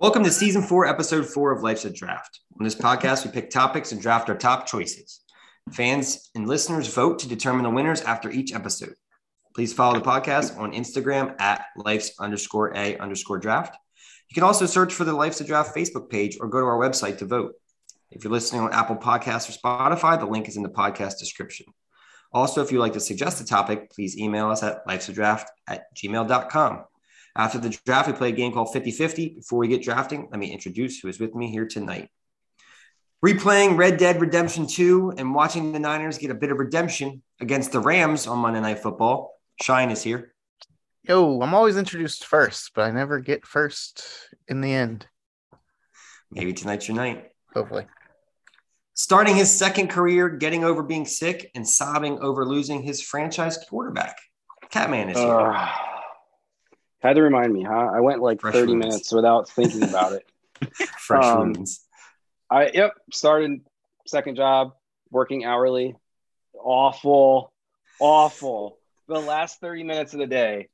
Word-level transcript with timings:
Welcome 0.00 0.22
to 0.22 0.30
season 0.30 0.62
four, 0.62 0.86
episode 0.86 1.26
four 1.26 1.50
of 1.50 1.64
Life's 1.64 1.84
a 1.84 1.90
Draft. 1.90 2.38
On 2.56 2.62
this 2.62 2.76
podcast, 2.76 3.24
we 3.24 3.32
pick 3.32 3.50
topics 3.50 3.90
and 3.90 4.00
draft 4.00 4.28
our 4.28 4.36
top 4.36 4.64
choices. 4.64 5.22
Fans 5.72 6.30
and 6.36 6.46
listeners 6.46 6.86
vote 6.94 7.18
to 7.18 7.28
determine 7.28 7.64
the 7.64 7.70
winners 7.70 8.02
after 8.02 8.30
each 8.30 8.54
episode. 8.54 8.94
Please 9.56 9.72
follow 9.72 9.98
the 9.98 10.04
podcast 10.04 10.56
on 10.56 10.70
Instagram 10.70 11.34
at 11.40 11.64
life's 11.76 12.12
underscore 12.20 12.76
a 12.76 12.96
underscore 12.98 13.38
draft. 13.38 13.76
You 14.28 14.34
can 14.34 14.44
also 14.44 14.66
search 14.66 14.94
for 14.94 15.02
the 15.02 15.12
Life's 15.12 15.40
a 15.40 15.44
Draft 15.44 15.74
Facebook 15.74 16.08
page 16.08 16.38
or 16.40 16.46
go 16.46 16.60
to 16.60 16.66
our 16.66 16.78
website 16.78 17.18
to 17.18 17.26
vote. 17.26 17.54
If 18.12 18.22
you're 18.22 18.32
listening 18.32 18.62
on 18.62 18.72
Apple 18.72 18.94
Podcasts 18.94 19.48
or 19.48 19.58
Spotify, 19.58 20.16
the 20.16 20.26
link 20.26 20.46
is 20.46 20.56
in 20.56 20.62
the 20.62 20.68
podcast 20.68 21.18
description. 21.18 21.66
Also, 22.32 22.62
if 22.62 22.70
you'd 22.70 22.78
like 22.78 22.92
to 22.92 23.00
suggest 23.00 23.40
a 23.40 23.44
topic, 23.44 23.90
please 23.90 24.16
email 24.16 24.48
us 24.48 24.62
at 24.62 24.86
lifesadraft 24.86 25.46
at 25.66 25.92
gmail.com. 25.96 26.84
After 27.38 27.58
the 27.58 27.70
draft, 27.86 28.08
we 28.08 28.14
play 28.14 28.30
a 28.30 28.32
game 28.32 28.52
called 28.52 28.72
50 28.72 28.90
50. 28.90 29.28
Before 29.36 29.60
we 29.60 29.68
get 29.68 29.80
drafting, 29.80 30.28
let 30.30 30.40
me 30.40 30.50
introduce 30.50 30.98
who 30.98 31.06
is 31.06 31.20
with 31.20 31.36
me 31.36 31.50
here 31.52 31.66
tonight. 31.66 32.10
Replaying 33.24 33.78
Red 33.78 33.96
Dead 33.96 34.20
Redemption 34.20 34.66
2 34.66 35.14
and 35.16 35.34
watching 35.34 35.70
the 35.70 35.78
Niners 35.78 36.18
get 36.18 36.32
a 36.32 36.34
bit 36.34 36.50
of 36.50 36.58
redemption 36.58 37.22
against 37.40 37.70
the 37.70 37.78
Rams 37.78 38.26
on 38.26 38.38
Monday 38.38 38.60
Night 38.60 38.80
Football, 38.80 39.34
Shine 39.62 39.90
is 39.90 40.02
here. 40.02 40.34
Yo, 41.04 41.40
I'm 41.40 41.54
always 41.54 41.76
introduced 41.76 42.26
first, 42.26 42.72
but 42.74 42.82
I 42.82 42.90
never 42.90 43.20
get 43.20 43.46
first 43.46 44.04
in 44.48 44.60
the 44.60 44.72
end. 44.72 45.06
Maybe 46.30 46.52
tonight's 46.52 46.88
your 46.88 46.96
night. 46.96 47.30
Hopefully. 47.54 47.86
Starting 48.94 49.36
his 49.36 49.50
second 49.50 49.88
career, 49.88 50.28
getting 50.28 50.64
over 50.64 50.82
being 50.82 51.06
sick, 51.06 51.52
and 51.54 51.66
sobbing 51.66 52.18
over 52.18 52.44
losing 52.44 52.82
his 52.82 53.00
franchise 53.00 53.58
quarterback. 53.68 54.18
Catman 54.70 55.08
is 55.08 55.18
here. 55.18 55.52
Uh, 55.52 55.68
had 57.00 57.16
to 57.16 57.22
remind 57.22 57.52
me, 57.52 57.62
huh? 57.62 57.90
I 57.94 58.00
went 58.00 58.20
like 58.20 58.40
Fresh 58.40 58.54
30 58.54 58.72
wounds. 58.72 58.86
minutes 58.86 59.12
without 59.12 59.48
thinking 59.48 59.82
about 59.82 60.12
it. 60.12 60.26
Fresh 60.98 61.24
um, 61.24 61.52
wounds. 61.52 61.84
I 62.50 62.70
yep, 62.72 62.94
started 63.12 63.60
second 64.06 64.36
job, 64.36 64.72
working 65.10 65.44
hourly. 65.44 65.94
Awful, 66.54 67.52
awful. 68.00 68.78
The 69.06 69.20
last 69.20 69.60
30 69.60 69.84
minutes 69.84 70.12
of 70.12 70.20
the 70.20 70.26
day 70.26 70.68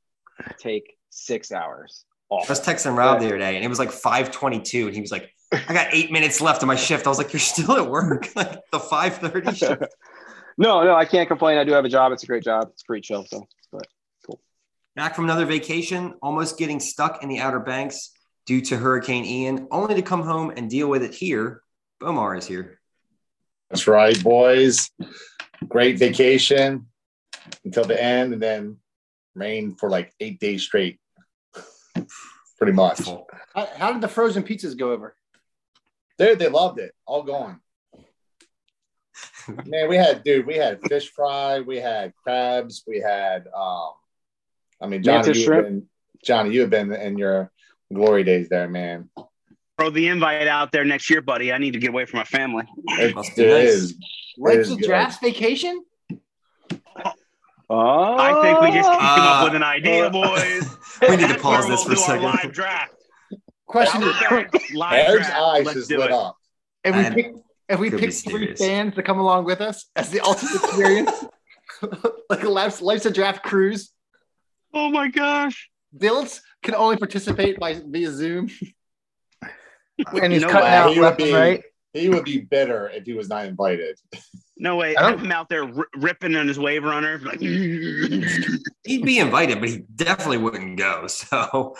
take 0.57 0.95
six 1.09 1.51
hours. 1.51 2.05
I 2.31 2.49
was 2.49 2.59
texting 2.59 2.97
Rob 2.97 3.19
the 3.19 3.27
other 3.27 3.37
day, 3.37 3.55
and 3.55 3.63
it 3.63 3.67
was 3.67 3.79
like 3.79 3.91
5:22, 3.91 4.87
and 4.87 4.95
he 4.95 5.01
was 5.01 5.11
like, 5.11 5.31
"I 5.51 5.73
got 5.73 5.87
eight 5.91 6.11
minutes 6.11 6.41
left 6.41 6.63
of 6.63 6.67
my 6.67 6.75
shift." 6.75 7.05
I 7.05 7.09
was 7.09 7.17
like, 7.17 7.31
"You're 7.31 7.39
still 7.39 7.77
at 7.77 7.89
work?" 7.89 8.29
like 8.35 8.59
the 8.71 8.79
5:30 8.79 9.55
shift. 9.55 9.83
no, 10.57 10.83
no, 10.83 10.95
I 10.95 11.05
can't 11.05 11.27
complain. 11.27 11.57
I 11.57 11.63
do 11.63 11.73
have 11.73 11.85
a 11.85 11.89
job. 11.89 12.11
It's 12.11 12.23
a 12.23 12.27
great 12.27 12.43
job. 12.43 12.69
It's 12.73 12.83
pretty 12.83 13.01
chill. 13.01 13.25
So, 13.25 13.47
Back 14.95 15.13
from 15.13 15.25
another 15.25 15.45
vacation, 15.45 16.13
almost 16.21 16.57
getting 16.57 16.79
stuck 16.79 17.21
in 17.21 17.27
the 17.27 17.39
Outer 17.39 17.59
Banks 17.59 18.11
due 18.45 18.61
to 18.61 18.77
Hurricane 18.77 19.25
Ian, 19.25 19.67
only 19.69 19.95
to 19.95 20.01
come 20.01 20.23
home 20.23 20.53
and 20.55 20.69
deal 20.69 20.87
with 20.87 21.03
it 21.03 21.13
here. 21.13 21.61
Bomar 22.01 22.37
is 22.37 22.47
here. 22.47 22.79
That's 23.69 23.87
right, 23.87 24.21
boys. 24.23 24.89
Great 25.67 25.99
vacation 25.99 26.87
until 27.65 27.83
the 27.83 28.01
end, 28.01 28.31
and 28.31 28.41
then 28.41 28.77
rain 29.33 29.75
for 29.75 29.89
like 29.89 30.13
eight 30.21 30.39
days 30.39 30.63
straight. 30.63 30.97
Pretty 32.57 32.73
much. 32.73 33.01
How, 33.53 33.67
how 33.75 33.91
did 33.91 34.01
the 34.01 34.07
frozen 34.07 34.43
pizzas 34.43 34.77
go 34.77 34.93
over? 34.93 35.13
Dude, 36.17 36.39
they 36.39 36.47
loved 36.47 36.79
it. 36.79 36.93
All 37.05 37.23
gone. 37.23 37.59
Man, 39.65 39.89
we 39.89 39.97
had 39.97 40.23
dude, 40.23 40.45
we 40.45 40.55
had 40.55 40.79
fish 40.87 41.11
fry, 41.11 41.59
we 41.59 41.77
had 41.77 42.13
crabs, 42.23 42.83
we 42.87 43.01
had 43.01 43.47
um 43.53 43.91
I 44.81 44.87
mean 44.87 45.03
Johnny 45.03 45.37
you 45.39 45.51
have 45.51 45.63
been 45.65 45.87
Johnny, 46.23 46.51
you 46.53 46.61
have 46.61 46.69
been 46.69 46.91
in 46.93 47.17
your 47.17 47.51
glory 47.93 48.23
days 48.23 48.49
there, 48.49 48.67
man. 48.67 49.09
Throw 49.77 49.89
the 49.89 50.07
invite 50.07 50.47
out 50.47 50.71
there 50.71 50.85
next 50.85 51.09
year, 51.09 51.21
buddy. 51.21 51.51
I 51.53 51.57
need 51.57 51.71
to 51.73 51.79
get 51.79 51.89
away 51.89 52.05
from 52.05 52.17
my 52.19 52.23
family. 52.23 52.63
It, 52.99 53.13
Must 53.13 53.35
be 53.35 53.43
it 53.43 53.47
nice. 53.49 53.67
is. 53.73 53.95
Life's 54.37 54.69
is 54.69 54.71
a 54.71 54.77
draft 54.81 55.21
vacation? 55.21 55.83
oh, 57.69 58.15
I 58.17 58.41
think 58.41 58.61
we 58.61 58.71
just 58.71 58.89
came 58.89 58.99
Uh, 59.01 59.31
up 59.33 59.43
with 59.45 59.55
an 59.55 59.63
idea, 59.63 60.09
boys. 60.11 60.77
we 61.01 61.09
need 61.17 61.21
to 61.23 61.27
That's 61.27 61.41
pause 61.41 61.67
where 61.67 61.71
this 61.71 61.83
for 61.83 61.89
we'll 61.89 61.97
a 61.99 62.01
second. 62.01 62.23
Live 62.23 62.51
draft. 62.53 62.93
Question 63.67 64.03
is, 64.03 64.15
Live 64.75 65.09
Eric's 65.09 65.27
draft. 65.27 65.41
eyes 65.41 65.65
Let's 65.65 65.77
is 65.79 65.87
do 65.87 65.97
lit 65.97 66.07
it. 66.07 66.13
up. 66.13 66.37
if 66.83 66.95
we 66.95 67.01
I 67.05 67.09
pick, 67.09 67.33
if 67.69 67.79
we 67.79 67.89
pick 67.91 68.13
three 68.13 68.55
fans 68.55 68.95
to 68.95 69.03
come 69.03 69.19
along 69.19 69.45
with 69.45 69.61
us 69.61 69.85
as 69.95 70.09
the 70.11 70.21
ultimate 70.21 70.55
experience, 70.63 71.11
like 72.29 72.43
a 72.43 72.49
life's, 72.49 72.81
life's 72.81 73.05
a 73.05 73.11
draft 73.11 73.43
cruise, 73.43 73.91
Oh 74.75 74.89
my 74.89 75.07
gosh. 75.07 75.69
Bills 75.97 76.41
can 76.61 76.75
only 76.75 76.97
participate 76.97 77.59
by 77.59 77.81
via 77.85 78.11
Zoom. 78.11 78.49
And 80.21 80.33
he's 80.33 80.41
No 80.41 80.49
cutting 80.49 80.67
way. 80.69 80.75
out 80.75 80.89
He 80.91 80.99
would 80.99 81.05
left 81.05 81.17
be- 81.19 81.33
right. 81.33 81.63
He 81.93 82.09
would 82.09 82.25
be 82.25 82.39
bitter 82.41 82.89
if 82.89 83.05
he 83.05 83.13
was 83.13 83.29
not 83.29 83.45
invited. 83.45 83.97
No 84.57 84.75
way. 84.75 84.93
I 84.97 85.09
don't- 85.11 85.21
I'm 85.21 85.31
out 85.31 85.47
there 85.47 85.63
ri 85.63 85.85
ripping 85.95 86.35
on 86.35 86.49
his 86.49 86.59
wave 86.59 86.83
runner. 86.83 87.17
Like, 87.19 87.39
He'd 87.39 89.05
be 89.05 89.19
invited, 89.19 89.61
but 89.61 89.69
he 89.69 89.83
definitely 89.95 90.39
wouldn't 90.39 90.75
go. 90.77 91.07
So, 91.07 91.77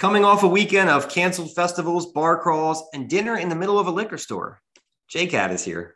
coming 0.00 0.24
off 0.24 0.42
a 0.42 0.48
weekend 0.48 0.90
of 0.90 1.08
canceled 1.08 1.54
festivals, 1.54 2.10
bar 2.12 2.40
crawls, 2.42 2.82
and 2.92 3.08
dinner 3.08 3.36
in 3.36 3.48
the 3.48 3.54
middle 3.54 3.78
of 3.78 3.86
a 3.86 3.92
liquor 3.92 4.18
store, 4.18 4.60
J 5.08 5.28
Cat 5.28 5.52
is 5.52 5.64
here. 5.64 5.94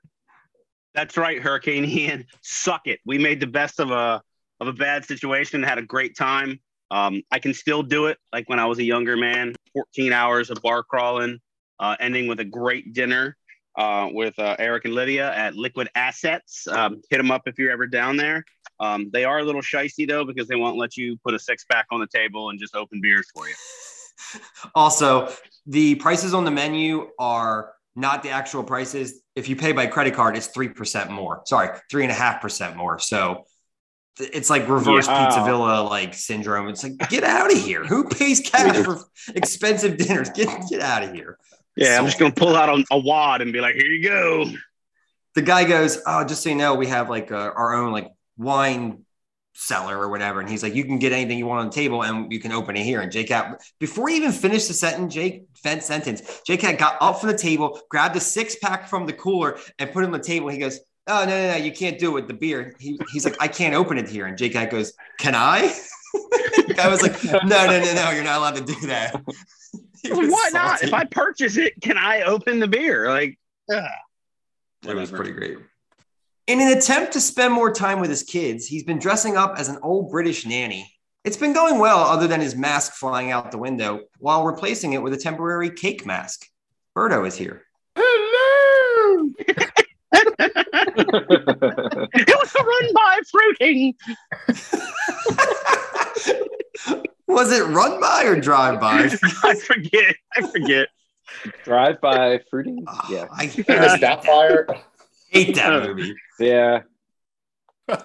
That's 0.95 1.17
right, 1.17 1.41
Hurricane 1.43 1.85
Ian. 1.85 2.27
Suck 2.41 2.83
it. 2.87 3.01
We 3.05 3.19
made 3.19 3.41
the 3.41 3.49
best 3.49 3.81
of 3.81 3.91
a 3.91 4.23
of 4.67 4.75
a 4.75 4.77
bad 4.77 5.05
situation. 5.05 5.63
Had 5.63 5.79
a 5.79 5.83
great 5.83 6.17
time. 6.17 6.61
Um, 6.91 7.23
I 7.31 7.39
can 7.39 7.55
still 7.55 7.83
do 7.83 8.07
it, 8.07 8.19
like 8.33 8.49
when 8.49 8.59
I 8.59 8.67
was 8.67 8.79
a 8.79 8.85
younger 8.85 9.17
man. 9.17 9.55
14 9.73 10.13
hours 10.13 10.51
of 10.51 10.63
bar 10.63 10.83
crawling, 10.83 11.41
uh, 11.81 11.97
ending 11.99 12.29
with 12.29 12.41
a 12.41 12.45
great 12.45 12.93
dinner 12.93 13.37
uh, 13.77 14.09
with 14.13 14.39
uh, 14.39 14.57
Eric 14.59 14.85
and 14.85 14.95
Lydia 14.95 15.35
at 15.35 15.57
Liquid 15.57 15.89
Assets. 15.95 16.67
Um, 16.69 17.03
hit 17.11 17.19
them 17.19 17.31
up 17.31 17.43
if 17.47 17.59
you're 17.59 17.73
ever 17.73 17.87
down 17.87 18.17
there. 18.17 18.45
Um, 18.81 19.11
they 19.13 19.25
are 19.25 19.41
a 19.41 19.45
little 19.45 19.61
shisty 19.61 20.09
though 20.09 20.25
because 20.25 20.49
they 20.49 20.57
won't 20.57 20.77
let 20.77 20.97
you 20.97 21.17
put 21.25 21.35
a 21.35 21.39
six 21.39 21.65
pack 21.65 21.87
on 21.91 22.01
the 22.01 22.07
table 22.07 22.51
and 22.51 22.59
just 22.59 22.75
open 22.75 23.01
beers 23.01 23.27
for 23.35 23.49
you. 23.49 23.55
Also, 24.77 25.29
the 25.67 25.97
prices 25.97 26.35
on 26.35 26.45
the 26.45 26.51
menu 26.51 27.09
are 27.19 27.73
not 27.97 28.23
the 28.23 28.31
actual 28.31 28.63
prices. 28.63 29.23
If 29.35 29.49
you 29.49 29.57
pay 29.57 29.73
by 29.73 29.87
credit 29.89 30.15
card, 30.15 30.37
it's 30.37 30.49
3% 30.49 31.11
more. 31.11 31.43
Sorry, 31.47 31.69
3.5% 31.93 32.77
more. 32.77 32.99
So, 33.01 33.45
it's 34.19 34.51
like 34.51 34.69
reverse 34.69 35.07
Yeah. 35.07 35.27
pizza 35.27 35.45
villa 35.45 35.83
like 35.83 36.15
syndrome. 36.15 36.69
It's 36.69 36.83
like, 36.83 36.97
get 37.11 37.25
out 37.25 37.53
of 37.53 37.59
here. 37.59 37.85
Who 37.85 38.09
pays 38.09 38.41
cash 38.41 38.85
for 38.85 39.01
expensive 39.35 39.97
dinners? 39.97 40.31
Get, 40.31 40.49
get 40.69 40.81
out 40.81 41.03
of 41.03 41.13
here. 41.13 41.39
Yeah, 41.77 41.99
I'm 41.99 42.07
just 42.07 42.19
gonna 42.19 42.33
pull 42.33 42.55
out 42.55 42.69
a, 42.69 42.85
a 42.93 42.99
wad 42.99 43.43
and 43.43 43.53
be 43.53 43.61
like, 43.61 43.75
"Here 43.75 43.87
you 43.87 44.03
go." 44.05 44.47
the 45.35 45.43
guy 45.43 45.65
goes, 45.65 46.01
"Oh, 46.07 46.25
just 46.25 46.43
so 46.43 46.51
you 46.51 46.55
know, 46.55 46.75
we 46.77 46.87
have 46.87 47.11
like 47.11 47.33
uh, 47.33 47.51
our 47.57 47.75
own 47.75 47.91
like 47.91 48.13
wine 48.37 49.05
cellar 49.55 49.99
or 49.99 50.09
whatever." 50.09 50.39
And 50.39 50.49
he's 50.49 50.63
like, 50.63 50.77
"You 50.77 50.85
can 50.85 51.01
get 51.01 51.11
anything 51.13 51.37
you 51.37 51.47
want 51.47 51.61
on 51.61 51.67
the 51.67 51.73
table, 51.73 52.05
and 52.05 52.33
you 52.33 52.39
can 52.39 52.53
open 52.53 52.77
it 52.77 52.85
here." 52.85 53.01
And 53.01 53.11
Jake, 53.11 53.27
Cat, 53.27 53.61
before 53.81 54.09
he 54.09 54.17
even 54.17 54.31
finished 54.31 54.69
the 54.69 54.75
sentence, 54.75 55.13
Jake 55.13 55.47
sentence, 55.57 56.43
Jake 56.47 56.61
Cat 56.61 56.79
got 56.79 56.97
up 57.01 57.21
from 57.21 57.31
the 57.31 57.39
table, 57.39 57.81
grabbed 57.89 58.15
a 58.15 58.21
six 58.21 58.55
pack 58.63 58.89
from 58.89 59.07
the 59.07 59.13
cooler, 59.13 59.59
and 59.81 59.91
put 59.91 60.05
it 60.05 60.07
on 60.07 60.13
the 60.13 60.21
table. 60.21 60.51
He 60.51 60.59
goes, 60.59 60.79
"Oh 61.07 61.25
no, 61.25 61.31
no, 61.31 61.53
no, 61.53 61.57
you 61.57 61.73
can't 61.73 61.99
do 61.99 62.11
it 62.11 62.15
with 62.15 62.29
the 62.29 62.35
beer." 62.35 62.75
He, 62.79 62.99
he's 63.13 63.25
like, 63.25 63.37
"I 63.41 63.49
can't 63.49 63.75
open 63.75 63.99
it 63.99 64.09
here." 64.09 64.27
And 64.27 64.37
Jake 64.37 64.53
Cat 64.53 64.71
goes, 64.71 64.93
"Can 65.19 65.35
I?" 65.35 65.75
I 66.79 66.89
was 66.89 67.03
like, 67.03 67.23
"No, 67.25 67.39
no, 67.67 67.81
no, 67.81 67.95
no, 67.95 68.11
you're 68.11 68.25
not 68.25 68.39
allowed 68.39 68.57
to 68.57 68.65
do 68.65 68.87
that." 68.87 69.23
He 70.03 70.13
was 70.13 70.29
Why 70.31 70.51
not? 70.53 70.83
If 70.83 70.93
I 70.93 71.05
purchase 71.05 71.57
it, 71.57 71.81
can 71.81 71.97
I 71.97 72.25
open 72.25 72.59
the 72.59 72.69
beer? 72.69 73.09
Like, 73.09 73.39
ugh. 73.73 73.83
It 74.87 74.95
was 74.95 75.11
pretty 75.11 75.31
great. 75.31 75.57
In 76.47 76.61
an 76.61 76.77
attempt 76.77 77.15
to 77.15 77.23
spend 77.23 77.55
more 77.55 77.73
time 77.73 78.01
with 78.01 78.11
his 78.11 78.23
kids, 78.23 78.67
he's 78.67 78.85
been 78.85 78.99
dressing 78.99 79.39
up 79.39 79.55
as 79.57 79.71
an 79.71 79.79
old 79.83 80.11
British 80.11 80.45
nanny. 80.45 80.93
It's 81.25 81.39
been 81.39 81.55
going 81.55 81.79
well, 81.79 82.01
other 82.01 82.27
than 82.27 82.43
his 82.43 82.55
mask 82.55 82.93
flying 82.93 83.31
out 83.31 83.51
the 83.51 83.57
window, 83.57 84.01
while 84.19 84.45
replacing 84.45 84.93
it 84.93 85.03
with 85.03 85.15
a 85.15 85.17
temporary 85.17 85.71
cake 85.71 86.05
mask. 86.05 86.47
Birdo 86.95 87.27
is 87.27 87.35
here. 87.35 87.63
Hello! 87.97 89.31
it 92.17 92.29
was 92.29 92.55
a 92.55 92.63
run 92.65 92.95
by 92.95 93.21
fruiting. 93.31 93.95
Was 97.27 97.53
it 97.53 97.63
run 97.67 98.01
by 98.01 98.25
or 98.25 98.39
drive 98.41 98.81
by? 98.81 99.09
I 99.45 99.55
forget. 99.55 100.15
I 100.37 100.47
forget. 100.47 100.89
drive 101.65 102.01
by 102.01 102.41
fruiting. 102.51 102.85
Oh, 102.87 103.01
yeah, 103.11 103.27
I 103.33 103.45
It 103.57 103.67
was 103.69 104.01
that 104.01 104.25
fire. 104.25 104.67
hate 105.31 105.55
that 105.57 105.83
movie. 105.89 106.15
yeah. 106.39 106.81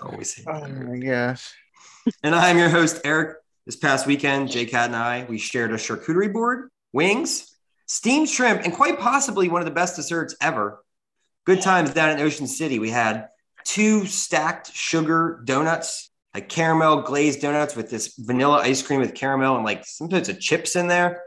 Always 0.01 0.33
hate 0.35 0.45
Oh 0.47 0.59
that 0.61 0.69
movie. 0.71 0.85
Oh, 0.85 0.89
my 0.89 0.99
gosh. 0.99 1.53
And 2.23 2.33
I 2.33 2.49
am 2.49 2.57
your 2.57 2.69
host, 2.69 3.01
Eric. 3.03 3.37
This 3.65 3.75
past 3.75 4.07
weekend, 4.07 4.49
Jay 4.49 4.65
Cat 4.65 4.87
and 4.87 4.95
I, 4.95 5.25
we 5.29 5.37
shared 5.37 5.71
a 5.71 5.75
charcuterie 5.75 6.33
board, 6.33 6.69
wings, 6.91 7.55
steamed 7.85 8.27
shrimp, 8.27 8.63
and 8.63 8.73
quite 8.73 8.99
possibly 8.99 9.47
one 9.47 9.61
of 9.61 9.65
the 9.65 9.71
best 9.73 9.95
desserts 9.95 10.35
ever. 10.41 10.83
Good 11.49 11.63
times 11.63 11.95
down 11.95 12.11
in 12.11 12.19
Ocean 12.19 12.45
City. 12.45 12.77
We 12.77 12.91
had 12.91 13.29
two 13.65 14.05
stacked 14.05 14.71
sugar 14.71 15.41
donuts, 15.45 16.11
like 16.35 16.47
caramel 16.47 17.01
glazed 17.01 17.41
donuts 17.41 17.75
with 17.75 17.89
this 17.89 18.13
vanilla 18.19 18.57
ice 18.57 18.83
cream 18.83 18.99
with 18.99 19.15
caramel 19.15 19.55
and 19.55 19.65
like 19.65 19.83
some 19.83 20.11
sorts 20.11 20.29
of 20.29 20.39
chips 20.39 20.75
in 20.75 20.87
there. 20.87 21.23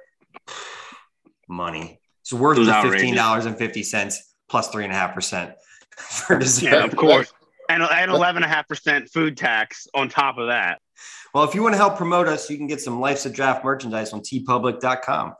Money. 1.49 1.99
It's 2.21 2.33
worth 2.33 2.57
It 2.59 2.67
the 2.67 2.89
fifteen 2.89 3.17
dollars 3.17 3.47
and 3.47 3.59
fifty 3.59 3.83
cents 3.83 4.37
plus 4.49 4.69
three 4.69 4.85
and 4.85 4.93
a 4.93 4.97
half 4.97 5.13
percent 5.13 5.55
for 5.97 6.39
dessert. 6.39 6.71
Yeah, 6.71 6.85
of 6.85 6.95
course. 6.95 7.33
And 7.69 7.83
and 7.83 8.09
eleven 8.09 8.45
and 8.45 8.53
a 8.53 8.55
half 8.55 8.69
percent 8.69 9.11
food 9.13 9.37
tax 9.37 9.89
on 9.93 10.09
top 10.09 10.39
of 10.39 10.47
that. 10.47 10.81
Well, 11.35 11.43
if 11.43 11.53
you 11.53 11.65
want 11.65 11.73
to 11.75 11.79
help 11.79 11.97
promote 11.97 12.29
us, 12.29 12.49
you 12.49 12.57
can 12.57 12.69
get 12.69 12.81
some 12.81 13.01
Life's 13.01 13.27
a 13.27 13.31
Draft 13.31 13.65
merchandise 13.65 14.13
on 14.13 14.21
teepublic.com. 14.21 15.35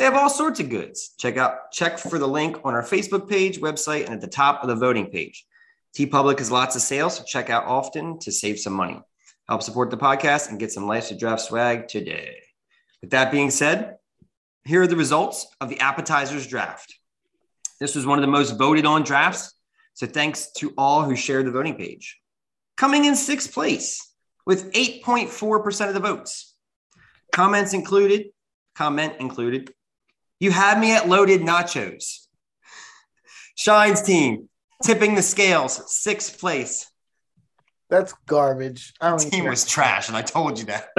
They 0.00 0.06
have 0.06 0.14
all 0.14 0.30
sorts 0.30 0.60
of 0.60 0.70
goods. 0.70 1.12
Check 1.18 1.36
out 1.36 1.72
check 1.72 1.98
for 1.98 2.18
the 2.18 2.26
link 2.26 2.56
on 2.64 2.72
our 2.72 2.82
Facebook 2.82 3.28
page, 3.28 3.60
website, 3.60 4.06
and 4.06 4.14
at 4.14 4.22
the 4.22 4.28
top 4.28 4.62
of 4.62 4.68
the 4.70 4.74
voting 4.74 5.10
page. 5.10 5.44
TeePublic 5.94 6.38
has 6.38 6.50
lots 6.50 6.74
of 6.74 6.80
sales, 6.80 7.18
so 7.18 7.24
check 7.24 7.50
out 7.50 7.66
often 7.66 8.18
to 8.20 8.32
save 8.32 8.58
some 8.58 8.72
money. 8.72 8.98
Help 9.46 9.62
support 9.62 9.90
the 9.90 9.98
podcast 9.98 10.48
and 10.48 10.58
get 10.58 10.72
some 10.72 10.86
Life's 10.86 11.10
a 11.10 11.18
Draft 11.18 11.42
swag 11.42 11.86
today. 11.86 12.38
With 13.02 13.10
that 13.10 13.30
being 13.30 13.50
said, 13.50 13.98
here 14.64 14.80
are 14.80 14.86
the 14.86 14.96
results 14.96 15.46
of 15.60 15.68
the 15.68 15.80
appetizers 15.80 16.46
draft. 16.46 16.94
This 17.78 17.94
was 17.94 18.06
one 18.06 18.18
of 18.18 18.22
the 18.22 18.32
most 18.32 18.56
voted 18.56 18.86
on 18.86 19.02
drafts, 19.02 19.52
so 19.92 20.06
thanks 20.06 20.50
to 20.52 20.72
all 20.78 21.02
who 21.02 21.14
shared 21.14 21.44
the 21.44 21.50
voting 21.50 21.76
page. 21.76 22.18
Coming 22.78 23.04
in 23.04 23.16
sixth 23.16 23.52
place 23.52 24.14
with 24.46 24.72
8.4% 24.72 25.88
of 25.88 25.92
the 25.92 26.00
votes. 26.00 26.56
Comments 27.32 27.74
included, 27.74 28.28
comment 28.74 29.16
included. 29.20 29.74
You 30.40 30.50
had 30.50 30.80
me 30.80 30.92
at 30.94 31.08
loaded 31.08 31.42
nachos. 31.42 32.26
Shine's 33.54 34.02
team 34.02 34.48
tipping 34.82 35.14
the 35.14 35.22
scales, 35.22 35.94
sixth 35.94 36.40
place. 36.40 36.90
That's 37.90 38.14
garbage. 38.26 38.94
I 39.00 39.10
don't 39.10 39.18
Team 39.18 39.42
care. 39.42 39.50
was 39.50 39.66
trash, 39.66 40.08
and 40.08 40.16
I 40.16 40.22
told 40.22 40.58
you 40.58 40.64
that. 40.66 40.88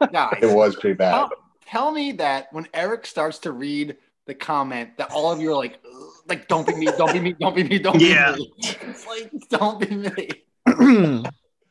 Uh, 0.00 0.06
Guys, 0.12 0.38
It 0.42 0.54
was 0.54 0.76
pretty 0.76 0.94
bad. 0.94 1.10
tell, 1.12 1.30
tell 1.66 1.90
me 1.92 2.12
that 2.12 2.48
when 2.52 2.66
Eric 2.74 3.06
starts 3.06 3.38
to 3.40 3.52
read 3.52 3.96
the 4.26 4.34
comment, 4.34 4.90
that 4.98 5.10
all 5.10 5.32
of 5.32 5.40
you 5.40 5.50
are 5.52 5.56
like, 5.56 5.80
like, 6.28 6.46
don't 6.48 6.66
be 6.66 6.74
me, 6.74 6.86
don't 6.98 7.12
be 7.12 7.18
me, 7.20 7.32
don't 7.32 7.56
be 7.56 7.62
me, 7.64 7.78
don't 7.78 8.00
Yeah. 8.00 8.34
be 8.36 8.40
me. 8.42 8.52
It's 8.60 9.06
like, 9.06 9.30
don't 9.48 9.80
be 9.80 9.94
me. 9.94 10.28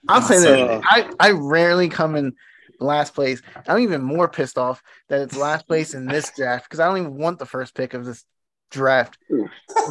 I'll 0.10 0.22
say 0.22 0.38
So- 0.40 0.68
that 0.68 0.82
I, 0.86 1.10
I 1.20 1.32
rarely 1.32 1.88
come 1.90 2.16
in 2.16 2.34
last 2.80 3.14
place. 3.14 3.42
I'm 3.68 3.80
even 3.80 4.02
more 4.02 4.28
pissed 4.28 4.58
off 4.58 4.82
that 5.10 5.22
it's 5.22 5.36
last 5.36 5.68
place 5.68 5.94
in 5.94 6.06
this 6.06 6.32
draft 6.36 6.66
because 6.66 6.80
I 6.80 6.88
don't 6.88 6.98
even 6.98 7.18
want 7.18 7.40
the 7.40 7.46
first 7.46 7.76
pick 7.76 7.94
of 7.94 8.06
this 8.06 8.24
draft. 8.72 9.18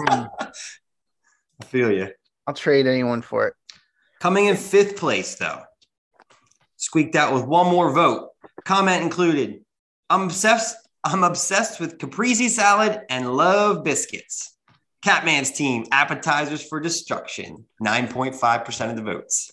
I 0.08 0.28
feel 1.64 1.90
you. 1.90 2.10
I'll 2.46 2.54
trade 2.54 2.86
anyone 2.86 3.22
for 3.22 3.48
it. 3.48 3.54
Coming 4.20 4.46
in 4.46 4.56
fifth 4.56 4.96
place, 4.96 5.34
though, 5.36 5.62
squeaked 6.76 7.16
out 7.16 7.34
with 7.34 7.44
one 7.44 7.66
more 7.66 7.92
vote. 7.92 8.30
Comment 8.64 9.02
included. 9.02 9.64
I'm 10.08 10.22
obsessed. 10.22 10.76
I'm 11.04 11.22
obsessed 11.24 11.80
with 11.80 11.98
caprese 11.98 12.48
salad 12.48 13.00
and 13.08 13.36
love 13.36 13.84
biscuits. 13.84 14.56
Catman's 15.02 15.52
team 15.52 15.84
appetizers 15.92 16.66
for 16.66 16.80
destruction. 16.80 17.64
Nine 17.80 18.08
point 18.08 18.34
five 18.34 18.64
percent 18.64 18.90
of 18.90 18.96
the 18.96 19.02
votes. 19.02 19.52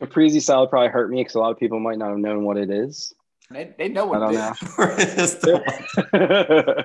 Caprese 0.00 0.40
salad 0.40 0.70
probably 0.70 0.88
hurt 0.88 1.10
me 1.10 1.20
because 1.20 1.34
a 1.34 1.40
lot 1.40 1.50
of 1.50 1.58
people 1.58 1.80
might 1.80 1.98
not 1.98 2.10
have 2.10 2.18
known 2.18 2.44
what 2.44 2.56
it 2.56 2.70
is. 2.70 3.12
They, 3.50 3.74
they 3.78 3.88
know 3.88 4.04
I 4.12 4.18
what 4.18 4.18
don't 4.20 4.34
it 4.34 5.18
is. 5.18 5.44
know. 5.44 5.62
Still 5.62 5.64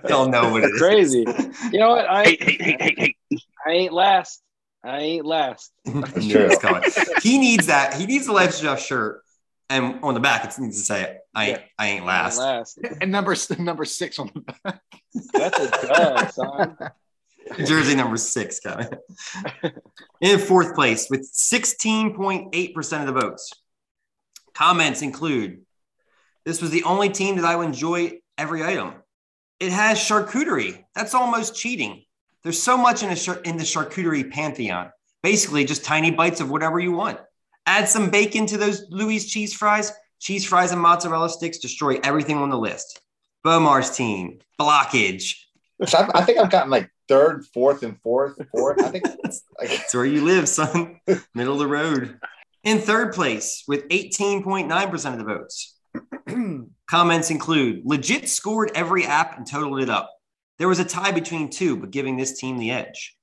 don't 0.08 0.32
know 0.32 0.50
what 0.52 0.64
it 0.64 0.72
is. 0.72 0.82
Crazy. 0.82 1.26
You 1.72 1.80
know 1.80 1.90
what? 1.90 2.10
I 2.10 2.24
Hey, 2.24 2.38
hey, 2.40 2.58
hey, 2.60 2.78
hey, 2.80 3.16
hey. 3.30 3.38
I 3.66 3.72
ain't 3.72 3.94
last. 3.94 4.42
I 4.84 5.00
ain't 5.00 5.26
last. 5.26 5.72
Knew 5.86 6.02
true. 6.04 6.52
it 6.52 6.64
was. 6.64 7.10
He 7.22 7.38
needs 7.38 7.68
that. 7.68 7.96
He 7.96 8.06
needs 8.06 8.26
the 8.26 8.34
life 8.34 8.60
draft 8.60 8.84
shirt, 8.84 9.24
and 9.70 10.00
on 10.04 10.14
the 10.14 10.20
back 10.20 10.46
it 10.46 10.60
needs 10.62 10.78
to 10.78 10.86
say, 10.86 11.18
"I 11.34 11.46
ain't, 11.46 11.58
I 11.58 11.60
ain't 11.60 11.70
I 11.78 11.88
ain't 11.88 12.06
last." 12.06 12.38
last. 12.40 12.80
And 13.02 13.12
number 13.12 13.36
number 13.60 13.86
six 13.86 14.20
on 14.20 14.32
the 14.34 14.54
back. 14.64 14.82
That's 15.34 15.60
a 15.60 15.88
dub, 15.88 16.32
son. 16.32 16.78
Jersey 17.66 17.96
number 17.96 18.18
six, 18.18 18.60
Kevin. 18.60 18.90
In 20.22 20.40
fourth 20.40 20.76
place 20.76 21.10
with 21.10 21.22
16.8% 21.22 23.00
of 23.00 23.06
the 23.06 23.20
votes. 23.22 23.52
Comments 24.54 25.02
include 25.02 25.62
this 26.46 26.62
was 26.62 26.72
the 26.72 26.84
only 26.84 27.10
team 27.10 27.38
that 27.38 27.46
I 27.46 27.56
would 27.56 27.68
enjoy 27.68 28.20
every 28.38 28.64
item. 28.64 28.94
It 29.60 29.72
has 29.72 29.98
charcuterie. 29.98 30.84
That's 30.96 31.14
almost 31.14 31.56
cheating. 31.56 32.04
There's 32.44 32.62
so 32.62 32.78
much 32.78 33.04
in, 33.04 33.10
a 33.10 33.16
char- 33.16 33.42
in 33.42 33.58
the 33.58 33.64
charcuterie 33.64 34.30
pantheon. 34.30 34.92
Basically, 35.22 35.64
just 35.64 35.86
tiny 35.86 36.12
bites 36.12 36.42
of 36.42 36.52
whatever 36.52 36.80
you 36.80 36.92
want. 36.92 37.20
Add 37.66 37.88
some 37.88 38.10
bacon 38.10 38.46
to 38.48 38.58
those 38.58 38.86
Louis 38.90 39.26
cheese 39.26 39.54
fries. 39.54 39.94
Cheese 40.20 40.46
fries 40.46 40.72
and 40.72 40.82
mozzarella 40.82 41.30
sticks 41.30 41.60
destroy 41.60 42.00
everything 42.04 42.38
on 42.38 42.50
the 42.50 42.58
list. 42.58 43.00
Bomar's 43.44 43.96
team, 43.96 44.40
blockage, 44.60 45.36
So 45.86 45.98
I've, 45.98 46.12
I 46.14 46.22
think 46.24 46.40
I've 46.40 46.52
gotten 46.52 46.70
like 46.70 46.90
third, 47.08 47.46
fourth, 47.54 47.84
and 47.84 48.00
fourth, 48.02 48.40
fourth. 48.52 48.82
I 48.84 48.90
think 48.90 49.06
it's 49.24 49.44
like 49.60 49.70
That's 49.70 49.94
where 49.94 50.06
you 50.06 50.24
live, 50.24 50.48
son. 50.48 51.00
Middle 51.34 51.54
of 51.54 51.60
the 51.60 51.68
road. 51.68 52.20
In 52.64 52.80
third 52.80 53.14
place 53.14 53.64
with 53.68 53.88
18.9% 53.90 55.12
of 55.12 55.18
the 55.18 55.26
votes. 55.26 55.78
Comments 56.90 57.30
include 57.30 57.82
legit 57.84 58.30
scored 58.30 58.72
every 58.74 59.06
app 59.06 59.38
and 59.38 59.46
totaled 59.46 59.82
it 59.82 59.90
up. 59.90 60.10
There 60.60 60.68
was 60.68 60.80
a 60.80 60.86
tie 60.86 61.12
between 61.12 61.50
two, 61.50 61.78
but 61.78 61.92
giving 61.92 62.18
this 62.18 62.40
team 62.40 62.58
the 62.58 62.72
edge. 62.72 63.16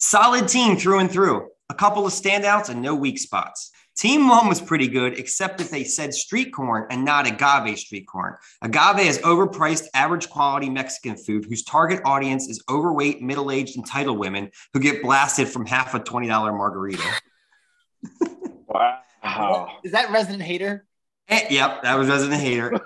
Solid 0.00 0.48
team 0.48 0.76
through 0.76 0.98
and 1.00 1.10
through. 1.10 1.48
A 1.68 1.74
couple 1.74 2.06
of 2.06 2.12
standouts 2.12 2.68
and 2.68 2.82
no 2.82 2.94
weak 2.94 3.18
spots. 3.18 3.70
Team 3.96 4.28
one 4.28 4.48
was 4.48 4.60
pretty 4.60 4.88
good, 4.88 5.18
except 5.18 5.58
that 5.58 5.70
they 5.70 5.84
said 5.84 6.14
street 6.14 6.52
corn 6.54 6.86
and 6.90 7.04
not 7.04 7.26
agave 7.26 7.78
street 7.78 8.06
corn. 8.06 8.34
Agave 8.62 9.06
is 9.06 9.18
overpriced, 9.18 9.84
average 9.92 10.30
quality 10.30 10.70
Mexican 10.70 11.16
food 11.16 11.44
whose 11.44 11.64
target 11.64 12.00
audience 12.04 12.48
is 12.48 12.62
overweight, 12.70 13.20
middle 13.20 13.50
aged, 13.50 13.76
entitled 13.76 14.18
women 14.18 14.50
who 14.72 14.80
get 14.80 15.02
blasted 15.02 15.48
from 15.48 15.66
half 15.66 15.92
a 15.94 16.00
$20 16.00 16.28
margarita. 16.56 17.02
Wow. 18.66 19.78
Is 19.84 19.92
that 19.92 20.10
resident 20.10 20.42
hater? 20.42 20.86
And- 21.28 21.50
yep, 21.50 21.82
that 21.82 21.98
was 21.98 22.08
Resident 22.08 22.40
Hater. 22.40 22.80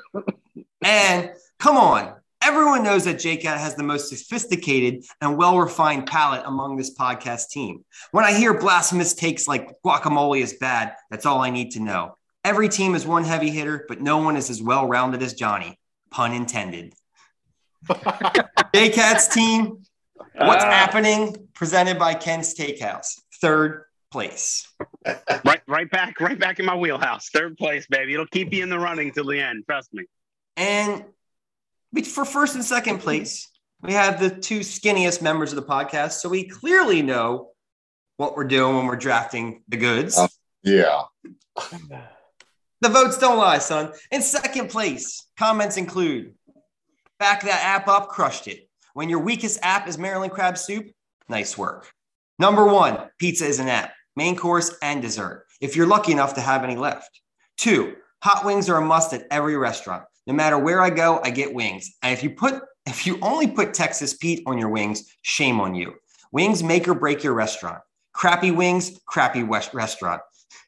and 0.84 1.31
come 1.58 1.76
on, 1.76 2.14
everyone 2.44 2.82
knows 2.82 3.05
that 3.05 3.17
JCat 3.17 3.56
has 3.58 3.75
the 3.75 3.82
most 3.82 4.08
sophisticated 4.08 5.05
and 5.20 5.37
well 5.37 5.58
refined 5.58 6.06
palate 6.06 6.43
among 6.44 6.76
this 6.76 6.94
podcast 6.94 7.49
team. 7.50 7.85
When 8.12 8.25
I 8.25 8.32
hear 8.32 8.58
blasphemous 8.58 9.14
takes 9.14 9.49
like 9.49 9.70
guacamole 9.85 10.41
is 10.43 10.55
bad, 10.55 10.95
that's 11.11 11.26
all 11.26 11.40
I 11.40 11.50
need 11.50 11.73
to 11.73 11.80
know. 11.80 12.16
Every 12.45 12.69
team 12.69 12.95
is 12.95 13.07
one 13.07 13.25
heavy 13.25 13.50
hitter, 13.50 13.85
but 13.88 14.00
no 14.00 14.19
one 14.19 14.37
is 14.37 14.50
as 14.50 14.62
well 14.62 14.87
rounded 14.87 15.23
as 15.23 15.33
Johnny. 15.35 15.78
Pun 16.11 16.33
intended. 16.33 16.95
JCat's 17.88 19.28
team, 19.28 19.83
what's 20.37 20.64
Ah. 20.64 20.71
happening? 20.71 21.49
Presented 21.54 21.99
by 21.99 22.14
Ken 22.14 22.40
Steakhouse, 22.40 23.21
third 23.40 23.85
place. 24.11 24.69
Right, 25.45 25.61
right 25.66 25.90
back, 25.90 26.21
right 26.21 26.38
back 26.38 26.59
in 26.61 26.66
my 26.66 26.76
wheelhouse. 26.76 27.30
Third 27.30 27.57
place, 27.57 27.87
baby. 27.88 28.14
It'll 28.14 28.26
keep 28.26 28.52
you 28.52 28.62
in 28.62 28.69
the 28.69 28.78
running 28.78 29.12
till 29.12 29.26
the 29.26 29.40
end. 29.40 29.64
Trust 29.66 29.92
me. 29.95 30.04
And 30.57 30.99
we- 31.00 31.04
for 32.03 32.25
first 32.25 32.55
and 32.55 32.65
second 32.65 32.99
place, 32.99 33.49
we 33.83 33.93
have 33.93 34.19
the 34.19 34.31
two 34.31 34.61
skinniest 34.61 35.23
members 35.23 35.53
of 35.53 35.57
the 35.57 35.63
podcast. 35.63 36.13
So 36.13 36.29
we 36.29 36.49
clearly 36.49 37.03
know 37.03 37.51
what 38.17 38.37
we're 38.37 38.45
doing 38.45 38.77
when 38.77 38.87
we're 38.87 38.97
drafting 38.97 39.63
the 39.69 39.77
goods. 39.77 40.17
Oh. 40.19 40.29
yeah. 40.63 41.03
The 42.81 42.89
votes 42.89 43.19
don't 43.19 43.39
lie, 43.39 43.59
son. 43.59 43.93
In 44.11 44.23
second 44.23 44.69
place, 44.69 45.27
comments 45.39 45.77
include 45.77 46.35
back 47.19 47.43
that 47.43 47.63
app 47.65 47.89
up, 47.89 48.09
crushed 48.09 48.49
it. 48.49 48.69
When 48.93 49.09
your 49.09 49.21
weakest 49.21 49.59
app 49.63 49.89
is 49.89 49.99
Maryland 49.99 50.33
crab 50.33 50.59
soup, 50.59 50.87
nice 51.29 51.57
work. 51.57 51.91
Number 52.39 52.65
one, 52.65 52.99
pizza 53.19 53.47
is 53.47 53.59
an 53.59 53.69
app, 53.69 53.93
main 54.17 54.37
course 54.37 54.77
and 54.83 55.01
dessert, 55.01 55.47
if 55.61 55.77
you're 55.77 55.87
lucky 55.87 56.13
enough 56.13 56.35
to 56.35 56.41
have 56.41 56.65
any 56.65 56.77
left. 56.77 57.21
Two, 57.57 57.95
hot 58.23 58.45
wings 58.45 58.69
are 58.69 58.79
a 58.79 58.85
must 58.85 59.13
at 59.13 59.27
every 59.31 59.57
restaurant. 59.57 60.05
No 60.26 60.35
matter 60.35 60.59
where 60.59 60.81
I 60.81 60.90
go, 60.90 61.21
I 61.23 61.31
get 61.31 61.54
wings. 61.54 61.95
And 62.02 62.12
if 62.12 62.23
you 62.23 62.31
put 62.31 62.62
if 62.87 63.07
you 63.07 63.19
only 63.23 63.47
put 63.47 63.73
Texas 63.73 64.14
Pete 64.14 64.43
on 64.47 64.59
your 64.59 64.69
wings, 64.69 65.04
shame 65.23 65.61
on 65.61 65.75
you. 65.75 65.95
Wings 66.33 66.62
make 66.62 66.87
or 66.87 66.95
break 66.95 67.23
your 67.23 67.33
restaurant. 67.33 67.78
Crappy 68.12 68.50
wings, 68.50 69.00
crappy 69.07 69.43
restaurant. 69.43 70.21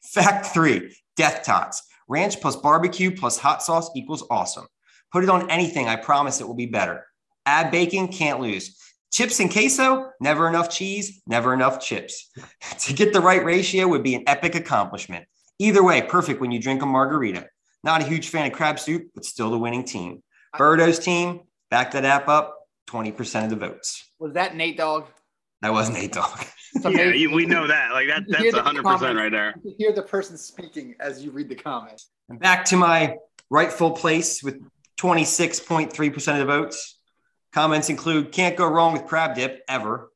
Fact 0.03 0.47
three, 0.47 0.95
death 1.17 1.45
tots. 1.45 1.83
Ranch 2.09 2.41
plus 2.41 2.57
barbecue 2.57 3.11
plus 3.11 3.37
hot 3.39 3.63
sauce 3.63 3.91
equals 3.95 4.25
awesome. 4.31 4.67
Put 5.13 5.25
it 5.25 5.31
on 5.31 5.51
anything. 5.51 5.89
I 5.89 5.97
promise 5.97 6.41
it 6.41 6.47
will 6.47 6.55
be 6.55 6.67
better. 6.67 7.05
Add 7.45 7.71
bacon, 7.71 8.09
can't 8.09 8.41
lose. 8.41 8.79
Chips 9.13 9.41
and 9.41 9.51
queso, 9.51 10.11
never 10.21 10.49
enough 10.49 10.69
cheese, 10.69 11.23
never 11.27 11.55
enough 11.55 11.81
chips. 11.81 12.31
to 12.81 12.93
get 12.93 13.13
the 13.13 13.21
right 13.21 13.45
ratio 13.45 13.89
would 13.89 14.03
be 14.03 14.15
an 14.15 14.25
epic 14.27 14.55
accomplishment. 14.55 15.27
Either 15.59 15.83
way, 15.83 16.03
perfect 16.03 16.41
when 16.41 16.51
you 16.51 16.61
drink 16.61 16.83
a 16.83 16.87
margarita. 16.87 17.49
Not 17.87 18.03
a 18.03 18.05
huge 18.05 18.31
fan 18.31 18.47
of 18.47 18.53
crab 18.53 18.81
soup, 18.81 19.11
but 19.15 19.25
still 19.25 19.49
the 19.49 19.59
winning 19.59 19.85
team. 19.85 20.21
Birdo's 20.59 20.99
team, 20.99 21.43
back 21.71 21.93
that 21.93 22.05
app 22.05 22.27
up, 22.27 22.59
20% 22.89 23.45
of 23.45 23.51
the 23.51 23.55
votes. 23.55 24.11
Was 24.19 24.33
that 24.33 24.57
Nate 24.57 24.77
Dog? 24.77 25.07
That 25.63 25.73
wasn't 25.73 25.99
a 25.99 26.09
dog. 26.09 26.45
Yeah, 26.85 27.05
you, 27.05 27.31
we 27.33 27.47
know 27.47 27.67
that. 27.67 27.93
Like 27.93 28.09
that. 28.09 28.25
That's 28.29 28.53
the 28.53 28.63
hundred 28.63 28.83
percent 28.83 29.01
comments. 29.01 29.19
right 29.19 29.33
there. 29.33 29.55
You 29.65 29.75
hear 29.79 29.93
the 29.93 30.03
person 30.03 30.37
speaking 30.37 30.95
as 31.01 31.25
you 31.25 31.31
read 31.31 31.49
the 31.49 31.55
comments. 31.55 32.11
And 32.29 32.39
back 32.39 32.67
to 32.67 32.77
my 32.77 33.17
rightful 33.49 33.93
place 33.93 34.43
with 34.43 34.61
26.3% 35.01 36.33
of 36.33 36.39
the 36.39 36.45
votes. 36.45 36.99
Comments 37.55 37.89
include 37.89 38.31
can't 38.31 38.57
go 38.57 38.67
wrong 38.67 38.93
with 38.93 39.07
crab 39.07 39.37
dip 39.37 39.63
ever. 39.69 40.11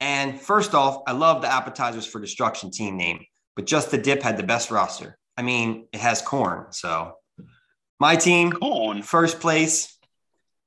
And 0.00 0.40
first 0.40 0.74
off, 0.74 1.02
I 1.06 1.12
love 1.12 1.40
the 1.40 1.52
appetizers 1.52 2.04
for 2.04 2.20
destruction 2.20 2.72
team 2.72 2.96
name, 2.96 3.24
but 3.54 3.66
just 3.66 3.92
the 3.92 3.98
dip 3.98 4.22
had 4.22 4.36
the 4.36 4.42
best 4.42 4.72
roster. 4.72 5.18
I 5.36 5.42
mean, 5.42 5.86
it 5.92 6.00
has 6.00 6.22
corn. 6.22 6.66
So 6.70 7.16
my 8.00 8.16
team, 8.16 8.52
Corn. 8.52 9.02
first 9.02 9.40
place, 9.40 9.96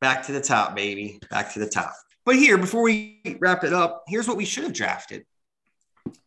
back 0.01 0.25
to 0.27 0.31
the 0.31 0.41
top, 0.41 0.75
baby. 0.75 1.19
Back 1.29 1.53
to 1.53 1.59
the 1.59 1.69
top. 1.69 1.93
But 2.25 2.35
here, 2.35 2.57
before 2.57 2.81
we 2.81 3.21
wrap 3.39 3.63
it 3.63 3.73
up, 3.73 4.03
here's 4.07 4.27
what 4.27 4.37
we 4.37 4.45
should 4.45 4.63
have 4.63 4.73
drafted 4.73 5.25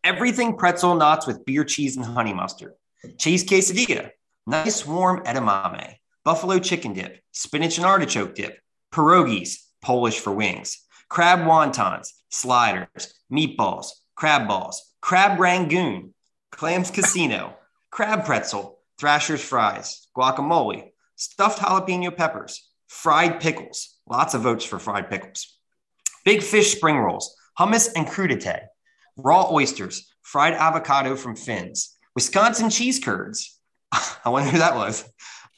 everything 0.03 0.57
pretzel 0.57 0.95
knots 0.95 1.27
with 1.27 1.45
beer 1.45 1.65
cheese 1.65 1.97
and 1.97 2.05
honey 2.05 2.33
mustard, 2.33 2.75
cheese 3.17 3.45
quesadilla, 3.45 4.11
nice 4.47 4.85
warm 4.87 5.23
edamame, 5.25 5.95
buffalo 6.25 6.59
chicken 6.59 6.93
dip, 6.93 7.21
spinach 7.33 7.79
and 7.79 7.87
artichoke 7.87 8.35
dip, 8.35 8.59
pierogies, 8.93 9.57
Polish 9.81 10.19
for 10.19 10.33
wings, 10.33 10.85
crab 11.09 11.41
wontons, 11.41 12.09
sliders, 12.31 13.15
meatballs, 13.33 13.89
crab 14.17 14.49
balls, 14.49 14.93
crab 15.01 15.39
rangoon, 15.39 16.15
clams 16.51 16.91
casino, 16.91 17.57
crab 17.91 18.25
pretzel, 18.25 18.79
thrasher's 18.99 19.43
fries, 19.43 20.07
guacamole, 20.17 20.91
stuffed 21.17 21.61
jalapeno 21.61 22.15
peppers, 22.15 22.69
fried 22.89 23.41
pickles, 23.41 23.99
lots 24.09 24.35
of 24.35 24.43
votes 24.43 24.65
for 24.65 24.79
fried 24.79 25.11
pickles, 25.11 25.59
big 26.25 26.43
fish 26.43 26.73
spring 26.73 26.99
rolls, 26.99 27.37
hummus 27.59 27.89
and 27.97 28.07
crudite, 28.07 28.67
raw 29.17 29.51
oysters, 29.51 30.13
fried 30.23 30.55
avocado 30.55 31.17
from 31.17 31.37
Finn's, 31.37 31.97
Wisconsin 32.15 32.71
cheese 32.71 32.99
curds. 32.99 33.59
I 33.93 34.29
wonder 34.31 34.51
who 34.51 34.59
that 34.59 34.75
was. 34.75 35.09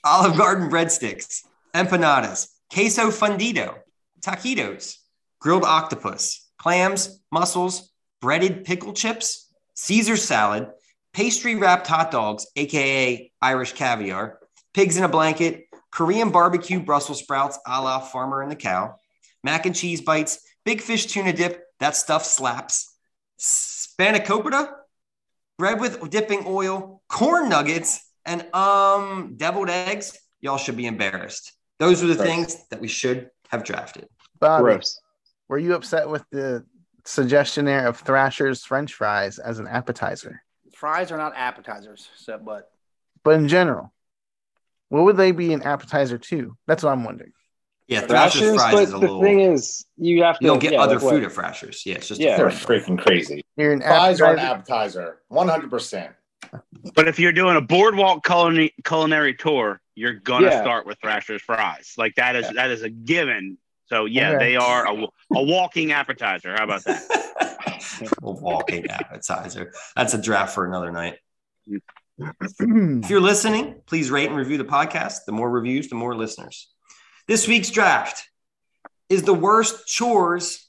Olive 0.04 0.37
Garden 0.37 0.70
breadsticks, 0.70 1.42
empanadas, 1.75 2.49
queso 2.72 3.10
fundido, 3.10 3.78
taquitos, 4.20 4.96
grilled 5.40 5.64
octopus, 5.64 6.49
clams, 6.58 7.20
mussels, 7.32 7.90
breaded 8.20 8.64
pickle 8.64 8.92
chips, 8.92 9.52
Caesar 9.75 10.16
salad, 10.16 10.68
pastry 11.12 11.54
wrapped 11.56 11.86
hot 11.86 12.10
dogs, 12.10 12.46
aka 12.56 13.30
Irish 13.42 13.72
caviar, 13.72 14.38
pigs 14.74 14.96
in 14.96 15.04
a 15.04 15.08
blanket, 15.08 15.64
Korean 15.90 16.30
barbecue 16.30 16.80
Brussels 16.80 17.18
sprouts 17.20 17.58
a 17.66 17.80
la 17.82 17.98
Farmer 17.98 18.42
and 18.42 18.50
the 18.50 18.56
Cow, 18.56 18.96
mac 19.42 19.66
and 19.66 19.74
cheese 19.74 20.00
bites, 20.00 20.40
big 20.64 20.80
fish 20.80 21.06
tuna 21.06 21.32
dip, 21.32 21.64
that 21.80 21.96
stuff 21.96 22.24
slaps, 22.24 22.94
spanakopita, 23.38 24.70
bread 25.58 25.80
with 25.80 26.08
dipping 26.10 26.44
oil, 26.46 27.02
corn 27.08 27.48
nuggets, 27.48 28.00
and 28.24 28.46
um 28.54 29.34
deviled 29.36 29.70
eggs. 29.70 30.16
Y'all 30.40 30.58
should 30.58 30.76
be 30.76 30.86
embarrassed. 30.86 31.52
Those 31.78 32.02
are 32.02 32.06
the 32.06 32.14
Gross. 32.14 32.26
things 32.26 32.68
that 32.70 32.80
we 32.80 32.88
should 32.88 33.30
have 33.48 33.64
drafted. 33.64 34.06
Bobby, 34.38 34.62
Gross. 34.64 35.00
were 35.48 35.58
you 35.58 35.74
upset 35.74 36.08
with 36.08 36.24
the 36.30 36.64
suggestion 37.04 37.64
there 37.64 37.86
of 37.86 37.98
Thrasher's 37.98 38.64
French 38.64 38.94
fries 38.94 39.38
as 39.38 39.58
an 39.58 39.66
appetizer? 39.66 40.42
Fries 40.80 41.12
are 41.12 41.18
not 41.18 41.34
appetizers, 41.37 42.08
so 42.16 42.38
but 42.42 42.70
But 43.22 43.32
in 43.32 43.49
general, 43.49 43.92
what 44.88 45.04
would 45.04 45.18
they 45.18 45.30
be 45.30 45.52
an 45.52 45.60
appetizer 45.62 46.16
to? 46.16 46.56
That's 46.66 46.82
what 46.82 46.90
I'm 46.90 47.04
wondering. 47.04 47.32
Yeah, 47.87 48.00
Thrasher's 48.00 48.40
Thrashers, 48.40 48.56
fries 48.56 48.72
but 48.72 48.82
is 48.84 48.88
a 48.88 48.92
the 48.92 48.99
little. 49.00 49.20
thing 49.20 49.40
is, 49.40 49.84
you 49.99 50.22
have 50.22 50.38
to. 50.38 50.44
you 50.44 50.50
don't 50.50 50.58
get 50.58 50.72
yeah, 50.72 50.80
other 50.80 50.94
like 50.94 51.04
what- 51.04 51.10
food 51.10 51.25
at 51.25 51.32
Thrasher's. 51.32 51.84
Yeah, 51.84 51.96
it's 51.96 52.08
just 52.08 52.18
Yeah. 52.18 52.34
a 52.34 52.38
They're 52.38 52.46
freaking 52.49 52.99
crazy. 52.99 53.44
You're 53.58 53.75
an 53.75 53.82
Fries 53.82 54.22
are 54.22 54.32
an 54.32 54.38
appetizer. 54.38 55.00
appetizer, 55.02 55.18
one 55.28 55.49
hundred 55.49 55.68
percent. 55.68 56.14
But 56.94 57.08
if 57.08 57.18
you're 57.18 57.32
doing 57.32 57.56
a 57.56 57.60
boardwalk 57.60 58.25
culinary 58.25 58.72
culinary 58.82 59.34
tour, 59.34 59.82
you're 59.96 60.14
gonna 60.14 60.46
Yeah. 60.46 60.62
start 60.62 60.87
with 60.87 60.99
Thrasher's 61.02 61.42
fries. 61.42 61.92
Like 61.99 62.14
that 62.14 62.37
is 62.37 62.49
that 62.54 62.70
is 62.70 62.80
a 62.82 62.88
given. 62.88 63.58
So 63.84 64.06
yeah, 64.06 64.30
Okay. 64.30 64.38
they 64.38 64.56
are 64.56 64.87
a, 64.87 64.94
a 65.34 65.42
walking 65.42 65.92
appetizer. 65.92 66.54
How 66.56 66.64
about 66.64 66.84
that? 66.84 67.56
a 68.23 68.30
walking 68.30 68.88
appetizer. 68.88 69.73
That's 69.97 70.14
a 70.14 70.20
draft 70.20 70.54
for 70.54 70.66
another 70.66 70.90
night. 70.90 71.16
If 72.62 73.09
you're 73.09 73.18
listening, 73.18 73.80
please 73.87 74.11
rate 74.11 74.28
and 74.28 74.37
review 74.37 74.59
the 74.59 74.64
podcast. 74.64 75.25
The 75.25 75.32
more 75.32 75.49
reviews, 75.49 75.88
the 75.88 75.94
more 75.94 76.14
listeners. 76.14 76.68
This 77.26 77.49
week's 77.49 77.70
draft 77.70 78.28
is 79.09 79.23
the 79.23 79.32
worst 79.32 79.87
chores 79.87 80.68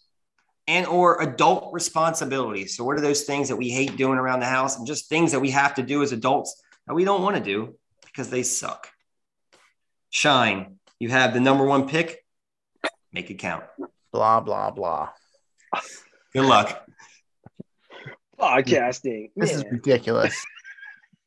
and 0.68 0.86
or 0.86 1.22
adult 1.22 1.74
responsibilities. 1.74 2.78
So 2.78 2.86
what 2.86 2.98
are 2.98 3.02
those 3.02 3.24
things 3.24 3.50
that 3.50 3.58
we 3.58 3.70
hate 3.70 3.98
doing 3.98 4.18
around 4.18 4.40
the 4.40 4.46
house 4.46 4.78
and 4.78 4.88
just 4.88 5.10
things 5.10 5.34
that 5.34 5.42
we 5.42 5.50
have 5.52 5.76
to 5.76 5.84
do 5.84 6.02
as 6.02 6.14
adults 6.14 6.62
that 6.88 6.94
we 6.94 7.04
don't 7.04 7.22
want 7.22 7.36
to 7.36 7.44
do 7.44 7.76
because 8.06 8.30
they 8.30 8.44
suck? 8.44 8.90
Shine, 10.10 10.78
you 11.00 11.10
have 11.10 11.34
the 11.34 11.40
number 11.42 11.66
one 11.66 11.90
pick. 11.90 12.24
Make 13.12 13.30
it 13.30 13.40
count. 13.40 13.66
blah 14.14 14.40
blah 14.40 14.72
blah. 14.72 15.10
Good 16.34 16.46
luck. 16.46 16.86
Podcasting. 18.42 19.30
This 19.36 19.54
is 19.54 19.64
ridiculous. 19.72 20.36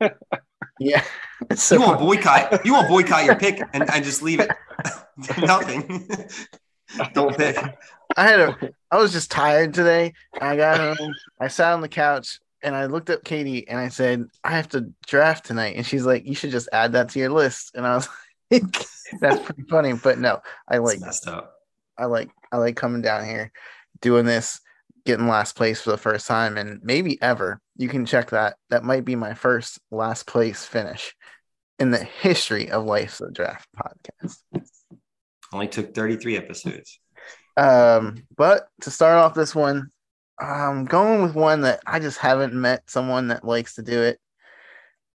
yeah. 0.80 1.04
So 1.54 1.76
You 1.76 1.80
want 1.82 2.00
funny. 2.00 2.16
boycott? 2.16 2.66
You 2.66 2.72
want 2.72 2.88
boycott 2.88 3.24
your 3.24 3.36
pick 3.36 3.60
and, 3.72 3.88
and 3.90 4.04
just 4.04 4.22
leave 4.22 4.40
it 4.40 4.50
nothing. 5.38 6.08
Don't 7.12 7.36
pick. 7.36 7.56
I 8.16 8.24
had 8.26 8.40
a 8.40 8.70
I 8.90 8.98
was 8.98 9.12
just 9.12 9.30
tired 9.30 9.74
today. 9.74 10.12
I 10.40 10.56
got 10.56 10.96
home, 10.96 11.14
I 11.40 11.48
sat 11.48 11.72
on 11.72 11.80
the 11.80 11.88
couch 11.88 12.40
and 12.62 12.74
I 12.74 12.86
looked 12.86 13.10
at 13.10 13.24
Katie 13.24 13.66
and 13.68 13.78
I 13.78 13.88
said, 13.88 14.26
I 14.42 14.50
have 14.52 14.68
to 14.70 14.92
draft 15.06 15.44
tonight. 15.46 15.76
And 15.76 15.86
she's 15.86 16.04
like, 16.06 16.26
You 16.26 16.34
should 16.34 16.50
just 16.50 16.68
add 16.72 16.92
that 16.92 17.10
to 17.10 17.18
your 17.18 17.30
list. 17.30 17.72
And 17.74 17.86
I 17.86 17.94
was 17.96 18.08
like, 18.50 18.62
That's 19.20 19.40
pretty 19.40 19.62
funny. 19.68 19.92
But 19.92 20.18
no, 20.18 20.40
I 20.68 20.76
It's 20.76 20.84
like 20.84 21.00
messed 21.00 21.28
up. 21.28 21.54
I 21.96 22.06
like 22.06 22.30
I 22.50 22.56
like 22.56 22.76
coming 22.76 23.02
down 23.02 23.24
here, 23.24 23.52
doing 24.00 24.26
this, 24.26 24.60
getting 25.04 25.28
last 25.28 25.56
place 25.56 25.80
for 25.82 25.90
the 25.90 25.98
first 25.98 26.26
time 26.26 26.56
and 26.56 26.80
maybe 26.82 27.20
ever. 27.22 27.60
You 27.76 27.88
can 27.88 28.06
check 28.06 28.30
that. 28.30 28.56
That 28.70 28.84
might 28.84 29.04
be 29.04 29.16
my 29.16 29.34
first 29.34 29.78
last 29.90 30.26
place 30.26 30.64
finish 30.64 31.14
in 31.78 31.90
the 31.90 31.98
history 32.04 32.70
of 32.70 32.84
Life's 32.84 33.20
a 33.20 33.30
Draft 33.30 33.68
podcast. 33.76 34.36
Only 35.52 35.68
took 35.68 35.94
33 35.94 36.36
episodes. 36.36 37.00
Um, 37.56 38.24
but 38.36 38.66
to 38.82 38.90
start 38.90 39.16
off 39.18 39.34
this 39.34 39.54
one, 39.54 39.90
I'm 40.40 40.84
going 40.84 41.22
with 41.22 41.34
one 41.34 41.60
that 41.62 41.80
I 41.86 42.00
just 42.00 42.18
haven't 42.18 42.54
met 42.54 42.82
someone 42.90 43.28
that 43.28 43.44
likes 43.44 43.74
to 43.76 43.82
do 43.82 44.02
it 44.02 44.18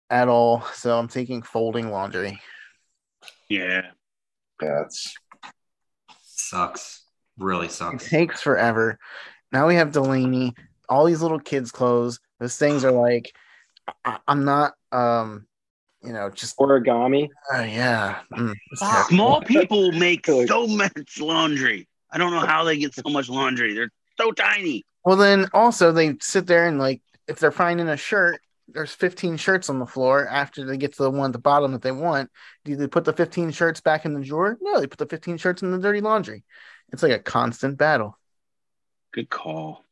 at 0.09 0.27
all. 0.27 0.61
So 0.73 0.97
I'm 0.97 1.07
taking 1.07 1.41
folding 1.41 1.89
laundry. 1.89 2.39
Yeah. 3.49 3.87
Yeah, 4.61 4.81
it's 4.85 5.13
Sucks. 6.23 7.03
Really 7.37 7.67
It 7.67 7.71
sucks. 7.71 8.09
takes 8.09 8.41
forever. 8.41 8.97
Now 9.51 9.67
we 9.67 9.75
have 9.75 9.91
Delaney, 9.91 10.53
all 10.89 11.05
these 11.05 11.21
little 11.21 11.39
kids' 11.39 11.71
clothes. 11.71 12.19
Those 12.39 12.57
things 12.57 12.83
are 12.83 12.91
like, 12.91 13.33
I, 14.03 14.19
I'm 14.27 14.45
not, 14.45 14.73
um, 14.91 15.47
you 16.03 16.13
know, 16.13 16.29
just 16.29 16.57
Origami. 16.57 17.29
oh 17.53 17.63
yeah. 17.63 18.19
Mm. 18.33 18.53
Small 19.07 19.41
people 19.41 19.91
make 19.93 20.25
so 20.25 20.67
much 20.67 21.19
laundry. 21.19 21.87
I 22.11 22.17
don't 22.17 22.31
know 22.31 22.45
how 22.45 22.63
they 22.63 22.77
get 22.77 22.93
so 22.93 23.09
much 23.09 23.29
laundry. 23.29 23.73
They're 23.73 23.91
so 24.17 24.31
tiny. 24.31 24.85
Well, 25.03 25.17
then 25.17 25.47
also 25.53 25.91
they 25.91 26.15
sit 26.21 26.47
there 26.47 26.67
and 26.67 26.79
like, 26.79 27.01
if 27.27 27.39
they're 27.39 27.51
finding 27.51 27.87
a 27.89 27.97
shirt, 27.97 28.41
there's 28.67 28.93
15 28.93 29.37
shirts 29.37 29.69
on 29.69 29.79
the 29.79 29.85
floor. 29.85 30.27
After 30.27 30.65
they 30.65 30.77
get 30.77 30.93
to 30.93 31.03
the 31.03 31.11
one 31.11 31.29
at 31.29 31.33
the 31.33 31.39
bottom 31.39 31.71
that 31.71 31.81
they 31.81 31.91
want, 31.91 32.29
do 32.65 32.75
they 32.75 32.87
put 32.87 33.05
the 33.05 33.13
15 33.13 33.51
shirts 33.51 33.81
back 33.81 34.05
in 34.05 34.13
the 34.13 34.21
drawer? 34.21 34.57
No, 34.61 34.79
they 34.79 34.87
put 34.87 34.99
the 34.99 35.05
15 35.05 35.37
shirts 35.37 35.61
in 35.61 35.71
the 35.71 35.79
dirty 35.79 36.01
laundry. 36.01 36.43
It's 36.91 37.03
like 37.03 37.13
a 37.13 37.19
constant 37.19 37.77
battle. 37.77 38.17
Good 39.17 39.31
call. 39.31 39.83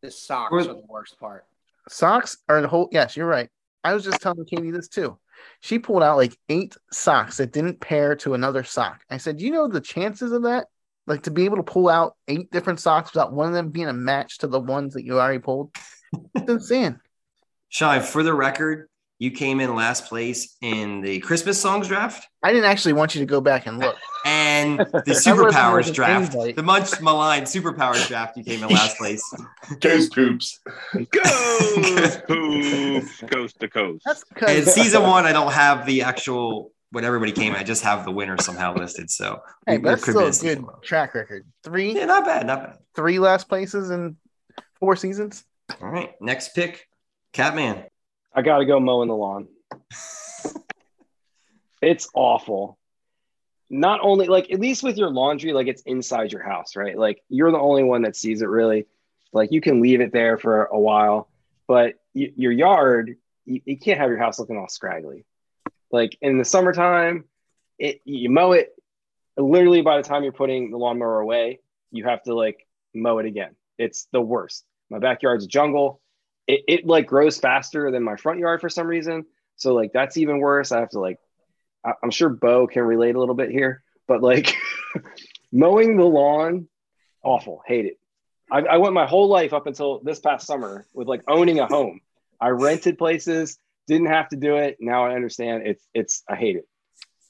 the 0.00 0.12
socks 0.12 0.52
Or- 0.52 0.60
are 0.60 0.64
the 0.64 0.82
worst 0.88 1.18
part. 1.18 1.44
Socks 1.88 2.36
are 2.48 2.60
the 2.62 2.68
whole. 2.68 2.88
Yes, 2.92 3.16
you're 3.16 3.26
right. 3.26 3.50
I 3.82 3.94
was 3.94 4.04
just 4.04 4.20
telling 4.20 4.44
Katie 4.44 4.70
this 4.70 4.86
too. 4.86 5.18
She 5.60 5.80
pulled 5.80 6.04
out 6.04 6.16
like 6.16 6.38
eight 6.48 6.76
socks 6.92 7.38
that 7.38 7.50
didn't 7.52 7.80
pair 7.80 8.14
to 8.16 8.34
another 8.34 8.62
sock. 8.62 9.00
I 9.10 9.16
said, 9.16 9.40
"You 9.40 9.50
know 9.50 9.66
the 9.66 9.80
chances 9.80 10.30
of 10.30 10.44
that? 10.44 10.68
Like 11.08 11.24
to 11.24 11.32
be 11.32 11.46
able 11.46 11.56
to 11.56 11.64
pull 11.64 11.88
out 11.88 12.14
eight 12.28 12.48
different 12.52 12.78
socks 12.78 13.12
without 13.12 13.32
one 13.32 13.48
of 13.48 13.54
them 13.54 13.70
being 13.70 13.88
a 13.88 13.92
match 13.92 14.38
to 14.38 14.46
the 14.46 14.60
ones 14.60 14.94
that 14.94 15.04
you 15.04 15.18
already 15.18 15.40
pulled? 15.40 15.74
It's 16.36 16.48
insane." 16.48 17.00
Shine, 17.68 18.02
for 18.02 18.22
the 18.22 18.34
record, 18.34 18.88
you 19.18 19.30
came 19.30 19.60
in 19.60 19.74
last 19.74 20.06
place 20.06 20.56
in 20.60 21.00
the 21.00 21.20
Christmas 21.20 21.60
songs 21.60 21.88
draft 21.88 22.28
I 22.42 22.52
didn't 22.52 22.70
actually 22.70 22.92
want 22.92 23.14
you 23.14 23.20
to 23.20 23.26
go 23.26 23.40
back 23.40 23.66
and 23.66 23.78
look. 23.78 23.96
and 24.24 24.78
the 25.06 25.20
superpowers 25.26 25.92
draft. 25.92 26.32
invite. 26.34 26.54
The 26.54 26.62
much 26.62 27.00
maligned 27.00 27.46
superpowers 27.46 28.06
draft, 28.06 28.36
you 28.36 28.44
came 28.44 28.62
in 28.62 28.68
last 28.68 28.98
place. 28.98 29.22
Goose 29.80 30.08
poops. 30.10 30.60
Ghost 31.10 32.22
poof, 32.28 33.22
coast 33.30 33.58
to 33.60 33.68
coast. 33.68 34.02
That's 34.04 34.24
And 34.46 34.64
season 34.64 35.02
one, 35.02 35.26
I 35.26 35.32
don't 35.32 35.52
have 35.52 35.86
the 35.86 36.02
actual 36.02 36.70
when 36.92 37.04
everybody 37.04 37.32
came. 37.32 37.54
I 37.54 37.64
just 37.64 37.82
have 37.82 38.04
the 38.04 38.12
winner 38.12 38.36
somehow 38.38 38.74
listed. 38.76 39.10
So 39.10 39.40
hey, 39.66 39.78
that's 39.78 40.02
still 40.02 40.26
a 40.26 40.30
good 40.30 40.62
one. 40.62 40.80
track 40.82 41.14
record. 41.14 41.44
Three, 41.64 41.96
Yeah, 41.96 42.04
not 42.04 42.24
bad, 42.24 42.46
not 42.46 42.62
bad. 42.62 42.76
three 42.94 43.18
last 43.18 43.48
places 43.48 43.90
in 43.90 44.16
four 44.78 44.94
seasons. 44.94 45.44
All 45.82 45.88
right, 45.88 46.14
next 46.20 46.54
pick, 46.54 46.86
Catman. 47.32 47.84
I 48.36 48.42
got 48.42 48.58
to 48.58 48.66
go 48.66 48.78
mowing 48.78 49.08
the 49.08 49.16
lawn. 49.16 49.48
it's 51.82 52.08
awful. 52.14 52.78
not 53.70 54.00
only 54.02 54.26
like 54.28 54.50
at 54.52 54.60
least 54.60 54.82
with 54.82 54.96
your 54.96 55.10
laundry, 55.10 55.52
like 55.52 55.66
it's 55.66 55.82
inside 55.82 56.32
your 56.32 56.42
house, 56.42 56.76
right? 56.76 56.96
Like 56.98 57.22
you're 57.28 57.50
the 57.50 57.58
only 57.58 57.82
one 57.82 58.02
that 58.02 58.14
sees 58.16 58.42
it 58.42 58.48
really. 58.48 58.86
Like 59.32 59.52
you 59.52 59.60
can 59.60 59.80
leave 59.80 60.00
it 60.00 60.12
there 60.12 60.38
for 60.38 60.66
a 60.66 60.78
while, 60.78 61.28
but 61.66 61.94
y- 62.14 62.32
your 62.36 62.52
yard, 62.52 63.16
you, 63.44 63.60
you 63.64 63.78
can't 63.78 63.98
have 63.98 64.08
your 64.10 64.18
house 64.18 64.38
looking 64.38 64.56
all 64.56 64.68
scraggly. 64.68 65.24
Like 65.90 66.16
in 66.20 66.38
the 66.38 66.44
summertime, 66.44 67.24
it 67.78 68.00
you 68.04 68.30
mow 68.30 68.52
it. 68.52 68.72
Literally, 69.36 69.82
by 69.82 69.96
the 69.98 70.02
time 70.02 70.22
you're 70.22 70.32
putting 70.32 70.70
the 70.70 70.78
lawnmower 70.78 71.20
away, 71.20 71.60
you 71.90 72.04
have 72.04 72.22
to 72.24 72.34
like 72.34 72.66
mow 72.94 73.18
it 73.18 73.26
again. 73.26 73.56
It's 73.78 74.08
the 74.12 74.20
worst. 74.20 74.64
My 74.90 74.98
backyard's 74.98 75.44
a 75.44 75.48
jungle. 75.48 76.00
It, 76.46 76.60
it 76.68 76.86
like 76.86 77.06
grows 77.06 77.38
faster 77.38 77.90
than 77.90 78.02
my 78.02 78.16
front 78.16 78.38
yard 78.38 78.60
for 78.60 78.68
some 78.68 78.86
reason. 78.86 79.26
So 79.56 79.74
like 79.74 79.92
that's 79.92 80.16
even 80.16 80.38
worse. 80.38 80.70
I 80.72 80.80
have 80.80 80.90
to 80.90 81.00
like 81.00 81.18
I- 81.84 81.94
I'm 82.02 82.10
sure 82.10 82.28
Bo 82.28 82.66
can 82.66 82.82
relate 82.82 83.14
a 83.14 83.18
little 83.18 83.34
bit 83.34 83.50
here, 83.50 83.82
but 84.06 84.22
like 84.22 84.54
mowing 85.52 85.96
the 85.96 86.04
lawn, 86.04 86.68
awful, 87.22 87.62
hate 87.66 87.86
it. 87.86 87.98
I, 88.50 88.60
I 88.60 88.76
went 88.76 88.94
my 88.94 89.06
whole 89.06 89.28
life 89.28 89.52
up 89.52 89.66
until 89.66 90.00
this 90.00 90.20
past 90.20 90.46
summer 90.46 90.86
with 90.94 91.08
like 91.08 91.22
owning 91.28 91.58
a 91.58 91.66
home. 91.66 92.00
I 92.40 92.48
rented 92.50 92.98
places, 92.98 93.58
didn't 93.88 94.06
have 94.08 94.28
to 94.28 94.36
do 94.36 94.56
it. 94.56 94.76
Now 94.78 95.04
I 95.06 95.14
understand. 95.14 95.66
It's 95.66 95.84
it's 95.94 96.22
I 96.28 96.36
hate 96.36 96.56
it. 96.56 96.68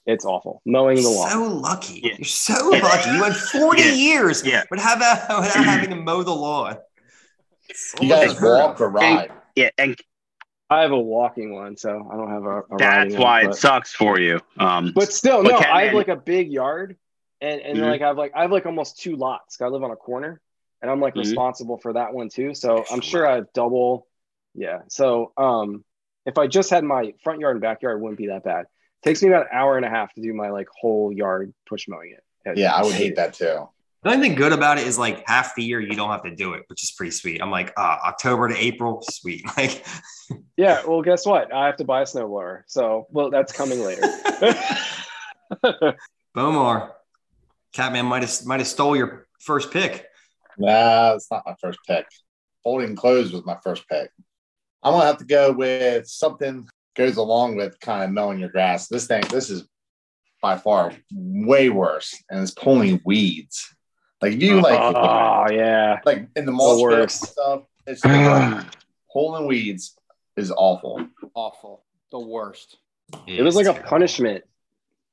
It's 0.05 0.25
awful. 0.25 0.63
Mowing 0.67 1.03
the 1.03 1.09
lawn. 1.09 1.31
so 1.31 1.43
lucky. 1.45 2.01
Yeah. 2.03 2.15
You're 2.19 2.25
so 2.27 2.69
lucky. 2.71 3.11
You 3.11 3.21
went 3.21 3.35
40 3.35 3.83
Yeah. 3.83 3.93
years 3.93 4.45
Yeah. 4.47 4.63
without, 4.71 4.99
without 5.41 5.65
having 5.65 5.91
to 5.91 5.97
mow 5.97 6.23
the 6.23 6.35
lawn. 6.35 6.77
You 8.01 8.09
guys 8.09 8.41
walk 8.41 8.81
or 8.81 8.91
ride? 8.91 9.31
Yeah, 9.55 9.71
and 9.79 9.97
I 10.69 10.83
have 10.83 10.93
a 10.93 10.99
walking 10.99 11.53
one, 11.55 11.77
so 11.77 12.09
I 12.11 12.17
don't 12.17 12.31
have 12.31 12.45
a. 12.45 12.59
a 12.59 12.79
that's 12.79 13.15
why 13.15 13.43
one, 13.43 13.53
it 13.53 13.55
sucks 13.57 13.93
for 13.93 14.19
you. 14.19 14.41
Um, 14.59 14.93
But 14.95 15.13
still, 15.13 15.43
But 15.43 15.51
no, 15.53 15.59
can- 15.61 15.71
I 15.75 15.85
have 15.85 15.95
like 15.95 16.09
a 16.09 16.17
big 16.17 16.51
yard, 16.51 16.97
and 17.41 17.61
and 17.61 17.79
Mhm. 17.79 17.87
like 17.87 18.03
I 18.03 18.09
have 18.09 18.19
like 18.19 18.33
I 18.35 18.43
have 18.43 18.53
like 18.53 18.67
almost 18.67 18.99
two 19.01 19.17
lots. 19.17 19.61
I 19.61 19.69
live 19.69 19.83
on 19.83 19.91
a 19.91 19.97
corner, 19.97 20.41
and 20.83 20.91
I'm 20.91 21.01
like 21.01 21.15
Mhm. 21.15 21.21
responsible 21.21 21.79
for 21.79 21.93
that 21.95 22.13
one 22.13 22.29
too. 22.29 22.55
So 22.55 22.85
I'm 22.91 23.01
sure 23.01 23.27
I 23.27 23.37
have 23.37 23.53
double. 23.53 24.09
Yeah. 24.55 24.81
So 24.89 25.33
um, 25.37 25.85
if 26.25 26.39
I 26.39 26.47
just 26.49 26.71
had 26.71 26.83
my 26.85 27.15
front 27.23 27.41
yard 27.41 27.57
and 27.57 27.63
backyard, 27.63 27.99
it 27.99 28.03
wouldn't 28.03 28.19
be 28.19 28.29
that 28.29 28.43
bad. 28.45 28.67
takes 29.03 29.23
me 29.23 29.29
about 29.29 29.43
an 29.43 29.49
hour 29.53 29.77
and 29.77 29.87
a 29.87 29.91
half 29.91 30.13
to 30.15 30.21
do 30.21 30.35
my 30.35 30.51
like 30.51 30.67
whole 30.81 31.13
yard 31.13 31.55
push 31.69 31.87
mowing 31.87 32.13
it. 32.13 32.59
Yeah, 32.59 32.75
I 32.75 32.83
would 32.83 32.95
hate 32.95 33.15
that 33.17 33.35
too. 33.35 33.69
The 34.07 34.13
only 34.13 34.29
thing 34.29 34.37
good 34.37 34.53
about 34.53 34.79
it 34.79 34.87
is 34.87 35.01
like 35.01 35.29
half 35.29 35.57
the 35.57 35.65
year 35.65 35.81
you 35.81 35.97
don't 35.97 36.11
have 36.11 36.23
to 36.23 36.31
do 36.33 36.53
it, 36.53 36.63
which 36.69 36.85
is 36.85 36.93
pretty 36.93 37.11
sweet. 37.11 37.43
I'm 37.43 37.51
like, 37.51 37.73
ah, 37.77 37.99
October 38.07 38.47
to 38.47 38.57
April, 38.57 39.03
sweet. 39.11 39.45
Like, 39.57 39.85
Yeah. 40.57 40.81
Well, 40.87 41.03
guess 41.03 41.27
what? 41.27 41.53
I 41.53 41.67
have 41.67 41.77
to 41.79 41.85
buy 41.85 42.03
a 42.03 42.05
snowblower. 42.05 42.63
So 42.69 43.09
well, 43.11 43.31
that's 43.31 43.53
coming 43.53 43.81
later. 43.81 44.03
Bomar, 46.37 46.93
Catman 47.73 48.07
might 48.07 48.23
have 48.23 48.47
might 48.47 48.61
have 48.61 48.69
stole 48.69 48.97
your 48.97 49.27
first 49.41 49.73
pick. 49.73 50.07
Nah, 50.57 51.15
it's 51.15 51.29
not 51.29 51.43
my 51.45 51.57
first 51.61 51.81
pick. 51.85 52.07
Folding 52.63 52.95
clothes 52.95 53.33
was 53.33 53.45
my 53.45 53.57
first 53.65 53.89
pick. 53.89 54.13
I'm 54.85 54.93
gonna 54.93 55.05
have 55.05 55.19
to 55.19 55.25
go 55.25 55.51
with 55.51 56.07
something 56.07 56.69
goes 56.95 57.17
along 57.17 57.57
with 57.57 57.81
kind 57.81 58.05
of 58.05 58.13
mowing 58.13 58.39
your 58.39 58.51
grass. 58.51 58.87
This 58.87 59.09
thing, 59.09 59.25
this 59.33 59.51
is 59.51 59.67
by 60.41 60.57
far 60.57 60.93
way 61.13 61.71
worse, 61.71 62.15
and 62.31 62.41
it's 62.41 62.53
pulling 62.53 63.01
weeds. 63.05 63.76
Like 64.23 64.35
if 64.35 64.43
you 64.43 64.61
like, 64.61 64.79
oh 64.81 65.47
yeah. 65.53 66.01
like 66.05 66.29
in 66.37 66.47
the 66.47 66.53
mulch 66.53 66.79
The 66.79 66.83
worst. 66.83 67.23
and 67.23 67.31
stuff, 67.31 67.63
it's 67.87 68.05
like, 68.05 68.65
pulling 69.13 69.47
weeds 69.47 69.97
is 70.37 70.51
awful. 70.51 71.07
Awful. 71.35 71.85
The 72.11 72.19
worst. 72.21 72.79
It 73.27 73.43
was 73.43 73.55
like 73.57 73.67
a 73.67 73.75
punishment. 73.75 74.45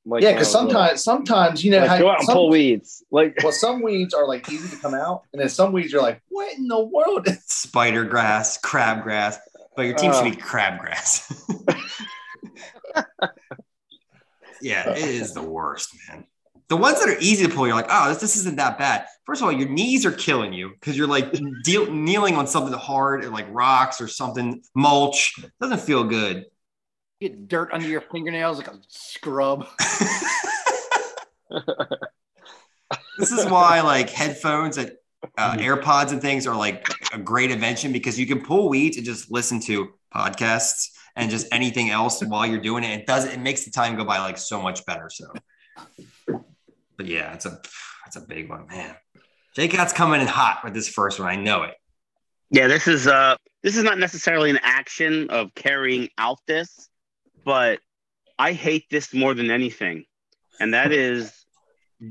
Like 0.06 0.22
yeah, 0.22 0.32
because 0.32 0.48
was 0.48 0.54
little. 0.54 0.70
sometimes, 0.70 1.02
sometimes 1.02 1.64
you 1.64 1.70
know, 1.70 1.78
like, 1.80 1.88
how 1.88 1.98
go 1.98 2.10
out 2.10 2.18
and 2.18 2.26
some- 2.26 2.34
pull 2.34 2.50
weeds. 2.50 3.02
Like 3.10 3.36
well, 3.42 3.52
some 3.52 3.80
weeds 3.82 4.12
are 4.14 4.26
like 4.26 4.50
easy 4.50 4.74
to 4.74 4.82
come 4.82 4.94
out, 4.94 5.22
and 5.32 5.40
then 5.40 5.48
some 5.48 5.72
weeds 5.72 5.94
are 5.94 6.02
like, 6.02 6.20
what 6.28 6.56
in 6.58 6.68
the 6.68 6.80
world? 6.80 7.26
spider 7.46 8.04
grass, 8.04 8.58
crab 8.58 9.02
grass, 9.02 9.38
but 9.76 9.82
your 9.82 9.94
team 9.96 10.10
Uh. 10.10 10.22
should 10.22 10.34
be 10.34 10.40
crabgrass. 10.40 11.32
yeah, 14.60 14.90
it 14.90 14.98
is 14.98 15.32
the 15.34 15.42
worst, 15.42 15.90
man. 16.08 16.24
The 16.68 16.76
ones 16.76 16.98
that 17.00 17.08
are 17.08 17.18
easy 17.20 17.46
to 17.46 17.54
pull, 17.54 17.66
you're 17.66 17.76
like, 17.76 17.88
oh, 17.90 18.08
this, 18.08 18.20
this 18.20 18.36
isn't 18.36 18.56
that 18.56 18.78
bad. 18.78 19.06
First 19.26 19.42
of 19.42 19.46
all, 19.46 19.52
your 19.52 19.68
knees 19.68 20.06
are 20.06 20.12
killing 20.12 20.52
you 20.52 20.70
because 20.70 20.96
you're 20.96 21.06
like 21.06 21.34
deal, 21.62 21.90
kneeling 21.92 22.36
on 22.36 22.46
something 22.46 22.72
hard, 22.72 23.24
like 23.30 23.46
rocks 23.50 24.00
or 24.00 24.08
something, 24.08 24.62
mulch. 24.74 25.34
doesn't 25.60 25.80
feel 25.80 26.04
good. 26.04 26.46
Get 27.20 27.48
dirt 27.48 27.70
under 27.72 27.86
your 27.86 28.00
fingernails 28.00 28.58
like 28.58 28.68
a 28.68 28.78
scrub. 28.88 29.66
this 33.18 33.30
is 33.30 33.46
why 33.46 33.80
like 33.80 34.10
headphones 34.10 34.78
and 34.78 34.92
uh, 35.38 35.56
AirPods 35.56 36.12
and 36.12 36.20
things 36.20 36.46
are 36.46 36.56
like 36.56 36.86
a 37.12 37.18
great 37.18 37.50
invention 37.50 37.92
because 37.92 38.18
you 38.18 38.26
can 38.26 38.42
pull 38.42 38.68
weeds 38.68 38.96
and 38.96 39.06
just 39.06 39.30
listen 39.30 39.60
to 39.60 39.92
podcasts 40.14 40.90
and 41.16 41.30
just 41.30 41.46
anything 41.52 41.90
else 41.90 42.22
while 42.24 42.46
you're 42.46 42.60
doing 42.60 42.84
it. 42.84 43.00
It 43.00 43.06
does 43.06 43.24
it 43.24 43.40
makes 43.40 43.64
the 43.64 43.70
time 43.70 43.96
go 43.96 44.04
by 44.04 44.18
like 44.18 44.38
so 44.38 44.60
much 44.60 44.84
better. 44.84 45.08
So, 45.10 45.26
but 46.96 47.06
yeah, 47.06 47.32
it's 47.34 47.46
a 47.46 47.60
it's 48.06 48.16
a 48.16 48.20
big 48.20 48.48
one, 48.48 48.66
man. 48.66 48.94
Jake 49.54 49.70
Cat's 49.70 49.92
coming 49.92 50.20
in 50.20 50.26
hot 50.26 50.60
with 50.64 50.74
this 50.74 50.88
first 50.88 51.20
one. 51.20 51.28
I 51.28 51.36
know 51.36 51.62
it. 51.62 51.74
Yeah, 52.50 52.66
this 52.66 52.86
is 52.88 53.06
uh 53.06 53.36
this 53.62 53.76
is 53.76 53.82
not 53.82 53.98
necessarily 53.98 54.50
an 54.50 54.60
action 54.62 55.30
of 55.30 55.54
carrying 55.54 56.08
out 56.18 56.38
this, 56.46 56.88
but 57.44 57.80
I 58.38 58.52
hate 58.52 58.84
this 58.90 59.14
more 59.14 59.34
than 59.34 59.50
anything. 59.50 60.04
And 60.60 60.74
that 60.74 60.92
is 60.92 61.32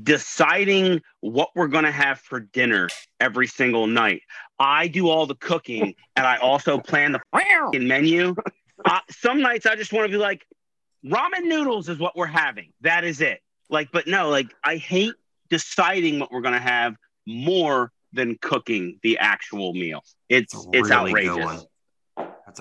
deciding 0.02 1.00
what 1.20 1.50
we're 1.54 1.68
going 1.68 1.84
to 1.84 1.92
have 1.92 2.18
for 2.18 2.40
dinner 2.40 2.88
every 3.20 3.46
single 3.46 3.86
night. 3.86 4.22
I 4.58 4.88
do 4.88 5.08
all 5.08 5.26
the 5.26 5.36
cooking 5.36 5.94
and 6.16 6.26
I 6.26 6.38
also 6.38 6.78
plan 6.78 7.12
the 7.12 7.20
f***ing 7.34 7.86
menu. 7.86 8.34
Uh, 8.84 8.98
some 9.10 9.40
nights 9.40 9.66
I 9.66 9.76
just 9.76 9.92
want 9.92 10.06
to 10.06 10.12
be 10.12 10.18
like 10.18 10.44
ramen 11.04 11.44
noodles 11.44 11.88
is 11.88 11.98
what 11.98 12.16
we're 12.16 12.26
having. 12.26 12.72
That 12.80 13.04
is 13.04 13.20
it. 13.20 13.40
Like 13.70 13.90
but 13.92 14.06
no, 14.06 14.28
like 14.28 14.54
I 14.64 14.76
hate 14.76 15.14
deciding 15.50 16.18
what 16.18 16.30
we're 16.32 16.40
going 16.40 16.54
to 16.54 16.60
have 16.60 16.96
more 17.26 17.92
than 18.12 18.36
cooking 18.40 18.98
the 19.02 19.18
actual 19.18 19.74
meal. 19.74 20.02
It's 20.28 20.54
It's 20.72 20.90
really 20.90 21.28
outrageous. 21.28 21.66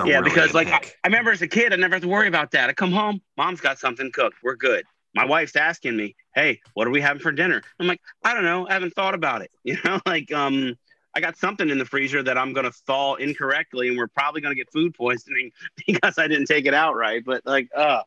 Yeah, 0.05 0.17
really 0.17 0.23
because 0.23 0.53
like 0.53 0.67
I. 0.67 0.79
I 1.03 1.07
remember 1.07 1.31
as 1.31 1.41
a 1.41 1.47
kid, 1.47 1.73
I 1.73 1.75
never 1.75 1.95
had 1.95 2.01
to 2.03 2.07
worry 2.07 2.27
about 2.27 2.51
that. 2.51 2.69
I 2.69 2.73
come 2.73 2.91
home, 2.91 3.21
mom's 3.37 3.61
got 3.61 3.79
something 3.79 4.11
cooked. 4.11 4.37
We're 4.43 4.55
good. 4.55 4.85
My 5.15 5.25
wife's 5.25 5.55
asking 5.55 5.95
me, 5.95 6.15
"Hey, 6.33 6.59
what 6.73 6.87
are 6.87 6.89
we 6.89 6.99
having 6.99 7.21
for 7.21 7.31
dinner?" 7.31 7.61
I'm 7.79 7.85
like, 7.85 8.01
"I 8.23 8.33
don't 8.33 8.43
know. 8.43 8.67
I 8.67 8.73
haven't 8.73 8.95
thought 8.95 9.13
about 9.13 9.41
it." 9.41 9.51
You 9.63 9.77
know, 9.85 9.99
like 10.05 10.31
um, 10.31 10.75
I 11.15 11.19
got 11.19 11.37
something 11.37 11.69
in 11.69 11.77
the 11.77 11.85
freezer 11.85 12.23
that 12.23 12.37
I'm 12.37 12.53
gonna 12.53 12.71
thaw 12.71 13.15
incorrectly, 13.15 13.89
and 13.89 13.97
we're 13.97 14.07
probably 14.07 14.41
gonna 14.41 14.55
get 14.55 14.71
food 14.71 14.95
poisoning 14.95 15.51
because 15.87 16.17
I 16.17 16.27
didn't 16.27 16.47
take 16.47 16.65
it 16.65 16.73
out 16.73 16.95
right. 16.95 17.23
But 17.23 17.45
like, 17.45 17.69
uh, 17.75 18.01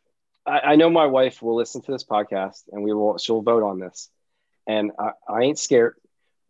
I, 0.47 0.61
I 0.61 0.77
know 0.77 0.91
my 0.91 1.07
wife 1.07 1.43
will 1.43 1.57
listen 1.57 1.83
to 1.83 1.93
this 1.93 2.05
podcast 2.05 2.63
and 2.73 2.83
we 2.83 2.93
will 2.93 3.19
she'll 3.19 3.43
vote 3.43 3.63
on 3.63 3.79
this. 3.79 4.09
And 4.67 4.93
I, 4.99 5.11
I 5.29 5.43
ain't 5.43 5.59
scared, 5.59 5.95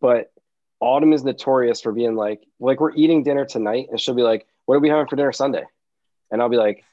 but 0.01 0.31
Autumn 0.79 1.13
is 1.13 1.23
notorious 1.23 1.81
for 1.81 1.91
being 1.91 2.15
like, 2.15 2.41
like 2.59 2.79
we're 2.79 2.93
eating 2.93 3.23
dinner 3.23 3.45
tonight, 3.45 3.87
and 3.89 3.99
she'll 3.99 4.15
be 4.15 4.23
like, 4.23 4.47
What 4.65 4.75
are 4.75 4.79
we 4.79 4.89
having 4.89 5.07
for 5.07 5.15
dinner 5.15 5.31
Sunday? 5.31 5.63
And 6.31 6.41
I'll 6.41 6.49
be 6.49 6.57
like, 6.57 6.83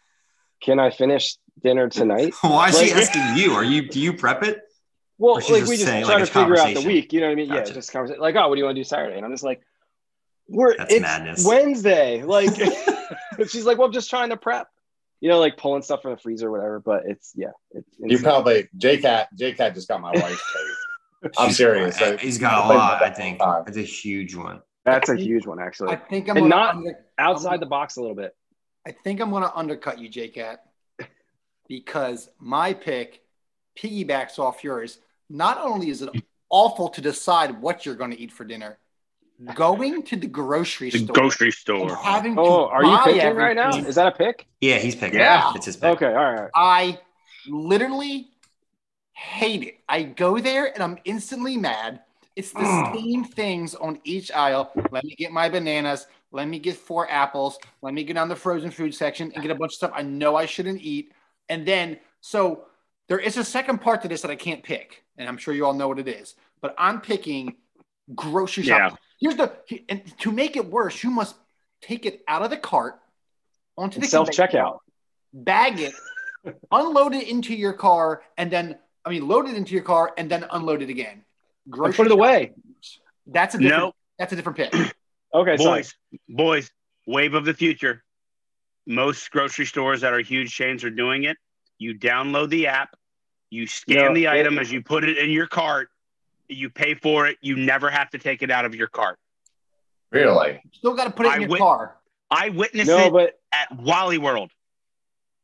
Can 0.60 0.78
I 0.78 0.90
finish 0.90 1.36
dinner 1.62 1.88
tonight? 1.88 2.34
Why 2.40 2.68
is 2.68 2.78
she 2.78 2.92
asking 2.92 3.36
you? 3.36 3.52
Are 3.52 3.64
you 3.64 3.88
do 3.88 4.00
you 4.00 4.12
prep 4.12 4.42
it? 4.42 4.62
Well, 5.18 5.34
like 5.34 5.46
just 5.46 5.68
we 5.68 5.76
just 5.76 5.86
saying, 5.86 6.04
try 6.04 6.16
like, 6.16 6.24
to 6.24 6.30
figure 6.30 6.58
out 6.58 6.74
the 6.74 6.80
week. 6.80 7.12
You 7.12 7.20
know 7.20 7.26
what 7.26 7.32
I 7.32 7.36
mean? 7.36 7.48
Gotcha. 7.48 7.68
Yeah, 7.68 7.74
just 7.74 7.92
conversation. 7.92 8.20
Like, 8.20 8.34
oh, 8.34 8.48
what 8.48 8.56
do 8.56 8.58
you 8.58 8.64
want 8.64 8.76
to 8.76 8.80
do 8.80 8.84
Saturday? 8.84 9.16
And 9.16 9.24
I'm 9.24 9.30
just 9.30 9.44
like, 9.44 9.62
we're 10.48 10.76
That's 10.76 10.92
it's 10.92 11.02
madness. 11.02 11.44
Wednesday. 11.44 12.22
Like, 12.22 12.50
she's 13.48 13.64
like, 13.64 13.78
well, 13.78 13.86
I'm 13.86 13.92
just 13.92 14.10
trying 14.10 14.30
to 14.30 14.36
prep. 14.36 14.68
You 15.20 15.30
know, 15.30 15.38
like 15.38 15.56
pulling 15.56 15.82
stuff 15.82 16.02
from 16.02 16.10
the 16.12 16.16
freezer 16.18 16.48
or 16.48 16.50
whatever. 16.50 16.80
But 16.80 17.02
it's 17.06 17.32
yeah, 17.34 17.52
it's 17.70 17.88
You 17.98 18.18
probably 18.18 18.68
J 18.76 18.98
Cat 18.98 19.28
J 19.36 19.52
Cat 19.52 19.74
just 19.74 19.88
got 19.88 20.00
my 20.00 20.10
wife's 20.14 20.52
face. 20.52 21.32
I'm 21.38 21.50
serious. 21.52 21.96
He's 22.20 22.36
got 22.38 22.52
a 22.52 22.56
I've 22.64 22.68
been 22.68 22.76
lot. 22.76 23.02
I 23.02 23.10
think 23.10 23.38
time. 23.38 23.64
it's 23.66 23.76
a 23.78 23.82
huge 23.82 24.34
one. 24.34 24.60
that's 24.84 25.08
a 25.08 25.16
huge 25.16 25.46
one 25.46 25.58
actually. 25.60 25.92
I 25.92 25.96
think 25.96 26.28
I'm 26.28 26.36
And 26.36 26.48
not- 26.48 26.74
under- 26.76 26.98
Outside 27.16 27.60
the 27.60 27.66
box 27.66 27.96
a 27.96 28.00
little 28.00 28.16
bit. 28.16 28.34
I 28.86 28.90
think 28.92 29.20
I'm 29.20 29.30
gonna 29.30 29.50
undercut 29.54 29.98
you, 29.98 30.10
JCat, 30.10 30.58
because 31.68 32.28
my 32.38 32.74
pick 32.74 33.22
piggybacks 33.78 34.38
off 34.38 34.62
yours. 34.62 34.98
Not 35.30 35.58
only 35.58 35.88
is 35.88 36.02
it 36.02 36.10
awful 36.50 36.88
to 36.90 37.00
decide 37.00 37.60
what 37.62 37.86
you're 37.86 37.94
gonna 37.94 38.16
eat 38.18 38.30
for 38.32 38.44
dinner, 38.44 38.78
going 39.54 40.02
to 40.04 40.16
the 40.16 40.26
grocery 40.26 40.90
the 40.90 40.98
store 40.98 41.14
grocery 41.14 41.48
and 41.48 41.54
store. 41.54 41.96
having 41.96 42.36
to 42.36 42.40
Oh, 42.40 42.66
are 42.66 42.84
you 42.84 42.96
buy 42.96 43.04
picking 43.12 43.34
right 43.34 43.56
now? 43.56 43.76
Is 43.76 43.96
that 43.96 44.06
a 44.06 44.12
pick? 44.12 44.46
Yeah, 44.60 44.78
he's 44.78 44.94
picking. 44.94 45.18
Yeah. 45.20 45.52
It's 45.54 45.66
his 45.66 45.76
pick. 45.76 45.96
Okay, 45.96 46.14
all 46.14 46.32
right. 46.34 46.50
I 46.54 47.00
literally 47.48 48.28
hate 49.12 49.62
it. 49.62 49.80
I 49.88 50.02
go 50.02 50.38
there 50.38 50.72
and 50.72 50.82
I'm 50.82 50.98
instantly 51.04 51.56
mad. 51.56 52.00
It's 52.36 52.52
the 52.52 52.66
same 52.92 53.24
things 53.24 53.74
on 53.74 54.00
each 54.04 54.32
aisle. 54.32 54.72
Let 54.90 55.04
me 55.04 55.14
get 55.16 55.30
my 55.30 55.48
bananas. 55.48 56.06
Let 56.32 56.48
me 56.48 56.58
get 56.58 56.76
four 56.76 57.08
apples. 57.08 57.58
Let 57.80 57.94
me 57.94 58.02
get 58.02 58.16
on 58.16 58.28
the 58.28 58.34
frozen 58.34 58.70
food 58.72 58.92
section 58.94 59.30
and 59.32 59.42
get 59.42 59.52
a 59.52 59.54
bunch 59.54 59.72
of 59.72 59.76
stuff 59.76 59.92
I 59.94 60.02
know 60.02 60.34
I 60.34 60.46
shouldn't 60.46 60.80
eat. 60.80 61.12
And 61.48 61.66
then, 61.66 61.98
so 62.20 62.66
There 63.06 63.18
is 63.18 63.36
a 63.36 63.44
second 63.44 63.82
part 63.82 64.00
to 64.02 64.08
this 64.08 64.22
that 64.22 64.30
I 64.30 64.34
can't 64.36 64.62
pick, 64.62 65.04
and 65.18 65.28
I'm 65.28 65.36
sure 65.36 65.52
you 65.52 65.66
all 65.66 65.74
know 65.74 65.88
what 65.88 65.98
it 65.98 66.08
is. 66.08 66.36
But 66.62 66.74
I'm 66.78 67.02
picking 67.02 67.54
grocery 68.14 68.64
Yeah. 68.64 68.88
shopping. 68.88 68.98
Here's 69.24 69.36
the 69.36 69.50
and 69.88 70.02
to 70.18 70.30
make 70.30 70.54
it 70.54 70.66
worse, 70.70 71.02
you 71.02 71.08
must 71.08 71.34
take 71.80 72.04
it 72.04 72.22
out 72.28 72.42
of 72.42 72.50
the 72.50 72.58
cart 72.58 73.00
onto 73.74 73.98
the 73.98 74.06
self 74.06 74.28
checkout, 74.28 74.80
bag 75.32 75.80
it, 75.80 75.94
unload 76.70 77.14
it 77.14 77.26
into 77.26 77.54
your 77.54 77.72
car, 77.72 78.20
and 78.36 78.50
then 78.50 78.76
I 79.02 79.08
mean 79.08 79.26
load 79.26 79.48
it 79.48 79.54
into 79.54 79.72
your 79.72 79.82
car 79.82 80.12
and 80.18 80.30
then 80.30 80.44
unload 80.50 80.82
it 80.82 80.90
again. 80.90 81.24
And 81.72 81.94
put 81.94 82.04
it 82.04 82.12
away. 82.12 82.52
That's 83.26 83.54
a 83.54 83.58
different. 83.58 83.82
No. 83.82 83.92
That's 84.18 84.34
a 84.34 84.36
different 84.36 84.58
pick. 84.58 84.74
Okay, 85.34 85.56
sorry. 85.56 85.80
boys, 85.80 85.94
boys, 86.28 86.70
wave 87.08 87.32
of 87.34 87.44
the 87.46 87.54
future. 87.54 88.04
Most 88.86 89.30
grocery 89.32 89.64
stores 89.64 90.02
that 90.02 90.12
are 90.12 90.20
huge 90.20 90.54
chains 90.54 90.84
are 90.84 90.90
doing 90.90 91.24
it. 91.24 91.38
You 91.78 91.98
download 91.98 92.50
the 92.50 92.66
app, 92.68 92.90
you 93.50 93.66
scan 93.66 93.96
No, 93.96 94.14
the 94.14 94.26
it- 94.26 94.28
item 94.28 94.58
as 94.58 94.70
you 94.70 94.82
put 94.82 95.02
it 95.02 95.16
in 95.18 95.30
your 95.30 95.48
cart, 95.48 95.88
you 96.48 96.70
pay 96.70 96.94
for 96.94 97.26
it. 97.26 97.38
You 97.40 97.56
never 97.56 97.90
have 97.90 98.10
to 98.10 98.18
take 98.18 98.42
it 98.42 98.50
out 98.50 98.64
of 98.64 98.74
your 98.74 98.86
cart. 98.88 99.18
Really? 100.10 100.60
Still 100.72 100.94
got 100.94 101.04
to 101.04 101.10
put 101.10 101.26
it 101.26 101.34
in 101.34 101.40
your 101.42 101.50
wit- 101.50 101.60
car. 101.60 101.96
I 102.30 102.48
witnessed 102.50 102.88
No, 102.88 103.06
it 103.06 103.12
but 103.12 103.38
at 103.52 103.78
Wally 103.80 104.18
World. 104.18 104.50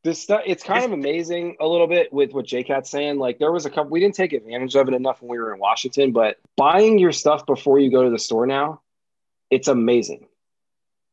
this 0.03 0.19
stuff 0.21 0.41
it's 0.45 0.63
kind 0.63 0.83
of 0.83 0.91
amazing 0.91 1.55
a 1.59 1.67
little 1.67 1.87
bit 1.87 2.11
with 2.11 2.31
what 2.33 2.45
JCat's 2.45 2.89
saying. 2.89 3.17
Like 3.19 3.37
there 3.39 3.51
was 3.51 3.65
a 3.65 3.69
couple 3.69 3.91
we 3.91 3.99
didn't 3.99 4.15
take 4.15 4.33
advantage 4.33 4.75
of 4.75 4.87
it 4.87 4.93
enough 4.93 5.21
when 5.21 5.29
we 5.29 5.37
were 5.39 5.53
in 5.53 5.59
Washington, 5.59 6.11
but 6.11 6.37
buying 6.57 6.97
your 6.97 7.11
stuff 7.11 7.45
before 7.45 7.79
you 7.79 7.91
go 7.91 8.03
to 8.03 8.09
the 8.09 8.19
store 8.19 8.45
now, 8.47 8.81
it's 9.49 9.67
amazing. 9.67 10.27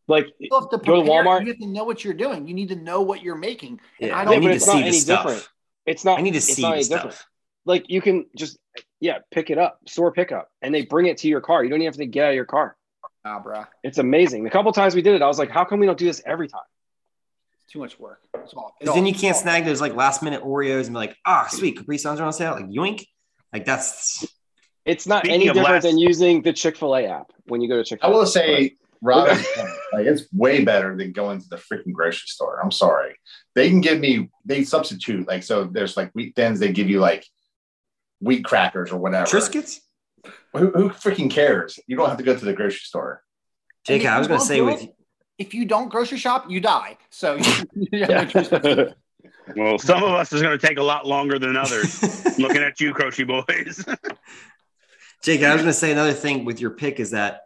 Like 0.09 0.29
You 0.39 0.49
have 0.53 0.71
to 0.71 0.79
Go 0.79 0.79
to 0.79 1.03
prepare. 1.03 1.25
Walmart. 1.25 1.43
You 1.43 1.49
have 1.49 1.59
to 1.59 1.67
know 1.67 1.85
what 1.85 2.03
you're 2.03 2.15
doing. 2.15 2.49
You 2.49 2.55
need 2.55 2.69
to 2.71 2.77
know 2.77 3.03
what 3.03 3.23
you're 3.23 3.37
making. 3.37 3.79
And 4.01 4.09
Yeah, 4.11 4.17
I 4.17 4.23
I, 4.23 4.25
don't. 4.25 4.41
need 4.41 4.47
to 4.49 4.55
it's 4.55 4.67
not 4.67 4.73
see 4.75 4.81
the 4.81 4.87
any 4.87 4.97
stuff. 4.97 5.25
different. 5.27 5.49
it's 5.85 6.05
not 6.05 6.19
I 6.19 6.23
need 6.23 6.31
to 6.33 6.37
it's 6.39 6.47
see 6.47 6.63
not 6.63 6.69
the 6.71 6.75
any 6.77 6.85
stuff. 6.85 7.03
different. 7.03 7.25
Like 7.67 7.91
you 7.91 8.01
can 8.01 8.27
just 8.35 8.59
yeah, 9.01 9.19
pick 9.31 9.51
it 9.51 9.59
up, 9.59 9.81
store 9.87 10.13
pickup, 10.13 10.49
and 10.63 10.75
they 10.75 10.83
bring 10.85 11.07
it 11.07 11.19
to 11.19 11.29
your 11.29 11.41
car. 11.41 11.63
You 11.65 11.71
don't 11.71 11.81
even 11.81 11.87
have 11.93 11.97
to 11.97 12.07
get 12.07 12.25
out 12.25 12.31
of 12.31 12.35
your 12.37 12.45
car. 12.45 12.77
Nah, 13.25 13.43
bruh. 13.43 13.67
It's 13.83 13.99
amazing. 13.99 14.45
The 14.45 14.51
couple 14.51 14.73
times 14.73 14.95
we 14.95 15.03
did 15.03 15.15
it, 15.15 15.23
I 15.23 15.27
was 15.27 15.39
like, 15.39 15.51
how 15.51 15.65
come 15.65 15.81
we 15.81 15.87
don't 15.87 15.99
do 15.99 16.07
this 16.07 16.23
every 16.25 16.49
time? 16.49 16.63
It's 17.65 17.73
too 17.73 17.79
much 17.81 17.99
work. 17.99 18.21
It's 18.35 18.55
all- 18.55 18.75
it 18.81 18.85
Because 18.85 18.95
then 18.95 19.07
you 19.07 19.15
can't 19.15 19.35
all- 19.37 19.43
snag 19.43 19.65
those 19.65 19.81
like 19.81 19.95
last 19.95 20.23
minute 20.23 20.43
Oreos 20.43 20.85
and 20.87 20.89
be 20.91 20.95
like, 20.95 21.17
ah, 21.27 21.47
sweet, 21.51 21.77
Capri 21.77 21.99
Suns 21.99 22.21
are 22.21 22.25
on 22.25 22.33
sale. 22.33 22.53
Like 22.55 22.67
yoink. 22.67 23.05
Like 23.53 23.65
that's 23.65 24.27
It's 24.85 25.07
not 25.07 25.25
Speaking 25.25 25.35
any 25.35 25.45
different 25.47 25.69
last- 25.69 25.83
than 25.83 25.99
using 25.99 26.43
the 26.43 26.53
Chick 26.53 26.77
Fil 26.77 26.95
A 26.97 27.07
app 27.07 27.31
when 27.47 27.61
you 27.61 27.69
go 27.69 27.77
to 27.77 27.85
Chick 27.85 28.01
I 28.03 28.07
Fil 28.09 28.15
A. 28.17 28.19
will 28.21 28.27
say, 28.27 28.75
Robin, 29.03 29.37
like 29.93 30.07
it's 30.07 30.25
way 30.33 30.65
better 30.65 30.97
than 30.97 31.13
going 31.13 31.41
to 31.41 31.49
the 31.49 31.57
freaking 31.57 31.93
grocery 31.93 32.27
store. 32.27 32.59
I'm 32.63 32.73
sorry. 32.73 33.15
They 33.55 33.69
can 33.69 33.81
give 33.81 34.01
me, 34.01 34.29
they 34.45 34.65
substitute. 34.65 35.29
Like, 35.29 35.43
so 35.45 35.65
there's 35.65 35.97
like 35.97 36.11
wheat 36.15 36.35
thins, 36.35 36.59
they 36.59 36.73
give 36.73 36.89
you 36.91 36.99
like 37.01 37.25
wheat 38.21 38.45
crackers 38.45 38.91
or 38.93 38.99
whatever. 38.99 39.27
Triscuits. 39.27 39.81
Who, 40.55 40.71
who 40.71 40.91
freaking 40.91 41.31
cares? 41.31 41.79
You 41.87 41.97
don't 41.97 42.09
have 42.09 42.19
to 42.19 42.25
go 42.25 42.37
to 42.37 42.45
the 42.45 42.53
grocery 42.53 42.81
store. 42.81 43.23
And 43.89 44.01
JK, 44.03 44.07
I 44.09 44.19
was 44.19 44.29
gonna 44.29 44.41
say 44.41 44.61
with 44.61 44.83
it, 44.83 44.95
if 45.39 45.55
you 45.55 45.65
don't 45.65 45.89
grocery 45.89 46.19
shop, 46.19 46.51
you 46.51 46.61
die. 46.61 46.99
So 47.11 47.37
you 47.75 48.05
have 48.05 48.11
no 48.11 48.25
choice. 48.43 48.51
Yeah. 48.65 48.85
Well, 49.57 49.79
some 49.79 50.03
of 50.03 50.11
us 50.11 50.33
is 50.33 50.43
going 50.43 50.59
to 50.59 50.65
take 50.65 50.79
a 50.79 50.83
lot 50.83 51.07
longer 51.07 51.39
than 51.39 51.57
others. 51.57 52.03
Looking 52.39 52.63
at 52.63 52.81
you, 52.81 52.93
Croce 52.93 53.25
boys. 53.25 53.83
Jake, 55.23 55.43
I 55.43 55.53
was 55.55 55.63
going 55.63 55.73
to 55.73 55.73
say 55.73 55.91
another 55.91 56.13
thing 56.13 56.45
with 56.45 56.61
your 56.61 56.71
pick 56.71 57.01
is 57.01 57.13
that 57.13 57.43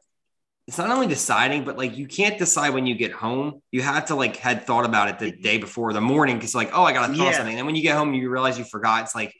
it's 0.67 0.79
not 0.79 0.91
only 0.91 1.07
deciding, 1.07 1.65
but 1.65 1.79
like 1.79 1.97
you 1.97 2.07
can't 2.09 2.39
decide 2.39 2.71
when 2.75 2.87
you 2.87 2.95
get 2.97 3.13
home. 3.13 3.63
You 3.71 3.83
have 3.83 4.07
to 4.07 4.17
like 4.17 4.37
had 4.37 4.67
thought 4.67 4.85
about 4.85 5.09
it 5.09 5.19
the 5.19 5.31
day 5.31 5.59
before 5.59 5.93
the 5.93 6.01
morning 6.01 6.37
because 6.37 6.55
like, 6.55 6.71
oh, 6.73 6.83
I 6.83 6.93
got 6.93 7.07
to 7.07 7.15
thaw 7.15 7.27
Yeah. 7.31 7.37
something. 7.37 7.57
And 7.57 7.67
when 7.67 7.77
you 7.77 7.83
get 7.83 7.97
home, 7.97 8.15
you 8.15 8.29
realize 8.31 8.59
you 8.59 8.65
forgot. 8.65 9.05
It's 9.05 9.15
like, 9.15 9.33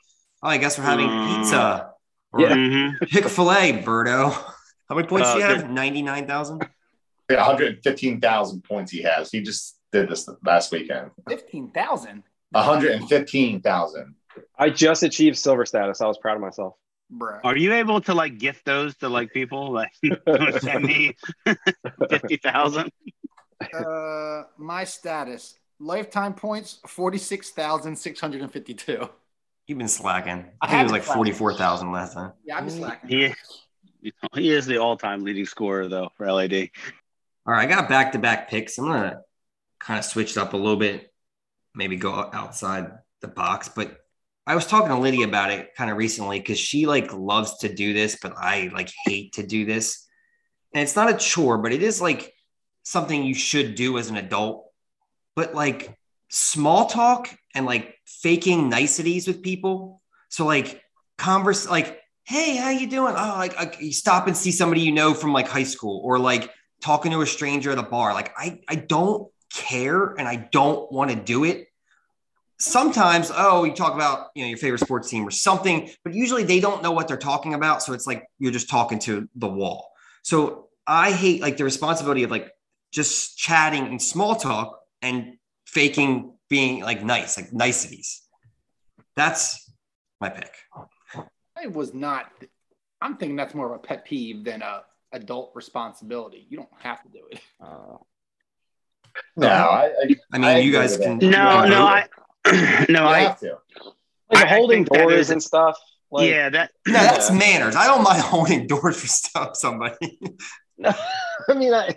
oh, 0.43 0.47
I 0.49 0.57
guess 0.57 0.77
we're 0.77 0.83
having 0.83 1.07
Mm. 1.07 1.37
pizza. 1.39 1.89
Or 2.31 2.41
Yeah. 2.41 2.91
Chick 3.07 3.25
Fil 3.29 3.51
A, 3.51 3.81
Birdo. 3.83 4.31
How 4.89 4.95
many 4.95 5.07
points 5.07 5.29
Uh, 5.29 5.33
do 5.33 5.39
you 5.39 5.45
have? 5.45 5.57
good. 5.61 5.69
Ninety 5.71 6.01
nine 6.01 6.27
thousand. 6.27 6.59
The 7.29 7.35
115,000 7.37 8.63
points 8.63 8.91
he 8.91 9.01
has. 9.03 9.31
He 9.31 9.41
just 9.41 9.77
did 9.93 10.09
this 10.09 10.27
last 10.45 10.71
weekend. 10.71 11.11
Fifteen 11.27 11.71
thousand, 11.71 12.23
115,000. 12.51 14.15
I 14.57 14.69
just 14.69 15.03
achieved 15.03 15.37
silver 15.37 15.65
status. 15.65 16.01
I 16.01 16.07
was 16.07 16.17
proud 16.17 16.35
of 16.35 16.41
myself. 16.41 16.75
bruh. 17.11 17.39
Are 17.43 17.55
you 17.55 17.73
able 17.73 18.01
to 18.01 18.13
like 18.13 18.37
gift 18.39 18.65
those 18.65 18.95
to 18.97 19.09
like 19.09 19.31
people? 19.31 19.71
Like 19.71 19.91
send 20.59 20.83
me 20.83 21.15
fifty 22.09 22.37
thousand. 22.37 22.91
Uh, 23.73 24.43
my 24.57 24.83
status: 24.83 25.55
lifetime 25.79 26.33
points 26.33 26.79
forty 26.87 27.17
six 27.17 27.51
thousand 27.51 27.95
six 27.95 28.19
hundred 28.19 28.41
and 28.41 28.51
fifty 28.51 28.73
two. 28.73 29.07
You've 29.67 29.77
been 29.77 29.87
slacking. 29.87 30.45
I 30.61 30.65
I 30.65 30.67
think 30.67 30.79
it 30.81 30.83
was 30.83 30.91
like 30.91 31.03
slacking. 31.03 31.17
forty 31.17 31.31
four 31.31 31.53
thousand 31.53 31.91
last 31.91 32.13
time. 32.13 32.33
Yeah, 32.43 32.57
I'm 32.57 32.65
just 32.65 32.77
slacking. 32.77 33.09
He, 34.01 34.13
he 34.35 34.51
is 34.51 34.65
the 34.65 34.77
all-time 34.77 35.23
leading 35.23 35.45
scorer 35.45 35.87
though 35.87 36.11
for 36.15 36.29
LAD. 36.29 36.69
All 37.45 37.53
right, 37.53 37.67
I 37.67 37.73
got 37.73 37.87
back 37.87 38.11
to 38.11 38.19
back 38.19 38.49
picks. 38.49 38.77
I'm 38.77 38.85
gonna 38.85 39.21
kind 39.79 39.99
of 39.99 40.05
switch 40.05 40.31
it 40.31 40.37
up 40.37 40.53
a 40.53 40.57
little 40.57 40.77
bit, 40.77 41.13
maybe 41.75 41.95
go 41.95 42.11
outside 42.11 42.91
the 43.21 43.27
box. 43.27 43.69
But 43.69 43.97
I 44.45 44.55
was 44.55 44.65
talking 44.65 44.89
to 44.89 44.97
Lydia 44.97 45.25
about 45.25 45.51
it 45.51 45.73
kind 45.75 45.89
of 45.89 45.97
recently 45.97 46.39
because 46.39 46.59
she 46.59 46.85
like 46.85 47.13
loves 47.13 47.59
to 47.59 47.73
do 47.73 47.93
this, 47.93 48.17
but 48.21 48.33
I 48.37 48.69
like 48.73 48.91
hate 49.05 49.33
to 49.33 49.47
do 49.47 49.65
this. 49.65 50.05
And 50.73 50.83
it's 50.83 50.95
not 50.95 51.09
a 51.09 51.17
chore, 51.17 51.57
but 51.59 51.71
it 51.71 51.83
is 51.83 52.01
like 52.01 52.33
something 52.83 53.23
you 53.23 53.33
should 53.33 53.75
do 53.75 53.97
as 53.97 54.09
an 54.09 54.17
adult. 54.17 54.65
But 55.35 55.55
like 55.55 55.97
small 56.29 56.87
talk 56.87 57.33
and 57.53 57.65
like 57.65 57.95
faking 58.05 58.69
niceties 58.69 59.27
with 59.27 59.41
people. 59.41 60.01
So 60.29 60.45
like 60.45 60.81
converse, 61.17 61.69
like, 61.69 61.99
hey, 62.25 62.55
how 62.55 62.69
you 62.69 62.87
doing? 62.87 63.13
Oh, 63.17 63.35
like, 63.37 63.55
like 63.57 63.81
you 63.81 63.91
stop 63.91 64.27
and 64.27 64.35
see 64.35 64.51
somebody 64.51 64.81
you 64.81 64.91
know 64.91 65.13
from 65.13 65.33
like 65.33 65.47
high 65.47 65.63
school, 65.63 66.01
or 66.03 66.19
like 66.19 66.49
talking 66.81 67.11
to 67.11 67.21
a 67.21 67.27
stranger 67.27 67.71
at 67.71 67.77
a 67.77 67.83
bar. 67.83 68.13
Like 68.13 68.33
I, 68.37 68.59
I 68.67 68.75
don't 68.75 69.29
care 69.53 70.13
and 70.13 70.27
I 70.27 70.47
don't 70.51 70.91
want 70.91 71.11
to 71.11 71.15
do 71.15 71.43
it. 71.43 71.67
Sometimes, 72.59 73.31
oh, 73.35 73.65
you 73.65 73.73
talk 73.73 73.93
about 73.93 74.27
you 74.35 74.43
know 74.43 74.49
your 74.49 74.57
favorite 74.57 74.79
sports 74.79 75.09
team 75.09 75.27
or 75.27 75.31
something, 75.31 75.89
but 76.03 76.13
usually 76.13 76.43
they 76.43 76.59
don't 76.59 76.81
know 76.81 76.91
what 76.91 77.07
they're 77.07 77.17
talking 77.17 77.53
about. 77.53 77.83
So 77.83 77.93
it's 77.93 78.07
like 78.07 78.25
you're 78.39 78.51
just 78.51 78.69
talking 78.69 78.99
to 78.99 79.27
the 79.35 79.47
wall. 79.47 79.91
So 80.23 80.69
I 80.87 81.11
hate 81.11 81.41
like 81.41 81.57
the 81.57 81.63
responsibility 81.63 82.23
of 82.23 82.31
like 82.31 82.51
just 82.91 83.37
chatting 83.37 83.87
and 83.87 84.01
small 84.01 84.35
talk 84.35 84.79
and 85.01 85.37
faking 85.65 86.32
being 86.55 86.83
like 86.83 87.03
nice, 87.03 87.35
like 87.37 87.51
niceties. 87.51 88.21
That's 89.15 89.71
my 90.21 90.29
pick. 90.29 90.53
I 91.57 91.67
was 91.67 91.93
not. 91.93 92.25
I'm 93.01 93.17
thinking 93.17 93.35
that's 93.35 93.55
more 93.55 93.67
of 93.69 93.73
a 93.73 93.79
pet 93.79 94.05
peeve 94.05 94.43
than 94.45 94.61
a 94.61 94.83
adult 95.13 95.51
responsibility. 95.55 96.45
You 96.49 96.57
don't 96.57 96.75
have 96.79 97.01
to 97.03 97.09
do 97.09 97.21
it. 97.31 97.39
Uh, 97.59 97.97
No, 99.37 99.47
I, 99.47 99.85
I, 99.85 100.15
I 100.33 100.37
mean, 100.39 100.43
I 100.45 100.57
you 100.59 100.71
guys 100.71 100.97
can. 100.97 101.17
No, 101.19 101.29
can 101.29 101.69
no. 101.69 101.83
I 101.85 102.07
no, 102.89 103.01
you 103.01 103.07
I 103.17 103.19
have 103.19 103.39
to. 103.39 103.57
like 104.31 104.45
I- 104.45 104.49
I 104.49 104.55
holding 104.57 104.85
think 104.85 104.99
doors 104.99 105.13
is- 105.21 105.29
and 105.31 105.41
stuff. 105.41 105.77
Like, 106.11 106.29
yeah, 106.29 106.49
that 106.49 106.71
No, 106.87 106.93
that's 106.93 107.29
Yeah. 107.31 107.37
manners. 107.37 107.75
I 107.75 107.87
don't 107.87 108.03
mind 108.03 108.21
holding 108.33 108.67
doors 108.67 108.99
for 109.01 109.07
stuff. 109.07 109.55
Somebody. 109.55 110.19
No, 110.77 110.91
I 111.49 111.53
mean, 111.55 111.73
I, 111.73 111.95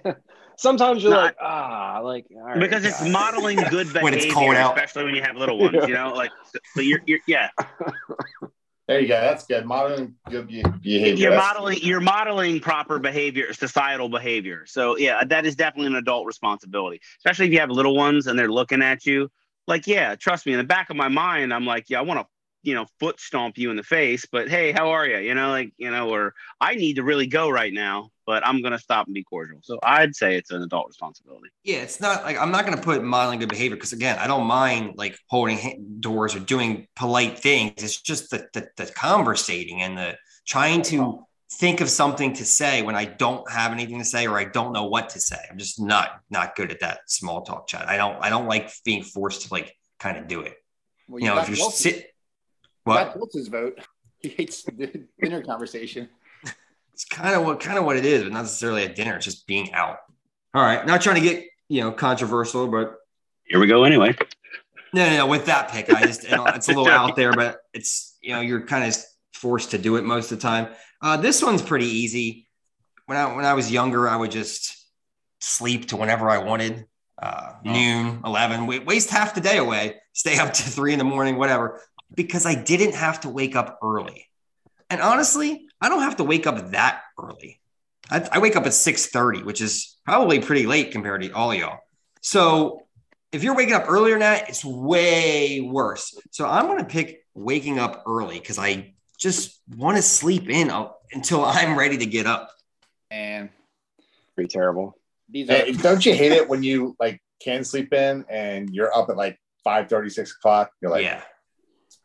sometimes 0.57 1.03
you're 1.03 1.13
No, 1.13 1.19
like, 1.19 1.37
ah, 1.41 2.01
like 2.03 2.27
all 2.35 2.43
right, 2.43 2.59
because 2.61 2.85
it's 2.85 3.03
modeling 3.09 3.57
good 3.71 3.87
behavior, 3.93 4.03
When 4.03 4.15
it's 4.15 4.33
cold 4.33 4.55
out. 4.55 4.77
especially 4.77 5.05
when 5.05 5.15
you 5.15 5.23
have 5.23 5.37
little 5.37 5.59
ones. 5.59 5.77
You 5.87 5.95
know, 5.95 6.13
like 6.15 6.31
but 6.75 6.85
you're, 6.85 7.01
you're 7.07 7.21
yeah, 7.27 7.51
There 8.89 9.01
you 9.01 9.09
go. 9.09 9.21
That's 9.21 9.45
good. 9.47 9.67
Modeling 9.67 10.15
good 10.31 10.47
behavior. 10.47 10.73
you're 11.15 11.31
That's- 11.31 11.55
modeling 11.55 11.79
you're 11.83 12.01
modeling 12.01 12.61
proper 12.61 12.99
behavior, 13.01 13.53
societal 13.53 14.09
behavior. 14.09 14.65
So 14.67 14.97
yeah, 14.97 15.25
that 15.25 15.45
is 15.45 15.57
definitely 15.57 15.89
an 15.89 15.97
adult 15.97 16.27
responsibility, 16.27 17.01
especially 17.19 17.47
if 17.47 17.53
you 17.53 17.59
have 17.61 17.71
little 17.71 17.97
ones 17.97 18.27
and 18.29 18.39
they're 18.39 18.51
looking 18.51 18.83
at 18.83 19.05
you. 19.05 19.29
Like, 19.67 19.89
yeah, 19.89 20.15
trust 20.15 20.47
me. 20.47 20.53
In 20.53 20.59
the 20.59 20.65
back 20.65 20.91
of 20.91 20.97
my 20.97 21.09
mind, 21.09 21.53
I'm 21.53 21.67
like, 21.67 21.91
yeah, 21.91 21.99
I 21.99 22.03
want 22.03 22.21
to, 22.21 22.27
you 22.67 22.75
know, 22.75 22.85
foot 22.99 23.21
stomp 23.21 23.57
you 23.57 23.71
in 23.71 23.77
the 23.77 23.83
face, 23.85 24.27
but 24.31 24.49
hey, 24.49 24.73
how 24.73 24.91
are 24.91 25.07
you? 25.07 25.19
You 25.19 25.35
know, 25.35 25.51
like, 25.51 25.73
you 25.79 25.89
know, 25.89 26.11
or 26.11 26.35
I 26.61 26.75
need 26.75 26.95
to 26.95 27.05
really 27.05 27.29
go 27.29 27.49
right 27.49 27.73
now, 27.73 28.11
but 28.27 28.45
I'm 28.45 28.61
gonna 28.61 28.79
stop 28.79 29.07
and 29.07 29.15
be 29.15 29.23
cordial. 29.23 29.61
So 29.63 29.79
I'd 29.85 30.17
say 30.17 30.37
it's 30.37 30.51
an 30.51 30.63
adult 30.63 30.89
responsibility. 30.89 31.47
Yeah, 31.63 31.77
it's 31.77 32.01
not 32.01 32.25
like 32.25 32.37
I'm 32.37 32.51
not 32.51 32.67
going 32.67 32.77
to 32.77 32.83
put 32.83 33.05
modeling 33.05 33.39
good 33.39 33.49
behavior 33.49 33.77
because 33.77 33.93
again, 33.93 34.19
I 34.19 34.27
don't 34.27 34.49
mind 34.49 34.95
like 34.97 35.17
holding 35.29 35.99
doors 36.01 36.35
or 36.35 36.41
doing 36.41 36.89
polite 36.97 37.39
things. 37.39 37.75
It's 37.77 38.03
just 38.03 38.31
the, 38.31 38.49
the 38.53 38.69
the 38.77 38.87
conversating 38.87 39.83
and 39.83 39.97
the 39.97 40.19
trying 40.45 40.83
to 40.83 41.25
think 41.53 41.81
of 41.81 41.89
something 41.89 42.33
to 42.33 42.45
say 42.45 42.83
when 42.83 42.97
I 42.97 43.05
don't 43.05 43.49
have 43.49 43.71
anything 43.71 44.01
to 44.01 44.05
say 44.05 44.27
or 44.27 44.37
I 44.37 44.45
don't 44.45 44.73
know 44.73 44.87
what 44.87 45.11
to 45.11 45.21
say. 45.21 45.39
I'm 45.49 45.59
just 45.59 45.81
not 45.81 46.21
not 46.31 46.57
good 46.57 46.73
at 46.73 46.81
that 46.81 47.03
small 47.07 47.43
talk 47.43 47.69
chat. 47.69 47.89
I 47.89 47.97
don't 47.97 48.17
I 48.21 48.29
don't 48.29 48.49
like 48.49 48.73
being 48.85 49.05
forced 49.05 49.43
to 49.43 49.55
like 49.55 49.77
kind 50.01 50.17
of 50.17 50.27
do 50.27 50.41
it. 50.41 50.55
Well, 51.09 51.21
You 51.21 51.27
know, 51.29 51.39
if 51.39 51.49
you're 51.49 51.71
sit 51.71 51.97
you 51.97 52.03
what 52.87 53.07
got 53.07 53.17
Wilts' 53.17 53.49
vote. 53.49 53.79
He 54.23 54.31
hates 54.31 54.63
the 54.63 55.07
dinner 55.21 55.43
conversation. 55.43 56.09
it's 56.93 57.05
kind 57.05 57.35
of 57.35 57.45
what 57.45 57.61
kind 57.61 57.79
of 57.79 57.85
what 57.85 57.99
it 57.99 58.07
is, 58.07 58.23
but 58.23 58.33
not 58.33 58.43
necessarily 58.43 58.83
at 58.83 58.97
dinner. 58.97 59.15
It's 59.17 59.27
just 59.27 59.47
being 59.47 59.75
out. 59.75 59.99
All 60.55 60.63
right, 60.63 60.85
not 60.87 61.03
trying 61.03 61.17
to 61.17 61.21
get 61.21 61.45
you 61.69 61.83
know 61.83 61.93
controversial, 61.93 62.67
but 62.67 62.97
Here 63.45 63.61
we 63.61 63.67
go 63.67 63.85
anyway. 63.85 64.17
No, 64.95 65.07
no, 65.11 65.17
no. 65.19 65.27
With 65.27 65.45
that 65.47 65.71
pick, 65.71 65.93
I 65.93 66.07
just 66.07 66.25
it's 66.25 66.69
a 66.69 66.73
little 66.73 66.89
out 66.89 67.15
there, 67.15 67.35
but 67.35 67.59
it's 67.75 68.17
you 68.23 68.33
know 68.33 68.41
you're 68.41 68.63
kind 68.63 68.85
of 68.85 68.97
forced 69.35 69.73
to 69.73 69.79
do 69.79 69.97
it 69.97 70.05
most 70.05 70.33
of 70.33 70.39
the 70.39 70.43
time. 70.43 70.69
Uh, 71.03 71.19
this 71.19 71.43
one's 71.43 71.61
pretty 71.61 71.87
easy. 71.87 72.49
When 73.05 73.19
I 73.19 73.37
when 73.37 73.45
I 73.45 73.53
was 73.53 73.71
younger, 73.71 74.09
I 74.09 74.17
would 74.17 74.31
just 74.31 74.75
sleep 75.41 75.89
to 75.89 75.97
whenever 75.97 76.31
I 76.31 76.39
wanted. 76.39 76.87
Uh, 77.21 77.53
noon, 77.65 78.21
eleven, 78.25 78.67
waste 78.67 79.11
half 79.11 79.35
the 79.35 79.41
day 79.41 79.59
away, 79.59 79.97
stay 80.15 80.39
up 80.39 80.53
to 80.55 80.63
three 80.63 80.93
in 80.93 80.99
the 80.99 81.05
morning, 81.05 81.37
whatever, 81.37 81.83
because 82.15 82.47
I 82.47 82.55
didn't 82.55 82.95
have 82.95 83.21
to 83.21 83.29
wake 83.29 83.57
up 83.57 83.79
early. 83.83 84.27
And 84.89 85.01
honestly, 85.01 85.69
I 85.81 85.89
don't 85.89 86.03
have 86.03 86.17
to 86.17 86.25
wake 86.25 86.47
up 86.47 86.71
that 86.71 87.03
early. 87.21 87.61
I, 88.11 88.29
I 88.33 88.39
wake 88.39 88.57
up 88.57 88.67
at 88.67 88.75
six 88.75 89.07
thirty, 89.07 89.43
which 89.43 89.61
is 89.61 89.97
probably 90.05 90.39
pretty 90.39 90.67
late 90.67 90.93
compared 90.93 91.23
to 91.23 91.31
all 91.33 91.55
y'all. 91.55 91.81
So 92.21 92.87
if 93.33 93.43
you're 93.43 93.57
waking 93.57 93.75
up 93.75 93.85
earlier 93.89 94.15
than 94.15 94.21
that, 94.21 94.49
it's 94.49 94.65
way 94.65 95.61
worse. 95.61 96.19
So 96.31 96.47
I'm 96.47 96.67
going 96.67 96.79
to 96.79 96.85
pick 96.85 97.25
waking 97.35 97.79
up 97.79 98.05
early 98.07 98.39
because 98.39 98.59
I 98.59 98.95
just 99.19 99.61
want 99.77 99.97
to 99.97 100.03
sleep 100.03 100.49
in 100.49 100.71
until 101.13 101.45
I'm 101.45 101.79
ready 101.79 101.99
to 101.99 102.07
get 102.07 102.27
up. 102.27 102.51
And 103.11 103.51
Pretty 104.35 104.49
terrible. 104.49 104.97
these 105.29 105.49
are 105.51 105.55
Hey, 105.55 105.73
don't 105.83 106.05
you 106.05 106.15
hate 106.15 106.33
it 106.33 106.49
when 106.49 106.63
you 106.63 106.97
like 107.01 107.21
can 107.43 107.65
sleep 107.65 107.93
in 107.93 108.25
and 108.29 108.71
you're 108.71 108.95
up 108.97 109.09
at 109.11 109.17
like 109.17 109.39
5 109.65 109.89
6 110.09 110.37
o'clock? 110.39 110.71
You're 110.81 110.91
like 110.91 111.05
yeah. 111.05 111.23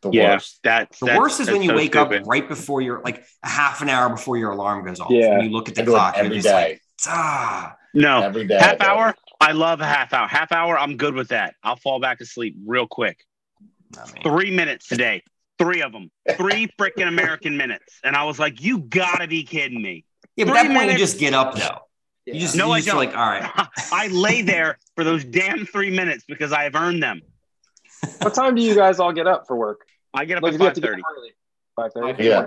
The 0.02 0.10
Yeah, 0.10 0.32
worst. 0.34 0.60
that's 0.62 0.98
The 0.98 1.06
that's- 1.06 1.18
worst 1.20 1.40
is 1.40 1.50
when 1.50 1.62
you 1.62 1.70
so 1.70 1.76
wake 1.76 1.94
stupid. 1.94 2.22
up 2.22 2.26
right 2.28 2.46
before 2.48 2.80
your 2.80 3.00
like 3.02 3.24
a 3.42 3.48
half 3.48 3.80
an 3.82 3.88
hour 3.88 4.08
before 4.10 4.36
your 4.36 4.50
alarm 4.50 4.84
goes 4.84 5.00
off. 5.00 5.10
Yeah. 5.10 5.34
And 5.34 5.44
you 5.44 5.50
look 5.50 5.68
at 5.68 5.74
the 5.74 5.82
I 5.82 5.84
do 5.84 5.90
clock 5.92 6.14
and 6.16 6.26
every 6.26 6.36
you're 6.36 6.42
just 6.42 6.54
day. 6.54 6.70
like, 6.72 6.82
ah. 7.08 7.76
No, 7.94 8.22
Every 8.22 8.46
day. 8.46 8.58
half 8.58 8.80
hour. 8.80 9.14
I 9.40 9.52
love 9.52 9.80
a 9.80 9.84
half 9.86 10.12
hour. 10.12 10.26
Half 10.26 10.50
hour, 10.52 10.78
I'm 10.78 10.96
good 10.96 11.14
with 11.14 11.28
that. 11.28 11.54
I'll 11.62 11.76
fall 11.76 12.00
back 12.00 12.20
asleep 12.20 12.56
real 12.66 12.86
quick. 12.86 13.24
I 13.98 14.04
mean, 14.12 14.22
Three 14.22 14.50
minutes 14.50 14.86
today. 14.88 15.22
Three 15.58 15.82
of 15.82 15.92
them. 15.92 16.10
Three 16.36 16.68
freaking 16.80 17.06
American 17.08 17.56
minutes. 17.56 18.00
And 18.02 18.16
I 18.16 18.24
was 18.24 18.38
like, 18.38 18.62
you 18.62 18.78
gotta 18.78 19.26
be 19.28 19.42
kidding 19.44 19.80
me. 19.82 20.04
yeah, 20.36 20.46
but 20.46 20.52
at 20.52 20.54
that 20.54 20.66
three 20.66 20.74
point 20.74 20.84
you 20.86 20.92
minutes- 20.94 21.10
just 21.12 21.20
get 21.20 21.34
up 21.34 21.54
though. 21.54 21.78
You 22.24 22.38
just, 22.40 22.54
No, 22.56 22.66
you 22.68 22.72
I 22.74 22.76
just 22.78 22.86
don't. 22.88 22.96
like, 22.96 23.16
all 23.16 23.28
right. 23.28 23.68
I 23.92 24.06
lay 24.06 24.42
there 24.42 24.78
for 24.94 25.02
those 25.04 25.24
damn 25.24 25.66
three 25.66 25.90
minutes 25.90 26.24
because 26.26 26.52
I 26.52 26.62
have 26.62 26.76
earned 26.76 27.02
them. 27.02 27.20
What 28.20 28.32
time 28.34 28.54
do 28.54 28.62
you 28.62 28.74
guys 28.76 29.00
all 29.00 29.12
get 29.12 29.26
up 29.26 29.46
for 29.46 29.56
work? 29.56 29.80
I 30.14 30.24
get 30.24 30.36
up 30.38 30.42
Like, 30.42 30.50
at 30.50 30.54
if 30.54 30.60
you 30.60 30.66
have 30.66 30.70
five 30.70 30.74
to 30.74 30.80
get 30.80 30.90
thirty. 30.90 31.02
up 31.02 31.06
early. 31.16 31.30
Five 31.76 31.92
thirty. 31.92 32.24
Yeah. 32.24 32.46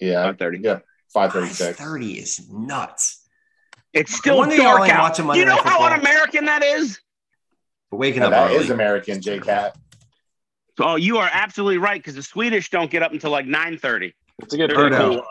Yeah. 0.00 0.22
Five 0.24 0.38
thirty. 0.38 0.58
Yeah. 0.62 0.78
536. 1.12 1.78
30 1.78 2.12
is 2.18 2.50
nuts. 2.50 3.22
It's 3.92 4.12
still 4.14 4.38
wonder 4.38 4.56
y'all 4.56 4.76
dark 4.78 4.90
out. 4.90 5.02
watching 5.02 5.26
Do 5.28 5.38
you 5.38 5.44
know 5.46 5.56
how 5.56 5.62
Football. 5.78 5.86
un-American 5.92 6.44
that 6.46 6.62
is? 6.62 7.00
But 7.90 7.98
waking 7.98 8.20
Yeah, 8.22 8.26
up 8.26 8.32
that 8.32 8.50
early. 8.50 8.64
is 8.64 8.70
American, 8.70 9.22
J 9.22 9.38
Cat. 9.38 9.76
Oh, 10.80 10.96
you 10.96 11.16
are 11.18 11.30
absolutely 11.32 11.78
right 11.78 11.98
because 11.98 12.14
the 12.16 12.22
Swedish 12.22 12.68
don't 12.70 12.90
get 12.90 13.02
up 13.02 13.12
until 13.12 13.30
like 13.30 13.46
nine 13.46 13.78
thirty. 13.78 14.14
It's 14.40 14.52
a 14.52 14.56
good 14.56 14.70
They're 14.70 14.90
pick. 14.90 14.98
Erdo. 14.98 15.22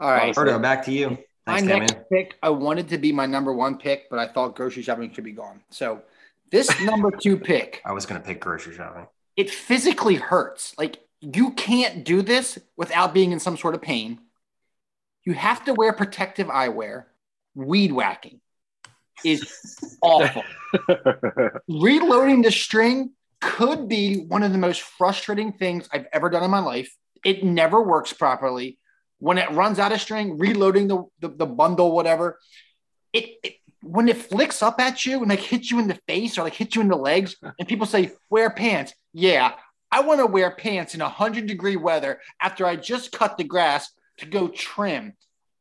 all 0.00 0.10
right. 0.10 0.34
Erdo, 0.34 0.60
back 0.60 0.84
to 0.86 0.90
you. 0.92 1.10
My 1.46 1.60
Thanks, 1.60 1.62
next 1.68 1.92
Damien. 1.92 2.06
pick, 2.10 2.34
I 2.42 2.48
wanted 2.50 2.88
to 2.88 2.98
be 2.98 3.12
my 3.12 3.26
number 3.26 3.52
one 3.52 3.76
pick, 3.78 4.08
but 4.10 4.18
I 4.18 4.26
thought 4.26 4.56
grocery 4.56 4.82
shopping 4.82 5.12
should 5.12 5.24
be 5.24 5.32
gone. 5.32 5.60
So 5.70 6.02
this 6.50 6.68
number 6.80 7.10
two 7.12 7.36
pick, 7.36 7.82
I 7.84 7.92
was 7.92 8.06
going 8.06 8.20
to 8.20 8.26
pick 8.26 8.40
grocery 8.40 8.74
shopping. 8.74 9.06
It 9.36 9.50
physically 9.50 10.16
hurts. 10.16 10.74
Like 10.78 11.00
you 11.20 11.52
can't 11.52 12.04
do 12.04 12.22
this 12.22 12.58
without 12.76 13.14
being 13.14 13.32
in 13.32 13.40
some 13.40 13.56
sort 13.56 13.74
of 13.74 13.82
pain. 13.82 14.20
You 15.24 15.34
have 15.34 15.64
to 15.66 15.74
wear 15.74 15.92
protective 15.92 16.48
eyewear. 16.48 17.04
Weed 17.54 17.92
whacking 17.92 18.40
is 19.24 19.98
awful. 20.02 20.42
Reloading 21.68 22.42
the 22.42 22.50
string 22.50 23.10
could 23.40 23.88
be 23.88 24.24
one 24.26 24.42
of 24.42 24.52
the 24.52 24.58
most 24.58 24.82
frustrating 24.82 25.52
things 25.52 25.88
I've 25.92 26.06
ever 26.12 26.30
done 26.30 26.42
in 26.42 26.50
my 26.50 26.60
life. 26.60 26.94
It 27.24 27.44
never 27.44 27.80
works 27.82 28.12
properly. 28.12 28.78
When 29.18 29.36
it 29.36 29.50
runs 29.50 29.78
out 29.78 29.92
of 29.92 30.00
string, 30.00 30.38
reloading 30.38 30.88
the, 30.88 31.04
the, 31.20 31.28
the 31.28 31.46
bundle, 31.46 31.92
whatever, 31.92 32.38
it, 33.12 33.36
it 33.42 33.54
when 33.82 34.08
it 34.08 34.16
flicks 34.16 34.62
up 34.62 34.80
at 34.80 35.04
you 35.06 35.20
and 35.20 35.28
like 35.28 35.40
hits 35.40 35.70
you 35.70 35.78
in 35.78 35.88
the 35.88 35.98
face 36.06 36.38
or 36.38 36.42
like 36.42 36.54
hits 36.54 36.74
you 36.74 36.82
in 36.82 36.88
the 36.88 36.96
legs, 36.96 37.36
and 37.58 37.68
people 37.68 37.86
say, 37.86 38.12
wear 38.28 38.50
pants. 38.50 38.94
Yeah, 39.12 39.52
I 39.90 40.02
want 40.02 40.20
to 40.20 40.26
wear 40.26 40.50
pants 40.50 40.94
in 40.94 41.00
100 41.00 41.46
degree 41.46 41.76
weather 41.76 42.20
after 42.40 42.64
I 42.64 42.76
just 42.76 43.12
cut 43.12 43.36
the 43.36 43.44
grass 43.44 43.90
to 44.18 44.26
go 44.26 44.48
trim. 44.48 45.14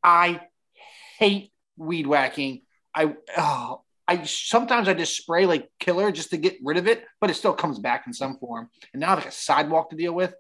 I 0.04 0.42
hate 1.18 1.52
weed 1.78 2.08
whacking. 2.08 2.62
I 2.94 3.16
oh, 3.38 3.82
I 4.08 4.24
sometimes 4.24 4.88
I 4.88 4.94
just 4.94 5.18
spray 5.18 5.46
like 5.46 5.70
killer 5.80 6.12
just 6.12 6.32
to 6.32 6.38
get 6.38 6.58
rid 6.64 6.78
of 6.78 6.88
it, 6.88 7.06
but 7.22 7.30
it 7.30 7.36
still 7.36 7.54
comes 7.54 7.80
back 7.80 8.06
in 8.08 8.14
some 8.14 8.38
form. 8.38 8.70
And 8.94 9.02
now 9.02 9.08
I 9.08 9.10
have 9.12 9.20
like 9.20 9.28
a 9.28 9.32
sidewalk 9.32 9.90
to 9.92 9.96
deal 9.96 10.14
with. 10.14 10.34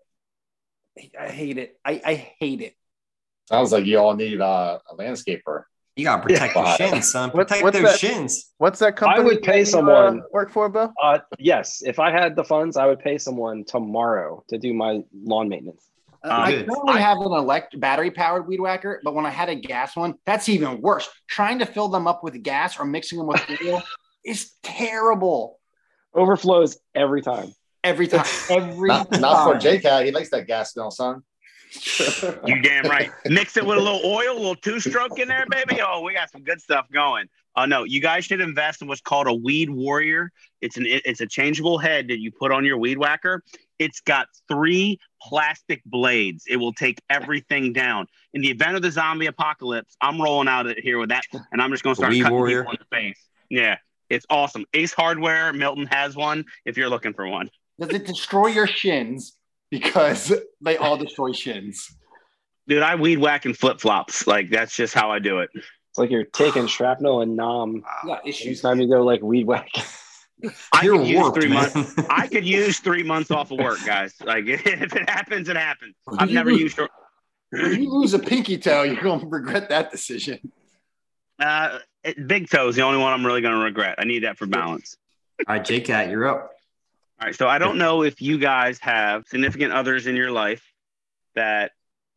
I, 1.19 1.29
hate 1.29 1.57
it. 1.57 1.77
I, 1.85 2.01
I 2.05 2.13
hate 2.39 2.61
it. 2.61 2.75
Sounds 3.47 3.71
like 3.71 3.85
you 3.85 3.99
all 3.99 4.15
need 4.15 4.41
uh, 4.41 4.79
a 4.89 4.95
landscaper. 4.95 5.63
You 5.99 6.05
got 6.05 6.15
to 6.17 6.21
protect 6.23 6.55
Yeah. 6.55 6.67
your 6.67 6.77
shins, 6.77 7.12
son. 7.12 7.29
What- 7.31 7.47
Protect 7.49 7.63
what's 7.63 7.77
those 7.77 7.91
that? 7.91 7.99
shins. 7.99 8.51
What's 8.57 8.79
that 8.79 8.95
company? 8.95 9.25
would 9.25 9.41
pay 9.41 9.59
you, 9.59 9.65
someone- 9.65 10.19
uh, 10.19 10.23
work 10.31 10.49
for, 10.49 10.69
Bill. 10.69 10.93
Uh, 11.03 11.19
yes, 11.38 11.81
if 11.85 11.99
I 11.99 12.09
had 12.12 12.35
the 12.35 12.43
funds, 12.43 12.77
I 12.77 12.85
would 12.85 12.99
pay 12.99 13.17
someone 13.17 13.65
tomorrow 13.65 14.43
to 14.47 14.57
do 14.57 14.73
my 14.73 15.01
lawn 15.23 15.49
maintenance. 15.49 15.89
Uh, 16.23 16.27
I 16.31 16.51
good. 16.51 16.67
currently 16.69 17.01
have 17.01 17.17
an 17.17 17.31
elect 17.33 17.79
battery 17.79 18.12
powered 18.12 18.47
weed 18.47 18.59
whacker, 18.62 19.01
but 19.03 19.13
when 19.13 19.25
I 19.25 19.29
had 19.29 19.49
a 19.49 19.55
gas 19.55 19.95
one, 19.95 20.15
that's 20.25 20.47
even 20.49 20.81
worse. 20.81 21.09
Trying 21.27 21.59
to 21.59 21.65
fill 21.65 21.88
them 21.89 22.07
up 22.07 22.23
with 22.23 22.41
gas 22.43 22.79
or 22.79 22.85
mixing 22.85 23.17
them 23.17 23.27
with 23.27 23.41
oil 23.65 23.81
is 24.25 24.51
terrible 24.63 25.59
Overflows 26.13 26.77
every 26.95 27.21
time. 27.21 27.53
every 27.83 28.07
time. 28.07 28.25
Every 28.49 28.89
Not, 28.89 29.12
time. 29.12 29.21
not 29.21 29.43
for 29.45 29.57
J 29.59 29.79
Cat. 29.79 30.05
He 30.05 30.12
likes 30.12 30.29
that 30.31 30.47
gas 30.47 30.73
smell, 30.73 30.91
son. 30.91 31.23
You 32.45 32.62
damn 32.62 32.86
right. 32.86 33.12
Mix 33.25 33.58
it 33.58 33.65
with 33.65 33.77
a 33.77 33.82
little 33.82 34.01
oil, 34.03 34.34
a 34.34 34.38
little 34.38 34.55
two 34.55 34.79
stroke 34.79 35.19
in 35.19 35.27
there, 35.27 35.45
baby. 35.49 35.82
Oh, 35.82 36.01
we 36.01 36.13
got 36.13 36.32
some 36.32 36.43
good 36.43 36.60
stuff 36.62 36.88
going. 36.91 37.27
Oh 37.55 37.65
no, 37.65 37.84
you 37.84 37.99
guys 37.99 38.25
should 38.25 38.41
invest 38.41 38.82
in 38.82 38.88
what's 38.88 39.01
called 39.01 39.27
a 39.27 39.34
weed 39.34 39.69
warrior. 39.69 40.32
It's 40.62 40.77
an 40.77 40.86
it's 40.88 41.21
a 41.21 41.27
changeable 41.27 41.77
head 41.77 42.08
that 42.08 42.19
you 42.19 42.32
put 42.32 42.51
on 42.51 42.65
your 42.65 42.77
weed 42.77 42.97
whacker. 42.97 43.43
It's 43.79 44.01
got 44.01 44.27
three 44.47 44.99
plastic 45.21 45.82
blades. 45.86 46.43
It 46.47 46.58
will 46.58 46.73
take 46.73 46.99
everything 47.10 47.73
down. 47.73 48.08
In 48.34 48.41
the 48.41 48.49
event 48.49 48.75
of 48.75 48.82
the 48.82 48.91
zombie 48.91 49.25
apocalypse, 49.27 49.95
I'm 50.01 50.21
rolling 50.21 50.47
out 50.47 50.67
of 50.67 50.77
here 50.77 50.97
with 50.99 51.10
that, 51.10 51.23
and 51.51 51.62
I'm 51.62 51.71
just 51.71 51.84
going 51.84 51.95
to 51.95 51.99
start 51.99 52.12
Weed 52.12 52.21
cutting 52.23 52.38
warrior. 52.38 52.63
people 52.63 52.73
in 52.73 52.77
the 52.89 52.95
face. 52.95 53.25
Yeah, 53.49 53.77
it's 54.10 54.25
awesome. 54.29 54.65
Ace 54.73 54.93
Hardware, 54.93 55.53
Milton 55.53 55.86
has 55.88 56.15
one. 56.15 56.45
If 56.65 56.77
you're 56.77 56.89
looking 56.89 57.13
for 57.13 57.27
one, 57.27 57.49
Does 57.79 57.89
it 57.89 58.05
destroy 58.05 58.47
your 58.47 58.67
shins? 58.67 59.36
Because 59.71 60.34
they 60.62 60.77
all 60.77 60.97
destroy 60.97 61.32
shins. 61.32 61.88
dude, 62.67 62.82
I 62.82 62.95
weed 62.95 63.17
whack 63.19 63.45
and 63.45 63.55
flip 63.58 63.79
flops. 63.79 64.25
Like 64.27 64.49
that's 64.49 64.75
just 64.75 64.93
how 64.93 65.12
I 65.12 65.19
do 65.19 65.39
it. 65.39 65.49
It's 65.53 65.97
like 65.97 66.10
you're 66.12 66.23
taking 66.23 66.67
shrapnel 66.67 67.21
and 67.21 67.36
nom. 67.36 67.84
Yeah, 68.08 68.17
issues. 68.25 68.62
time 68.62 68.79
you 68.79 68.88
go 68.89 69.03
like 69.03 69.21
weed 69.21 69.45
whack. 69.45 69.69
I 70.73 70.84
You're 70.84 70.97
could 70.97 71.08
use 71.08 71.17
warped, 71.19 71.36
three 71.41 71.49
man. 71.49 71.69
months. 71.73 71.93
I 72.10 72.27
could 72.27 72.45
use 72.45 72.79
three 72.79 73.03
months 73.03 73.29
off 73.29 73.51
of 73.51 73.60
work, 73.60 73.79
guys. 73.86 74.13
Like 74.23 74.45
if 74.47 74.65
it 74.95 75.10
happens, 75.10 75.49
it 75.49 75.58
happens. 75.58 75.95
I've 76.17 76.29
You- 76.29 76.36
never 76.36 76.51
used. 76.51 76.77
short- 76.77 76.91
If 77.51 77.77
you 77.77 77.89
lose 77.91 78.13
a 78.13 78.19
pinky 78.19 78.58
toe, 78.58 78.84
you're 78.84 79.01
going 79.01 79.19
to 79.19 79.27
regret 79.27 79.69
that 79.69 79.91
decision. 79.91 80.39
Uh, 81.39 81.79
big 82.27 82.49
toe 82.49 82.67
is 82.69 82.75
the 82.75 82.84
only 82.84 82.99
one 82.99 83.12
I'm 83.12 83.25
really 83.25 83.41
going 83.41 83.53
to 83.58 83.63
regret. 83.63 83.95
I 83.97 84.05
need 84.05 84.23
that 84.23 84.38
for 84.38 84.45
balance. 84.45 84.95
All 85.47 85.55
right, 85.55 85.65
J 85.65 85.82
Cat, 85.82 86.10
you're 86.10 86.27
up. 86.27 86.51
All 87.19 87.27
right. 87.27 87.36
So 87.36 87.47
I 87.47 87.58
don't 87.58 87.77
know 87.77 88.03
if 88.03 88.21
you 88.21 88.38
guys 88.38 88.79
have 88.79 89.27
significant 89.27 89.73
others 89.73 90.08
in 90.08 90.15
your 90.15 90.32
life 90.32 90.63
that 91.36 91.71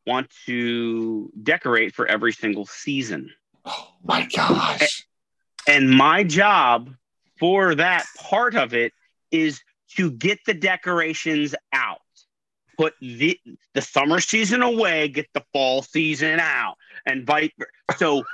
want 0.06 0.30
to 0.46 1.30
decorate 1.42 1.94
for 1.94 2.06
every 2.06 2.32
single 2.32 2.66
season. 2.66 3.30
Oh 3.64 3.94
my 4.04 4.26
gosh. 4.26 5.06
And 5.68 5.90
my 5.90 6.24
job 6.24 6.90
for 7.38 7.74
that 7.74 8.04
part 8.18 8.54
of 8.54 8.74
it 8.74 8.92
is 9.30 9.60
to 9.96 10.10
get 10.10 10.38
the 10.46 10.54
decorations 10.54 11.54
out. 11.72 11.98
Put 12.78 12.94
the 13.00 13.38
the 13.74 13.82
summer 13.82 14.18
season 14.20 14.62
away, 14.62 15.08
get 15.08 15.26
the 15.34 15.44
fall 15.52 15.82
season 15.82 16.40
out, 16.40 16.76
and 17.06 17.26
vice. 17.26 17.50
So 17.96 18.24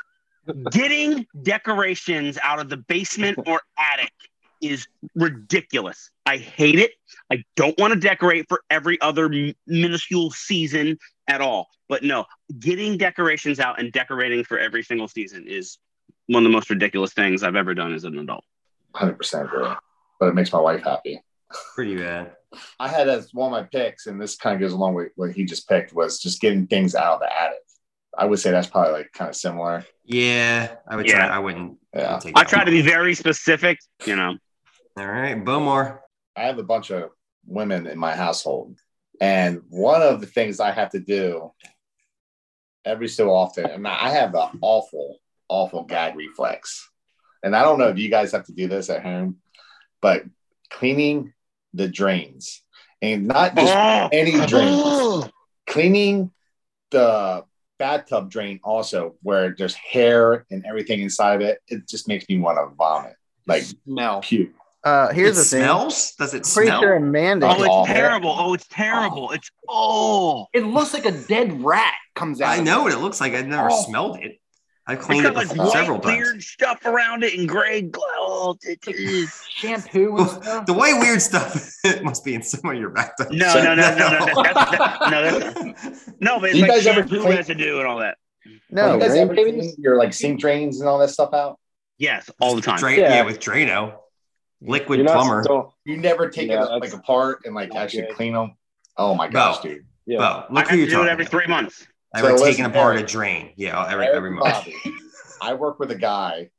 getting 0.71 1.27
decorations 1.43 2.39
out 2.43 2.61
of 2.61 2.69
the 2.69 2.77
basement 2.77 3.39
or 3.47 3.61
attic 3.77 4.13
is 4.61 4.87
ridiculous. 5.15 6.11
I 6.27 6.37
hate 6.39 6.79
it. 6.79 6.93
I 7.33 7.45
don't 7.57 7.79
want 7.79 7.95
to 7.95 8.01
decorate 8.01 8.47
for 8.49 8.61
every 8.71 9.01
other 9.01 9.27
m- 9.33 9.55
minuscule 9.67 10.31
season 10.31 10.99
at 11.27 11.41
all. 11.41 11.69
But 11.89 12.03
no, 12.03 12.27
getting 12.59 12.99
decorations 12.99 13.61
out 13.61 13.81
and 13.81 13.93
decorating 13.93 14.45
for 14.45 14.59
every 14.59 14.83
single 14.83 15.09
season 15.09 15.45
is 15.47 15.79
one 16.27 16.45
of 16.45 16.51
the 16.51 16.55
most 16.55 16.69
ridiculous 16.71 17.13
things 17.15 17.43
I've 17.43 17.57
ever 17.57 17.75
done 17.75 17.95
as 17.95 18.05
an 18.05 18.19
adult. 18.19 18.45
100% 18.95 19.45
agree. 19.45 19.69
But 20.21 20.29
it 20.29 20.35
makes 20.35 20.53
my 20.53 20.61
wife 20.61 20.83
happy. 20.83 21.23
Pretty 21.75 21.97
bad. 21.97 22.33
I 22.79 22.89
had 22.89 23.09
as 23.09 23.33
one 23.33 23.53
of 23.53 23.53
my 23.53 23.63
picks, 23.63 24.07
and 24.07 24.21
this 24.21 24.37
kind 24.37 24.55
of 24.55 24.61
goes 24.61 24.73
along 24.73 24.95
with 24.95 25.13
what 25.17 25.31
he 25.33 25.45
just 25.45 25.69
picked, 25.69 25.95
was 25.95 26.19
just 26.19 26.41
getting 26.41 26.67
things 26.67 26.95
out 26.95 27.15
of 27.15 27.21
the 27.21 27.35
attic. 27.43 27.59
I 28.17 28.25
would 28.25 28.39
say 28.41 28.51
that's 28.51 28.67
probably 28.67 28.93
like 28.93 29.13
kind 29.13 29.29
of 29.29 29.37
similar. 29.37 29.85
Yeah, 30.05 30.75
I 30.89 30.97
would 30.97 31.07
Yeah. 31.07 31.27
try. 31.27 31.37
I 31.37 31.39
wouldn't. 31.39 31.79
Yeah. 31.95 32.19
take 32.19 32.37
I 32.37 32.41
that 32.43 32.49
try 32.49 32.65
to 32.65 32.71
be 32.71 32.83
very 32.83 33.15
specific, 33.15 33.79
you 34.05 34.17
know. 34.17 34.37
All 34.99 35.07
right, 35.07 35.45
Bomar. 35.45 36.01
I 36.35 36.43
have 36.43 36.59
a 36.59 36.65
bunch 36.65 36.91
of 36.91 37.11
women 37.47 37.87
in 37.87 37.97
my 37.97 38.17
household. 38.17 38.81
And 39.21 39.63
one 39.69 40.03
of 40.03 40.21
the 40.21 40.27
things 40.27 40.59
I 40.59 40.73
have 40.73 40.91
to 40.91 40.99
do 40.99 41.53
every 42.85 43.07
so 43.07 43.31
often, 43.31 43.67
and 43.67 43.87
I 43.87 44.11
have 44.11 44.35
an 44.35 44.59
awful, 44.61 45.19
awful 45.49 45.85
gag 45.85 46.17
reflex. 46.17 46.91
And 47.45 47.55
I 47.55 47.63
don't 47.63 47.79
know 47.79 47.87
if 47.89 47.99
you 47.99 48.09
guys 48.09 48.33
have 48.33 48.47
to 48.47 48.53
do 48.53 48.67
this 48.67 48.91
at 48.91 49.05
home, 49.05 49.37
but 50.01 50.25
cleaning 50.69 51.33
the 51.75 51.87
drains 51.87 52.65
and 53.01 53.29
not 53.29 53.55
just 53.55 53.73
any 54.13 54.33
drains, 54.47 55.31
cleaning 55.69 56.33
the 56.91 57.45
bathtub 57.79 58.33
drain 58.33 58.59
also 58.65 59.15
where 59.23 59.55
there's 59.57 59.75
hair 59.75 60.45
and 60.51 60.67
everything 60.67 61.03
inside 61.03 61.37
of 61.37 61.43
it. 61.43 61.61
It 61.69 61.89
just 61.89 62.09
makes 62.09 62.29
me 62.29 62.39
want 62.39 62.59
to 62.59 62.75
vomit, 62.75 63.15
like 63.47 63.63
Smell. 63.63 64.23
puke. 64.23 64.55
Uh, 64.89 65.13
here's 65.13 65.37
it 65.37 65.41
the 65.41 65.45
thing. 65.45 65.61
smells? 65.63 66.13
Does 66.19 66.35
it 66.35 66.47
I'm 66.47 66.53
pretty 66.55 66.69
smell? 66.69 66.81
sure 66.81 66.97
Amanda. 66.97 67.47
Oh, 67.47 67.53
it's 67.53 67.69
all 67.69 67.87
terrible. 67.87 68.35
Oh, 68.39 68.55
it's 68.55 68.67
terrible. 68.69 69.31
It's 69.33 69.51
oh. 69.69 70.47
It 70.53 70.65
looks 70.65 70.95
like 70.95 71.05
a 71.05 71.13
dead 71.13 71.63
rat 71.65 71.95
comes 72.15 72.41
out. 72.41 72.59
I 72.59 72.63
know 72.63 72.83
what 72.85 72.93
it 72.93 72.99
looks 72.99 73.21
like. 73.21 73.35
I've 73.35 73.47
never 73.47 73.69
Oh. 73.71 73.83
smelled 73.85 74.19
it. 74.21 74.41
I've 74.87 74.97
It's 74.99 75.07
cleaned 75.07 75.27
it 75.27 75.35
got 75.35 75.37
like 75.37 75.49
before, 75.51 75.65
white, 75.67 75.73
several 75.75 75.99
times. 76.01 76.17
weird 76.17 76.43
stuff 76.43 76.79
around 76.87 77.23
it 77.23 77.39
and 77.39 77.47
gray 77.47 77.83
glow. 77.83 78.05
Oh, 78.11 78.57
it 78.63 78.79
is. 78.89 79.31
shampoo 79.51 80.17
and 80.17 80.29
stuff. 80.31 80.65
The 80.67 80.73
white 80.73 80.99
weird 80.99 81.21
stuff 81.21 81.71
it 81.85 82.03
must 82.03 82.25
be 82.25 82.35
in 82.35 82.43
some 82.43 82.71
of 82.71 82.77
your 82.79 82.89
bathtub. 82.91 83.29
No, 83.31 83.53
no, 83.63 83.75
no, 83.75 83.95
no, 83.97 84.09
no. 84.09 84.43
That, 84.43 84.53
that's, 84.55 84.79
that, 84.79 85.11
no, 85.11 85.39
that's, 85.39 86.11
no, 86.21 86.41
but 86.41 86.49
it's 86.51 86.57
You 86.57 86.63
like 86.63 86.71
guys 86.71 86.87
ever 86.87 87.01
shampoo 87.03 87.21
clean- 87.21 87.37
residue 87.37 87.79
and 87.79 87.87
all 87.87 87.99
that. 87.99 88.17
No, 88.71 88.95
you 88.95 89.01
guys 89.01 89.15
ever 89.15 89.35
clean 89.35 89.75
your 89.79 89.97
like 89.99 90.15
sink 90.15 90.41
drains 90.41 90.81
and 90.81 90.89
all 90.89 90.99
that 91.01 91.11
stuff 91.11 91.35
out? 91.35 91.59
Yes, 91.99 92.31
all 92.41 92.55
the 92.55 92.63
time. 92.63 92.79
Dra- 92.79 92.93
yeah. 92.95 93.15
Yeah. 93.17 93.23
with 93.25 93.41
Drano, 93.41 93.95
Liquid-Plumr. 94.61 95.45
don't- 95.45 95.71
You 95.85 95.97
never 95.97 96.29
take 96.29 96.49
Yeah, 96.49 96.65
it 96.65 96.81
like 96.81 96.93
apart 96.93 97.43
and 97.45 97.55
like 97.55 97.75
actually 97.75 98.03
good. 98.07 98.17
clean 98.17 98.33
them. 98.33 98.55
Oh 98.97 99.15
my 99.15 99.29
gosh, 99.29 99.61
dude! 99.61 99.85
yeah. 100.07 100.19
Bo, 100.19 100.25
I 100.25 100.53
look 100.53 100.67
have 100.67 100.71
who 100.71 100.77
to 100.77 100.79
you're 100.79 100.87
do 100.87 100.93
it 100.93 100.97
talking 100.97 101.11
every 101.11 101.25
about. 101.25 101.31
three 101.31 101.47
months. 101.47 101.87
I 102.15 102.21
So 102.21 102.25
were 102.33 102.39
taking 102.39 102.47
listen, 102.47 102.65
apart 102.67 102.97
a 102.99 103.03
drain. 103.05 103.53
Yeah, 103.57 103.87
every 103.89 104.07
every 104.07 104.31
month. 104.31 104.45
Bobby, 104.65 104.75
I 105.41 105.55
work 105.55 105.79
with 105.79 105.91
a 105.93 105.95
guy, 105.95 106.51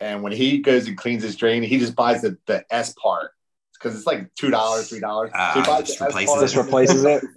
and 0.00 0.22
when 0.22 0.32
he 0.32 0.58
goes 0.58 0.86
and 0.86 0.96
cleans 0.96 1.22
his 1.24 1.34
drain, 1.34 1.62
he 1.64 1.78
just 1.78 1.96
buys 1.96 2.22
the, 2.22 2.36
the 2.46 2.64
S 2.70 2.92
part 2.92 3.32
because 3.72 3.96
it's 3.96 4.06
like 4.06 4.32
two 4.36 4.50
dollars, 4.50 4.88
three 4.90 5.00
dollars. 5.00 5.30
Ah, 5.34 5.80
just 5.84 6.00
replaces 6.00 6.40
Just 6.40 6.56
replaces 6.56 7.04
it. 7.04 7.24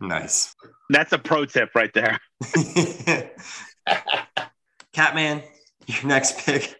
Nice. 0.00 0.54
That's 0.90 1.12
a 1.12 1.18
pro 1.18 1.44
tip 1.44 1.70
right 1.74 1.92
there. 1.94 2.18
Catman, 4.92 5.42
your 5.86 6.04
next 6.04 6.38
pick. 6.38 6.74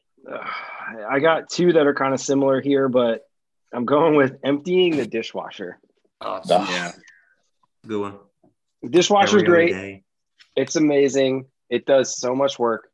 I 1.08 1.18
got 1.20 1.50
two 1.50 1.72
that 1.72 1.86
are 1.86 1.94
kind 1.94 2.14
of 2.14 2.20
similar 2.20 2.60
here, 2.60 2.88
but 2.88 3.22
I'm 3.72 3.84
going 3.84 4.16
with 4.16 4.38
emptying 4.44 4.96
the 4.96 5.06
dishwasher. 5.06 5.78
Awesome. 6.20 6.66
Yeah. 6.66 6.92
Good 7.86 8.00
one. 8.00 8.18
Dishwasher's 8.88 9.42
Every 9.42 9.46
great. 9.46 9.72
day. 9.72 10.02
It's 10.56 10.76
amazing. 10.76 11.46
It 11.70 11.86
does 11.86 12.16
so 12.16 12.34
much 12.34 12.58
work. 12.58 12.90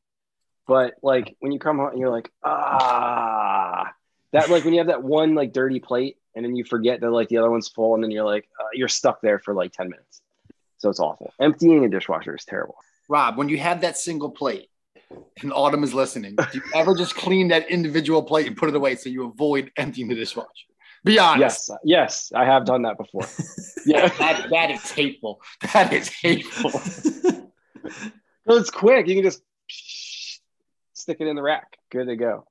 But 0.67 0.95
like 1.03 1.37
when 1.41 1.51
you 1.53 1.59
come 1.59 1.79
home 1.79 1.89
and 1.91 1.99
you're 1.99 2.11
like, 2.11 2.31
ah, 2.43 3.93
that 4.33 4.51
like 4.51 4.65
when 4.65 4.75
you 4.75 4.81
have 4.81 4.89
that 4.89 5.03
one 5.03 5.35
like 5.35 5.53
dirty 5.53 5.81
plate 5.81 6.19
and 6.35 6.45
then 6.45 6.55
you 6.55 6.65
forget 6.65 7.01
that 7.01 7.11
like 7.11 7.29
the 7.29 7.39
other 7.39 7.51
one's 7.51 7.69
full 7.69 7.95
and 7.95 8.05
then 8.05 8.11
you're 8.11 8.25
like, 8.25 8.49
uh, 8.61 8.67
you're 8.75 8.89
stuck 8.89 9.21
there 9.23 9.39
for 9.39 9.55
like 9.55 9.73
10 9.73 9.89
minutes. 9.89 10.21
So 10.77 10.91
it's 10.91 11.01
awful. 11.01 11.33
Emptying 11.41 11.85
a 11.85 11.89
dishwasher 11.89 12.37
is 12.37 12.45
terrible. 12.45 12.77
Rob, 13.09 13.37
when 13.39 13.49
you 13.49 13.59
have 13.59 13.81
that 13.81 13.97
single 13.97 14.31
plate 14.31 14.69
and 15.43 15.53
Autumn 15.53 15.85
is 15.85 15.95
listening, 15.95 16.37
do 16.37 16.47
you 16.55 16.63
ever 16.75 16.95
just 16.95 17.15
clean 17.15 17.49
that 17.49 17.71
individual 17.71 18.23
plate 18.23 18.47
and 18.47 18.57
put 18.57 18.69
it 18.69 18.75
away 18.75 18.97
so 18.97 19.09
you 19.09 19.27
avoid 19.27 19.71
emptying 19.77 20.09
the 20.09 20.15
dishwasher? 20.15 20.49
Be 21.05 21.19
honest. 21.19 21.71
Yes, 21.71 21.79
yes, 21.85 22.33
I 22.35 22.45
have 22.45 22.65
done 22.65 22.83
that 22.83 22.99
before. 22.99 23.23
Yeah, 23.87 24.09
That, 24.19 24.51
that 24.51 24.71
is 24.71 24.91
hateful. 24.91 25.41
That 25.73 25.93
is 25.93 26.09
hateful. 26.09 26.73
well, 28.45 28.59
it's 28.59 28.71
quick. 28.71 29.07
You 29.07 29.15
can 29.15 29.25
just 29.25 29.43
stick 30.93 31.19
it 31.21 31.27
in 31.27 31.37
the 31.37 31.43
rack. 31.43 31.79
Good 31.91 32.09
to 32.09 32.17
go. 32.17 32.45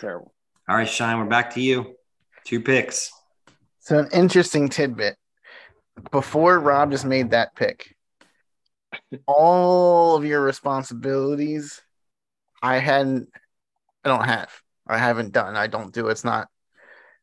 Terrible. 0.00 0.34
All 0.68 0.76
right, 0.76 0.88
Shine, 0.88 1.18
we're 1.18 1.26
back 1.26 1.54
to 1.54 1.60
you. 1.60 1.94
Two 2.44 2.60
picks. 2.60 3.12
So 3.80 3.98
an 3.98 4.08
interesting 4.12 4.68
tidbit. 4.68 5.16
Before 6.10 6.58
Rob 6.58 6.90
just 6.90 7.04
made 7.04 7.30
that 7.30 7.54
pick, 7.54 7.94
all 9.26 10.16
of 10.16 10.24
your 10.24 10.40
responsibilities, 10.40 11.80
I 12.62 12.78
hadn't, 12.78 13.28
I 14.04 14.08
don't 14.08 14.24
have, 14.24 14.50
I 14.86 14.98
haven't 14.98 15.32
done. 15.32 15.56
I 15.56 15.66
don't 15.66 15.92
do. 15.92 16.08
It's 16.08 16.24
not. 16.24 16.48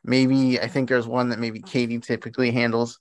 Maybe 0.03 0.59
I 0.59 0.67
think 0.67 0.87
there's 0.87 1.07
one 1.07 1.29
that 1.29 1.39
maybe 1.39 1.61
Katie 1.61 1.99
typically 1.99 2.51
handles, 2.51 2.99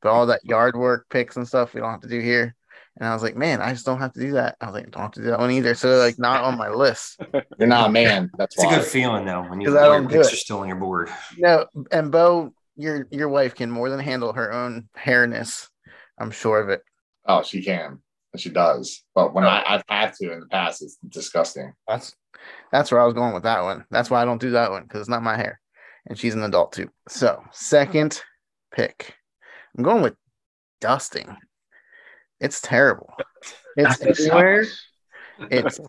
but 0.00 0.10
all 0.10 0.26
that 0.26 0.44
yard 0.44 0.76
work 0.76 1.06
picks 1.10 1.36
and 1.36 1.46
stuff 1.46 1.74
we 1.74 1.80
don't 1.80 1.90
have 1.90 2.02
to 2.02 2.08
do 2.08 2.20
here. 2.20 2.54
And 2.96 3.08
I 3.08 3.12
was 3.12 3.22
like, 3.22 3.36
man, 3.36 3.60
I 3.60 3.72
just 3.72 3.84
don't 3.84 3.98
have 3.98 4.12
to 4.12 4.20
do 4.20 4.32
that. 4.32 4.56
I 4.60 4.66
was 4.66 4.74
like, 4.74 4.90
don't 4.90 5.02
have 5.02 5.10
to 5.12 5.22
do 5.22 5.30
that 5.30 5.40
one 5.40 5.50
either. 5.50 5.74
So 5.74 5.98
like, 5.98 6.18
not 6.18 6.44
on 6.44 6.56
my 6.56 6.68
list. 6.68 7.20
You're 7.58 7.68
not 7.68 7.88
a 7.90 7.92
man. 7.92 8.30
That's 8.38 8.54
It's 8.56 8.64
a 8.64 8.68
good 8.68 8.84
feeling 8.84 9.24
though 9.24 9.42
when 9.42 9.60
you 9.60 9.66
'Cause 9.68 9.76
I 9.76 9.82
all 9.86 9.92
your 9.92 10.02
don't 10.02 10.08
do 10.08 10.14
picks 10.16 10.28
it. 10.28 10.32
are 10.34 10.36
still 10.36 10.58
on 10.60 10.68
your 10.68 10.76
board. 10.76 11.10
No, 11.38 11.66
and 11.90 12.12
Bo, 12.12 12.54
your 12.76 13.06
your 13.10 13.28
wife 13.28 13.54
can 13.54 13.70
more 13.70 13.90
than 13.90 13.98
handle 14.00 14.32
her 14.32 14.52
own 14.52 14.88
hairness. 14.94 15.68
I'm 16.18 16.30
sure 16.30 16.60
of 16.60 16.68
it. 16.68 16.82
Oh, 17.26 17.42
she 17.42 17.62
can. 17.62 18.00
And 18.36 18.40
she 18.42 18.50
does. 18.50 19.02
But 19.14 19.32
when 19.32 19.44
oh. 19.44 19.48
I, 19.48 19.76
I've 19.76 19.82
had 19.88 20.12
to 20.20 20.30
in 20.30 20.40
the 20.40 20.46
past, 20.46 20.82
it's 20.82 20.98
disgusting. 21.08 21.72
That's 21.88 22.14
that's 22.70 22.92
where 22.92 23.00
I 23.00 23.06
was 23.06 23.14
going 23.14 23.32
with 23.32 23.44
that 23.44 23.62
one. 23.62 23.86
That's 23.90 24.10
why 24.10 24.20
I 24.20 24.26
don't 24.26 24.40
do 24.40 24.50
that 24.50 24.70
one 24.70 24.82
because 24.82 25.00
it's 25.00 25.08
not 25.08 25.22
my 25.22 25.38
hair, 25.38 25.58
and 26.06 26.18
she's 26.18 26.34
an 26.34 26.42
adult 26.42 26.74
too. 26.74 26.90
So 27.08 27.42
second 27.50 28.20
pick, 28.74 29.14
I'm 29.74 29.84
going 29.84 30.02
with 30.02 30.16
dusting. 30.82 31.34
It's 32.38 32.60
terrible. 32.60 33.08
It's 33.74 34.02
everywhere. 34.02 34.66
It's 35.50 35.80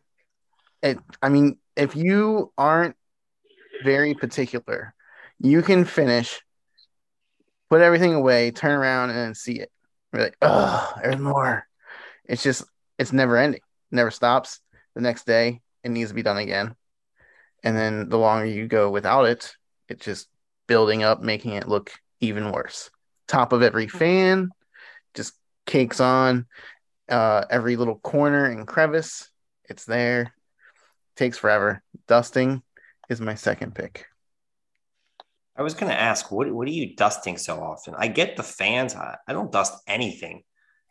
it. 0.81 0.99
I 1.21 1.27
mean, 1.27 1.57
if 1.75 1.97
you 1.97 2.53
aren't 2.57 2.95
very 3.83 4.13
particular, 4.13 4.93
you 5.37 5.61
can 5.63 5.83
finish, 5.83 6.41
put 7.69 7.81
everything 7.81 8.13
away, 8.13 8.51
turn 8.51 8.71
around, 8.71 9.09
and 9.09 9.19
then 9.19 9.35
see 9.35 9.59
it. 9.59 9.69
You're 10.13 10.23
like, 10.23 10.37
oh, 10.41 10.93
there's 11.03 11.19
more. 11.19 11.67
It's 12.27 12.43
just 12.43 12.63
it's 12.97 13.13
never 13.13 13.37
ending. 13.37 13.61
Never 13.91 14.11
stops. 14.11 14.59
The 14.95 15.01
next 15.01 15.25
day, 15.25 15.61
it 15.83 15.89
needs 15.89 16.09
to 16.09 16.15
be 16.15 16.23
done 16.23 16.37
again. 16.37 16.75
And 17.63 17.75
then 17.75 18.09
the 18.09 18.17
longer 18.17 18.45
you 18.45 18.67
go 18.67 18.89
without 18.89 19.25
it, 19.25 19.55
it's 19.87 20.05
just 20.05 20.27
building 20.67 21.03
up, 21.03 21.21
making 21.21 21.53
it 21.53 21.67
look 21.67 21.91
even 22.19 22.51
worse. 22.51 22.89
Top 23.27 23.53
of 23.53 23.61
every 23.61 23.87
fan, 23.87 24.51
just 25.13 25.33
cakes 25.65 25.99
on 25.99 26.45
uh, 27.09 27.45
every 27.49 27.75
little 27.75 27.99
corner 27.99 28.45
and 28.45 28.67
crevice. 28.67 29.29
It's 29.69 29.85
there. 29.85 30.33
Takes 31.15 31.37
forever. 31.37 31.81
Dusting 32.07 32.61
is 33.09 33.21
my 33.21 33.35
second 33.35 33.75
pick. 33.75 34.05
I 35.55 35.63
was 35.63 35.73
gonna 35.73 35.93
ask, 35.93 36.31
what 36.31 36.51
what 36.51 36.67
are 36.67 36.71
you 36.71 36.95
dusting 36.95 37.37
so 37.37 37.59
often? 37.59 37.95
I 37.97 38.07
get 38.07 38.37
the 38.37 38.43
fans. 38.43 38.95
I, 38.95 39.17
I 39.27 39.33
don't 39.33 39.51
dust 39.51 39.73
anything 39.87 40.43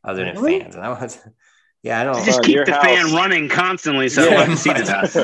other 0.07 0.25
than 0.25 0.37
Really? 0.37 0.61
fans. 0.61 0.75
And 0.77 0.85
I 0.85 0.89
was, 0.91 1.19
yeah, 1.83 2.01
I 2.01 2.05
don't. 2.05 2.17
Know. 2.17 2.25
Just 2.25 2.43
keep 2.43 2.65
the 2.65 2.73
house. 2.73 2.85
fan 2.85 3.13
running 3.15 3.49
constantly 3.49 4.09
so 4.09 4.23
I 4.23 4.31
Yeah. 4.31 4.45
can 4.47 4.57
see 4.57 4.73
the 4.73 4.83
dust. 4.85 5.17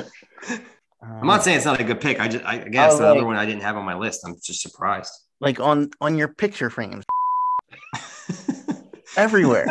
I'm 1.03 1.27
not 1.27 1.43
saying 1.43 1.57
it's 1.57 1.67
not 1.67 1.81
a 1.81 1.85
good 1.85 2.01
pick. 2.01 2.21
I 2.21 2.29
just, 2.29 2.45
I 2.45 2.59
guess 2.59 2.93
Oh, 2.95 2.99
another 2.99 3.21
like- 3.21 3.27
one 3.27 3.37
I 3.37 3.47
didn't 3.47 3.63
have 3.63 3.77
on 3.77 3.85
my 3.85 3.95
list. 3.97 4.21
I'm 4.27 4.35
just 4.45 4.61
surprised. 4.63 5.13
like 5.41 5.59
on 5.61 5.91
on 6.01 6.17
your 6.17 6.29
picture 6.29 6.71
frames 6.71 7.05
everywhere, 9.17 9.67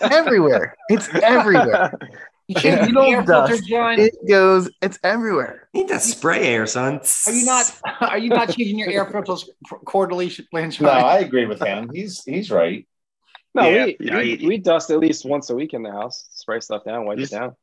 everywhere. 0.00 0.76
It's 0.88 1.08
everywhere. 1.14 1.98
You 2.48 2.56
If 2.56 2.88
you 2.88 2.94
don't 2.94 3.12
air 3.12 3.24
filter, 3.24 3.56
dust, 3.58 3.64
It 3.70 4.14
goes. 4.28 4.68
It's 4.82 4.98
everywhere. 5.04 5.68
Need 5.74 5.88
that 5.88 6.02
spray 6.02 6.46
air, 6.48 6.66
son. 6.66 7.00
Are 7.26 7.32
you 7.32 7.44
not? 7.46 7.80
Are 8.00 8.18
you 8.18 8.28
not 8.28 8.48
changing 8.50 8.78
your 8.78 8.90
air 8.90 9.04
filters 9.06 9.48
quarterly, 9.84 10.32
Blanchard? 10.50 10.82
No, 10.86 10.90
I 10.90 11.18
agree 11.18 11.46
with 11.46 11.60
him. 11.62 11.90
He's 11.94 12.24
he's 12.24 12.50
right. 12.50 12.84
No, 13.54 13.68
Yeah, 13.68 13.84
we, 13.86 13.96
yeah, 14.00 14.16
we, 14.18 14.44
I- 14.44 14.46
we 14.46 14.58
dust 14.58 14.90
at 14.90 14.98
least 14.98 15.24
once 15.24 15.50
a 15.50 15.54
week 15.54 15.74
in 15.74 15.82
the 15.82 15.90
house. 15.90 16.26
Spray 16.30 16.60
stuff 16.60 16.84
down, 16.84 17.04
wipe 17.06 17.18
it 17.18 17.30
down. 17.30 17.56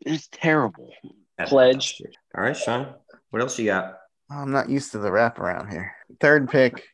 It's 0.00 0.28
terrible. 0.32 0.92
Pledge. 1.46 2.00
All 2.36 2.42
right, 2.44 2.56
Sean. 2.56 2.94
What 3.30 3.42
else 3.42 3.58
you 3.58 3.66
got? 3.66 3.98
I'm 4.30 4.50
not 4.52 4.68
used 4.68 4.92
to 4.92 4.98
the 4.98 5.10
wrap 5.10 5.38
around 5.38 5.70
here. 5.70 5.92
Third 6.20 6.48
pick. 6.50 6.84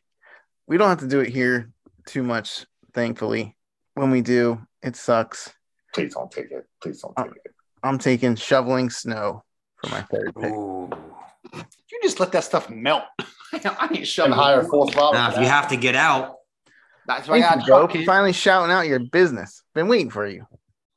We 0.67 0.77
don't 0.77 0.89
have 0.89 0.99
to 0.99 1.07
do 1.07 1.19
it 1.19 1.29
here 1.29 1.71
too 2.05 2.23
much, 2.23 2.65
thankfully. 2.93 3.55
When 3.95 4.11
we 4.11 4.21
do, 4.21 4.59
it 4.81 4.95
sucks. 4.95 5.51
Please 5.93 6.13
don't 6.13 6.31
take 6.31 6.51
it. 6.51 6.65
Please 6.81 7.01
don't 7.01 7.15
take 7.15 7.35
it. 7.45 7.53
I'm 7.83 7.97
taking 7.97 8.35
shoveling 8.35 8.89
snow 8.89 9.43
for 9.77 9.89
my 9.89 10.01
third 10.03 10.33
pick. 10.39 10.51
Ooh. 10.51 10.89
You 11.53 11.99
just 12.03 12.19
let 12.19 12.31
that 12.33 12.43
stuff 12.43 12.69
melt. 12.69 13.03
I 13.53 13.87
ain't 13.89 13.97
And 13.97 14.07
shoving 14.07 14.33
hire 14.33 14.63
full 14.63 14.87
throttle. 14.87 15.13
Now, 15.13 15.29
for 15.29 15.35
if 15.37 15.41
you 15.43 15.47
have 15.47 15.67
to 15.69 15.77
get 15.77 15.95
out, 15.95 16.35
That's 17.07 17.27
why 17.27 17.37
I 17.37 17.41
Thank 17.41 17.51
got 17.53 17.59
you, 17.61 17.67
Joe, 17.67 17.77
truck, 17.79 17.91
for 17.91 17.97
kid. 17.99 18.05
finally 18.05 18.33
shouting 18.33 18.71
out 18.71 18.87
your 18.87 18.99
business. 18.99 19.63
Been 19.73 19.87
waiting 19.87 20.09
for 20.09 20.25
you. 20.27 20.45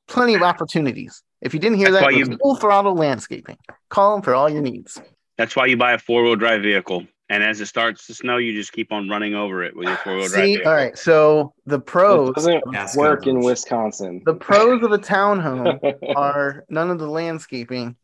Plenty 0.07 0.35
of 0.35 0.43
opportunities. 0.53 1.23
If 1.41 1.55
you 1.55 1.61
didn't 1.61 1.79
hear 1.79 1.91
That's 1.91 2.03
that, 2.05 2.13
why 2.13 2.17
it 2.17 2.21
was 2.21 2.29
you- 2.31 2.39
full 2.43 2.57
throttle 2.57 2.95
landscaping. 2.95 3.59
Call 3.91 4.15
them 4.15 4.23
for 4.23 4.35
all 4.35 4.49
your 4.49 4.63
needs. 4.63 5.01
That's 5.37 5.55
why 5.55 5.67
you 5.67 5.77
buy 5.77 5.93
a 5.93 5.99
four 5.99 6.23
wheel 6.25 6.37
drive 6.37 6.63
vehicle. 6.63 7.07
And 7.31 7.45
as 7.45 7.61
it 7.61 7.67
starts 7.67 8.07
to 8.07 8.15
snow, 8.15 8.39
you 8.39 8.55
just 8.55 8.73
keep 8.73 8.91
on 8.91 9.07
running 9.09 9.35
over 9.35 9.63
it 9.63 9.77
with 9.77 9.87
your 9.87 9.97
four 9.99 10.15
wheel 10.17 10.29
drive. 10.29 10.31
See, 10.45 10.55
vehicle. 10.55 10.71
all 10.71 10.75
right. 10.77 10.97
So 10.97 11.53
the 11.67 11.77
It 11.77 11.85
pros, 11.87 12.35
doesn't 12.35 12.65
Gas 12.73 12.97
work 12.97 13.27
in. 13.27 13.41
Wisconsin. 13.41 14.23
the 14.25 14.35
pros 14.35 14.83
of 14.83 14.93
a 14.93 14.99
townhome 14.99 15.79
are 16.17 16.65
none 16.71 16.91
of 16.91 16.99
the 16.99 17.07
landscaping 17.07 17.97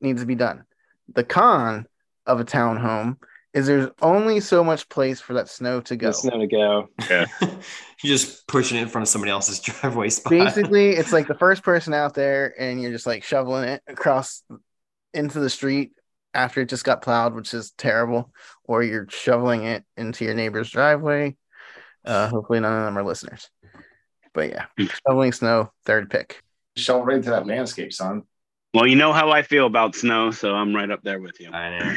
needs 0.00 0.22
to 0.22 0.26
be 0.26 0.34
done. 0.34 0.64
The 1.14 1.24
con 1.24 1.86
of 2.26 2.40
a 2.40 2.44
townhome 2.44 3.18
is 3.54 3.66
there's 3.66 3.88
only 4.02 4.40
so 4.40 4.64
much 4.64 4.88
place 4.88 5.20
for 5.20 5.34
that 5.34 5.48
snow 5.48 5.80
to 5.80 5.94
go. 5.94 6.08
the 6.08 6.12
snow 6.12 6.38
to 6.38 6.46
go. 6.46 6.88
Yeah. 7.08 7.26
you're 7.40 8.16
just 8.16 8.46
pushing 8.48 8.76
it 8.76 8.82
in 8.82 8.88
front 8.88 9.04
of 9.04 9.08
somebody 9.08 9.30
else's 9.30 9.60
driveway 9.60 10.10
spot. 10.10 10.32
Basically, 10.32 10.90
it's 10.90 11.12
like 11.12 11.28
the 11.28 11.36
first 11.36 11.62
person 11.62 11.94
out 11.94 12.14
there, 12.14 12.52
and 12.60 12.82
you're 12.82 12.90
just 12.90 13.06
like 13.06 13.22
shoveling 13.22 13.68
it 13.68 13.82
across 13.86 14.42
into 15.14 15.38
the 15.38 15.48
street 15.48 15.92
after 16.34 16.60
it 16.60 16.68
just 16.68 16.84
got 16.84 17.00
plowed, 17.00 17.34
which 17.34 17.54
is 17.54 17.70
terrible, 17.78 18.32
or 18.64 18.82
you're 18.82 19.06
shoveling 19.08 19.64
it 19.64 19.84
into 19.96 20.24
your 20.24 20.34
neighbor's 20.34 20.68
driveway. 20.68 21.36
Uh, 22.04 22.28
hopefully, 22.28 22.58
none 22.58 22.76
of 22.76 22.84
them 22.84 22.98
are 22.98 23.04
listeners. 23.04 23.48
But 24.32 24.50
yeah, 24.50 24.66
shoveling 25.06 25.30
snow, 25.30 25.72
third 25.86 26.10
pick. 26.10 26.42
Shovel 26.76 27.04
right 27.04 27.18
into 27.18 27.30
that 27.30 27.46
landscape, 27.46 27.92
son. 27.92 28.24
Well, 28.74 28.88
you 28.88 28.96
know 28.96 29.12
how 29.12 29.30
I 29.30 29.42
feel 29.42 29.66
about 29.66 29.94
snow, 29.94 30.32
so 30.32 30.52
I'm 30.52 30.74
right 30.74 30.90
up 30.90 31.04
there 31.04 31.20
with 31.20 31.38
you. 31.38 31.52
I 31.52 31.78
know. 31.78 31.94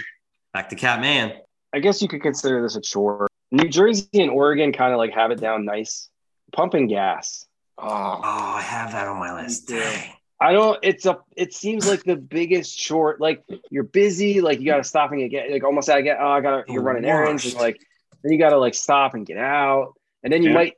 Back 0.54 0.70
to 0.70 0.76
Cat 0.76 1.02
Man. 1.02 1.34
I 1.78 1.80
guess 1.80 2.02
you 2.02 2.08
could 2.08 2.24
consider 2.24 2.60
this 2.64 2.76
a 2.76 2.82
chore. 2.82 3.28
New 3.52 3.70
Jersey 3.70 4.08
and 4.16 4.32
Oregon 4.32 4.74
kind 4.74 4.94
of 4.94 4.98
like 4.98 5.14
have 5.14 5.30
it 5.30 5.40
down 5.40 5.64
nice. 5.64 6.10
Pumping 6.52 6.88
gas. 6.88 7.46
Oh. 7.78 7.86
oh, 7.88 8.22
I 8.24 8.62
have 8.62 8.92
that 8.94 9.08
on 9.08 9.20
my 9.20 9.40
list. 9.44 9.68
Dang. 9.68 10.10
I 10.42 10.54
don't. 10.54 10.80
It's 10.82 11.06
a. 11.06 11.20
It 11.36 11.54
seems 11.54 11.86
like 11.86 12.04
the 12.04 12.16
biggest 12.16 12.80
chore. 12.80 13.16
Like 13.20 13.44
you're 13.70 13.84
busy. 13.84 14.42
Like 14.42 14.60
you 14.60 14.66
got 14.66 14.78
to 14.78 14.84
stop 14.84 15.12
and 15.12 15.30
get. 15.30 15.52
Like 15.52 15.64
almost 15.64 15.88
I 15.88 16.02
get. 16.02 16.18
Oh, 16.20 16.28
I 16.28 16.42
got. 16.42 16.66
to 16.66 16.74
You're 16.74 16.82
running 16.82 17.06
errands 17.06 17.46
and 17.46 17.54
like 17.54 17.80
then 18.24 18.32
you 18.34 18.40
got 18.40 18.50
to 18.50 18.58
like 18.58 18.74
stop 18.74 19.14
and 19.14 19.24
get 19.24 19.38
out. 19.38 19.94
And 20.24 20.34
then 20.34 20.42
you 20.42 20.50
Yeah. 20.50 20.56
might 20.56 20.74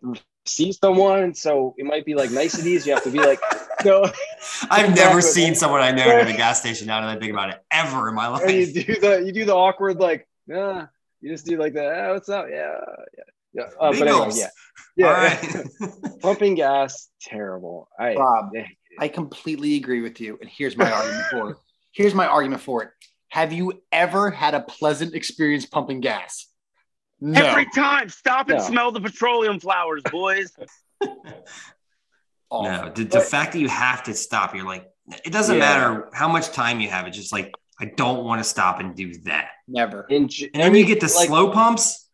see 0.45 0.73
someone. 0.73 1.33
So 1.33 1.75
it 1.77 1.85
might 1.85 2.05
be 2.05 2.13
like 2.15 2.31
niceties. 2.31 2.85
You 2.85 2.93
have 2.93 3.03
to 3.03 3.11
be 3.11 3.19
like, 3.19 3.39
no. 3.85 4.05
I've 4.69 4.95
never 4.95 5.21
seen 5.21 5.55
someone 5.55 5.81
I 5.81 5.91
know 5.91 6.09
at 6.09 6.27
a 6.27 6.33
gas 6.33 6.59
station 6.59 6.87
now 6.87 6.99
that 7.01 7.09
I 7.09 7.19
think 7.19 7.31
about 7.31 7.49
it 7.51 7.63
ever 7.71 8.09
in 8.09 8.15
my 8.15 8.27
And 8.41 8.51
you 8.51 8.65
life. 8.65 8.73
do 8.85 8.99
the 8.99 9.23
you 9.25 9.31
do 9.31 9.45
the 9.45 9.55
awkward 9.55 9.99
like, 9.99 10.27
yeah. 10.49 10.87
You 11.21 11.29
just 11.31 11.45
do 11.45 11.57
like 11.57 11.73
the 11.73 11.85
oh, 11.85 12.13
what's 12.13 12.29
up? 12.29 12.47
Yeah, 12.49 12.71
yeah, 13.17 13.23
yeah. 13.53 13.63
Uh, 13.79 13.91
but 13.91 14.07
anyway, 14.07 14.29
yeah, 14.33 14.47
yeah. 14.95 15.07
All 15.07 15.13
right. 15.13 15.67
Pumping 16.21 16.55
gas, 16.55 17.09
terrible. 17.21 17.89
I 17.99 18.15
Bob. 18.15 18.51
I- 18.57 18.67
I 19.01 19.07
completely 19.07 19.75
agree 19.77 20.01
with 20.01 20.19
you. 20.19 20.37
And 20.41 20.49
here's 20.49 20.75
my 20.75 20.91
argument 20.91 21.25
for 21.31 21.49
it. 21.51 21.57
Here's 21.93 22.13
my 22.13 22.27
argument 22.27 22.61
for 22.61 22.83
it. 22.83 22.89
Have 23.29 23.53
you 23.53 23.81
ever 23.93 24.29
had 24.29 24.55
a 24.55 24.59
pleasant 24.61 25.13
experience 25.13 25.65
pumping 25.65 26.01
gas? 26.01 26.47
No. 27.21 27.39
Every 27.45 27.65
time, 27.73 28.09
stop 28.09 28.49
and 28.49 28.57
No. 28.57 28.63
smell 28.65 28.91
the 28.91 28.99
petroleum 28.99 29.59
flowers, 29.59 30.01
boys. 30.11 30.51
Awful. 32.49 32.63
no, 32.63 32.91
the, 32.93 33.03
the 33.03 33.21
fact 33.21 33.53
that 33.53 33.59
you 33.59 33.69
have 33.69 34.03
to 34.03 34.13
stop, 34.13 34.55
you're 34.55 34.65
like, 34.65 34.85
it 35.23 35.31
doesn't 35.31 35.55
Yeah. 35.55 35.59
matter 35.59 36.09
how 36.13 36.27
much 36.27 36.51
time 36.51 36.79
you 36.79 36.89
have. 36.89 37.05
It's 37.07 37.15
just 37.15 37.31
like, 37.31 37.53
I 37.79 37.85
don't 37.85 38.25
want 38.25 38.39
to 38.41 38.43
stop 38.43 38.79
and 38.79 38.95
do 38.95 39.13
that. 39.23 39.49
Never. 39.67 40.05
in, 40.09 40.23
And 40.53 40.63
then 40.63 40.75
you 40.75 40.85
get 40.85 40.99
the 40.99 41.05
like, 41.15 41.27
slow 41.27 41.51
pumps, 41.51 42.07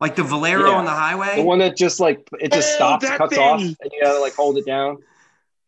like 0.00 0.16
the 0.16 0.22
Valero 0.22 0.70
Yeah. 0.70 0.76
on 0.76 0.84
the 0.84 0.90
highway. 0.90 1.36
the 1.36 1.42
one 1.42 1.58
that 1.58 1.76
just 1.76 2.00
like 2.00 2.26
it 2.40 2.52
just 2.52 2.72
Oh, 2.74 2.76
stops, 2.98 3.06
cuts 3.08 3.34
thing. 3.34 3.42
off, 3.44 3.60
and 3.60 3.76
you 3.92 4.00
gotta 4.02 4.20
like 4.20 4.34
hold 4.34 4.56
it 4.58 4.64
down. 4.66 4.98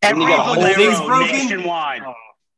Every 0.03 0.23
you 0.23 0.29
gotta 0.29 0.43
hold 0.43 0.59
it. 0.59 0.77
Things 0.77 0.95
Valero 0.99 1.17
broken? 1.19 1.37
nationwide. 1.37 2.03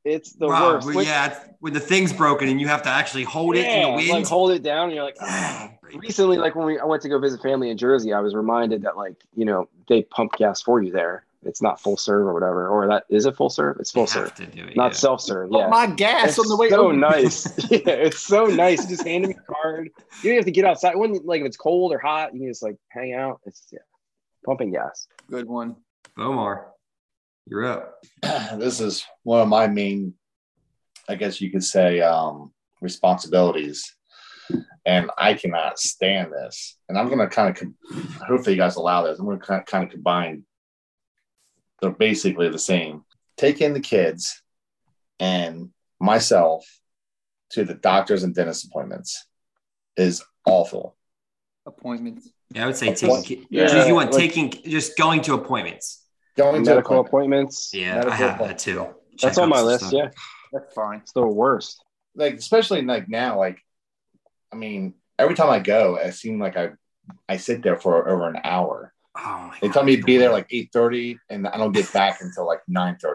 It's 0.05 0.33
the 0.33 0.49
Rob, 0.49 0.75
worst. 0.75 0.87
well, 0.87 0.97
When- 0.97 1.07
yeah, 1.07 1.39
when 1.59 1.73
the 1.75 1.81
thing's 1.81 2.12
broken 2.12 2.49
and 2.49 2.59
you 2.61 2.68
have 2.68 2.83
to 2.83 2.89
actually 2.89 3.25
hold 3.25 3.55
it 3.57 3.66
in 3.66 3.83
the 3.83 3.97
wind. 3.97 4.09
like 4.09 4.27
hold 4.27 4.51
it 4.51 4.62
down. 4.62 4.85
And 4.87 4.95
you're 4.95 5.05
like, 5.05 5.16
oh. 5.21 5.27
Ah, 5.29 5.71
recently, 5.97 6.39
like 6.39 6.55
when 6.55 6.66
we 6.66 6.79
I 6.79 6.85
went 6.85 7.03
to 7.03 7.09
go 7.09 7.18
visit 7.18 7.43
family 7.43 7.68
in 7.71 7.77
Jersey, 7.77 8.12
I 8.12 8.21
was 8.21 8.35
reminded 8.35 8.83
that 8.83 8.97
like 8.97 9.16
you 9.35 9.45
know 9.45 9.68
they 9.89 10.03
pump 10.03 10.33
gas 10.37 10.62
for 10.62 10.81
you 10.83 10.93
there. 10.93 11.25
It's 11.43 11.62
not 11.62 11.80
full 11.80 11.97
serve 11.97 12.26
or 12.26 12.34
whatever, 12.34 12.68
or 12.68 12.86
that 12.88 13.05
is 13.09 13.24
it 13.24 13.34
full 13.36 13.49
serve? 13.49 13.78
It's 13.80 13.95
you 13.95 13.99
full 14.07 14.20
have 14.22 14.28
serve, 14.30 14.34
to 14.36 14.47
do 14.47 14.64
it. 14.66 14.76
not 14.76 14.93
yeah. 14.93 14.97
self 14.99 15.20
serve. 15.22 15.51
Put 15.51 15.59
Yeah. 15.61 15.68
my 15.68 15.86
gas 15.86 16.28
It's 16.30 16.38
on 16.38 16.49
the 16.49 16.57
way 16.57 16.68
so 16.68 16.86
over. 16.86 16.93
nice. 16.93 17.47
yeah, 17.70 17.78
it's 17.86 18.20
so 18.20 18.45
nice. 18.47 18.84
Just 18.86 19.07
hand 19.07 19.26
me 19.28 19.34
a 19.34 19.53
card. 19.53 19.88
You 20.22 20.30
don't 20.30 20.36
have 20.36 20.45
to 20.45 20.51
get 20.51 20.64
outside. 20.66 20.97
When 20.97 21.14
like 21.24 21.41
if 21.41 21.47
it's 21.47 21.57
cold 21.57 21.93
or 21.93 21.99
hot, 21.99 22.34
you 22.34 22.41
can 22.41 22.49
just 22.49 22.62
like 22.62 22.76
hang 22.88 23.14
out. 23.14 23.41
It's 23.47 23.66
yeah, 23.72 23.78
pumping 24.45 24.72
gas. 24.72 25.09
Good 25.30 25.47
one. 25.47 25.76
Bomar, 26.18 26.64
you're 27.47 27.64
up. 27.64 28.05
this 28.59 28.80
is 28.80 29.05
one 29.22 29.41
of 29.41 29.49
my 29.49 29.66
main, 29.66 30.12
I 31.09 31.14
guess 31.14 31.41
you 31.41 31.51
could 31.51 31.64
say, 31.64 32.01
um, 32.01 32.53
responsibilities. 32.82 33.95
And 34.84 35.11
I 35.16 35.34
cannot 35.34 35.78
stand 35.78 36.32
this. 36.32 36.76
And 36.88 36.99
I'm 36.99 37.07
going 37.07 37.18
to 37.20 37.28
kind 37.28 37.51
of, 37.51 37.55
com- 37.57 37.76
hopefully, 38.26 38.57
you 38.57 38.61
guys 38.61 38.76
allow 38.76 39.03
this. 39.03 39.18
I'm 39.18 39.26
going 39.26 39.38
to 39.38 39.62
kind 39.64 39.84
of 39.84 39.91
combine. 39.91 40.45
They're 41.81 41.91
basically 41.91 42.49
the 42.49 42.59
same. 42.59 43.05
Taking 43.37 43.72
the 43.72 43.81
kids 43.81 44.43
and 45.18 45.70
myself 45.99 46.66
to 47.51 47.64
the 47.64 47.74
doctors 47.74 48.22
and 48.22 48.35
dentist 48.35 48.66
appointments 48.66 49.26
is 49.97 50.22
awful. 50.47 50.97
Appointments. 51.66 52.28
Yeah, 52.53 52.64
I 52.64 52.66
would 52.66 52.76
say 52.76 52.95
taking. 52.95 53.47
Yeah, 53.51 53.68
Yeah, 53.68 53.87
you 53.87 53.95
want 53.95 54.12
like- 54.12 54.20
taking 54.20 54.51
just 54.64 54.97
going 54.97 55.20
to 55.22 55.35
appointments. 55.35 56.05
Going 56.37 56.64
to 56.64 56.70
Medical 56.70 57.01
appointments. 57.01 57.72
appointments. 57.72 57.74
Yeah, 57.74 57.95
medical 57.95 58.12
I 58.12 58.16
have 58.16 58.28
that 58.28 58.35
appointments. 58.37 58.64
too. 58.64 58.87
That's 59.22 59.39
on 59.39 59.49
my 59.49 59.61
list. 59.61 59.81
stuff. 59.87 59.93
Yeah, 59.93 60.11
That's 60.53 60.72
fine. 60.74 60.99
it's 61.01 61.12
the 61.12 61.26
worst. 61.26 61.83
like 62.16 62.35
especially 62.35 62.83
like 62.83 63.09
now 63.09 63.39
like 63.39 63.61
i 64.53 64.57
mean 64.57 64.95
every 65.16 65.37
time 65.37 65.49
i 65.49 65.61
go 65.61 65.95
it 65.95 66.12
seems 66.12 66.41
like 66.41 66.57
i 66.57 66.70
i 67.28 67.37
sit 67.37 67.62
there 67.62 67.76
for 67.78 68.09
over 68.09 68.26
an 68.28 68.41
hour 68.43 68.89
Oh 69.23 69.53
they 69.61 69.68
God, 69.68 69.75
tell 69.75 69.85
me 69.85 69.93
to 69.93 69.99
it's 69.99 70.07
be 70.07 70.16
there 70.16 70.29
the 70.29 70.35
like 70.35 70.49
8.30 70.49 71.18
and 71.29 71.47
i 71.49 71.57
don't 71.59 71.73
get 71.73 71.93
back 71.93 72.21
until 72.21 72.47
like 72.47 72.61
9.30 72.71 73.14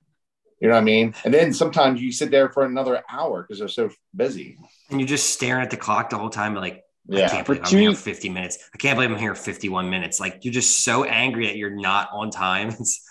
you 0.61 0.67
know 0.67 0.73
what 0.75 0.81
i 0.81 0.83
mean 0.83 1.13
and 1.23 1.33
then 1.33 1.51
sometimes 1.53 2.01
you 2.01 2.11
sit 2.11 2.31
there 2.31 2.49
for 2.49 2.63
another 2.65 3.03
hour 3.09 3.41
because 3.43 3.59
they're 3.59 3.67
so 3.67 3.89
busy 4.15 4.57
and 4.89 4.99
you're 4.99 5.07
just 5.07 5.31
staring 5.31 5.63
at 5.63 5.69
the 5.71 5.77
clock 5.77 6.09
the 6.11 6.17
whole 6.17 6.29
time, 6.29 6.53
like 6.55 6.83
yeah. 7.07 7.25
I 7.25 7.29
can't 7.29 7.45
For 7.45 7.53
believe 7.53 7.65
I'm 7.65 7.69
two- 7.71 7.77
here 7.77 7.93
50 7.93 8.29
minutes. 8.29 8.57
I 8.73 8.77
can't 8.77 8.97
believe 8.97 9.11
I'm 9.11 9.17
here 9.19 9.35
51 9.35 9.89
minutes. 9.91 10.19
Like 10.19 10.43
you're 10.43 10.53
just 10.53 10.83
so 10.83 11.03
angry 11.03 11.45
that 11.47 11.55
you're 11.55 11.69
not 11.75 12.09
on 12.11 12.31
time. 12.31 12.69
It's 12.79 13.03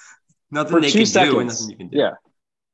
nothing 0.50 0.72
For 0.72 0.80
they 0.80 0.90
two 0.90 1.04
can 1.04 1.30
do 1.30 1.38
and 1.40 1.48
nothing 1.48 1.70
you 1.70 1.76
can 1.76 1.88
do. 1.88 1.98
Yeah, 1.98 2.10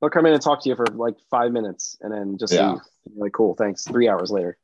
they'll 0.00 0.08
come 0.10 0.24
in 0.26 0.32
and 0.34 0.40
talk 0.42 0.62
to 0.62 0.68
you 0.70 0.76
for 0.76 0.86
like 0.86 1.14
five 1.30 1.52
minutes, 1.52 1.96
and 2.00 2.10
then 2.12 2.36
just 2.38 2.52
Yeah. 2.54 2.72
leave. 2.72 2.80
Like, 3.16 3.32
cool, 3.32 3.54
thanks. 3.54 3.84
Three 3.84 4.08
hours 4.08 4.30
later. 4.30 4.56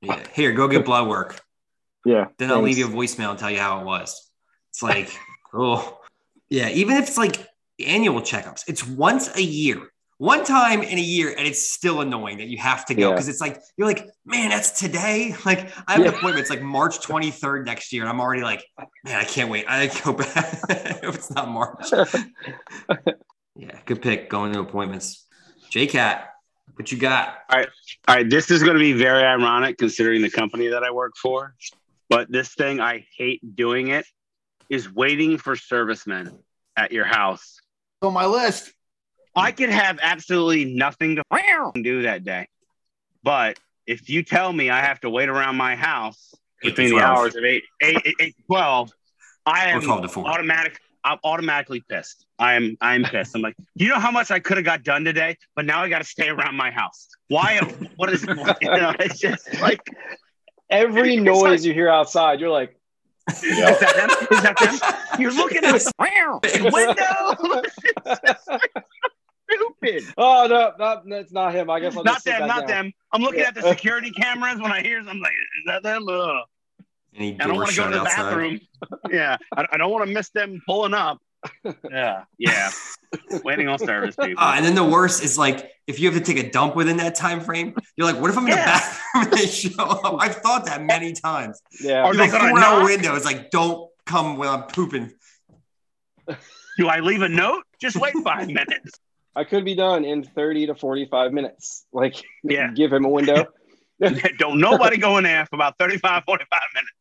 Yeah. 0.00 0.20
Here, 0.32 0.52
go 0.52 0.66
get 0.68 0.84
blood 0.84 1.08
work. 1.08 1.40
Yeah. 2.04 2.26
Then 2.38 2.50
I'll 2.50 2.62
leave 2.62 2.78
you 2.78 2.86
a 2.86 2.90
voicemail 2.90 3.30
and 3.30 3.38
tell 3.38 3.50
you 3.50 3.58
how 3.58 3.80
it 3.80 3.84
was. 3.84 4.29
It's 4.70 4.82
like, 4.82 5.10
oh, 5.52 5.98
yeah. 6.48 6.68
Even 6.70 6.96
if 6.96 7.08
it's 7.08 7.18
like 7.18 7.46
annual 7.84 8.20
checkups, 8.20 8.64
it's 8.68 8.86
once 8.86 9.34
a 9.36 9.42
year, 9.42 9.90
one 10.18 10.44
time 10.44 10.82
in 10.82 10.98
a 10.98 11.02
year, 11.02 11.34
and 11.36 11.46
it's 11.46 11.70
still 11.70 12.00
annoying 12.02 12.38
that 12.38 12.46
you 12.48 12.58
have 12.58 12.84
to 12.86 12.94
go 12.94 13.08
Yeah. 13.08 13.14
because 13.14 13.28
it's 13.28 13.40
like 13.40 13.58
you're 13.76 13.88
like, 13.88 14.06
man, 14.24 14.50
that's 14.50 14.70
today. 14.78 15.34
Like 15.44 15.70
I 15.88 15.92
have 15.92 16.00
Yeah. 16.02 16.08
an 16.08 16.14
appointment. 16.14 16.38
It's 16.38 16.50
like 16.50 16.62
March 16.62 17.00
23rd 17.00 17.64
next 17.66 17.92
year, 17.92 18.02
and 18.02 18.10
I'm 18.10 18.20
already 18.20 18.42
like, 18.42 18.64
man, 19.04 19.18
I 19.18 19.24
can't 19.24 19.50
wait. 19.50 19.64
I 19.68 19.88
go 20.04 20.12
back 20.12 20.60
if 20.70 21.14
it's 21.14 21.30
not 21.30 21.48
March. 21.48 21.86
Yeah, 23.56 23.78
good 23.84 24.00
pick. 24.00 24.30
Going 24.30 24.52
to 24.54 24.60
appointments. 24.60 25.26
JCat, 25.70 26.22
what 26.74 26.90
you 26.90 26.96
got? 26.96 27.34
All 27.50 27.58
right, 27.58 27.68
all 28.08 28.14
right. 28.16 28.30
this 28.30 28.50
is 28.50 28.62
going 28.62 28.74
to 28.74 28.80
be 28.80 28.92
very 28.94 29.22
ironic 29.22 29.76
considering 29.76 30.22
the 30.22 30.30
company 30.30 30.68
that 30.68 30.82
I 30.82 30.90
work 30.90 31.12
for. 31.20 31.54
But 32.08 32.32
this 32.32 32.54
thing, 32.54 32.80
I 32.80 33.06
hate 33.18 33.40
doing 33.56 33.88
it, 33.88 34.06
is 34.70 34.90
waiting 34.90 35.36
for 35.36 35.56
servicemen 35.56 36.38
at 36.76 36.92
your 36.92 37.04
house. 37.04 37.58
It's 38.00 38.06
on 38.06 38.14
my 38.14 38.24
list. 38.24 38.72
I 39.36 39.52
could 39.52 39.68
have 39.70 39.98
absolutely 40.00 40.64
nothing 40.64 41.16
to 41.16 41.72
do 41.82 42.02
that 42.02 42.24
day. 42.24 42.48
But 43.22 43.58
if 43.86 44.08
you 44.08 44.22
tell 44.22 44.52
me 44.52 44.70
I 44.70 44.80
have 44.80 45.00
to 45.00 45.10
wait 45.10 45.28
around 45.28 45.56
my 45.56 45.76
house 45.76 46.34
Eight 46.62 46.70
to 46.70 46.82
between 46.82 46.98
the 46.98 47.04
hours 47.04 47.36
of 47.36 47.44
8, 47.44 47.62
8, 47.82 47.96
8, 48.04 48.14
8 48.20 48.34
12, 48.46 48.92
I 49.46 49.64
am 49.70 49.82
12 49.82 50.02
to 50.02 50.08
4. 50.08 50.26
automatic. 50.26 50.80
I'm 51.02 51.18
automatically 51.24 51.82
pissed. 51.88 52.26
I 52.38 52.54
am. 52.54 52.76
I'm 52.80 53.04
pissed. 53.04 53.34
I'm 53.34 53.40
like, 53.40 53.56
you 53.74 53.88
know 53.88 53.98
how 53.98 54.10
much 54.10 54.30
I 54.30 54.38
could 54.38 54.58
have 54.58 54.66
got 54.66 54.82
done 54.82 55.02
today, 55.02 55.38
but 55.56 55.64
now 55.64 55.82
I 55.82 55.88
got 55.88 55.98
to 55.98 56.04
stay 56.04 56.28
around 56.28 56.56
my 56.56 56.70
house. 56.70 57.08
Why? 57.28 57.58
What 57.96 58.12
is? 58.12 58.22
You 58.60 58.70
know, 58.70 58.94
it's 58.98 59.18
just 59.18 59.60
like, 59.60 59.80
Every 60.68 61.16
noise 61.16 61.42
like- 61.42 61.62
you 61.64 61.72
hear 61.72 61.88
outside, 61.88 62.38
you're 62.40 62.50
like, 62.50 62.76
Yeah. 63.42 63.70
is 63.70 63.80
that 63.80 63.96
them? 63.96 64.10
Is 64.30 64.42
that 64.42 64.56
them? 64.58 65.20
You're 65.20 65.32
looking 65.32 65.64
at 65.64 65.72
the 65.72 65.92
window. 65.98 67.62
Stupid. 69.50 70.04
oh 70.16 70.46
no, 70.48 70.72
no, 70.78 71.02
that's 71.06 71.32
not 71.32 71.52
him. 71.54 71.70
I 71.70 71.80
guess 71.80 71.96
I'll 71.96 72.04
Not 72.04 72.22
them. 72.24 72.46
Not 72.46 72.68
down. 72.68 72.84
them. 72.86 72.92
I'm 73.12 73.22
looking 73.22 73.40
Yeah. 73.40 73.48
at 73.48 73.54
the 73.54 73.62
security 73.68 74.10
cameras 74.12 74.60
when 74.60 74.70
I 74.72 74.80
hear. 74.80 74.98
I'm 75.00 75.06
like, 75.20 75.32
is 75.32 75.64
that 75.66 75.82
them? 75.82 76.06
Ugh. 76.08 76.36
I 77.18 77.32
don't 77.38 77.56
want 77.56 77.70
to 77.70 77.76
go 77.76 77.84
to 77.84 77.90
the 77.90 78.00
outside? 78.02 78.16
bathroom. 78.22 78.60
yeah, 79.10 79.36
I, 79.56 79.66
I 79.72 79.76
don't 79.76 79.90
want 79.90 80.06
to 80.06 80.12
miss 80.14 80.30
them 80.30 80.62
pulling 80.66 80.94
up. 80.94 81.18
Yeah, 81.90 82.24
yeah. 82.38 82.70
Waiting 83.44 83.68
on 83.68 83.78
service, 83.78 84.14
people. 84.16 84.42
Uh, 84.42 84.52
and 84.56 84.64
then 84.64 84.74
the 84.74 84.84
worst 84.84 85.22
is 85.24 85.38
like 85.38 85.70
if 85.86 85.98
you 85.98 86.10
have 86.10 86.18
to 86.18 86.24
take 86.24 86.42
a 86.44 86.50
dump 86.50 86.76
within 86.76 86.96
that 86.98 87.14
time 87.14 87.40
frame, 87.40 87.74
you're 87.96 88.06
like, 88.10 88.20
what 88.20 88.30
if 88.30 88.36
I'm 88.36 88.44
in 88.46 88.50
Yeah. 88.50 88.56
the 88.56 88.70
bathroom? 88.70 89.00
when 89.14 89.30
they 89.40 89.46
show 89.46 89.82
up. 89.84 90.16
I've 90.20 90.36
thought 90.36 90.66
that 90.66 90.82
many 90.82 91.12
times. 91.12 91.60
Yeah. 91.80 92.02
Are 92.04 92.12
You 92.12 92.18
they 92.18 92.26
have 92.26 92.34
a 92.34 92.38
gonna 92.38 92.50
four 92.50 92.60
hour 92.60 92.84
window. 92.84 93.14
It's 93.16 93.24
like, 93.24 93.50
don't 93.50 93.90
come 94.06 94.36
when 94.36 94.48
I'm 94.48 94.64
pooping. 94.64 95.12
Do 96.78 96.88
I 96.88 97.00
leave 97.00 97.22
a 97.22 97.28
note? 97.28 97.64
Just 97.80 97.96
wait 97.96 98.14
five 98.22 98.46
minutes. 98.60 98.92
I 99.34 99.44
could 99.44 99.64
be 99.64 99.74
done 99.74 100.04
in 100.04 100.22
30 100.24 100.66
to 100.68 100.74
45 100.74 101.32
minutes. 101.32 101.86
Like, 101.92 102.16
Yeah. 102.44 102.70
give 102.74 102.92
him 102.92 103.04
a 103.04 103.08
window. 103.08 103.46
Don't 104.38 104.58
nobody 104.60 104.96
go 104.96 105.18
in 105.18 105.24
there 105.24 105.46
for 105.46 105.56
about 105.56 105.76
35, 105.78 106.24
45 106.24 106.60
minutes. 106.74 106.92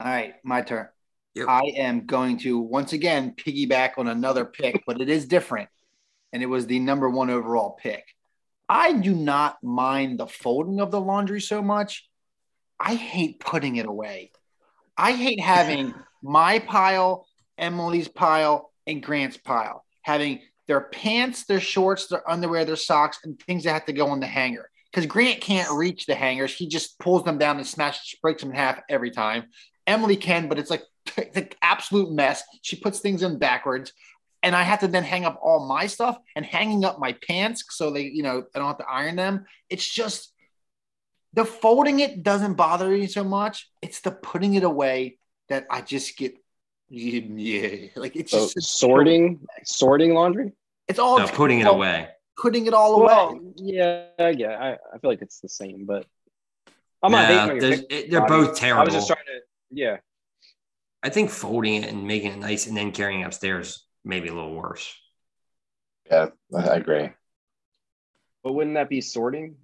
All 0.00 0.06
right, 0.06 0.34
my 0.44 0.62
turn. 0.62 0.88
Yep. 1.34 1.46
I 1.48 1.62
am 1.76 2.06
going 2.06 2.38
to 2.38 2.58
once 2.58 2.92
again 2.92 3.34
piggyback 3.36 3.92
on 3.98 4.08
another 4.08 4.44
pick, 4.44 4.82
but 4.86 5.00
it 5.00 5.08
is 5.08 5.26
different. 5.26 5.68
And 6.32 6.42
it 6.42 6.46
was 6.46 6.66
the 6.66 6.78
number 6.78 7.08
one 7.08 7.30
overall 7.30 7.78
pick. 7.80 8.04
I 8.68 8.92
do 8.92 9.14
not 9.14 9.62
mind 9.62 10.18
the 10.18 10.26
folding 10.26 10.80
of 10.80 10.90
the 10.90 11.00
laundry 11.00 11.40
so 11.40 11.62
much. 11.62 12.08
I 12.78 12.94
hate 12.94 13.40
putting 13.40 13.76
it 13.76 13.86
away. 13.86 14.32
I 14.96 15.12
hate 15.12 15.40
having 15.40 15.94
my 16.22 16.58
pile, 16.58 17.26
Emily's 17.56 18.08
pile, 18.08 18.72
and 18.86 19.02
Grant's 19.02 19.36
pile, 19.36 19.84
having 20.02 20.40
their 20.66 20.82
pants, 20.82 21.44
their 21.44 21.60
shorts, 21.60 22.08
their 22.08 22.28
underwear, 22.28 22.64
their 22.64 22.76
socks, 22.76 23.18
and 23.24 23.40
things 23.40 23.64
that 23.64 23.72
have 23.72 23.86
to 23.86 23.92
go 23.92 24.08
on 24.08 24.20
the 24.20 24.26
hanger. 24.26 24.68
Because 24.90 25.06
Grant 25.06 25.40
can't 25.40 25.70
reach 25.72 26.06
the 26.06 26.14
hangers. 26.14 26.54
He 26.54 26.66
just 26.66 26.98
pulls 26.98 27.24
them 27.24 27.38
down 27.38 27.56
and 27.58 27.66
smashes, 27.66 28.18
breaks 28.22 28.42
them 28.42 28.50
in 28.50 28.56
half 28.56 28.80
every 28.88 29.10
time. 29.10 29.44
Emily 29.86 30.16
can, 30.16 30.48
but 30.48 30.58
it's 30.58 30.70
like 30.70 30.82
it's 31.18 31.36
an 31.36 31.48
absolute 31.62 32.10
mess. 32.12 32.42
She 32.62 32.76
puts 32.76 33.00
things 33.00 33.22
in 33.22 33.38
backwards. 33.38 33.92
And 34.42 34.54
I 34.54 34.62
have 34.62 34.80
to 34.80 34.86
then 34.88 35.02
hang 35.02 35.24
up 35.24 35.40
all 35.42 35.66
my 35.66 35.88
stuff 35.88 36.16
and 36.36 36.46
hanging 36.46 36.84
up 36.84 37.00
my 37.00 37.12
pants 37.26 37.64
so 37.70 37.90
they, 37.90 38.02
you 38.02 38.22
know, 38.22 38.44
I 38.54 38.58
don't 38.60 38.68
have 38.68 38.78
to 38.78 38.86
iron 38.88 39.16
them. 39.16 39.46
It's 39.68 39.84
just 39.88 40.32
the 41.32 41.44
folding 41.44 41.98
it 41.98 42.22
doesn't 42.22 42.54
bother 42.54 42.88
me 42.88 43.08
so 43.08 43.24
much. 43.24 43.68
It's 43.82 43.98
the 44.00 44.12
putting 44.12 44.54
it 44.54 44.62
away 44.62 45.18
that 45.48 45.66
I 45.68 45.80
just 45.80 46.16
get, 46.16 46.34
yeah, 46.88 47.88
like 47.96 48.14
it's 48.14 48.30
So 48.30 48.38
just 48.38 48.56
it's 48.58 48.70
sorting, 48.70 49.40
sorting 49.64 50.14
laundry. 50.14 50.52
It's 50.86 51.00
all 51.00 51.18
No, 51.18 51.26
putting 51.26 51.58
it 51.60 51.66
all- 51.66 51.74
away. 51.74 52.08
putting 52.40 52.66
it 52.66 52.74
all 52.74 53.02
away. 53.02 53.40
Yeah, 53.56 54.04
yeah. 54.30 54.56
I, 54.56 54.70
I 54.94 54.98
feel 55.00 55.10
like 55.10 55.20
it's 55.22 55.40
the 55.40 55.48
same, 55.48 55.84
but 55.84 56.06
I'm 57.02 57.10
not 57.10 57.22
Nah, 57.22 57.26
hating 57.26 57.50
on 57.50 57.70
your 57.72 57.86
it- 57.90 58.10
they're 58.10 58.26
both 58.26 58.54
terrible. 58.56 58.82
I 58.82 58.84
was 58.84 58.94
just 58.94 59.08
trying 59.08 59.18
to, 59.26 59.40
yeah. 59.72 59.96
I 61.02 61.10
think 61.10 61.30
folding 61.30 61.82
it 61.82 61.90
and 61.90 62.06
making 62.06 62.32
it 62.32 62.38
nice 62.38 62.66
and 62.66 62.76
then 62.76 62.92
carrying 62.92 63.20
it 63.20 63.24
upstairs 63.24 63.84
maybe 64.04 64.28
a 64.28 64.34
little 64.34 64.54
worse. 64.54 64.94
Yeah, 66.10 66.28
I 66.56 66.76
agree. 66.76 67.10
But 68.42 68.52
wouldn't 68.52 68.76
that 68.76 68.88
be 68.88 69.00
sorting? 69.00 69.56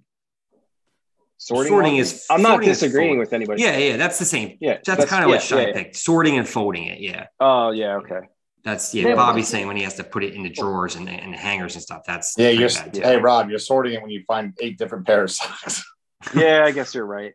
Sorting, 1.37 1.69
Sorting 1.69 1.95
is- 1.97 2.25
I'm 2.29 2.41
not 2.41 2.51
sorting 2.51 2.69
is 2.69 2.79
disagreeing 2.79 3.19
with 3.19 3.33
anybody. 3.33 3.61
Yeah, 3.61 3.77
yeah, 3.77 3.97
that's 3.97 4.19
the 4.19 4.25
same. 4.25 4.57
yeah. 4.61 4.77
That's, 4.85 5.05
kind 5.05 5.23
of 5.23 5.29
what 5.29 5.49
yeah, 5.51 5.57
yeah, 5.59 5.73
picked. 5.73 5.95
Sorting 5.97 6.37
and 6.37 6.47
folding 6.47 6.85
it. 6.85 6.99
Yeah. 6.99 7.27
Oh 7.39 7.71
yeah, 7.71 7.95
okay. 7.97 8.21
That's 8.63 8.95
yeah, 8.95 9.09
Yeah, 9.09 9.15
Bobby's 9.15 9.47
saying 9.47 9.67
when 9.67 9.75
he 9.75 9.83
has 9.83 9.95
to 9.95 10.03
put 10.03 10.23
it 10.23 10.33
in 10.33 10.43
the 10.43 10.49
drawers 10.49 10.95
and 10.95 11.09
and 11.09 11.33
the 11.33 11.37
hangers 11.37 11.75
and 11.75 11.83
stuff. 11.83 12.03
That's 12.07 12.33
Yeah, 12.37 12.49
you're. 12.49 12.69
bad. 12.69 12.95
Hey, 12.95 13.17
Rob, 13.17 13.49
you're 13.49 13.59
sorting 13.59 13.93
it 13.93 14.01
when 14.01 14.09
you 14.11 14.23
find 14.25 14.53
eight 14.59 14.77
different 14.77 15.05
pairs 15.05 15.39
of 15.39 15.47
socks. 15.47 15.83
Yeah, 16.35 16.63
I 16.65 16.71
guess 16.71 16.95
you're 16.95 17.05
right. 17.05 17.33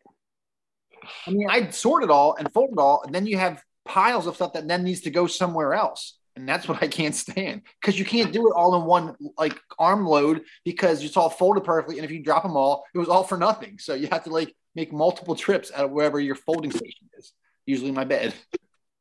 I 1.27 1.31
mean, 1.31 1.49
I'd 1.49 1.73
sort 1.75 2.03
it 2.03 2.11
all 2.11 2.35
and 2.37 2.53
fold 2.53 2.71
it 2.73 2.79
all, 2.79 3.03
and 3.05 3.15
then 3.15 3.25
you 3.27 3.39
have 3.39 3.63
piles 3.91 4.27
of 4.29 4.37
stuff 4.37 4.53
that 4.53 4.69
then 4.69 4.85
needs 4.85 5.01
to 5.01 5.11
go 5.11 5.27
somewhere 5.27 5.75
else. 5.75 6.17
And 6.37 6.49
that's 6.49 6.69
what 6.69 6.81
I 6.83 6.87
can't 6.87 7.15
stand 7.15 7.63
because 7.81 7.99
you 7.99 8.05
can't 8.05 8.33
do 8.33 8.49
it 8.49 8.55
all 8.55 8.81
in 8.81 8.87
one 8.87 9.17
like 9.37 9.59
arm 9.79 10.07
load 10.07 10.43
because 10.65 11.03
it's 11.03 11.17
all 11.17 11.29
folded 11.29 11.65
perfectly. 11.65 11.97
And 11.99 12.05
if 12.05 12.11
you 12.11 12.23
drop 12.23 12.45
them 12.45 12.57
all, 12.57 12.85
it 12.95 12.99
was 12.99 13.09
all 13.09 13.25
for 13.25 13.37
nothing. 13.37 13.79
So 13.79 13.95
you 13.95 14.09
have 14.13 14.25
to 14.25 14.31
like 14.31 14.55
make 14.77 14.93
multiple 14.93 15.35
trips 15.35 15.73
out 15.75 15.87
of 15.87 15.91
wherever 15.91 16.21
your 16.21 16.37
folding 16.37 16.71
station 16.71 17.09
is, 17.19 17.33
usually 17.67 17.91
my 17.91 18.05
bed. 18.05 18.33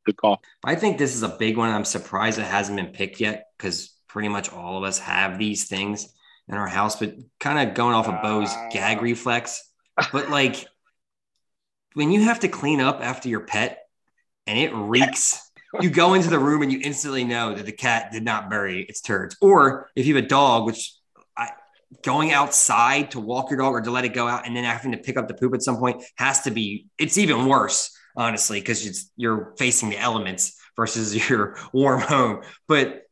Good 0.04 0.16
call. 0.16 0.42
I 0.64 0.74
think 0.74 0.98
this 0.98 1.14
is 1.14 1.22
a 1.22 1.28
big 1.28 1.56
one. 1.56 1.70
I'm 1.70 1.84
surprised 1.84 2.38
it 2.38 2.42
hasn't 2.42 2.76
been 2.76 2.92
picked 2.92 3.20
yet 3.20 3.46
because 3.56 3.92
pretty 4.08 4.28
much 4.28 4.52
all 4.52 4.76
of 4.76 4.82
us 4.82 4.98
have 4.98 5.38
these 5.38 5.68
things 5.68 6.12
in 6.48 6.56
our 6.56 6.66
house. 6.66 6.96
But 6.96 7.14
kind 7.38 7.68
of 7.68 7.76
going 7.76 7.94
off 7.94 8.08
of 8.08 8.20
Bo's 8.22 8.52
gag 8.72 8.98
ah. 8.98 9.02
reflex, 9.02 9.62
but 10.12 10.30
like 10.30 10.66
when 11.94 12.10
you 12.10 12.22
have 12.24 12.40
to 12.40 12.48
clean 12.48 12.80
up 12.80 13.00
after 13.02 13.28
your 13.28 13.40
pet 13.40 13.78
and 14.50 14.58
it 14.58 14.74
reeks, 14.74 15.52
you 15.80 15.90
go 15.90 16.14
into 16.14 16.28
the 16.28 16.38
room 16.38 16.62
and 16.62 16.72
you 16.72 16.80
instantly 16.82 17.22
know 17.22 17.54
that 17.54 17.64
the 17.64 17.72
cat 17.72 18.10
did 18.10 18.24
not 18.24 18.50
bury 18.50 18.82
its 18.82 19.00
turds. 19.00 19.36
Or 19.40 19.88
if 19.94 20.06
you 20.06 20.16
have 20.16 20.24
a 20.24 20.28
dog, 20.28 20.66
which 20.66 20.92
I, 21.36 21.50
going 22.02 22.32
outside 22.32 23.12
to 23.12 23.20
walk 23.20 23.50
your 23.50 23.60
dog 23.60 23.74
or 23.74 23.80
to 23.80 23.90
let 23.92 24.04
it 24.04 24.12
go 24.12 24.26
out 24.26 24.48
and 24.48 24.56
then 24.56 24.64
having 24.64 24.90
to 24.90 24.98
pick 24.98 25.16
up 25.16 25.28
the 25.28 25.34
poop 25.34 25.54
at 25.54 25.62
some 25.62 25.76
point 25.76 26.02
has 26.16 26.42
to 26.42 26.50
be, 26.50 26.86
it's 26.98 27.16
even 27.16 27.46
worse, 27.46 27.96
honestly, 28.16 28.58
because 28.58 29.08
you're 29.16 29.54
facing 29.56 29.90
the 29.90 29.98
elements 29.98 30.58
versus 30.74 31.28
your 31.30 31.56
warm 31.72 32.00
home. 32.00 32.42
But 32.66 33.02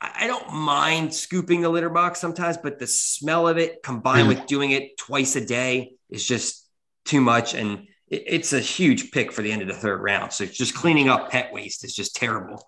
I 0.00 0.26
don't 0.26 0.54
mind 0.54 1.12
scooping 1.12 1.60
the 1.60 1.68
litter 1.68 1.90
box 1.90 2.18
sometimes, 2.18 2.56
but 2.56 2.78
the 2.78 2.86
smell 2.86 3.46
of 3.46 3.58
it 3.58 3.82
combined 3.82 4.22
hmm. 4.22 4.28
with 4.28 4.46
doing 4.46 4.70
it 4.70 4.96
twice 4.96 5.36
a 5.36 5.44
day 5.44 5.96
is 6.08 6.26
just 6.26 6.66
too 7.04 7.20
much. 7.20 7.52
And 7.52 7.88
it's 8.10 8.52
a 8.52 8.60
huge 8.60 9.10
pick 9.10 9.32
for 9.32 9.42
the 9.42 9.52
end 9.52 9.62
of 9.62 9.68
the 9.68 9.74
third 9.74 10.00
round. 10.00 10.32
So 10.32 10.46
just 10.46 10.74
cleaning 10.74 11.08
up 11.08 11.30
pet 11.30 11.52
waste 11.52 11.84
is 11.84 11.94
just 11.94 12.16
terrible. 12.16 12.64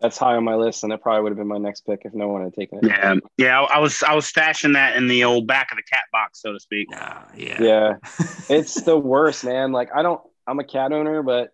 That's 0.00 0.18
high 0.18 0.34
on 0.34 0.42
my 0.42 0.56
list, 0.56 0.82
and 0.82 0.90
that 0.90 1.00
probably 1.00 1.22
would 1.22 1.30
have 1.30 1.38
been 1.38 1.46
my 1.46 1.58
next 1.58 1.82
pick 1.82 2.00
if 2.04 2.12
no 2.12 2.26
one 2.26 2.42
had 2.42 2.54
taken 2.54 2.78
it. 2.78 2.86
Yeah, 2.86 3.14
yeah. 3.38 3.60
I, 3.60 3.76
I 3.76 3.78
was 3.78 4.02
I 4.02 4.14
was 4.16 4.30
stashing 4.30 4.74
that 4.74 4.96
in 4.96 5.06
the 5.06 5.22
old 5.22 5.46
back 5.46 5.70
of 5.70 5.76
the 5.76 5.84
cat 5.84 6.02
box, 6.10 6.42
so 6.42 6.52
to 6.52 6.58
speak. 6.58 6.90
Nah, 6.90 7.22
yeah. 7.36 7.62
Yeah, 7.62 7.96
it's 8.48 8.82
the 8.82 8.98
worst, 8.98 9.44
man. 9.44 9.70
Like 9.70 9.90
I 9.94 10.02
don't, 10.02 10.20
I'm 10.44 10.58
a 10.58 10.64
cat 10.64 10.92
owner, 10.92 11.22
but 11.22 11.50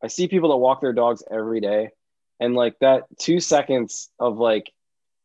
I 0.00 0.06
see 0.06 0.28
people 0.28 0.50
that 0.50 0.58
walk 0.58 0.80
their 0.80 0.92
dogs 0.92 1.24
every 1.28 1.60
day, 1.60 1.90
and 2.38 2.54
like 2.54 2.78
that 2.80 3.04
two 3.18 3.40
seconds 3.40 4.10
of 4.20 4.38
like 4.38 4.70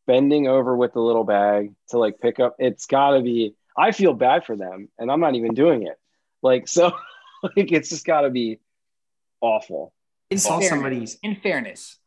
bending 0.07 0.47
over 0.47 0.75
with 0.75 0.93
the 0.93 0.99
little 0.99 1.23
bag 1.23 1.73
to 1.89 1.99
like 1.99 2.19
pick 2.19 2.39
up, 2.39 2.55
it's 2.57 2.87
got 2.87 3.11
to 3.11 3.21
be. 3.21 3.53
I 3.77 3.91
feel 3.91 4.13
bad 4.13 4.45
for 4.45 4.55
them, 4.55 4.89
and 4.97 5.11
I'm 5.11 5.19
not 5.19 5.35
even 5.35 5.53
doing 5.53 5.83
it. 5.83 5.97
Like 6.43 6.67
so, 6.67 6.87
like 7.43 7.71
it's 7.71 7.89
just 7.89 8.05
got 8.05 8.21
to 8.21 8.29
be 8.29 8.59
awful. 9.41 9.93
I 10.31 10.35
In 10.35 10.39
saw 10.39 10.49
fairness- 10.59 10.69
somebody's 10.69 11.17
in 11.23 11.35
fairness, 11.37 11.97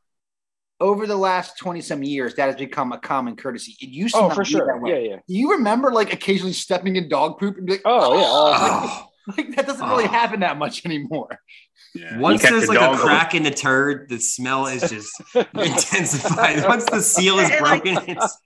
over 0.79 1.07
the 1.07 1.17
last 1.17 1.59
20 1.59 1.81
some 1.81 2.03
years, 2.03 2.35
that 2.35 2.47
has 2.47 2.57
become 2.57 2.93
a 2.93 2.99
common 2.99 3.35
courtesy. 3.37 3.77
It 3.81 3.89
used 3.89 4.15
to 4.15 4.21
Oh, 4.21 4.29
not 4.29 4.37
for 4.37 4.45
be 4.45 4.51
sure. 4.51 4.67
that 4.67 4.81
way. 4.81 4.91
Yeah, 5.07 5.11
yeah. 5.11 5.17
Do 5.27 5.35
you 5.35 5.53
remember 5.53 5.91
like 5.91 6.13
occasionally 6.13 6.53
stepping 6.53 6.97
in 6.97 7.09
dog 7.09 7.39
poop 7.39 7.57
and 7.57 7.67
be 7.67 7.73
like, 7.75 7.83
Oh, 7.87 8.15
yeah, 8.15 8.21
all. 8.25 8.47
Oh, 8.49 8.53
ah! 8.55 9.09
like 9.39 9.57
that 9.57 9.67
doesn't 9.67 9.89
really 9.89 10.05
Oh. 10.05 10.09
happen 10.09 10.41
that 10.41 10.59
much 10.59 10.85
anymore. 10.85 11.41
Yeah. 11.95 12.19
once 12.19 12.43
You 12.43 12.51
there's 12.51 12.69
a 12.69 12.73
like 12.75 12.95
a 12.95 12.99
crack 12.99 13.35
in 13.35 13.43
the 13.43 13.51
turd, 13.51 14.09
the 14.11 14.19
smell 14.19 14.67
is 14.67 14.83
just 14.91 15.11
intensified. 15.55 16.63
Once 16.69 16.85
the 16.85 17.01
seal 17.01 17.39
is 17.39 17.51
broken, 17.59 17.97
it's 18.07 18.39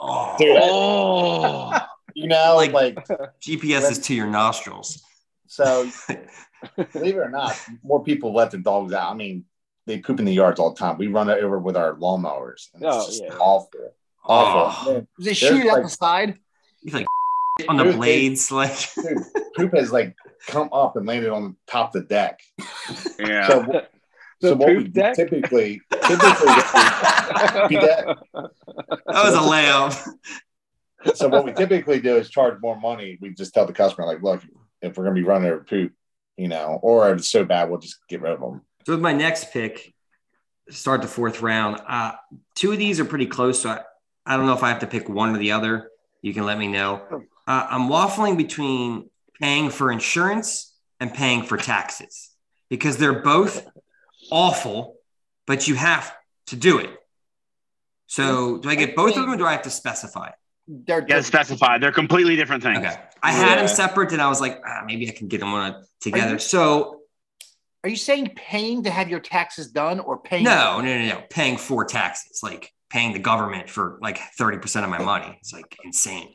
oh, 0.00 0.36
Oh, 0.40 1.78
you 2.22 2.28
know, 2.28 2.54
Like- 2.56 2.72
like, 2.72 2.96
GPS 3.40 3.90
is 3.90 3.98
to 4.00 4.14
your 4.14 4.26
nostrils. 4.26 5.02
so. 5.46 5.88
believe 6.92 7.14
it 7.14 7.18
or 7.18 7.30
not, 7.30 7.56
more 7.84 8.02
people 8.02 8.34
let 8.34 8.50
their 8.50 8.58
dogs 8.60 8.92
out. 8.92 9.12
I 9.12 9.14
mean, 9.14 9.44
they 9.86 9.98
poop 10.00 10.18
in 10.18 10.24
the 10.24 10.32
yards 10.32 10.58
all 10.58 10.70
the 10.74 10.78
time. 10.78 10.98
We 10.98 11.06
run 11.06 11.30
it 11.30 11.42
over 11.42 11.56
with 11.58 11.76
our 11.76 11.94
lawnmowers. 11.94 12.66
and 12.74 12.82
it's 12.82 12.96
Oh, 12.96 13.06
just 13.06 13.22
yeah. 13.22 13.34
awful, 13.38 13.94
awful. 14.24 14.90
Oh, 14.90 14.92
Man, 14.94 15.08
They 15.20 15.34
shoot 15.34 15.60
it 15.60 15.68
out 15.68 15.74
like- 15.74 15.82
the 15.84 15.88
side. 15.88 16.38
you 16.82 16.92
like 16.92 17.06
on 17.68 17.76
the 17.76 17.84
Dude, 17.84 18.02
they- 18.02 18.36
like 18.50 18.76
dude, 18.94 19.18
poop 19.56 19.74
has 19.74 19.92
like 19.92 20.16
come 20.48 20.68
up 20.72 20.96
and 20.96 21.06
landed 21.06 21.30
on 21.30 21.54
top 21.68 21.94
of 21.94 22.02
the 22.02 22.08
deck. 22.08 22.40
yeah. 23.20 23.46
So, 23.48 23.62
The 24.40 24.48
so 24.48 24.54
what 24.56 24.68
we 24.76 24.84
deck? 24.88 25.14
typically, 25.14 25.80
typically, 25.92 26.46
what 26.46 27.70
we- 27.70 27.76
that 27.76 28.16
was 29.06 29.34
a 29.34 29.38
layup. 29.38 30.08
So 31.14 31.28
what 31.28 31.44
we 31.44 31.52
typically 31.52 32.00
do 32.00 32.16
is 32.16 32.28
charge 32.28 32.60
more 32.60 32.78
money. 32.78 33.18
We 33.20 33.34
just 33.34 33.54
tell 33.54 33.66
the 33.66 33.72
customer, 33.72 34.06
like, 34.06 34.22
look, 34.22 34.42
if 34.82 34.96
we're 34.96 35.04
gonna 35.04 35.14
be 35.14 35.24
running 35.24 35.50
over 35.50 35.64
poop, 35.64 35.92
you 36.36 36.48
know, 36.48 36.78
or 36.82 37.10
if 37.10 37.18
it's 37.18 37.28
so 37.28 37.44
bad, 37.44 37.70
we'll 37.70 37.80
just 37.80 37.98
get 38.08 38.20
rid 38.20 38.32
of 38.32 38.40
them. 38.40 38.62
So 38.86 38.92
with 38.92 39.00
my 39.00 39.12
next 39.12 39.52
pick, 39.52 39.94
start 40.70 41.02
the 41.02 41.08
fourth 41.08 41.40
round. 41.42 41.80
Uh, 41.86 42.12
two 42.54 42.72
of 42.72 42.78
these 42.78 43.00
are 43.00 43.04
pretty 43.04 43.26
close, 43.26 43.62
so 43.62 43.70
I, 43.70 43.80
I 44.26 44.36
don't 44.36 44.46
know 44.46 44.54
if 44.54 44.62
I 44.62 44.68
have 44.68 44.80
to 44.80 44.86
pick 44.86 45.08
one 45.08 45.34
or 45.34 45.38
the 45.38 45.52
other. 45.52 45.90
You 46.22 46.34
can 46.34 46.44
let 46.44 46.58
me 46.58 46.68
know. 46.68 47.02
Uh, 47.46 47.66
I'm 47.70 47.88
waffling 47.88 48.36
between 48.36 49.08
paying 49.40 49.70
for 49.70 49.90
insurance 49.90 50.74
and 51.00 51.12
paying 51.12 51.44
for 51.44 51.56
taxes 51.56 52.30
because 52.68 52.96
they're 52.96 53.22
both 53.22 53.66
awful, 54.30 54.96
but 55.46 55.68
you 55.68 55.74
have 55.74 56.12
to 56.46 56.56
do 56.56 56.78
it. 56.78 56.90
So 58.06 58.58
do 58.58 58.68
I 58.68 58.74
get 58.74 58.96
both 58.96 59.16
of 59.16 59.22
them 59.22 59.32
or 59.32 59.36
do 59.36 59.46
I 59.46 59.52
have 59.52 59.62
to 59.62 59.70
specify? 59.70 60.30
They're 60.68 61.04
Yeah, 61.08 61.22
specified. 61.22 61.82
They're 61.82 61.92
completely 61.92 62.36
different 62.36 62.62
things. 62.62 62.78
Okay. 62.78 62.94
I 63.22 63.32
had 63.32 63.58
them 63.58 63.68
separate 63.68 64.12
and 64.12 64.20
I 64.22 64.28
was 64.28 64.40
like, 64.40 64.60
ah, 64.66 64.82
maybe 64.86 65.08
I 65.08 65.12
can 65.12 65.26
get 65.28 65.40
them 65.40 65.52
on 65.54 65.82
together. 66.00 66.38
So 66.38 67.00
Are 67.82 67.88
you 67.90 67.96
saying 67.96 68.32
paying 68.36 68.84
to 68.84 68.90
have 68.90 69.08
your 69.08 69.20
taxes 69.20 69.70
done 69.70 69.98
or 70.00 70.18
paying? 70.18 70.44
No, 70.44 70.80
no, 70.80 70.98
no, 70.98 71.08
no. 71.08 71.22
Paying 71.30 71.56
for 71.56 71.84
taxes, 71.84 72.40
like 72.42 72.72
paying 72.90 73.12
the 73.12 73.18
government 73.18 73.70
for 73.70 73.98
like 74.02 74.18
30% 74.38 74.84
of 74.84 74.90
my 74.90 75.02
money. 75.02 75.36
It's 75.40 75.52
like 75.52 75.76
insane. 75.84 76.34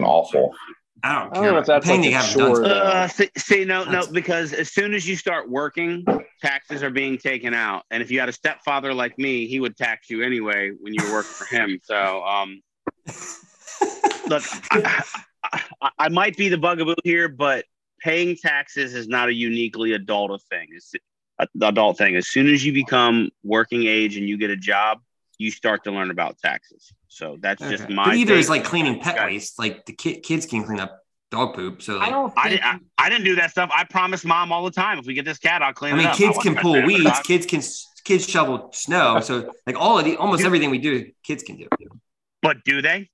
Awful. 0.00 0.54
I 1.04 1.12
don't 1.14 1.30
I 1.30 1.34
don't 1.34 1.42
care. 1.44 1.52
know 1.52 1.58
if 1.58 1.66
that's 1.66 1.86
Paying 1.86 2.00
like 2.00 2.10
they 2.10 2.14
a 2.14 2.18
haven't 2.18 2.38
done 2.38 2.48
chore, 2.48 2.56
so. 2.56 2.62
though. 2.68 2.74
Uh, 2.74 3.06
say, 3.08 3.28
say 3.36 3.64
no, 3.64 3.84
no, 3.84 4.06
because 4.12 4.52
as 4.52 4.72
soon 4.72 4.94
as 4.94 5.06
you 5.06 5.14
start 5.14 5.48
working, 5.48 6.04
taxes 6.42 6.82
are 6.82 6.90
being 6.90 7.18
taken 7.18 7.54
out. 7.54 7.84
And 7.92 8.02
if 8.02 8.10
you 8.10 8.18
had 8.18 8.28
a 8.28 8.32
stepfather 8.32 8.92
like 8.92 9.16
me, 9.18 9.46
he 9.46 9.60
would 9.60 9.76
tax 9.76 10.10
you 10.10 10.22
anyway 10.24 10.70
when 10.80 10.94
you 10.94 11.04
were 11.04 11.12
working 11.12 11.30
for 11.32 11.44
him. 11.44 11.78
So, 11.84 12.24
um, 12.24 12.60
look, 14.28 14.42
I, 14.70 15.02
I, 15.82 15.90
I 15.98 16.08
might 16.08 16.36
be 16.36 16.48
the 16.48 16.58
bugaboo 16.58 16.94
here, 17.04 17.28
but 17.28 17.64
paying 18.00 18.36
taxes 18.36 18.94
is 18.94 19.08
not 19.08 19.28
a 19.28 19.34
uniquely 19.34 19.92
adult 19.92 20.40
thing. 20.50 20.68
It's 20.72 20.92
a- 20.94 21.46
the 21.54 21.68
adult 21.68 21.98
thing. 21.98 22.16
As 22.16 22.28
soon 22.28 22.48
as 22.48 22.64
you 22.64 22.72
become 22.72 23.30
working 23.44 23.86
age 23.86 24.16
and 24.16 24.28
you 24.28 24.36
get 24.36 24.50
a 24.50 24.56
job, 24.56 24.98
you 25.38 25.50
start 25.52 25.84
to 25.84 25.92
learn 25.92 26.10
about 26.10 26.36
taxes. 26.38 26.92
So 27.06 27.36
that's 27.40 27.62
just 27.62 27.88
my. 27.88 28.04
But 28.06 28.16
either 28.16 28.34
take. 28.34 28.40
is 28.40 28.48
like 28.50 28.64
cleaning 28.64 29.00
pet 29.00 29.14
Okay. 29.16 29.24
waste. 29.26 29.58
Like 29.58 29.86
the 29.86 29.92
ki- 29.92 30.20
kids 30.20 30.46
can 30.46 30.64
clean 30.64 30.80
up 30.80 31.00
dog 31.30 31.54
poop. 31.54 31.80
So 31.80 32.00
I 32.00 32.10
don't. 32.10 32.32
I 32.36 32.48
didn't. 32.48 32.64
I, 32.64 32.78
I 32.98 33.08
didn't 33.08 33.24
do 33.24 33.36
that 33.36 33.52
stuff. 33.52 33.70
I 33.72 33.84
promised 33.84 34.24
mom 34.24 34.50
all 34.50 34.64
the 34.64 34.70
time. 34.72 34.98
If 34.98 35.06
we 35.06 35.14
get 35.14 35.24
this 35.24 35.38
cat, 35.38 35.62
I'll 35.62 35.72
clean 35.72 35.92
I 35.92 35.94
it 35.94 35.98
mean, 35.98 36.06
up. 36.08 36.16
kids 36.16 36.36
wasn't 36.36 36.56
can 36.56 36.62
pull 36.62 36.74
gonna 36.74 36.86
do 36.86 36.92
it, 36.92 36.98
weeds. 36.98 37.04
Doc. 37.10 37.24
Kids 37.24 37.46
can 37.46 37.62
kids 38.04 38.28
shovel 38.28 38.70
snow. 38.72 39.20
So 39.20 39.52
like 39.66 39.76
all 39.78 39.96
of 39.98 40.04
the 40.04 40.16
almost 40.16 40.44
everything 40.44 40.70
we 40.70 40.78
do, 40.78 41.10
kids 41.22 41.44
can 41.44 41.56
do. 41.56 41.68
But 42.42 42.64
do 42.64 42.82
they? 42.82 43.10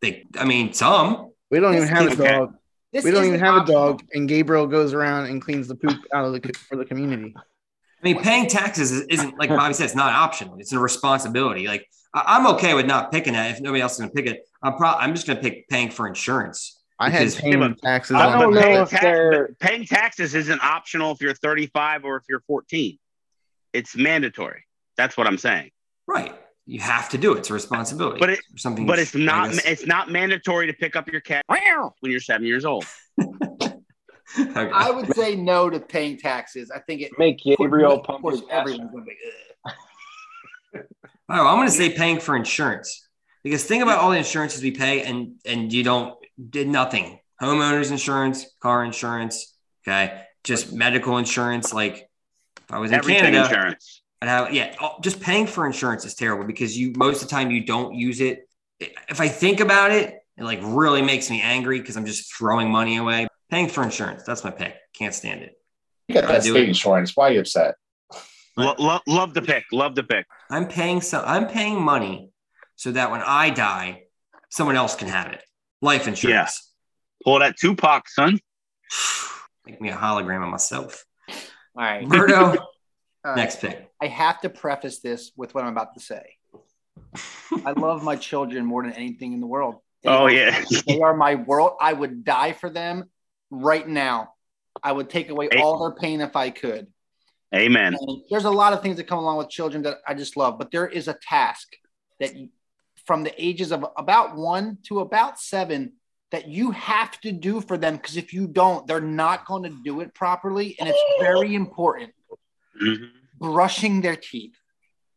They, 0.00 0.26
I 0.38 0.44
mean, 0.44 0.72
some. 0.72 1.30
We 1.50 1.60
don't 1.60 1.74
even 1.74 1.88
have 1.88 2.12
a 2.12 2.16
dog. 2.16 2.54
this 2.92 3.04
We 3.04 3.10
don't 3.10 3.22
even 3.24 3.34
isn't 3.36 3.46
have 3.46 3.68
a 3.68 3.72
dog, 3.72 4.02
and 4.12 4.28
Gabriel 4.28 4.66
goes 4.66 4.92
around 4.92 5.26
and 5.26 5.40
cleans 5.42 5.68
the 5.68 5.74
poop 5.74 5.98
out 6.14 6.24
of 6.24 6.32
the 6.32 6.52
for 6.68 6.76
the 6.76 6.84
community. 6.84 7.34
I 7.36 7.42
mean, 8.02 8.22
paying 8.22 8.46
taxes 8.46 8.92
is- 8.92 9.06
isn't 9.08 9.38
like 9.38 9.50
Bobby 9.50 9.74
said. 9.74 9.84
It's 9.84 9.94
not 9.94 10.12
optional. 10.12 10.56
It's 10.58 10.72
a 10.72 10.78
responsibility. 10.78 11.66
Like 11.66 11.86
I- 12.14 12.24
I'm 12.38 12.46
okay 12.54 12.74
with 12.74 12.86
not 12.86 13.12
picking 13.12 13.34
that 13.34 13.50
if 13.50 13.60
nobody 13.60 13.82
else 13.82 13.92
is 13.94 13.98
going 13.98 14.10
to 14.10 14.14
pick 14.14 14.26
it. 14.26 14.46
I'm 14.62 14.74
pro- 14.76 14.94
I'm 14.94 15.14
just 15.14 15.26
going 15.26 15.36
to 15.38 15.42
pick 15.42 15.68
paying 15.68 15.90
for 15.90 16.06
insurance. 16.08 16.80
I 16.98 17.08
had 17.10 17.20
Because- 17.20 17.36
paying 17.36 17.60
Yeah, 17.60 17.72
taxes 17.82 18.16
I 18.16 18.26
don't 18.38 18.38
But 18.38 18.50
know 18.54 18.60
paying, 18.62 18.80
if 18.82 18.90
tax- 18.90 19.52
paying 19.60 19.84
taxes 19.86 20.34
isn't 20.34 20.62
optional 20.62 21.12
if 21.12 21.20
you're 21.20 21.34
35 21.34 22.04
or 22.04 22.16
if 22.16 22.24
you're 22.28 22.40
14. 22.46 22.98
It's 23.72 23.96
mandatory. 23.96 24.64
That's 24.96 25.16
what 25.16 25.26
I'm 25.26 25.38
saying. 25.38 25.70
Right. 26.06 26.34
You 26.66 26.80
have 26.80 27.08
to 27.10 27.18
do 27.18 27.34
it. 27.34 27.38
It's 27.38 27.50
a 27.50 27.54
responsibility. 27.54 28.20
But 28.20 28.30
it- 28.30 28.40
something. 28.56 28.86
But 28.86 28.98
it's 28.98 29.14
not. 29.14 29.50
guess- 29.50 29.64
It's 29.66 29.86
not 29.86 30.10
mandatory 30.10 30.66
to 30.66 30.72
pick 30.72 30.94
up 30.96 31.10
your 31.10 31.20
cat 31.20 31.44
when 31.48 32.12
you're 32.12 32.20
seven 32.20 32.46
years 32.46 32.64
old. 32.64 32.84
Okay. 33.20 33.72
I 34.72 34.90
would 34.90 35.12
say 35.14 35.34
no 35.34 35.68
to 35.70 35.80
paying 35.80 36.16
taxes. 36.18 36.70
I 36.70 36.78
think 36.80 37.00
it. 37.02 37.10
Make 37.18 37.38
Gabriel 37.42 37.98
pump 38.00 38.24
his 38.30 38.42
everyone's 38.50 38.90
gonna 38.92 39.04
be. 39.04 39.16
Ugh. 39.66 39.72
Oh, 41.32 41.46
I'm 41.46 41.56
going 41.56 41.68
to 41.68 41.72
say 41.72 41.90
paying 41.90 42.18
for 42.18 42.34
insurance 42.34 43.08
because 43.44 43.64
think 43.64 43.82
about 43.84 43.98
all 43.98 44.10
the 44.10 44.16
insurances 44.18 44.62
we 44.62 44.72
pay 44.72 45.02
and 45.02 45.34
and 45.44 45.72
you 45.72 45.82
don't 45.84 46.14
did 46.50 46.66
nothing. 46.68 47.20
Homeowners 47.40 47.90
insurance, 47.90 48.46
car 48.60 48.84
insurance, 48.84 49.56
okay, 49.86 50.22
just 50.44 50.72
medical 50.72 51.16
insurance. 51.18 51.72
Like 51.72 52.08
if 52.58 52.72
I 52.72 52.78
was 52.78 52.90
in 52.90 52.96
Everything 52.98 53.22
Canada, 53.32 53.44
insurance. 53.44 53.99
I'd 54.28 54.52
yeah. 54.52 54.74
oh, 54.80 54.96
Just 55.00 55.20
paying 55.20 55.46
for 55.46 55.66
insurance 55.66 56.04
is 56.04 56.14
terrible 56.14 56.44
because 56.44 56.76
you 56.76 56.92
most 56.96 57.22
of 57.22 57.28
the 57.28 57.30
time 57.30 57.50
you 57.50 57.64
don't 57.64 57.94
use 57.94 58.20
it. 58.20 58.48
If 58.78 59.20
I 59.20 59.28
think 59.28 59.60
about 59.60 59.92
it, 59.92 60.14
it 60.36 60.44
like 60.44 60.60
really 60.62 61.02
makes 61.02 61.30
me 61.30 61.40
angry 61.40 61.80
because 61.80 61.96
I'm 61.96 62.06
just 62.06 62.34
throwing 62.34 62.70
money 62.70 62.96
away. 62.96 63.28
Paying 63.50 63.68
for 63.68 63.82
insurance, 63.82 64.22
that's 64.24 64.44
my 64.44 64.50
pick. 64.50 64.74
Can't 64.94 65.14
stand 65.14 65.42
it. 65.42 65.54
You 66.08 66.14
got 66.14 66.24
I 66.24 66.32
that 66.34 66.42
state 66.42 66.68
insurance. 66.68 67.16
Why 67.16 67.28
are 67.28 67.32
you 67.32 67.40
upset? 67.40 67.74
Lo- 68.56 68.74
lo- 68.78 69.00
love 69.06 69.34
the 69.34 69.42
pick. 69.42 69.64
Love 69.72 69.94
the 69.94 70.02
pick. 70.02 70.26
I'm 70.50 70.66
paying 70.68 71.00
some. 71.00 71.24
I'm 71.26 71.46
paying 71.46 71.80
money 71.80 72.30
so 72.76 72.92
that 72.92 73.10
when 73.10 73.22
I 73.24 73.50
die, 73.50 74.04
someone 74.50 74.76
else 74.76 74.94
can 74.94 75.08
have 75.08 75.32
it. 75.32 75.42
Life 75.82 76.08
insurance. 76.08 76.34
Yes. 76.34 76.72
Pull 77.24 77.38
that 77.40 77.56
Tupac, 77.58 78.08
son. 78.08 78.38
Make 79.66 79.80
me 79.80 79.90
a 79.90 79.96
hologram 79.96 80.42
of 80.42 80.50
myself. 80.50 81.04
All 81.28 81.36
right. 81.76 82.06
Murdo, 82.06 82.34
All 82.44 82.66
right. 83.24 83.36
next 83.36 83.60
pick. 83.60 83.89
I 84.00 84.06
have 84.06 84.40
to 84.42 84.48
preface 84.48 85.00
this 85.00 85.32
with 85.36 85.54
what 85.54 85.64
I'm 85.64 85.72
about 85.72 85.94
to 85.94 86.00
say. 86.00 86.36
I 87.66 87.72
love 87.72 88.02
my 88.02 88.16
children 88.16 88.64
more 88.64 88.82
than 88.82 88.92
anything 88.92 89.32
in 89.32 89.40
the 89.40 89.46
world. 89.46 89.76
They 90.02 90.10
Oh 90.10 90.24
are- 90.24 90.30
yeah. 90.30 90.64
They 90.86 91.00
are 91.00 91.14
my 91.14 91.34
world. 91.34 91.72
I 91.80 91.92
would 91.92 92.24
die 92.24 92.52
for 92.52 92.70
them 92.70 93.04
right 93.50 93.86
now. 93.86 94.34
I 94.82 94.92
would 94.92 95.10
take 95.10 95.28
away 95.28 95.48
Hey. 95.52 95.60
all 95.60 95.78
their 95.80 95.94
pain 95.94 96.20
if 96.20 96.36
I 96.36 96.50
could. 96.50 96.86
Amen. 97.54 97.96
And 98.00 98.22
there's 98.30 98.44
a 98.44 98.50
lot 98.50 98.72
of 98.72 98.80
things 98.80 98.96
that 98.98 99.04
come 99.08 99.18
along 99.18 99.36
with 99.38 99.50
children 99.50 99.82
that 99.82 99.98
I 100.06 100.14
just 100.14 100.36
love, 100.36 100.56
but 100.58 100.70
there 100.70 100.86
is 100.86 101.08
a 101.08 101.14
task 101.28 101.66
that 102.20 102.36
you, 102.36 102.48
from 103.06 103.24
the 103.24 103.34
ages 103.44 103.72
of 103.72 103.84
about 103.96 104.36
one 104.36 104.78
to 104.86 105.00
about 105.00 105.40
seven 105.40 105.94
that 106.30 106.46
you 106.46 106.70
have 106.70 107.20
to 107.22 107.32
do 107.32 107.60
for 107.60 107.76
them 107.76 107.96
because 107.96 108.16
if 108.16 108.32
you 108.32 108.46
don't, 108.46 108.86
they're 108.86 109.00
not 109.00 109.46
going 109.46 109.64
to 109.64 109.76
do 109.84 110.00
it 110.00 110.14
properly. 110.14 110.76
And 110.78 110.88
it's 110.88 111.02
very 111.18 111.56
important. 111.56 112.12
Mhm. 112.80 113.10
Brushing 113.40 114.00
their 114.02 114.16
teeth. 114.16 114.54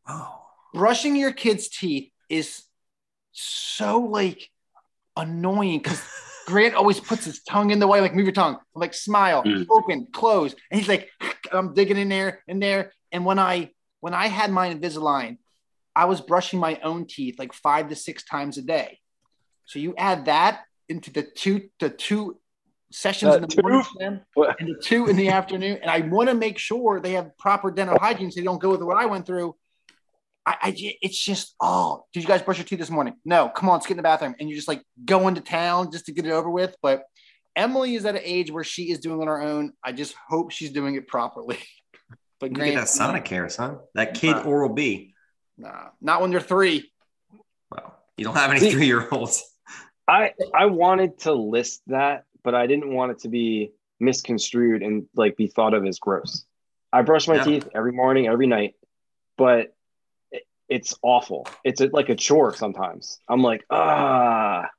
Oh, 0.08 0.40
Brushing 0.74 1.16
your 1.16 1.32
kids' 1.34 1.68
teeth 1.70 2.12
is 2.30 2.64
so 3.32 4.00
like 4.00 4.50
annoying 5.16 5.80
because 5.80 6.02
Grant 6.48 6.76
always 6.76 7.00
puts 7.00 7.26
his 7.26 7.42
tongue 7.44 7.72
in 7.72 7.80
the 7.80 7.88
way, 7.88 8.02
like 8.02 8.14
move 8.16 8.26
your 8.26 8.34
tongue, 8.34 8.56
I'm 8.56 8.80
like 8.80 8.94
smile, 8.94 9.44
Mm. 9.44 9.66
open, 9.70 10.08
close, 10.12 10.54
and 10.72 10.80
he's 10.80 10.90
like, 10.90 11.10
I'm 11.52 11.74
digging 11.74 11.98
in 11.98 12.10
there 12.10 12.44
and 12.48 12.62
there. 12.62 12.92
And 13.12 13.26
when 13.26 13.40
I 13.40 13.72
when 14.00 14.14
I 14.14 14.28
had 14.28 14.52
my 14.52 14.74
Invisalign, 14.74 15.38
I 15.96 16.06
was 16.06 16.20
brushing 16.20 16.60
my 16.60 16.80
own 16.84 17.06
teeth 17.08 17.36
like 17.40 17.54
five 17.54 17.90
to 17.90 17.96
six 17.96 18.24
times 18.24 18.58
a 18.58 18.62
day. 18.62 19.00
So 19.66 19.80
you 19.80 19.94
add 19.98 20.26
that 20.26 20.62
into 20.90 21.12
the 21.12 21.24
two 21.24 21.70
the 21.80 21.90
two 21.90 22.40
sessions 22.94 23.34
Uh, 23.34 23.36
in 23.38 23.42
the 23.42 23.48
two? 23.48 23.62
morning 23.62 23.84
for 23.84 24.00
them 24.00 24.22
and 24.60 24.70
the 24.70 24.82
two 24.82 25.08
in 25.08 25.16
the 25.16 25.30
afternoon. 25.40 25.80
And 25.82 25.90
I 25.90 26.02
want 26.02 26.30
to 26.30 26.36
make 26.36 26.58
sure 26.58 27.00
they 27.00 27.14
have 27.14 27.38
proper 27.38 27.72
dental 27.72 27.98
hygiene 28.00 28.32
so 28.32 28.40
they 28.40 28.46
don't 28.46 28.62
go 28.62 28.70
with 28.72 28.82
what 28.82 28.98
I 28.98 29.06
went 29.06 29.26
through. 29.26 29.56
I, 30.46 30.56
I 30.62 30.74
it's 31.02 31.18
just 31.24 31.56
oh, 31.62 32.06
did 32.14 32.22
you 32.24 32.28
guys 32.28 32.42
brush 32.42 32.58
your 32.58 32.66
teeth 32.66 32.80
this 32.80 32.90
morning? 32.90 33.16
No, 33.26 33.50
come 33.50 33.70
on, 33.70 33.76
let's 33.76 33.88
get 33.88 33.94
in 33.94 33.98
the 33.98 34.04
bathroom. 34.04 34.36
And 34.40 34.50
you're 34.50 34.58
just 34.58 34.68
like 34.68 34.84
going 35.06 35.36
to 35.36 35.42
town 35.42 35.92
just 35.92 36.06
to 36.08 36.12
get 36.12 36.26
it 36.26 36.32
over 36.32 36.50
with. 36.50 36.76
But 36.82 37.04
Emily 37.56 37.96
is 37.96 38.06
at 38.06 38.16
an 38.16 38.22
age 38.24 38.52
where 38.52 38.64
she 38.64 38.92
is 38.92 39.00
doing 39.00 39.20
it 39.20 39.22
on 39.22 39.28
her 39.28 39.42
own. 39.42 39.74
I 39.84 39.92
just 39.92 40.16
hope 40.28 40.52
she's 40.52 40.72
doing 40.72 40.96
it 40.96 41.08
properly. 41.08 41.60
but 42.40 42.50
you 42.50 42.56
get 42.56 42.62
Grant, 42.62 42.76
that 42.76 42.90
Sonic 42.90 43.28
hair, 43.28 43.48
son. 43.48 43.80
That 43.96 44.16
kid 44.16 44.36
Wow. 44.36 44.44
Oral 44.44 44.74
B. 44.74 45.14
nah, 45.58 45.90
not 46.02 46.20
when 46.22 46.32
they're 46.32 46.40
three. 46.42 46.92
Well, 47.72 47.96
you 48.18 48.26
don't 48.26 48.36
have 48.36 48.52
any 48.52 48.70
three 48.72 48.86
year 48.88 49.08
olds. 49.12 49.44
I 50.10 50.34
I 50.54 50.66
wanted 50.66 51.20
to 51.20 51.32
list 51.34 51.82
that, 51.88 52.26
but 52.44 52.54
I 52.56 52.68
didn't 52.68 52.94
want 52.94 53.12
it 53.12 53.20
to 53.20 53.30
be 53.30 53.72
misconstrued 54.00 54.84
and 54.84 55.06
like 55.16 55.38
be 55.38 55.48
thought 55.48 55.74
of 55.74 55.86
as 55.86 56.00
gross. 56.00 56.46
I 56.92 57.02
brush 57.02 57.28
my 57.28 57.36
Yeah. 57.36 57.44
teeth 57.44 57.70
every 57.74 57.92
morning, 57.92 58.28
every 58.28 58.48
night, 58.48 58.76
but 59.38 59.76
it, 60.32 60.44
it's 60.70 60.94
awful. 61.02 61.48
It's 61.64 61.82
a, 61.82 61.88
like 61.88 62.10
a 62.10 62.16
chore 62.16 62.54
sometimes. 62.56 63.20
I'm 63.30 63.42
like, 63.42 63.66
ah, 63.70 64.70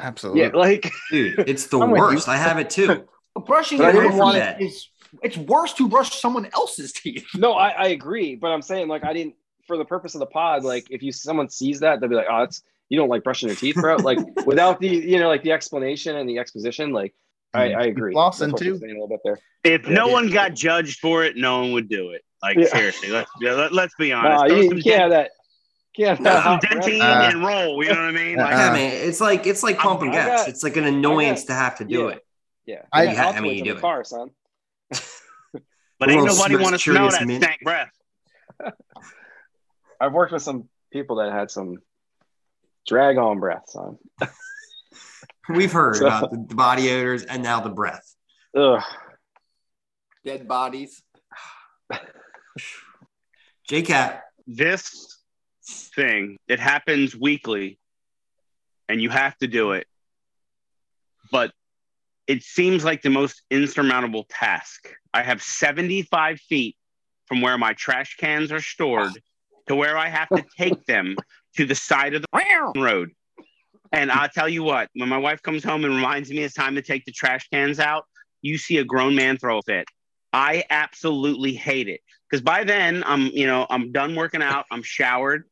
Absolutely. 0.00 0.42
yeah, 0.42 0.48
like 0.54 0.92
Dude, 1.10 1.44
it's 1.48 1.66
the 1.68 1.78
I'm 1.80 1.90
with 1.90 1.98
you. 1.98 2.04
worst. 2.06 2.28
I 2.28 2.36
have 2.36 2.58
it 2.58 2.70
too. 2.70 3.08
Brushing 3.46 3.78
But 3.78 3.88
I 3.88 3.92
your 3.92 4.02
didn't 4.02 4.12
own 4.14 4.18
want 4.18 4.36
teeth 4.36 4.60
it. 4.60 4.64
is 4.72 4.88
it's 5.22 5.36
worse 5.36 5.72
to 5.74 5.88
brush 5.88 6.20
someone 6.20 6.48
else's 6.54 6.92
teeth. 6.92 7.26
no, 7.34 7.52
I, 7.54 7.70
I 7.70 7.86
agree, 7.88 8.36
but 8.36 8.48
I'm 8.48 8.62
saying 8.62 8.86
like 8.88 9.04
I 9.04 9.12
didn't 9.12 9.34
for 9.66 9.76
the 9.76 9.84
purpose 9.84 10.14
of 10.14 10.20
the 10.20 10.26
pod. 10.26 10.62
Like 10.64 10.86
if 10.90 11.02
you 11.02 11.10
someone 11.10 11.48
sees 11.48 11.80
that, 11.80 12.00
they'll 12.00 12.08
be 12.10 12.14
like, 12.16 12.26
oh, 12.30 12.42
it's 12.42 12.62
you 12.88 12.98
don't 12.98 13.08
like 13.08 13.24
brushing 13.24 13.48
your 13.48 13.56
teeth, 13.56 13.76
bro. 13.76 13.96
like 13.96 14.18
without 14.46 14.80
the 14.80 14.88
you 14.88 15.18
know 15.18 15.28
like 15.28 15.42
the 15.42 15.52
explanation 15.52 16.16
and 16.16 16.28
the 16.28 16.38
exposition, 16.38 16.92
like 16.92 17.14
I, 17.52 17.72
I 17.72 17.82
agree. 17.84 18.14
Flossing, 18.14 18.50
That's 18.50 18.62
too. 18.62 18.74
a 18.82 18.86
little 18.86 19.08
bit 19.08 19.20
there. 19.24 19.38
If 19.62 19.86
no 19.88 20.08
Yeah. 20.08 20.12
one 20.12 20.30
got 20.30 20.54
judged 20.54 20.98
for 20.98 21.22
it, 21.24 21.36
no 21.36 21.60
one 21.60 21.72
would 21.72 21.88
do 21.88 22.10
it. 22.10 22.22
Like 22.42 22.56
Yeah. 22.58 22.66
seriously, 22.66 23.10
let's 23.10 23.30
yeah, 23.40 23.52
let, 23.52 23.72
let's 23.72 23.94
be 23.96 24.12
honest. 24.12 24.42
Nah, 24.42 24.46
Throw 24.48 24.56
you, 24.60 24.74
you 24.76 24.82
can't 24.82 25.00
have 25.02 25.10
that. 25.10 25.30
Can't 25.96 26.08
have 26.08 26.18
Throw 26.18 26.24
that 26.24 26.42
some 26.42 26.42
hot 26.42 26.62
Dentyne 26.62 27.00
Uh, 27.00 27.28
and 27.30 27.44
roll. 27.46 27.82
You 27.84 27.90
know 27.94 28.00
what 28.00 28.08
I 28.08 28.10
mean? 28.10 28.36
Like, 28.36 28.52
uh, 28.52 28.56
yeah, 28.58 28.72
man. 28.72 29.08
It's 29.08 29.20
like 29.20 29.46
it's 29.46 29.62
like 29.62 29.76
I'm- 29.76 29.82
pumping 29.86 30.10
gas. 30.10 30.40
got- 30.40 30.48
it's 30.48 30.62
like 30.64 30.76
an 30.76 30.84
annoyance 30.84 31.44
to 31.44 31.54
have 31.54 31.76
to 31.78 31.84
do 31.84 32.06
Yeah. 32.06 32.08
it. 32.14 32.26
Yeah, 32.66 32.82
I- 32.92 33.06
I, 33.06 33.12
I 33.14 33.24
I 33.28 33.32
mean, 33.34 33.42
mean, 33.42 33.52
you 33.52 33.58
in 33.58 33.64
do 33.64 33.70
the 33.74 33.78
it. 33.78 33.80
car, 33.82 34.02
son. 34.04 34.30
but 34.90 36.10
ain't 36.10 36.20
Little 36.20 36.26
nobody 36.26 36.54
Smith's 36.54 36.62
want 36.62 36.72
to 36.74 36.78
smell 36.80 36.94
Curious 36.96 37.18
that 37.18 37.26
Mint. 37.26 37.42
stank 37.44 37.60
breath. 37.62 37.90
I've 40.00 40.12
worked 40.12 40.32
with 40.32 40.42
some 40.42 40.68
people 40.92 41.16
that 41.16 41.32
had 41.32 41.50
some 41.50 41.76
drag 42.86 43.16
on 43.18 43.40
breath, 43.40 43.64
son. 43.68 43.98
We've 45.48 45.72
heard 45.72 45.96
So- 45.96 46.06
about 46.06 46.30
the, 46.30 46.44
the 46.48 46.54
body 46.54 46.90
odors 46.90 47.24
and 47.24 47.42
now 47.42 47.60
the 47.60 47.70
breath. 47.70 48.14
Ugh. 48.56 48.82
Dead 50.24 50.48
bodies. 50.48 51.02
J 53.68 53.82
Cat. 53.82 54.22
This 54.46 55.18
thing, 55.96 56.36
it 56.48 56.60
happens 56.60 57.16
weekly, 57.16 57.78
and 58.88 59.00
you 59.00 59.08
have 59.08 59.36
to 59.38 59.46
do 59.46 59.72
it. 59.72 59.86
But 61.32 61.52
it 62.26 62.42
seems 62.42 62.84
like 62.84 63.00
the 63.02 63.08
most 63.10 63.42
insurmountable 63.50 64.26
task. 64.28 64.90
I 65.14 65.22
have 65.22 65.42
75 65.42 66.40
feet 66.40 66.76
from 67.26 67.40
where 67.40 67.56
my 67.56 67.72
trash 67.72 68.16
cans 68.16 68.52
are 68.52 68.60
stored 68.60 69.12
to 69.68 69.74
where 69.74 69.96
I 69.96 70.08
have 70.08 70.28
to 70.28 70.44
take 70.58 70.84
them 70.84 71.16
to 71.56 71.66
the 71.66 71.74
side 71.74 72.14
of 72.14 72.22
the 72.22 72.72
road. 72.76 73.10
And 73.92 74.10
I'll 74.10 74.28
tell 74.28 74.48
you 74.48 74.62
what, 74.62 74.88
when 74.94 75.08
my 75.08 75.18
wife 75.18 75.40
comes 75.42 75.62
home 75.62 75.84
and 75.84 75.94
reminds 75.94 76.30
me 76.30 76.38
it's 76.38 76.54
time 76.54 76.74
to 76.74 76.82
take 76.82 77.04
the 77.04 77.12
trash 77.12 77.48
cans 77.48 77.78
out, 77.78 78.04
you 78.42 78.58
see 78.58 78.78
a 78.78 78.84
grown 78.84 79.14
man 79.14 79.36
throw 79.36 79.58
a 79.58 79.62
fit. 79.62 79.86
I 80.32 80.64
absolutely 80.68 81.54
hate 81.54 81.88
it 81.88 82.00
because 82.28 82.42
by 82.42 82.64
then 82.64 83.04
I'm, 83.06 83.26
you 83.28 83.46
know, 83.46 83.66
I'm 83.70 83.92
done 83.92 84.16
working 84.16 84.42
out. 84.42 84.66
I'm 84.70 84.82
showered. 84.82 85.44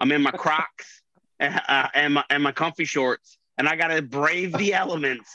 I'm 0.00 0.10
in 0.10 0.22
my 0.22 0.32
Crocs 0.32 1.02
uh, 1.40 1.88
and 1.94 2.14
my 2.14 2.24
and 2.30 2.42
my 2.42 2.52
comfy 2.52 2.84
shorts, 2.84 3.38
and 3.58 3.68
I 3.68 3.76
got 3.76 3.88
to 3.88 4.02
brave 4.02 4.52
the 4.52 4.74
elements. 4.74 5.30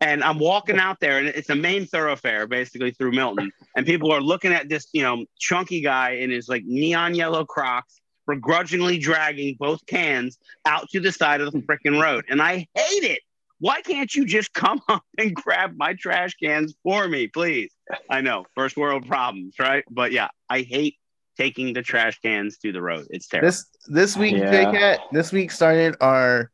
And 0.00 0.22
I'm 0.22 0.38
walking 0.38 0.78
out 0.78 1.00
there, 1.00 1.18
and 1.18 1.28
it's 1.28 1.48
a 1.48 1.54
main 1.54 1.86
thoroughfare 1.86 2.46
basically 2.46 2.90
through 2.90 3.12
Milton, 3.12 3.50
and 3.76 3.86
people 3.86 4.12
are 4.12 4.20
looking 4.20 4.52
at 4.52 4.68
this, 4.68 4.88
you 4.92 5.02
know, 5.02 5.24
chunky 5.38 5.80
guy 5.80 6.10
in 6.10 6.30
his 6.30 6.48
like 6.48 6.64
neon 6.66 7.14
yellow 7.14 7.44
Crocs, 7.44 8.00
begrudgingly 8.26 8.98
dragging 8.98 9.56
both 9.58 9.84
cans 9.86 10.38
out 10.64 10.88
to 10.90 11.00
the 11.00 11.12
side 11.12 11.40
of 11.40 11.52
the 11.52 11.60
freaking 11.60 12.00
road, 12.02 12.24
and 12.28 12.40
I 12.42 12.66
hate 12.74 13.04
it. 13.04 13.20
Why 13.58 13.80
can't 13.80 14.14
you 14.14 14.26
just 14.26 14.52
come 14.52 14.80
up 14.88 15.02
and 15.18 15.34
grab 15.34 15.74
my 15.76 15.94
trash 15.94 16.34
cans 16.34 16.74
for 16.82 17.08
me, 17.08 17.28
please? 17.28 17.72
I 18.10 18.20
know, 18.20 18.44
first 18.54 18.76
world 18.76 19.06
problems, 19.08 19.54
right? 19.58 19.84
But 19.90 20.12
yeah, 20.12 20.28
I 20.50 20.60
hate 20.62 20.96
taking 21.38 21.72
the 21.72 21.82
trash 21.82 22.18
cans 22.20 22.58
to 22.58 22.72
the 22.72 22.82
road. 22.82 23.06
It's 23.10 23.28
terrible. 23.28 23.48
This 23.48 23.66
this 23.86 24.16
week, 24.16 24.36
Yeah. 24.36 24.50
JCat, 24.72 24.98
this 25.12 25.32
week 25.32 25.50
started 25.50 25.96
our 26.00 26.50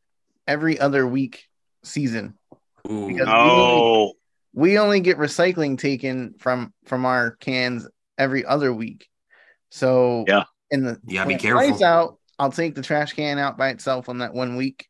every 0.47 0.79
other 0.79 1.07
week 1.07 1.47
season. 1.83 2.35
Ooh. 2.91 3.09
Because- 3.09 3.29
oh, 3.31 4.13
We 4.55 4.79
only 4.79 5.01
get 5.01 5.17
recycling 5.19 5.79
taken 5.79 6.35
from 6.39 6.73
from 6.85 7.05
our 7.07 7.33
cans 7.37 7.89
every 8.19 8.45
other 8.45 8.73
week. 8.73 9.09
So 9.71 10.25
Yeah. 10.29 10.45
In 10.73 10.83
the 10.83 10.99
You 11.07 11.15
gotta 11.19 11.29
when 11.29 11.37
be 11.37 11.41
careful. 11.43 11.85
out, 11.85 12.19
I'll 12.39 12.51
take 12.51 12.75
the 12.75 12.83
trash 12.83 13.13
can 13.13 13.39
out 13.39 13.57
by 13.57 13.69
itself 13.69 14.09
on 14.09 14.19
that 14.19 14.35
one 14.35 14.57
week. 14.57 14.89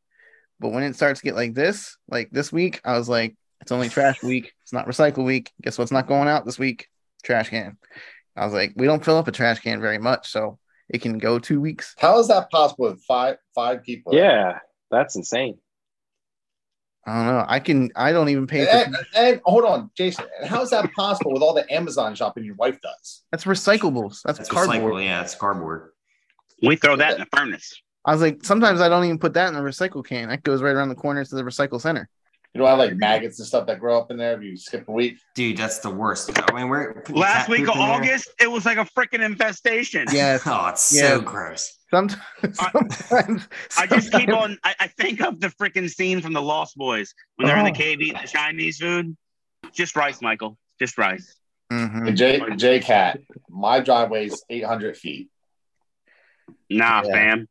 But 0.60 0.72
when 0.72 0.84
it 0.84 0.96
starts 0.96 1.20
to 1.20 1.24
get 1.24 1.34
like 1.34 1.54
this, 1.54 1.96
like 2.08 2.30
this 2.30 2.52
week, 2.52 2.80
I 2.84 2.96
was 2.96 3.08
like, 3.08 3.36
it's 3.60 3.72
only 3.72 3.88
trash 3.88 4.22
week. 4.22 4.54
It's 4.62 4.72
not 4.72 4.86
recycle 4.86 5.24
week. 5.24 5.50
Guess 5.60 5.76
what's 5.76 5.92
not 5.92 6.06
going 6.06 6.28
out 6.28 6.46
this 6.46 6.58
week? 6.58 6.88
Trash 7.24 7.50
can. 7.50 7.76
I 8.36 8.44
was 8.44 8.54
like, 8.54 8.72
we 8.76 8.86
don't 8.86 9.04
fill 9.04 9.18
up 9.18 9.28
a 9.28 9.32
trash 9.32 9.60
can 9.60 9.80
very 9.80 9.98
much, 9.98 10.30
so 10.30 10.58
it 10.88 11.02
can 11.02 11.18
go 11.18 11.38
two 11.38 11.60
weeks. 11.60 11.94
How 11.98 12.18
is 12.18 12.28
that 12.28 12.50
possible 12.50 12.86
with 12.90 13.02
five 13.04 13.36
five 13.54 13.82
people? 13.82 14.14
Yeah, 14.14 14.58
that's 14.90 15.16
insane. 15.16 15.58
I 17.04 17.14
don't 17.16 17.26
know. 17.26 17.44
I 17.48 17.58
can. 17.58 17.90
I 17.96 18.12
don't 18.12 18.28
even 18.28 18.46
pay. 18.46 18.68
And, 18.68 18.94
For, 18.94 19.02
and 19.16 19.40
hold 19.44 19.64
on, 19.64 19.90
Jason. 19.96 20.24
How 20.44 20.62
is 20.62 20.70
that 20.70 20.92
possible 20.92 21.32
with 21.32 21.42
all 21.42 21.52
the 21.52 21.70
Amazon 21.72 22.14
shopping 22.14 22.44
your 22.44 22.54
wife 22.54 22.80
does? 22.80 23.22
that's 23.32 23.44
recyclables. 23.44 24.22
That's, 24.22 24.38
That's 24.38 24.48
cardboard. 24.48 24.94
recyclable. 24.94 25.04
Yeah, 25.04 25.22
it's 25.22 25.34
cardboard. 25.34 25.90
we 26.62 26.76
throw 26.76 26.96
that 26.96 27.14
in 27.14 27.20
the 27.20 27.26
furnace. 27.36 27.74
I 28.04 28.12
was 28.12 28.20
like, 28.20 28.44
sometimes 28.44 28.80
I 28.80 28.88
don't 28.88 29.04
even 29.04 29.18
put 29.18 29.34
that 29.34 29.48
in 29.48 29.54
the 29.54 29.60
recycle 29.60 30.04
can. 30.04 30.28
That 30.28 30.42
goes 30.42 30.62
right 30.62 30.74
around 30.74 30.88
the 30.90 30.94
corner 30.94 31.24
to 31.24 31.34
the 31.34 31.42
recycle 31.42 31.80
center. 31.80 32.08
You 32.54 32.58
don't 32.60 32.68
have 32.68 32.78
like 32.78 32.96
maggots 32.96 33.38
and 33.38 33.48
stuff 33.48 33.66
that 33.66 33.80
grow 33.80 33.98
up 33.98 34.10
in 34.10 34.18
there 34.18 34.34
if 34.36 34.42
you 34.42 34.58
skip 34.58 34.86
a 34.86 34.92
week. 34.92 35.16
Dude, 35.34 35.56
that's 35.56 35.78
the 35.78 35.88
worst. 35.88 36.30
I 36.36 36.52
mean, 36.52 36.68
we're 36.68 37.02
Last 37.08 37.48
week 37.48 37.62
of 37.62 37.68
in 37.76 37.80
there. 37.80 37.90
August, 37.92 38.28
it 38.38 38.50
was 38.50 38.66
like 38.66 38.76
a 38.76 38.84
freaking 38.84 39.24
infestation. 39.24 40.06
Yeah, 40.12 40.38
Oh, 40.44 40.66
it's 40.68 40.94
Yeah. 40.94 41.08
so 41.16 41.20
gross. 41.22 41.78
sometimes. 41.90 42.20
sometimes 42.58 43.48
I 43.78 43.86
just 43.86 44.12
keep 44.12 44.28
on. 44.28 44.58
I, 44.64 44.74
I 44.80 44.86
think 44.88 45.22
of 45.22 45.40
the 45.40 45.48
freaking 45.48 45.88
scene 45.88 46.20
from 46.20 46.34
the 46.34 46.42
Lost 46.42 46.76
Boys 46.76 47.14
when 47.36 47.48
they're 47.48 47.56
in 47.56 47.64
the 47.64 47.70
Oh. 47.70 47.74
cave 47.74 48.02
eating 48.02 48.20
the 48.20 48.28
Chinese 48.28 48.76
food. 48.76 49.16
Just 49.72 49.96
rice, 49.96 50.20
Michael. 50.20 50.58
Just 50.78 50.98
rice. 50.98 51.34
Mhm. 51.72 52.08
And 52.08 52.16
J 52.18 52.42
J 52.56 52.80
Cat, 52.80 53.18
my 53.48 53.80
driveway's 53.80 54.42
800 54.50 54.94
feet. 54.98 55.30
Nah, 56.68 57.02
Yeah. 57.06 57.12
fam. 57.12 57.48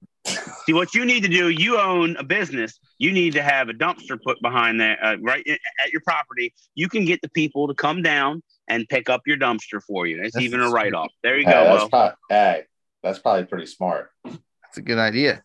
See 0.66 0.74
what 0.74 0.93
you 0.93 1.06
need 1.06 1.24
to 1.24 1.30
do. 1.30 1.49
You 1.49 1.80
own 1.80 2.18
a 2.18 2.24
business. 2.24 2.78
You 3.02 3.12
need 3.12 3.34
to 3.34 3.41
have 3.41 3.68
a 3.68 3.74
dumpster 3.74 4.22
put 4.22 4.39
behind 4.43 4.80
that 4.80 4.99
uh, 5.02 5.18
right 5.22 5.43
i- 5.49 5.58
at 5.84 5.91
your 5.91 6.02
property. 6.02 6.54
You 6.76 6.88
can 6.88 7.04
get 7.04 7.20
the 7.24 7.30
people 7.30 7.68
to 7.68 7.74
come 7.74 8.04
down 8.04 8.43
and 8.68 8.88
pick 8.88 9.10
up 9.10 9.22
your 9.26 9.38
dumpster 9.38 9.82
for 9.82 10.06
you. 10.06 10.22
It's 10.22 10.36
That's 10.36 10.45
even 10.45 10.60
a 10.62 10.70
write 10.70 10.93
off. 10.93 11.12
There 11.24 11.36
you 11.39 11.45
Hey, 11.45 11.52
go. 11.52 11.64
that's, 11.64 11.82
Will. 11.82 11.89
probably, 11.89 12.16
hey, 12.30 12.64
that's 13.02 13.18
probably 13.18 13.45
pretty 13.45 13.66
smart. 13.66 14.12
That's 14.24 14.78
a 14.78 14.84
good 14.84 14.99
idea. 14.99 15.41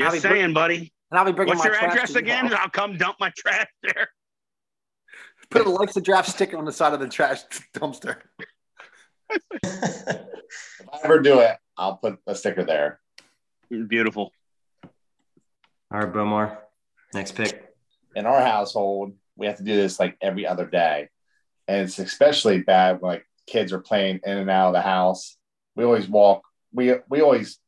Just 0.00 0.06
I'll 0.06 0.12
be 0.12 0.18
saying, 0.20 0.54
buddy. 0.54 0.94
And 1.10 1.18
I'll 1.18 1.26
be 1.26 1.32
bringing 1.32 1.50
What's 1.56 1.62
my 1.62 1.66
your 1.72 1.78
trash 1.78 1.90
address 1.92 2.06
to 2.08 2.12
your 2.14 2.22
again? 2.22 2.46
house. 2.46 2.58
I'll 2.62 2.70
come 2.70 2.96
dump 2.96 3.18
my 3.20 3.30
trash 3.36 3.66
there. 3.82 4.08
Put 5.50 5.66
a 5.66 5.68
likes 5.68 5.92
the 5.92 6.00
draft 6.00 6.30
sticker 6.30 6.56
on 6.56 6.64
the 6.64 6.72
side 6.72 6.94
of 6.94 7.00
the 7.00 7.08
trash 7.08 7.40
dumpster. 7.74 8.16
If 9.62 10.88
I 10.92 10.98
ever 11.04 11.20
do 11.20 11.40
it, 11.40 11.56
I'll 11.76 11.96
put 11.98 12.18
a 12.26 12.34
sticker 12.34 12.64
there. 12.64 12.98
Beautiful. 13.70 14.32
All 15.92 16.00
right, 16.00 16.10
Bomar. 16.10 16.56
Next 17.12 17.32
pick. 17.32 17.68
In 18.16 18.24
our 18.24 18.40
household, 18.40 19.12
we 19.36 19.46
have 19.46 19.58
to 19.58 19.62
do 19.62 19.76
this 19.76 20.00
like 20.00 20.16
every 20.22 20.46
other 20.46 20.64
day. 20.64 21.08
And 21.68 21.82
it's 21.82 21.98
especially 21.98 22.62
bad 22.62 23.02
when 23.02 23.12
like 23.12 23.26
kids 23.46 23.74
are 23.74 23.78
playing 23.78 24.20
in 24.24 24.38
and 24.38 24.48
out 24.48 24.68
of 24.68 24.72
the 24.72 24.80
house. 24.80 25.36
We 25.76 25.84
always 25.84 26.08
walk, 26.08 26.44
we 26.72 26.94
we 27.10 27.20
always 27.20 27.58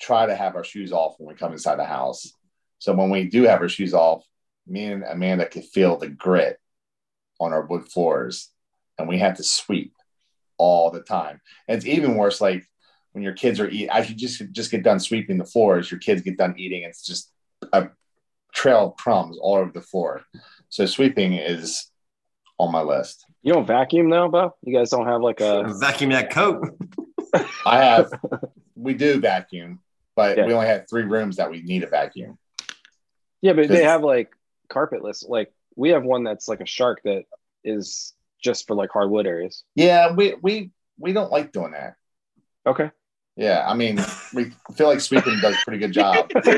try 0.00 0.24
to 0.24 0.34
have 0.34 0.56
our 0.56 0.64
shoes 0.64 0.92
off 0.92 1.16
when 1.18 1.28
we 1.28 1.38
come 1.38 1.52
inside 1.52 1.78
the 1.78 1.84
house. 1.84 2.32
So 2.78 2.94
when 2.94 3.10
we 3.10 3.28
do 3.28 3.42
have 3.42 3.60
our 3.60 3.68
shoes 3.68 3.92
off, 3.92 4.24
me 4.66 4.86
and 4.86 5.04
Amanda 5.04 5.44
can 5.44 5.60
feel 5.60 5.98
the 5.98 6.08
grit 6.08 6.58
on 7.38 7.52
our 7.52 7.66
wood 7.66 7.86
floors. 7.86 8.50
And 8.96 9.08
we 9.08 9.18
have 9.18 9.36
to 9.36 9.44
sweep 9.44 9.92
all 10.56 10.90
the 10.90 11.02
time. 11.02 11.42
And 11.68 11.76
it's 11.76 11.86
even 11.86 12.16
worse 12.16 12.40
like 12.40 12.64
when 13.12 13.22
your 13.22 13.34
kids 13.34 13.60
are 13.60 13.68
eating, 13.68 13.90
I 13.90 14.02
should 14.02 14.16
just 14.16 14.42
just 14.52 14.70
get 14.70 14.82
done 14.82 15.00
sweeping 15.00 15.36
the 15.36 15.44
floors, 15.44 15.90
your 15.90 16.00
kids 16.00 16.22
get 16.22 16.38
done 16.38 16.54
eating, 16.56 16.84
it's 16.84 17.04
just 17.04 17.30
a 17.72 17.88
trail 18.52 18.90
crumbs 18.98 19.38
all 19.40 19.56
over 19.56 19.70
the 19.72 19.80
floor. 19.80 20.22
So 20.68 20.86
sweeping 20.86 21.34
is 21.34 21.90
on 22.58 22.72
my 22.72 22.82
list. 22.82 23.24
You 23.42 23.52
don't 23.52 23.66
vacuum 23.66 24.10
though, 24.10 24.28
Bo? 24.28 24.54
You 24.62 24.76
guys 24.76 24.90
don't 24.90 25.06
have 25.06 25.20
like 25.20 25.40
a 25.40 25.74
Vacuum 25.80 26.10
that 26.10 26.30
coat. 26.30 26.76
I 27.66 27.78
have, 27.82 28.10
we 28.76 28.94
do 28.94 29.20
vacuum, 29.20 29.80
but 30.14 30.36
Yeah. 30.38 30.46
we 30.46 30.52
only 30.54 30.66
have 30.68 30.86
three 30.88 31.02
rooms 31.02 31.36
that 31.36 31.50
we 31.50 31.62
need 31.62 31.82
a 31.82 31.88
vacuum. 31.88 32.38
yeah, 33.42 33.52
but 33.54 33.68
they 33.68 33.82
have 33.82 34.02
like 34.02 34.30
carpetless. 34.70 35.28
Like 35.28 35.52
we 35.76 35.90
have 35.90 36.04
one 36.04 36.22
that's 36.24 36.48
like 36.48 36.60
a 36.60 36.66
shark 36.66 37.00
that 37.04 37.24
is 37.64 38.14
just 38.42 38.66
for 38.66 38.74
like 38.76 38.90
hardwood 38.90 39.26
areas. 39.26 39.64
Yeah, 39.74 40.12
we 40.12 40.34
we 40.42 40.70
we 40.98 41.12
don't 41.12 41.32
like 41.32 41.50
doing 41.52 41.72
that. 41.72 41.96
Okay. 42.66 42.90
Yeah, 43.36 43.64
I 43.68 43.74
mean, 43.74 43.98
we 44.32 44.52
feel 44.76 44.86
like 44.86 45.00
sweeping 45.00 45.40
does 45.40 45.54
a 45.56 45.58
pretty 45.64 45.80
good 45.80 45.92
job. 45.92 46.30
okay. 46.36 46.54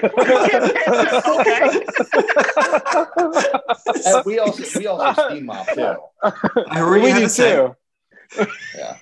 And 4.04 4.24
we 4.24 4.38
also 4.38 4.78
we 4.78 4.86
also 4.86 5.28
steam 5.30 5.46
mop 5.46 5.66
too. 5.74 5.96
I 6.22 6.78
heard 6.78 7.02
we 7.02 7.12
do 7.12 7.28
too. 7.28 7.76
Yeah. 8.76 8.96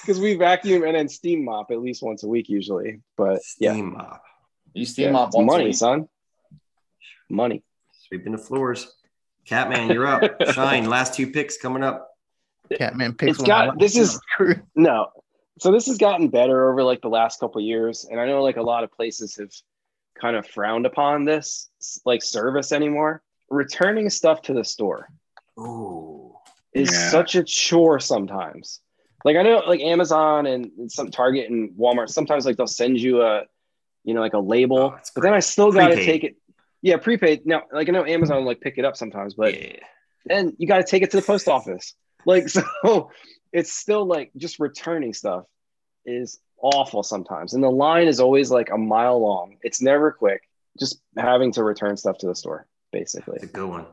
Because 0.00 0.18
we 0.20 0.34
vacuum 0.34 0.84
and 0.84 0.94
then 0.96 1.08
steam 1.08 1.44
mop 1.44 1.70
at 1.70 1.80
least 1.80 2.02
once 2.02 2.22
a 2.22 2.28
week 2.28 2.48
usually. 2.48 3.00
But 3.16 3.40
yeah, 3.58 3.72
Steam 3.72 3.92
mop. 3.92 4.22
You 4.72 4.86
steam 4.86 5.06
yeah, 5.06 5.12
mop 5.12 5.28
it's 5.28 5.36
once 5.36 5.44
a 5.44 5.52
money, 5.52 5.64
week. 5.66 5.74
son. 5.76 6.08
Money. 7.28 7.62
Sweeping 8.08 8.32
the 8.32 8.38
floors. 8.38 8.90
Catman, 9.46 9.90
you're 9.90 10.06
up. 10.06 10.22
Shine. 10.52 10.88
Last 10.88 11.14
two 11.14 11.26
picks 11.30 11.58
coming 11.58 11.82
up. 11.82 12.08
Catman 12.78 13.12
picks 13.14 13.32
It's 13.32 13.40
one 13.42 13.50
I 13.50 13.66
got- 13.66 13.78
this 13.78 13.94
is- 13.96 14.18
No. 14.74 15.08
So 15.60 15.70
this 15.70 15.86
has 15.86 15.98
gotten 15.98 16.28
better 16.28 16.70
over 16.70 16.82
like 16.82 17.00
the 17.00 17.08
last 17.08 17.38
couple 17.40 17.60
of 17.60 17.64
years, 17.66 18.04
and 18.10 18.20
I 18.20 18.26
know 18.26 18.42
like 18.42 18.56
a 18.56 18.62
lot 18.62 18.84
of 18.84 18.92
places 18.92 19.36
have 19.36 19.50
kind 20.20 20.36
of 20.36 20.46
frowned 20.46 20.86
upon 20.86 21.24
this 21.24 21.68
like 22.04 22.22
service 22.22 22.72
anymore. 22.72 23.22
Returning 23.50 24.10
stuff 24.10 24.42
to 24.42 24.54
the 24.54 24.64
store 24.64 25.08
Ooh. 25.58 26.34
is 26.72 26.90
Yeah. 26.92 27.10
such 27.10 27.34
a 27.36 27.44
chore 27.44 28.00
sometimes. 28.00 28.80
Like 29.24 29.36
I 29.36 29.42
know 29.42 29.62
like 29.66 29.80
Amazon 29.80 30.46
and, 30.46 30.70
and 30.78 30.90
some 30.90 31.10
Target 31.10 31.50
and 31.50 31.70
Walmart 31.78 32.08
sometimes 32.10 32.46
like 32.46 32.56
they'll 32.56 32.66
send 32.66 32.98
you 32.98 33.22
a 33.22 33.42
you 34.02 34.14
know 34.14 34.20
like 34.20 34.34
a 34.34 34.38
label, 34.38 34.94
Oh, 34.94 34.98
but 35.14 35.22
then. 35.22 35.34
I 35.34 35.40
still 35.40 35.70
got 35.72 35.88
to 35.88 36.04
take 36.04 36.24
it. 36.24 36.36
Yeah, 36.82 36.96
prepaid. 36.98 37.46
Now, 37.46 37.62
like 37.72 37.88
I 37.88 37.92
know 37.92 38.04
Amazon 38.04 38.38
will 38.38 38.46
like 38.46 38.60
pick 38.60 38.76
it 38.76 38.84
up 38.84 38.96
sometimes, 38.96 39.34
but 39.34 39.58
yeah. 39.58 39.76
and 40.28 40.54
you 40.58 40.66
got 40.66 40.78
to 40.78 40.84
take 40.84 41.02
it 41.02 41.10
to 41.12 41.16
the 41.16 41.22
post 41.22 41.48
office. 41.48 41.94
Like, 42.26 42.48
so 42.50 43.10
it's 43.54 43.72
still 43.72 44.04
like 44.04 44.32
just 44.36 44.58
returning 44.58 45.14
stuff 45.14 45.44
is 46.04 46.40
awful 46.60 47.02
sometimes. 47.04 47.54
And 47.54 47.62
the 47.62 47.70
line 47.70 48.08
is 48.08 48.18
always 48.18 48.50
like 48.50 48.70
a 48.70 48.76
mile 48.76 49.18
long. 49.20 49.56
It's 49.62 49.80
never 49.80 50.10
quick. 50.10 50.42
Just 50.78 51.00
having 51.16 51.52
to 51.52 51.62
return 51.62 51.96
stuff 51.96 52.18
to 52.18 52.26
the 52.26 52.34
store, 52.34 52.66
basically. 52.92 53.36
It's 53.36 53.44
a 53.44 53.46
good 53.46 53.68
one. 53.68 53.86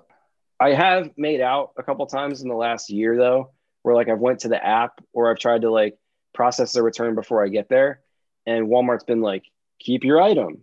I 0.59 0.74
have 0.74 1.12
made 1.16 1.41
out 1.41 1.74
a 1.78 1.84
couple 1.84 2.05
times 2.07 2.41
in 2.41 2.49
the 2.49 2.55
last 2.55 2.89
year 2.89 3.16
though, 3.16 3.51
where 3.84 3.93
like 3.93 4.09
I've 4.09 4.20
went 4.20 4.39
to 4.39 4.47
the 4.47 4.64
app 4.64 4.99
or 5.14 5.30
I've 5.30 5.38
tried 5.38 5.62
to 5.62 5.72
like 5.72 5.95
process 6.34 6.74
the 6.74 6.82
return 6.82 7.14
before 7.14 7.45
I 7.45 7.49
get 7.49 7.70
there. 7.70 8.01
And 8.47 8.68
Walmart's 8.68 9.03
been 9.03 9.22
like, 9.22 9.43
keep 9.80 10.03
your 10.03 10.20
item. 10.20 10.62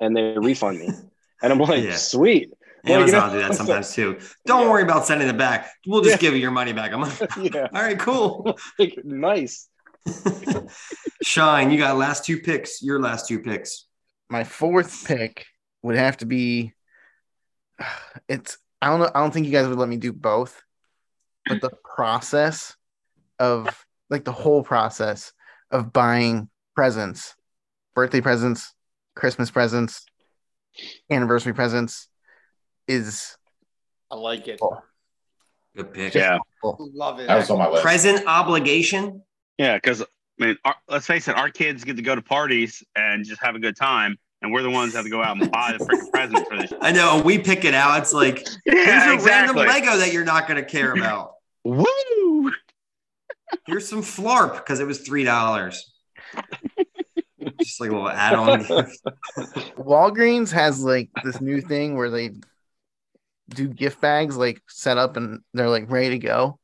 And 0.00 0.14
they 0.14 0.36
refund 0.36 0.78
me. 0.78 0.90
And 1.42 1.52
I'm 1.52 1.58
like, 1.58 1.84
Yeah. 1.84 1.96
sweet. 1.96 2.54
Well, 2.84 2.98
you 2.98 3.02
Amazon 3.04 3.28
know- 3.28 3.40
do 3.40 3.48
that 3.48 3.54
sometimes 3.56 3.94
too. 3.94 4.18
Don't 4.46 4.62
Yeah. 4.62 4.70
worry 4.70 4.82
about 4.82 5.06
sending 5.06 5.28
it 5.28 5.38
back. 5.38 5.70
We'll 5.86 6.02
just 6.02 6.16
Yeah. 6.16 6.28
give 6.28 6.34
you 6.34 6.40
your 6.40 6.50
money 6.50 6.72
back. 6.72 6.92
I'm 6.92 7.00
like, 7.00 7.18
yeah. 7.54 7.68
all 7.74 7.82
right, 7.82 7.98
cool. 7.98 8.58
Nice. 9.04 9.68
Shine, 11.22 11.70
you 11.70 11.78
got 11.78 11.96
last 11.96 12.24
two 12.24 12.40
picks. 12.40 12.82
Your 12.82 13.00
last 13.00 13.26
two 13.26 13.40
picks. 13.40 13.86
My 14.28 14.44
fourth 14.44 15.06
pick 15.06 15.46
would 15.82 15.96
have 15.96 16.18
to 16.18 16.26
be 16.26 16.72
it's 18.28 18.58
I 18.82 18.88
don't 18.88 19.00
know. 19.00 19.10
I 19.14 19.20
don't 19.20 19.32
think 19.32 19.46
you 19.46 19.52
guys 19.52 19.66
would 19.66 19.78
let 19.78 19.88
me 19.88 19.96
do 19.96 20.12
both, 20.12 20.62
but 21.46 21.60
the 21.62 21.70
process 21.94 22.76
of 23.38 23.84
like 24.10 24.24
the 24.24 24.32
whole 24.32 24.62
process 24.62 25.32
of 25.70 25.92
buying 25.92 26.50
presents, 26.74 27.34
birthday 27.94 28.20
presents, 28.20 28.74
Christmas 29.16 29.50
presents, 29.50 30.04
anniversary 31.10 31.54
presents 31.54 32.08
is 32.88 33.36
I 34.10 34.16
like 34.16 34.48
it. 34.48 34.60
Oh. 34.62 34.78
Good 35.76 35.92
pick. 35.92 36.14
Yeah. 36.14 36.38
Love 36.62 37.18
it. 37.18 37.26
That 37.26 37.36
was 37.36 37.50
on 37.50 37.58
my 37.58 37.68
list. 37.68 37.82
Present 37.82 38.26
obligation. 38.26 39.22
Yeah, 39.58 39.76
because 39.76 40.02
I 40.02 40.06
mean, 40.38 40.56
our, 40.64 40.76
let's 40.88 41.06
face 41.06 41.28
it, 41.28 41.36
our 41.36 41.50
kids 41.50 41.84
get 41.84 41.96
to 41.96 42.02
go 42.02 42.14
to 42.14 42.22
parties 42.22 42.82
and 42.94 43.24
just 43.24 43.42
have 43.42 43.54
a 43.54 43.58
good 43.58 43.76
time, 43.76 44.16
and 44.42 44.52
we're 44.52 44.62
the 44.62 44.70
ones 44.70 44.92
that 44.92 44.98
have 44.98 45.04
to 45.06 45.10
go 45.10 45.22
out 45.22 45.40
and 45.40 45.50
buy 45.50 45.74
the 45.76 45.84
freaking 45.84 46.10
presents 46.10 46.48
for 46.48 46.56
this. 46.56 46.72
I 46.80 46.92
know. 46.92 47.22
We 47.24 47.38
pick 47.38 47.64
it 47.64 47.74
out, 47.74 48.00
it's 48.00 48.12
like 48.12 48.46
here's 48.64 49.04
a 49.04 49.14
exactly. 49.14 49.64
random 49.64 49.84
Lego 49.84 49.96
that 49.98 50.12
you're 50.12 50.24
not 50.24 50.46
going 50.46 50.62
to 50.62 50.68
care 50.68 50.92
about. 50.96 51.32
Woo! 51.64 52.52
Here's 53.66 53.88
some 53.88 54.02
Flarp 54.02 54.56
because 54.56 54.80
it 54.80 54.86
was 54.86 55.00
three 55.00 55.24
dollars. 55.24 55.92
Just 57.60 57.80
like 57.80 57.90
a 57.90 57.92
little 57.92 58.08
add-on. 58.08 58.64
Walgreens 59.76 60.50
has 60.50 60.82
like 60.82 61.10
this 61.22 61.40
new 61.40 61.60
thing 61.60 61.96
where 61.96 62.10
they 62.10 62.30
do 63.48 63.68
gift 63.68 64.00
bags 64.00 64.36
like 64.36 64.60
set 64.68 64.98
up 64.98 65.16
and 65.16 65.40
they're 65.52 65.68
like 65.68 65.90
ready 65.90 66.10
to 66.10 66.18
go. 66.18 66.58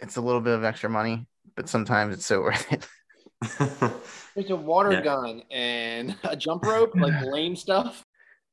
It's 0.00 0.16
a 0.16 0.20
little 0.20 0.40
bit 0.40 0.54
of 0.54 0.64
extra 0.64 0.90
money, 0.90 1.26
but 1.56 1.68
sometimes 1.68 2.14
it's 2.14 2.26
so 2.26 2.40
worth 2.42 2.72
it. 2.72 2.86
There's 4.34 4.50
a 4.50 4.56
water 4.56 4.92
Yeah. 4.92 5.02
gun 5.02 5.42
and 5.50 6.16
a 6.24 6.36
jump 6.36 6.64
rope, 6.64 6.94
like 6.94 7.20
lame 7.24 7.54
stuff. 7.56 8.02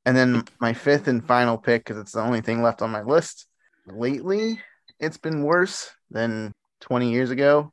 And 0.05 0.15
then 0.15 0.43
my 0.59 0.73
fifth 0.73 1.07
and 1.07 1.25
final 1.25 1.57
pick, 1.57 1.85
because 1.85 1.99
it's 2.01 2.13
the 2.13 2.21
only 2.21 2.41
thing 2.41 2.61
left 2.61 2.81
on 2.81 2.89
my 2.89 3.01
list. 3.01 3.47
Lately, 3.85 4.59
it's 4.99 5.17
been 5.17 5.43
worse 5.43 5.91
than 6.09 6.51
20 6.81 7.11
years 7.11 7.31
ago. 7.31 7.71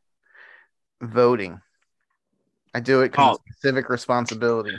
Voting. 1.00 1.60
I 2.74 2.80
do 2.80 3.02
it 3.02 3.10
because 3.10 3.38
Oh. 3.38 3.42
civic 3.60 3.88
responsibility. 3.88 4.76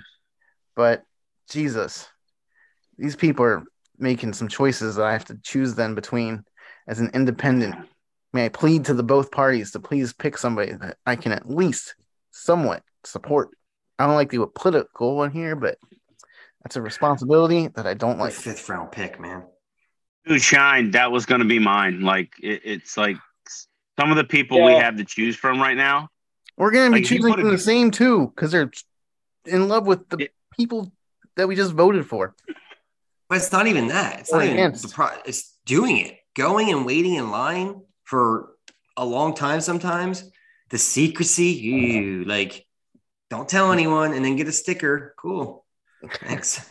But 0.76 1.04
Jesus, 1.50 2.08
these 2.98 3.16
people 3.16 3.46
are 3.46 3.64
making 3.98 4.34
some 4.34 4.48
choices 4.48 4.96
that 4.96 5.06
I 5.06 5.12
have 5.14 5.26
to 5.26 5.38
choose 5.44 5.76
then 5.76 5.96
between 5.96 6.44
as 6.88 7.00
an 7.00 7.12
independent. 7.14 7.76
May 8.34 8.46
I 8.46 8.50
plead 8.50 8.86
to 8.86 8.94
the 8.94 9.04
both 9.04 9.32
parties 9.32 9.72
to 9.72 9.80
please 9.80 10.14
pick 10.14 10.38
somebody 10.38 10.74
that 10.74 10.98
I 11.06 11.16
can 11.16 11.32
at 11.32 11.50
least 11.50 11.96
somewhat 12.32 12.84
support. 13.04 13.50
I 13.98 14.06
don't 14.06 14.16
like 14.16 14.30
the 14.30 14.46
political 14.54 15.16
one 15.16 15.32
here, 15.32 15.56
but 15.56 15.78
that's 16.64 16.76
a 16.76 16.82
responsibility 16.82 17.70
that 17.70 17.88
I 17.88 17.94
don't 17.94 18.20
like 18.20 18.34
like. 18.34 18.34
fifth 18.34 18.68
round 18.70 18.92
pick, 18.92 19.20
man. 19.20 19.44
Dude, 20.26 20.42
shine. 20.42 20.92
That 20.92 21.12
was 21.12 21.26
going 21.26 21.40
to 21.40 21.48
be 21.48 21.58
mine. 21.60 22.02
Like 22.02 22.34
it, 22.42 22.62
it's 22.64 22.98
like 22.98 23.18
some 24.00 24.12
of 24.12 24.18
the 24.18 24.24
people 24.24 24.64
we 24.64 24.74
have 24.74 24.98
to 24.98 25.06
choose 25.06 25.36
from 25.36 25.60
right 25.60 25.78
now. 25.78 26.10
We're 26.58 26.72
gonna 26.72 26.90
be 26.90 26.98
Like, 27.02 27.06
choosing 27.06 27.34
from 27.34 27.50
the 27.50 27.58
same 27.58 27.92
two 27.92 28.28
because 28.36 28.52
they're 28.52 28.72
in 29.46 29.68
love 29.68 29.88
with 29.88 30.10
the 30.10 30.18
Yeah. 30.20 30.28
people 30.58 30.92
that 31.36 31.48
we 31.48 31.56
just 31.56 31.72
voted 31.74 32.06
for. 32.06 32.36
But 33.30 33.38
it's 33.40 33.52
not 33.52 33.68
even 33.68 33.88
that. 33.90 34.22
It's 34.22 34.32
Or 34.32 34.38
not 34.38 34.46
even 34.46 34.58
against. 34.58 34.84
the 34.84 34.94
pro- 34.94 35.20
It's 35.26 35.54
doing 35.66 35.98
it, 35.98 36.18
going 36.36 36.72
and 36.72 36.86
waiting 36.86 37.16
in 37.16 37.30
line 37.30 37.82
for 38.04 38.54
a 38.96 39.06
long 39.06 39.34
time. 39.36 39.60
Sometimes 39.62 40.30
the 40.70 40.78
secrecy, 40.78 41.48
you 41.48 42.24
like, 42.26 42.66
don't 43.30 43.50
tell 43.50 43.72
anyone, 43.74 44.14
and 44.14 44.24
then 44.24 44.36
get 44.38 44.48
a 44.48 44.52
sticker. 44.54 45.14
Cool. 45.18 45.66
Thanks. 46.22 46.66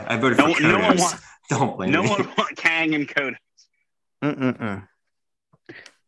I 0.00 0.16
voted 0.16 0.38
No, 0.38 0.52
for 0.54 0.62
no 0.62 0.78
one 0.80 0.96
Kodos. 0.96 1.00
want, 1.00 1.20
Don't 1.50 1.76
blame 1.76 1.90
no 1.92 2.02
me. 2.02 2.08
one 2.10 2.28
want 2.36 2.56
Kang 2.56 2.94
and 2.94 3.06
Kodos. 3.08 3.36
Mm-mm-mm. 4.22 4.86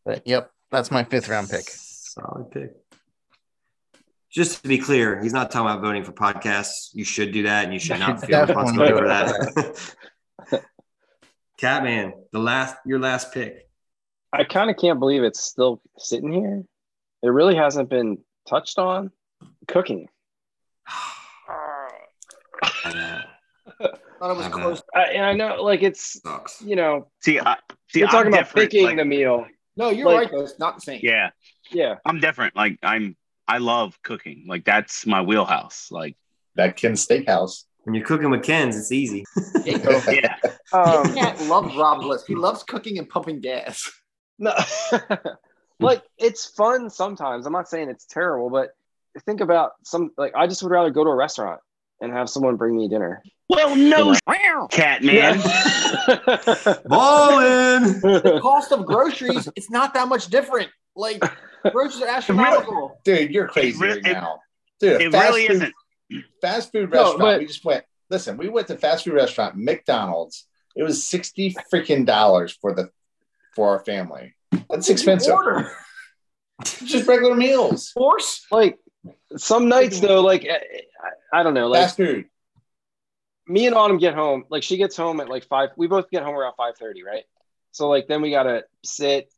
But 0.04 0.26
yep, 0.26 0.50
that's 0.70 0.90
my 0.90 1.04
fifth 1.04 1.28
round 1.28 1.48
pick. 1.48 1.64
Solid 1.68 2.50
pick. 2.50 2.72
Just 4.32 4.62
to 4.62 4.68
be 4.68 4.78
clear, 4.78 5.20
he's 5.20 5.32
not 5.32 5.50
talking 5.50 5.68
about 5.68 5.82
voting 5.82 6.04
for 6.04 6.12
podcasts. 6.12 6.90
You 6.92 7.04
should 7.04 7.32
do 7.32 7.42
that, 7.44 7.64
and 7.64 7.72
you 7.72 7.80
should 7.80 7.98
not 7.98 8.20
feel 8.24 8.28
definitely 8.46 8.64
responsibility 8.64 8.98
for 8.98 10.50
that. 10.50 10.62
Catman, 11.58 12.12
the 12.32 12.38
last, 12.38 12.76
your 12.86 12.98
last 13.00 13.32
pick. 13.34 13.68
I 14.32 14.44
kind 14.44 14.70
of 14.70 14.76
can't 14.76 14.98
believe 15.00 15.22
it's 15.24 15.40
still 15.42 15.82
sitting 15.98 16.32
here. 16.32 16.62
It 17.22 17.28
really 17.28 17.56
hasn't 17.56 17.90
been 17.90 18.18
touched 18.48 18.78
on. 18.78 19.10
Cooking. 19.68 20.08
I 20.86 21.88
know. 22.94 23.20
Thought 24.20 24.30
it 24.30 24.36
was 24.36 24.46
I 24.46 24.50
close. 24.50 24.82
I, 24.94 25.02
and 25.12 25.24
I 25.24 25.32
know, 25.32 25.62
like, 25.62 25.82
it's, 25.82 26.20
Sucks. 26.22 26.62
you 26.62 26.76
know, 26.76 27.08
See, 27.20 27.40
I, 27.40 27.56
see, 27.88 28.00
you're 28.00 28.08
talking 28.08 28.28
I'm 28.28 28.34
about 28.34 28.46
different. 28.46 28.70
picking 28.70 28.86
like- 28.86 28.96
the 28.96 29.04
meal. 29.04 29.46
No, 29.76 29.90
you're 29.90 30.06
Like- 30.06 30.16
right. 30.16 30.30
Though. 30.30 30.42
It's 30.44 30.58
not 30.58 30.74
the 30.76 30.80
same. 30.82 31.00
yeah, 31.02 31.30
Yeah. 31.72 31.96
I'm 32.04 32.20
different. 32.20 32.54
Like 32.56 32.78
I'm, 32.82 33.16
I 33.50 33.58
love 33.58 33.98
cooking. 34.02 34.44
Like 34.48 34.64
that's 34.64 35.06
my 35.06 35.20
wheelhouse. 35.22 35.88
Like 35.90 36.16
That 36.54 36.76
Ken's 36.76 37.06
Steakhouse. 37.06 37.64
When 37.84 37.94
you're 37.94 38.04
cooking 38.06 38.30
with 38.30 38.42
Ken's, 38.42 38.76
it's 38.76 38.92
easy. 38.92 39.24
Jacob, 39.64 40.02
yeah, 40.12 40.36
Um, 40.72 41.14
Cat 41.14 41.40
loves 41.42 41.74
Rob 41.76 42.02
Bliss. 42.02 42.24
He 42.26 42.34
loves 42.34 42.62
cooking 42.62 42.98
and 42.98 43.08
pumping 43.08 43.40
gas. 43.40 43.90
no, 44.38 44.52
like, 45.80 46.02
it's 46.18 46.44
fun 46.44 46.90
sometimes. 46.90 47.46
I'm 47.46 47.52
not 47.54 47.68
saying 47.68 47.88
it's 47.88 48.04
terrible, 48.04 48.50
but 48.50 48.70
think 49.24 49.40
about 49.40 49.72
some, 49.82 50.10
like, 50.18 50.34
I 50.36 50.46
just 50.46 50.62
would 50.62 50.70
rather 50.70 50.90
go 50.90 51.04
to 51.04 51.10
a 51.10 51.16
restaurant 51.16 51.60
and 52.02 52.12
have 52.12 52.28
someone 52.28 52.56
bring 52.56 52.76
me 52.76 52.86
dinner. 52.86 53.22
Well, 53.48 53.74
no, 53.74 54.12
You 54.12 54.68
cat 54.70 55.02
man. 55.02 55.40
Ballin'! 56.86 58.00
The 58.00 58.38
cost 58.42 58.72
of 58.72 58.84
groceries, 58.86 59.48
it's 59.56 59.70
not 59.70 59.94
that 59.94 60.06
much 60.06 60.26
different. 60.28 60.68
Like 60.94 61.22
groceries 61.70 62.02
are 62.02 62.08
astronomical. 62.08 62.98
Dude, 63.04 63.30
you're 63.30 63.48
crazy 63.48 63.78
re- 63.78 63.88
right 63.88 63.98
it- 63.98 64.12
now. 64.12 64.40
Dude, 64.80 65.00
It 65.00 65.12
fast 65.12 65.28
really 65.28 65.46
food, 65.46 65.54
isn't. 65.56 65.74
Fast 66.40 66.72
food 66.72 66.90
No, 66.90 66.98
restaurant. 67.02 67.18
but- 67.20 67.38
we 67.40 67.46
just 67.46 67.64
went. 67.64 67.84
Listen, 68.08 68.36
we 68.36 68.48
went 68.48 68.66
to 68.68 68.76
fast 68.76 69.04
food 69.04 69.14
restaurant 69.14 69.56
McDonald's. 69.56 70.46
It 70.74 70.82
was 70.82 71.04
sixty 71.04 71.54
freaking 71.72 72.04
dollars 72.06 72.52
for 72.60 72.74
the 72.74 72.90
for 73.54 73.68
our 73.70 73.78
family. 73.84 74.34
That's 74.68 74.88
expensive. 74.88 75.32
Order. 75.34 75.70
Just 76.64 77.06
regular 77.08 77.34
meals. 77.34 77.90
Force. 77.90 78.46
like, 78.50 78.78
some 79.36 79.68
nights, 79.68 80.00
though, 80.00 80.20
like, 80.20 80.46
I, 80.46 81.40
I 81.40 81.42
don't 81.42 81.54
know, 81.54 81.68
like, 81.68 81.82
Fast 81.82 81.96
food. 81.96 82.26
me 83.46 83.66
and 83.66 83.74
Autumn 83.74 83.98
get 83.98 84.14
home. 84.14 84.44
Like 84.50 84.62
she 84.62 84.76
gets 84.76 84.96
home 84.96 85.20
at 85.20 85.28
like 85.28 85.44
five. 85.46 85.70
We 85.76 85.86
both 85.86 86.10
get 86.10 86.22
home 86.22 86.34
around 86.34 86.54
five 86.56 86.76
thirty, 86.76 87.02
right? 87.02 87.24
So 87.72 87.88
like 87.88 88.08
then 88.08 88.20
we 88.22 88.30
gotta 88.30 88.64
sit, 88.84 89.32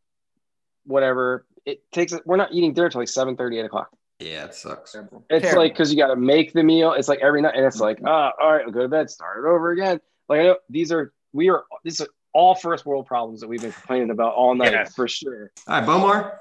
whatever. 0.84 1.46
It 1.64 1.82
takes. 1.92 2.12
We're 2.24 2.36
not 2.36 2.52
eating 2.52 2.72
dinner 2.74 2.88
till 2.90 3.00
like 3.00 3.08
7 3.08 3.36
8 3.40 3.64
o'clock. 3.64 3.88
Yeah, 4.18 4.44
it 4.44 4.54
sucks. 4.54 4.94
It's 4.94 5.42
Terrible. 5.42 5.62
like 5.62 5.72
because 5.72 5.90
you 5.92 5.96
got 5.98 6.08
to 6.08 6.16
make 6.16 6.52
the 6.52 6.62
meal. 6.62 6.92
It's 6.92 7.08
like 7.08 7.20
every 7.20 7.42
night, 7.42 7.54
and 7.56 7.64
it's 7.64 7.80
like, 7.80 7.98
ah, 8.06 8.32
all 8.40 8.52
right, 8.52 8.64
we'll 8.64 8.72
go 8.74 8.82
to 8.82 8.88
bed, 8.88 9.10
start 9.10 9.44
it 9.44 9.48
over 9.48 9.70
again. 9.72 10.00
Like 10.28 10.40
I 10.40 10.42
know 10.44 10.56
these 10.70 10.92
are 10.92 11.12
we 11.32 11.48
are 11.50 11.64
these 11.84 12.00
are 12.00 12.06
all 12.32 12.54
first 12.54 12.86
world 12.86 13.06
problems 13.06 13.40
that 13.40 13.48
we've 13.48 13.60
been 13.60 13.72
complaining 13.72 14.10
about 14.10 14.34
all 14.34 14.54
night 14.54 14.72
Yes. 14.72 14.94
for 14.94 15.06
sure. 15.08 15.50
All 15.68 15.80
right, 15.80 15.86
Bomar. 15.88 16.32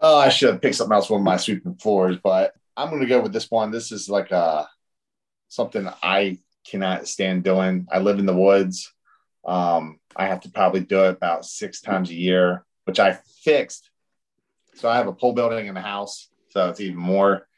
Oh, 0.00 0.18
I 0.18 0.28
should 0.30 0.52
have 0.52 0.62
picked 0.62 0.76
something 0.76 0.94
else 0.94 1.06
for 1.08 1.18
my 1.20 1.36
sweeping 1.36 1.74
floors, 1.74 2.16
but 2.22 2.52
I'm 2.76 2.88
going 2.88 3.02
to 3.02 3.06
go 3.08 3.20
with 3.20 3.32
this 3.32 3.50
one. 3.50 3.70
This 3.70 3.92
is 3.92 4.08
like 4.08 4.32
uh 4.32 4.64
something 5.48 5.88
I 6.02 6.38
cannot 6.66 7.08
stand 7.08 7.44
doing. 7.44 7.86
I 7.90 7.98
live 7.98 8.18
in 8.18 8.26
the 8.26 8.34
woods. 8.36 8.92
Um, 9.46 9.98
I 10.16 10.26
have 10.26 10.40
to 10.42 10.50
probably 10.50 10.80
do 10.80 11.04
it 11.04 11.10
about 11.10 11.44
six 11.44 11.80
times 11.80 12.10
a 12.10 12.14
year, 12.14 12.64
which 12.84 13.00
I 13.00 13.18
fixed. 13.42 13.90
So 14.78 14.88
I 14.88 14.96
have 14.96 15.08
a 15.08 15.12
pole 15.12 15.32
building 15.32 15.66
in 15.66 15.74
the 15.74 15.80
house, 15.80 16.28
so 16.50 16.68
it's 16.68 16.80
even 16.80 16.96
more. 16.96 17.48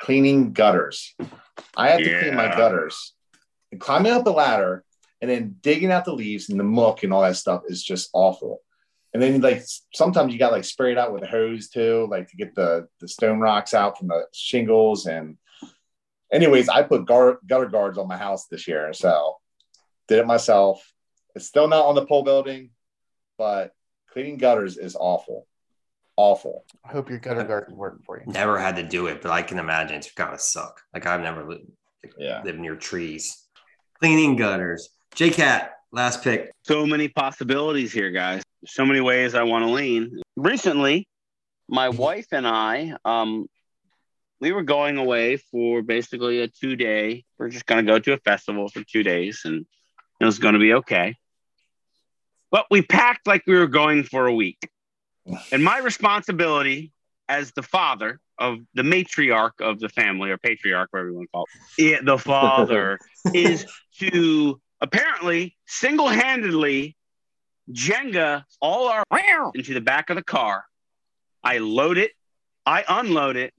Cleaning 0.00 0.52
gutters. 0.52 1.14
I 1.76 1.88
have 1.88 1.98
to 1.98 2.20
clean 2.20 2.36
my 2.36 2.48
gutters 2.48 3.14
and 3.72 3.80
climbing 3.80 4.12
up 4.12 4.26
a 4.26 4.30
ladder 4.30 4.84
and 5.20 5.28
then 5.28 5.56
digging 5.62 5.90
out 5.90 6.04
the 6.04 6.12
leaves 6.12 6.50
and 6.50 6.60
the 6.60 6.64
muck 6.64 7.02
and 7.02 7.12
all 7.12 7.22
that 7.22 7.36
stuff 7.36 7.62
is 7.66 7.82
just 7.82 8.10
awful. 8.12 8.60
And 9.12 9.22
then 9.22 9.40
like 9.40 9.64
sometimes 9.94 10.32
you 10.32 10.38
got 10.38 10.52
like 10.52 10.64
sprayed 10.64 10.98
out 10.98 11.12
with 11.12 11.24
a 11.24 11.26
hose 11.26 11.70
too, 11.70 12.06
like 12.08 12.28
to 12.28 12.36
get 12.36 12.54
the 12.54 12.86
the 13.00 13.08
stone 13.08 13.40
rocks 13.40 13.74
out 13.74 13.98
from 13.98 14.08
the 14.08 14.26
shingles. 14.32 15.06
And 15.06 15.38
anyways, 16.32 16.68
I 16.68 16.82
put 16.82 17.06
gar- 17.06 17.38
gutter 17.46 17.66
guards 17.66 17.98
on 17.98 18.06
my 18.06 18.16
house 18.16 18.46
this 18.46 18.68
year, 18.68 18.92
so 18.92 19.36
did 20.06 20.18
it 20.18 20.26
myself. 20.26 20.88
It's 21.34 21.46
still 21.46 21.66
not 21.66 21.86
on 21.86 21.96
the 21.96 22.06
pole 22.06 22.22
building, 22.22 22.70
but 23.38 23.72
cleaning 24.12 24.38
gutters 24.38 24.76
is 24.76 24.96
awful, 24.98 25.48
awful. 26.16 26.64
I 26.84 26.92
hope 26.92 27.10
your 27.10 27.18
gutter 27.18 27.44
guard 27.44 27.72
worked 27.72 28.04
for 28.04 28.18
you. 28.20 28.30
Never 28.32 28.58
had 28.58 28.76
to 28.76 28.82
do 28.82 29.06
it, 29.06 29.20
but 29.22 29.30
I 29.30 29.42
can 29.42 29.58
imagine 29.58 29.96
it's 29.96 30.12
gotta 30.12 30.38
suck. 30.38 30.80
Like 30.92 31.06
I've 31.06 31.20
never 31.20 31.44
lived, 31.48 31.66
Yeah. 32.18 32.42
lived 32.44 32.58
near 32.60 32.76
trees. 32.76 33.46
Cleaning 34.00 34.36
gutters. 34.36 34.90
J 35.14 35.30
Cat, 35.30 35.72
last 35.92 36.22
pick. 36.22 36.50
so 36.62 36.86
many 36.86 37.08
possibilities 37.08 37.92
here, 37.92 38.10
guys. 38.10 38.42
So 38.66 38.84
many 38.84 39.00
ways 39.00 39.34
I 39.34 39.42
want 39.42 39.64
to 39.64 39.70
lean. 39.70 40.20
Recently, 40.36 41.06
my 41.68 41.88
wife 41.90 42.26
and 42.32 42.46
I, 42.46 42.96
um, 43.04 43.46
we 44.40 44.52
were 44.52 44.62
going 44.62 44.98
away 44.98 45.36
for 45.36 45.82
basically 45.82 46.40
a 46.40 46.48
two 46.48 46.76
day. 46.76 47.24
We're 47.38 47.48
just 47.50 47.66
going 47.66 47.84
to 47.84 47.90
go 47.90 47.98
to 47.98 48.12
a 48.12 48.18
festival 48.18 48.68
for 48.68 48.82
two 48.84 49.02
days 49.02 49.42
and 49.44 49.64
it 50.20 50.24
was 50.24 50.38
going 50.38 50.54
to 50.54 50.60
be 50.60 50.74
okay. 50.74 51.14
But 52.50 52.66
we 52.70 52.82
packed 52.82 53.26
like 53.26 53.42
we 53.46 53.54
were 53.54 53.66
going 53.66 54.02
for 54.04 54.26
a 54.26 54.34
week. 54.34 54.58
And 55.52 55.62
my 55.64 55.78
responsibility 55.78 56.92
as 57.28 57.52
the 57.52 57.62
father 57.62 58.20
of 58.38 58.58
the 58.74 58.82
matriarch 58.82 59.60
of 59.60 59.80
the 59.80 59.88
family 59.88 60.30
or 60.30 60.38
patriarch, 60.38 60.88
whatever 60.92 61.10
you 61.10 61.14
want 61.16 61.28
to 61.28 61.32
call 61.32 61.44
it, 61.78 62.04
the 62.04 62.18
father 62.18 62.98
is 63.34 63.64
to 64.00 64.60
apparently 64.80 65.56
single 65.66 66.08
handedly 66.08 66.96
Jenga 67.72 68.44
all 68.60 68.88
our 68.88 69.04
into 69.54 69.72
the 69.72 69.80
back 69.80 70.10
of 70.10 70.16
the 70.16 70.24
car. 70.24 70.64
I 71.42 71.58
load 71.58 71.96
it, 71.98 72.12
I 72.66 72.84
unload 72.88 73.36
it. 73.36 73.54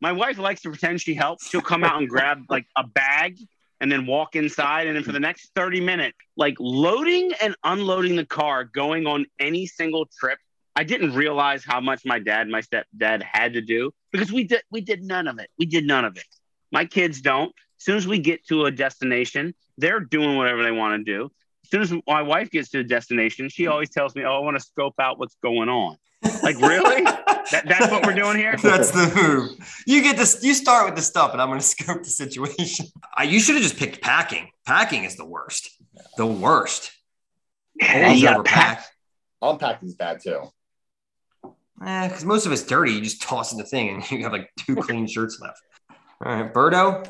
My 0.00 0.12
wife 0.12 0.38
likes 0.38 0.60
to 0.62 0.68
pretend 0.70 1.00
she 1.00 1.14
helps. 1.14 1.48
She'll 1.48 1.60
come 1.60 1.82
out 1.82 1.98
and 1.98 2.08
grab 2.08 2.42
like 2.48 2.66
a 2.76 2.84
bag 2.86 3.36
and 3.80 3.90
then 3.90 4.06
walk 4.06 4.36
inside. 4.36 4.86
And 4.86 4.94
then 4.94 5.02
for 5.02 5.10
the 5.12 5.18
next 5.20 5.50
30 5.56 5.80
minutes, 5.80 6.16
like 6.36 6.54
loading 6.60 7.32
and 7.40 7.56
unloading 7.64 8.14
the 8.14 8.26
car, 8.26 8.62
going 8.64 9.06
on 9.08 9.26
any 9.40 9.66
single 9.66 10.06
trip. 10.20 10.38
I 10.78 10.84
didn't 10.84 11.12
realize 11.12 11.64
how 11.64 11.80
much 11.80 12.02
my 12.04 12.20
dad, 12.20 12.46
my 12.46 12.60
stepdad 12.60 13.24
had 13.24 13.54
to 13.54 13.60
do 13.60 13.90
because 14.12 14.30
we 14.30 14.44
did 14.44 14.62
we 14.70 14.80
did 14.80 15.02
none 15.02 15.26
of 15.26 15.40
it. 15.40 15.50
We 15.58 15.66
did 15.66 15.84
none 15.84 16.04
of 16.04 16.16
it. 16.16 16.26
My 16.70 16.84
kids 16.84 17.20
don't. 17.20 17.48
As 17.80 17.84
soon 17.84 17.96
as 17.96 18.06
we 18.06 18.20
get 18.20 18.46
to 18.46 18.66
a 18.66 18.70
destination, 18.70 19.56
they're 19.76 19.98
doing 19.98 20.36
whatever 20.36 20.62
they 20.62 20.70
want 20.70 21.04
to 21.04 21.12
do. 21.12 21.32
As 21.64 21.70
soon 21.70 21.82
as 21.82 21.92
my 22.06 22.22
wife 22.22 22.52
gets 22.52 22.68
to 22.70 22.78
a 22.78 22.84
destination, 22.84 23.48
she 23.48 23.66
always 23.66 23.90
tells 23.90 24.14
me, 24.14 24.22
"Oh, 24.24 24.36
I 24.36 24.38
want 24.38 24.56
to 24.56 24.62
scope 24.62 24.94
out 25.00 25.18
what's 25.18 25.34
going 25.42 25.68
on." 25.68 25.96
Like, 26.44 26.60
really? 26.60 27.02
that, 27.02 27.64
that's 27.66 27.90
what 27.90 28.06
we're 28.06 28.14
doing 28.14 28.36
here. 28.36 28.56
That's 28.62 28.92
the 28.92 29.12
move. 29.16 29.82
You 29.84 30.00
get 30.00 30.16
this. 30.16 30.44
You 30.44 30.54
start 30.54 30.86
with 30.86 30.94
the 30.94 31.02
stuff, 31.02 31.32
and 31.32 31.42
I'm 31.42 31.48
going 31.48 31.58
to 31.58 31.66
scope 31.66 32.04
the 32.04 32.10
situation. 32.10 32.86
I, 33.16 33.24
you 33.24 33.40
should 33.40 33.56
have 33.56 33.64
just 33.64 33.78
picked 33.78 34.00
packing. 34.00 34.48
Packing 34.64 35.02
is 35.02 35.16
the 35.16 35.24
worst. 35.24 35.70
The 36.16 36.26
worst. 36.26 36.92
Yeah, 37.74 38.12
you 38.12 38.22
gotta 38.22 38.44
overpack. 38.44 38.44
pack. 38.44 38.86
Unpacking's 39.42 39.94
bad 39.94 40.20
too. 40.22 40.52
Eh, 41.84 42.08
because 42.08 42.24
most 42.24 42.46
of 42.46 42.52
it's 42.52 42.64
dirty. 42.64 42.92
You 42.92 43.00
just 43.00 43.22
toss 43.22 43.52
in 43.52 43.58
the 43.58 43.64
thing, 43.64 43.90
and 43.90 44.10
you 44.10 44.22
have 44.22 44.32
like 44.32 44.50
two 44.56 44.76
clean 44.76 45.06
shirts 45.06 45.40
left. 45.40 45.60
All 46.24 46.32
right, 46.32 46.52
Berto, 46.52 47.08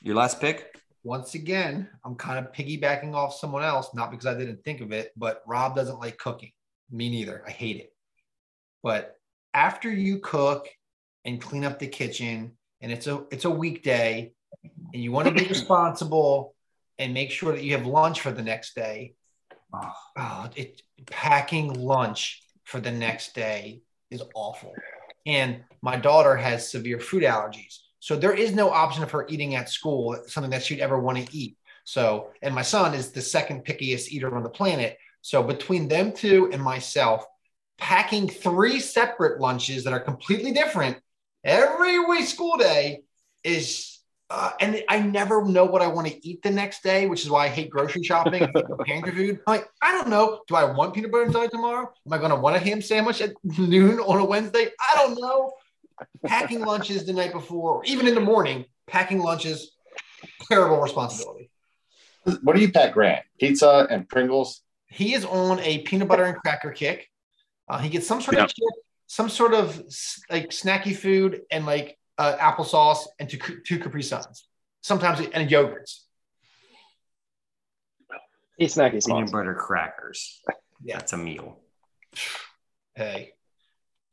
your 0.00 0.14
last 0.14 0.40
pick. 0.40 0.74
Once 1.04 1.34
again, 1.34 1.88
I'm 2.04 2.16
kind 2.16 2.44
of 2.44 2.52
piggybacking 2.52 3.14
off 3.14 3.36
someone 3.36 3.62
else, 3.62 3.94
not 3.94 4.10
because 4.10 4.26
I 4.26 4.34
didn't 4.34 4.64
think 4.64 4.80
of 4.80 4.90
it, 4.92 5.12
but 5.16 5.42
Rob 5.46 5.76
doesn't 5.76 6.00
like 6.00 6.18
cooking. 6.18 6.50
Me 6.90 7.08
neither. 7.08 7.44
I 7.46 7.50
hate 7.50 7.76
it. 7.76 7.92
But 8.82 9.14
after 9.54 9.90
you 9.90 10.18
cook 10.18 10.68
and 11.24 11.40
clean 11.40 11.64
up 11.64 11.78
the 11.78 11.86
kitchen, 11.86 12.52
and 12.80 12.90
it's 12.90 13.06
a 13.06 13.24
it's 13.30 13.44
a 13.44 13.50
weekday, 13.50 14.32
and 14.92 15.02
you 15.02 15.12
want 15.12 15.28
to 15.28 15.34
be 15.34 15.46
responsible 15.48 16.54
and 16.98 17.12
make 17.12 17.30
sure 17.30 17.52
that 17.52 17.62
you 17.62 17.76
have 17.76 17.86
lunch 17.86 18.20
for 18.20 18.32
the 18.32 18.42
next 18.42 18.74
day. 18.74 19.14
Oh, 20.16 20.48
it 20.54 20.80
packing 21.06 21.74
lunch 21.74 22.42
for 22.64 22.80
the 22.80 22.90
next 22.90 23.34
day 23.34 23.82
is 24.10 24.22
awful. 24.34 24.72
And 25.26 25.64
my 25.82 25.96
daughter 25.96 26.36
has 26.36 26.70
severe 26.70 27.00
food 27.00 27.22
allergies. 27.22 27.78
So 28.00 28.16
there 28.16 28.34
is 28.34 28.52
no 28.52 28.70
option 28.70 29.02
of 29.02 29.10
her 29.10 29.26
eating 29.28 29.56
at 29.56 29.68
school, 29.68 30.16
something 30.26 30.50
that 30.50 30.62
she'd 30.62 30.80
ever 30.80 30.98
want 30.98 31.18
to 31.18 31.36
eat. 31.36 31.56
So, 31.84 32.30
and 32.42 32.54
my 32.54 32.62
son 32.62 32.94
is 32.94 33.10
the 33.10 33.22
second 33.22 33.64
pickiest 33.64 34.08
eater 34.10 34.34
on 34.36 34.42
the 34.42 34.48
planet. 34.48 34.98
So 35.22 35.42
between 35.42 35.88
them 35.88 36.12
two 36.12 36.50
and 36.52 36.62
myself, 36.62 37.24
packing 37.78 38.28
three 38.28 38.80
separate 38.80 39.40
lunches 39.40 39.84
that 39.84 39.92
are 39.92 40.00
completely 40.00 40.52
different 40.52 40.98
every 41.44 42.04
week 42.04 42.26
school 42.26 42.56
day 42.56 43.02
is 43.44 43.95
uh, 44.28 44.50
and 44.60 44.82
I 44.88 45.00
never 45.00 45.44
know 45.44 45.64
what 45.64 45.82
I 45.82 45.86
want 45.86 46.08
to 46.08 46.28
eat 46.28 46.42
the 46.42 46.50
next 46.50 46.82
day, 46.82 47.06
which 47.06 47.22
is 47.22 47.30
why 47.30 47.44
I 47.44 47.48
hate 47.48 47.70
grocery 47.70 48.02
shopping 48.02 48.42
and 48.42 48.52
preparing 48.76 49.04
food. 49.04 49.40
I'm 49.46 49.52
like, 49.54 49.68
I 49.80 49.92
don't 49.92 50.08
know. 50.08 50.40
Do 50.48 50.56
I 50.56 50.64
want 50.64 50.94
peanut 50.94 51.12
butter 51.12 51.24
and 51.24 51.32
jelly 51.32 51.48
tomorrow? 51.48 51.92
Am 52.06 52.12
I 52.12 52.18
going 52.18 52.30
to 52.30 52.36
want 52.36 52.56
a 52.56 52.58
ham 52.58 52.82
sandwich 52.82 53.20
at 53.20 53.32
noon 53.44 54.00
on 54.00 54.18
a 54.18 54.24
Wednesday? 54.24 54.66
I 54.80 54.96
don't 54.96 55.20
know. 55.20 55.52
Packing 56.24 56.60
lunches 56.64 57.06
the 57.06 57.12
night 57.12 57.32
before, 57.32 57.76
or 57.76 57.84
even 57.84 58.06
in 58.08 58.14
the 58.14 58.20
morning, 58.20 58.64
packing 58.86 59.20
lunches, 59.20 59.72
terrible 60.50 60.78
responsibility. 60.80 61.50
What 62.42 62.56
do 62.56 62.60
you 62.60 62.72
pack, 62.72 62.94
Grant? 62.94 63.24
Pizza 63.38 63.86
and 63.88 64.08
Pringles. 64.08 64.62
He 64.88 65.14
is 65.14 65.24
on 65.24 65.60
a 65.60 65.78
peanut 65.82 66.08
butter 66.08 66.24
and 66.24 66.36
cracker 66.36 66.72
kick. 66.72 67.08
Uh, 67.68 67.78
he 67.78 67.88
gets 67.88 68.06
some 68.06 68.20
sort 68.20 68.36
Yep. 68.36 68.46
of 68.46 68.54
chip, 68.54 68.84
some 69.06 69.28
sort 69.28 69.54
of 69.54 69.76
like 70.30 70.50
snacky 70.50 70.94
food 70.94 71.42
and 71.50 71.64
like 71.64 71.96
uh, 72.18 72.36
applesauce 72.36 73.06
and 73.18 73.28
two, 73.28 73.38
two 73.64 73.78
Capri 73.78 74.02
Suns. 74.02 74.46
Sometimes 74.82 75.20
and 75.32 75.50
yogurts. 75.50 76.00
Eat 78.58 78.70
snacky 78.70 78.90
Peanut 79.04 79.28
sauce. 79.28 79.32
butter 79.32 79.54
crackers. 79.54 80.40
Yeah. 80.82 80.96
That's 80.98 81.12
a 81.12 81.16
meal. 81.18 81.58
Hey, 82.94 83.32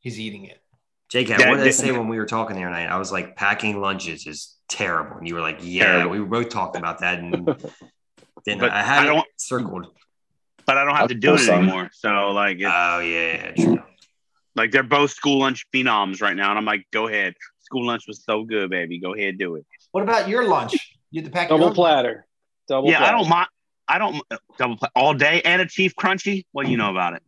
he's 0.00 0.20
eating 0.20 0.44
it. 0.44 0.60
Jake, 1.08 1.28
Yeah, 1.28 1.48
what 1.50 1.58
did 1.58 1.66
I 1.66 1.70
say 1.70 1.92
when 1.92 2.08
we 2.08 2.18
were 2.18 2.26
talking 2.26 2.56
the 2.56 2.62
other 2.62 2.70
night? 2.70 2.88
I 2.88 2.98
was 2.98 3.12
like, 3.12 3.36
packing 3.36 3.80
lunches 3.80 4.26
is 4.26 4.56
terrible. 4.68 5.16
And 5.18 5.28
you 5.28 5.34
were 5.34 5.40
like, 5.40 5.58
yeah, 5.62 5.84
Terrible. 6.04 6.10
we 6.10 6.24
both 6.24 6.48
talked 6.50 6.76
about 6.76 6.98
that. 7.00 7.20
And 7.20 7.32
then 8.46 8.58
But 8.58 8.70
I 8.70 8.82
had 8.82 8.98
I 9.00 9.04
it 9.04 9.14
don't- 9.14 9.26
circled. 9.36 9.86
But 10.66 10.78
I 10.78 10.84
don't 10.84 10.96
have 10.96 11.08
to 11.08 11.14
do 11.14 11.34
it 11.34 11.46
anymore. 11.48 11.90
So 11.92 12.30
like, 12.32 12.56
it's, 12.56 12.64
Oh, 12.66 12.98
yeah, 13.00 13.34
yeah, 13.34 13.64
true. 13.64 13.82
like 14.56 14.70
they're 14.72 14.82
both 14.82 15.10
school 15.10 15.38
lunch 15.40 15.66
phenoms 15.74 16.22
right 16.22 16.34
now, 16.34 16.48
and 16.50 16.58
I'm 16.58 16.64
like, 16.64 16.86
go 16.90 17.06
ahead. 17.06 17.34
School 17.64 17.86
lunch 17.86 18.04
was 18.06 18.22
so 18.24 18.44
good, 18.44 18.70
baby. 18.70 18.98
Go 18.98 19.14
ahead, 19.14 19.38
do 19.38 19.56
it. 19.56 19.66
What 19.92 20.02
about 20.02 20.28
your 20.28 20.46
lunch? 20.46 20.96
You 21.10 21.22
had 21.22 21.26
to 21.26 21.32
pack 21.32 21.48
Double 21.48 21.72
platter. 21.72 22.26
Double 22.68 22.90
yeah, 22.90 22.96
I 22.96 22.98
platter. 22.98 23.18
don't 23.18 23.28
mind. 23.28 23.48
I 23.86 23.98
don't 23.98 24.22
double 24.58 24.76
play 24.76 24.88
all 24.94 25.14
day 25.14 25.42
and 25.44 25.60
a 25.60 25.66
chief 25.66 25.94
crunchy. 25.94 26.46
What 26.52 26.64
do 26.64 26.70
you 26.70 26.76
know 26.76 26.90
about 26.90 27.14
it? 27.14 27.22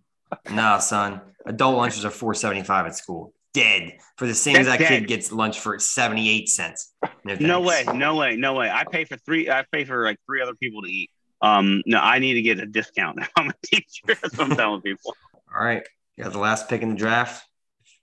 Nah, 0.51 0.79
son. 0.79 1.21
Adult 1.45 1.77
lunches 1.77 2.05
are 2.05 2.11
four 2.11 2.35
seventy 2.35 2.63
five 2.63 2.87
at 2.87 2.97
school. 2.97 3.33
Dead 3.55 3.99
for 4.17 4.27
the 4.27 4.35
same 4.35 4.57
as 4.57 4.67
That's 4.67 4.81
that 4.81 4.89
kid 4.89 5.09
gets 5.09 5.33
lunch 5.33 5.61
for 5.61 5.79
seventy 5.79 6.29
eight 6.29 6.49
cents. 6.49 6.93
No 7.25 7.61
way, 7.61 7.85
no 7.95 8.17
way, 8.17 8.37
no 8.37 8.55
way. 8.55 8.69
I 8.71 8.85
pay 8.91 9.05
for 9.05 9.17
three. 9.19 9.49
I 9.49 9.65
pay 9.71 9.85
for 9.85 10.05
like 10.05 10.19
three 10.27 10.43
other 10.43 10.55
people 10.55 10.83
to 10.83 10.89
eat. 10.89 11.11
Um, 11.41 11.83
no, 11.87 11.99
I 11.99 12.19
need 12.19 12.35
to 12.35 12.43
get 12.43 12.59
a 12.59 12.67
discount. 12.67 13.19
I'm 13.37 13.51
a 13.51 13.55
teacher. 13.65 14.03
That's 14.07 14.37
what 14.37 14.51
I'm 14.51 14.57
telling 14.57 14.83
people. 14.83 15.15
All 15.55 15.65
right, 15.65 15.83
you 16.17 16.25
got 16.25 16.33
the 16.33 16.39
last 16.39 16.69
pick 16.69 16.83
in 16.83 16.91
the 16.91 16.97
draft, 16.97 17.47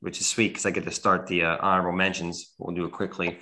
which 0.04 0.20
is 0.20 0.28
sweet 0.28 0.50
because 0.50 0.66
I 0.66 0.72
get 0.72 0.84
to 0.84 0.92
start 0.92 1.28
the 1.28 1.46
uh, 1.46 1.58
honorable 1.62 1.98
mentions. 1.98 2.54
We'll 2.58 2.76
do 2.76 2.84
it 2.84 2.92
quickly. 2.92 3.40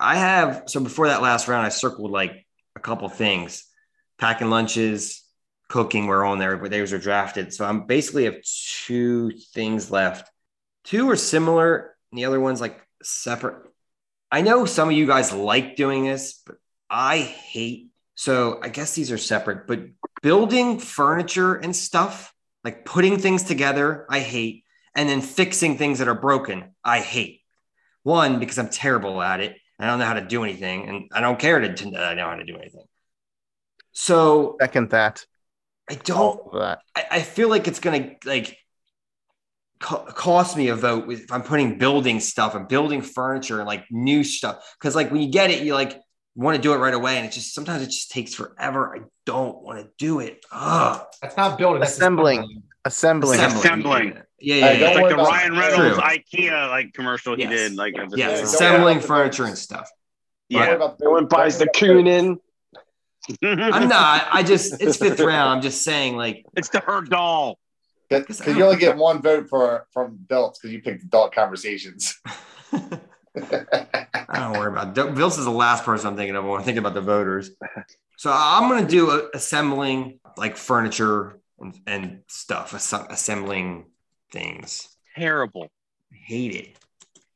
I 0.00 0.16
have 0.16 0.64
so 0.66 0.80
before 0.80 1.06
that 1.06 1.22
last 1.22 1.46
round, 1.46 1.64
I 1.64 1.68
circled 1.68 2.10
like 2.10 2.44
a 2.74 2.80
couple 2.80 3.08
things, 3.08 3.64
packing 4.18 4.50
lunches, 4.50 5.22
cooking 5.68 6.08
were 6.08 6.24
on 6.24 6.40
there, 6.40 6.56
but 6.56 6.72
those 6.72 6.92
are 6.92 6.98
drafted. 6.98 7.54
So 7.54 7.64
I'm 7.64 7.86
basically 7.86 8.24
have 8.24 8.42
two 8.42 9.30
things 9.54 9.88
left. 9.92 10.28
Two 10.82 11.08
are 11.10 11.16
similar, 11.16 11.94
and 12.10 12.18
the 12.18 12.24
other 12.24 12.40
one's 12.40 12.60
like 12.60 12.80
separate. 13.04 13.62
I 14.32 14.40
know 14.40 14.64
some 14.64 14.88
of 14.88 14.96
you 14.96 15.06
guys 15.06 15.32
like 15.32 15.76
doing 15.76 16.04
this, 16.04 16.42
but 16.44 16.56
I 16.90 17.18
hate. 17.18 17.90
So 18.16 18.58
I 18.60 18.68
guess 18.68 18.96
these 18.96 19.12
are 19.12 19.18
separate, 19.18 19.68
but 19.68 19.80
building 20.22 20.80
furniture 20.80 21.54
and 21.54 21.74
stuff, 21.74 22.34
like 22.64 22.84
putting 22.84 23.18
things 23.18 23.44
together, 23.44 24.06
I 24.10 24.18
hate. 24.18 24.63
And 24.94 25.08
then 25.08 25.20
fixing 25.20 25.76
things 25.76 25.98
that 25.98 26.08
are 26.08 26.14
broken, 26.14 26.74
I 26.84 27.00
hate. 27.00 27.40
One, 28.02 28.38
because 28.38 28.58
I'm 28.58 28.68
terrible 28.68 29.20
at 29.20 29.40
it. 29.40 29.56
I 29.78 29.86
don't 29.86 29.98
know 29.98 30.04
how 30.04 30.14
to 30.14 30.24
do 30.24 30.44
anything, 30.44 30.88
and 30.88 31.10
I 31.12 31.20
don't 31.20 31.38
care 31.38 31.58
to, 31.58 31.74
to 31.74 31.98
I 31.98 32.14
know 32.14 32.28
how 32.28 32.36
to 32.36 32.44
do 32.44 32.56
anything. 32.56 32.84
So 33.92 34.56
Second 34.60 34.90
that. 34.90 35.24
I 35.90 35.94
don't 35.96 36.52
that. 36.52 36.80
I, 36.96 37.04
I 37.10 37.22
feel 37.22 37.48
like 37.48 37.68
it's 37.68 37.80
gonna 37.80 38.12
like 38.24 38.56
co- 39.80 40.04
cost 40.04 40.56
me 40.56 40.68
a 40.68 40.76
vote 40.76 41.06
with- 41.06 41.24
if 41.24 41.32
I'm 41.32 41.42
putting 41.42 41.78
building 41.78 42.20
stuff 42.20 42.54
and 42.54 42.68
building 42.68 43.02
furniture 43.02 43.58
and 43.58 43.66
like 43.66 43.84
new 43.90 44.22
stuff. 44.24 44.76
Because 44.78 44.94
like 44.94 45.10
when 45.10 45.22
you 45.22 45.28
get 45.28 45.50
it, 45.50 45.62
you 45.64 45.74
like 45.74 46.00
want 46.34 46.56
to 46.56 46.62
do 46.62 46.72
it 46.72 46.78
right 46.78 46.94
away, 46.94 47.16
and 47.16 47.26
it 47.26 47.32
just 47.32 47.54
sometimes 47.54 47.82
it 47.82 47.86
just 47.86 48.10
takes 48.10 48.34
forever. 48.34 48.96
I 48.96 49.00
don't 49.26 49.62
want 49.62 49.80
to 49.80 49.88
do 49.98 50.20
it. 50.20 50.44
Ugh. 50.52 51.04
That's 51.20 51.36
not 51.36 51.58
building. 51.58 51.80
That's 51.80 51.92
Assembling. 51.92 52.62
Assembling. 52.84 53.40
Assembling. 53.40 54.22
Yeah, 54.40 54.56
yeah, 54.56 54.72
yeah. 54.72 54.86
It's 54.88 54.96
like 55.00 55.08
the 55.08 55.16
Ryan. 55.16 55.52
Reynolds 55.56 55.96
True. 55.96 56.04
IKEA 56.04 56.68
like 56.68 56.92
commercial 56.92 57.38
Yes. 57.38 57.50
he 57.50 57.56
did. 57.56 57.76
Like, 57.76 57.94
as 57.98 58.12
Yes, 58.16 58.38
Yeah, 58.38 58.44
assembling 58.44 58.82
worry 58.82 58.92
about 58.92 59.02
the 59.02 59.06
furniture 59.08 59.44
and 59.46 59.58
stuff. 59.58 59.90
Yeah. 60.48 60.70
about 60.70 61.00
No 61.00 61.10
one 61.10 61.26
buys 61.26 61.58
the 61.58 61.66
Kunin. 61.66 62.38
I'm 63.42 63.88
not. 63.88 64.26
I 64.30 64.42
just 64.42 64.82
it's 64.82 64.98
fifth 64.98 65.20
round. 65.20 65.50
I'm 65.50 65.62
just 65.62 65.82
saying 65.82 66.16
like 66.16 66.44
it's 66.56 66.68
the 66.68 66.80
her 66.80 67.00
doll. 67.00 67.58
Because 68.10 68.46
you 68.46 68.62
only 68.62 68.76
get 68.76 68.96
one 68.96 69.22
vote 69.22 69.48
for 69.48 69.86
from 69.92 70.16
belts 70.16 70.58
because 70.58 70.72
you 70.72 70.82
picked 70.82 71.04
adult 71.04 71.34
conversations. 71.34 72.20
I 72.72 74.38
don't 74.38 74.52
worry 74.52 74.70
about 74.70 74.96
it. 74.96 75.10
Vince 75.12 75.38
is 75.38 75.44
the 75.44 75.50
last 75.50 75.84
person 75.84 76.08
I'm 76.08 76.16
thinking 76.16 76.36
of 76.36 76.44
when 76.44 76.58
I'm 76.58 76.64
thinking 76.64 76.78
about 76.78 76.94
the 76.94 77.00
voters. 77.00 77.50
So 78.16 78.30
I'm 78.32 78.68
going 78.68 78.84
to 78.84 78.90
do 78.90 79.10
a, 79.10 79.30
assembling 79.34 80.20
like 80.36 80.56
furniture 80.56 81.40
and, 81.58 81.74
and 81.86 82.20
stuff, 82.28 82.74
ass- 82.74 83.06
assembling 83.10 83.86
things. 84.34 84.88
Terrible. 85.16 85.68
I 86.12 86.16
hate 86.26 86.54
it. 86.54 86.78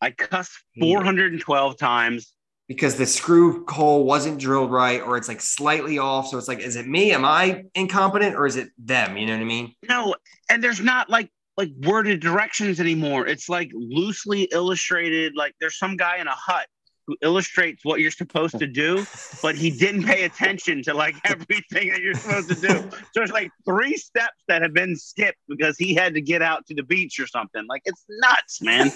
I 0.01 0.11
cussed 0.11 0.53
412 0.81 1.77
times. 1.79 2.35
because 2.69 2.97
the 2.97 3.07
screw 3.07 3.65
hole 3.67 4.05
wasn't 4.05 4.39
drilled 4.39 4.71
right 4.71 5.01
or 5.01 5.17
it's 5.17 5.27
like 5.29 5.41
slightly 5.41 5.99
off. 5.99 6.29
So 6.29 6.37
it's 6.37 6.49
like, 6.49 6.61
is 6.61 6.77
it 6.77 6.87
me? 6.87 7.13
Am 7.13 7.25
I 7.25 7.65
incompetent 7.75 8.37
or 8.37 8.45
is 8.47 8.57
it 8.57 8.69
them? 8.77 9.17
You 9.17 9.27
know 9.27 9.33
what 9.33 9.41
I 9.41 9.45
mean? 9.47 9.73
No, 9.89 10.15
and 10.51 10.63
there's 10.63 10.81
not 10.81 11.09
like 11.09 11.31
like 11.57 11.71
worded 11.83 12.21
directions 12.21 12.79
anymore. 12.79 13.27
It's 13.27 13.49
like 13.49 13.71
loosely 13.75 14.43
illustrated. 14.53 15.35
Like 15.35 15.55
there's 15.61 15.79
some 15.79 15.97
guy 15.97 16.19
in 16.19 16.27
a 16.29 16.35
hut 16.35 16.67
who 17.09 17.17
illustrates 17.23 17.85
what 17.87 18.01
you're 18.01 18.11
supposed 18.11 18.59
to 18.59 18.67
do, 18.67 19.05
but 19.41 19.55
he 19.57 19.71
didn't 19.71 20.05
pay 20.05 20.25
attention 20.25 20.83
to 20.83 20.93
like 20.93 21.17
everything 21.25 21.89
that 21.89 22.01
you're 22.03 22.13
supposed 22.13 22.51
to 22.51 22.55
do. 22.55 22.69
So 22.69 22.91
there's 23.15 23.33
like 23.33 23.51
three 23.65 23.97
steps 23.97 24.45
that 24.47 24.61
have 24.61 24.75
been 24.75 24.95
skipped 24.95 25.39
because 25.49 25.79
he 25.79 25.95
had 25.95 26.13
to 26.15 26.21
get 26.21 26.43
out 26.43 26.67
to 26.67 26.75
the 26.75 26.83
beach 26.83 27.19
or 27.19 27.27
something. 27.27 27.65
Like 27.67 27.81
it's 27.87 28.05
nuts, 28.11 28.61
man. 28.61 28.93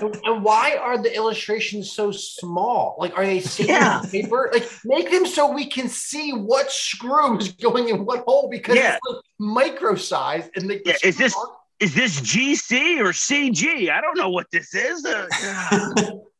And 0.00 0.16
and 0.24 0.44
why 0.44 0.76
are 0.76 0.96
the 0.96 1.12
illustrations 1.14 1.90
so 1.90 2.12
small? 2.12 2.94
Like, 3.00 3.18
are 3.18 3.26
they 3.26 3.40
saved 3.40 3.68
Yeah. 3.68 3.98
on 3.98 4.08
paper? 4.10 4.48
Like, 4.52 4.70
make 4.84 5.10
them 5.10 5.26
so 5.26 5.50
we 5.52 5.66
can 5.66 5.88
see 5.88 6.30
what 6.32 6.70
screw 6.70 7.36
is 7.38 7.48
going 7.50 7.88
in 7.88 8.04
what 8.06 8.20
hole 8.28 8.48
because 8.48 8.76
Yeah. 8.76 8.94
it's 8.94 9.00
like 9.10 9.22
micro 9.40 9.96
size. 9.96 10.48
And 10.54 10.70
the, 10.70 10.80
Yeah, 10.86 10.94
is 11.02 11.16
this- 11.18 11.34
Is 11.78 11.94
this 11.94 12.20
GC 12.22 13.00
or 13.00 13.12
CG? 13.12 13.90
I 13.90 14.00
don't 14.00 14.16
know 14.16 14.30
what 14.30 14.46
this 14.50 14.72
is. 14.74 15.04
Uh, 15.04 15.26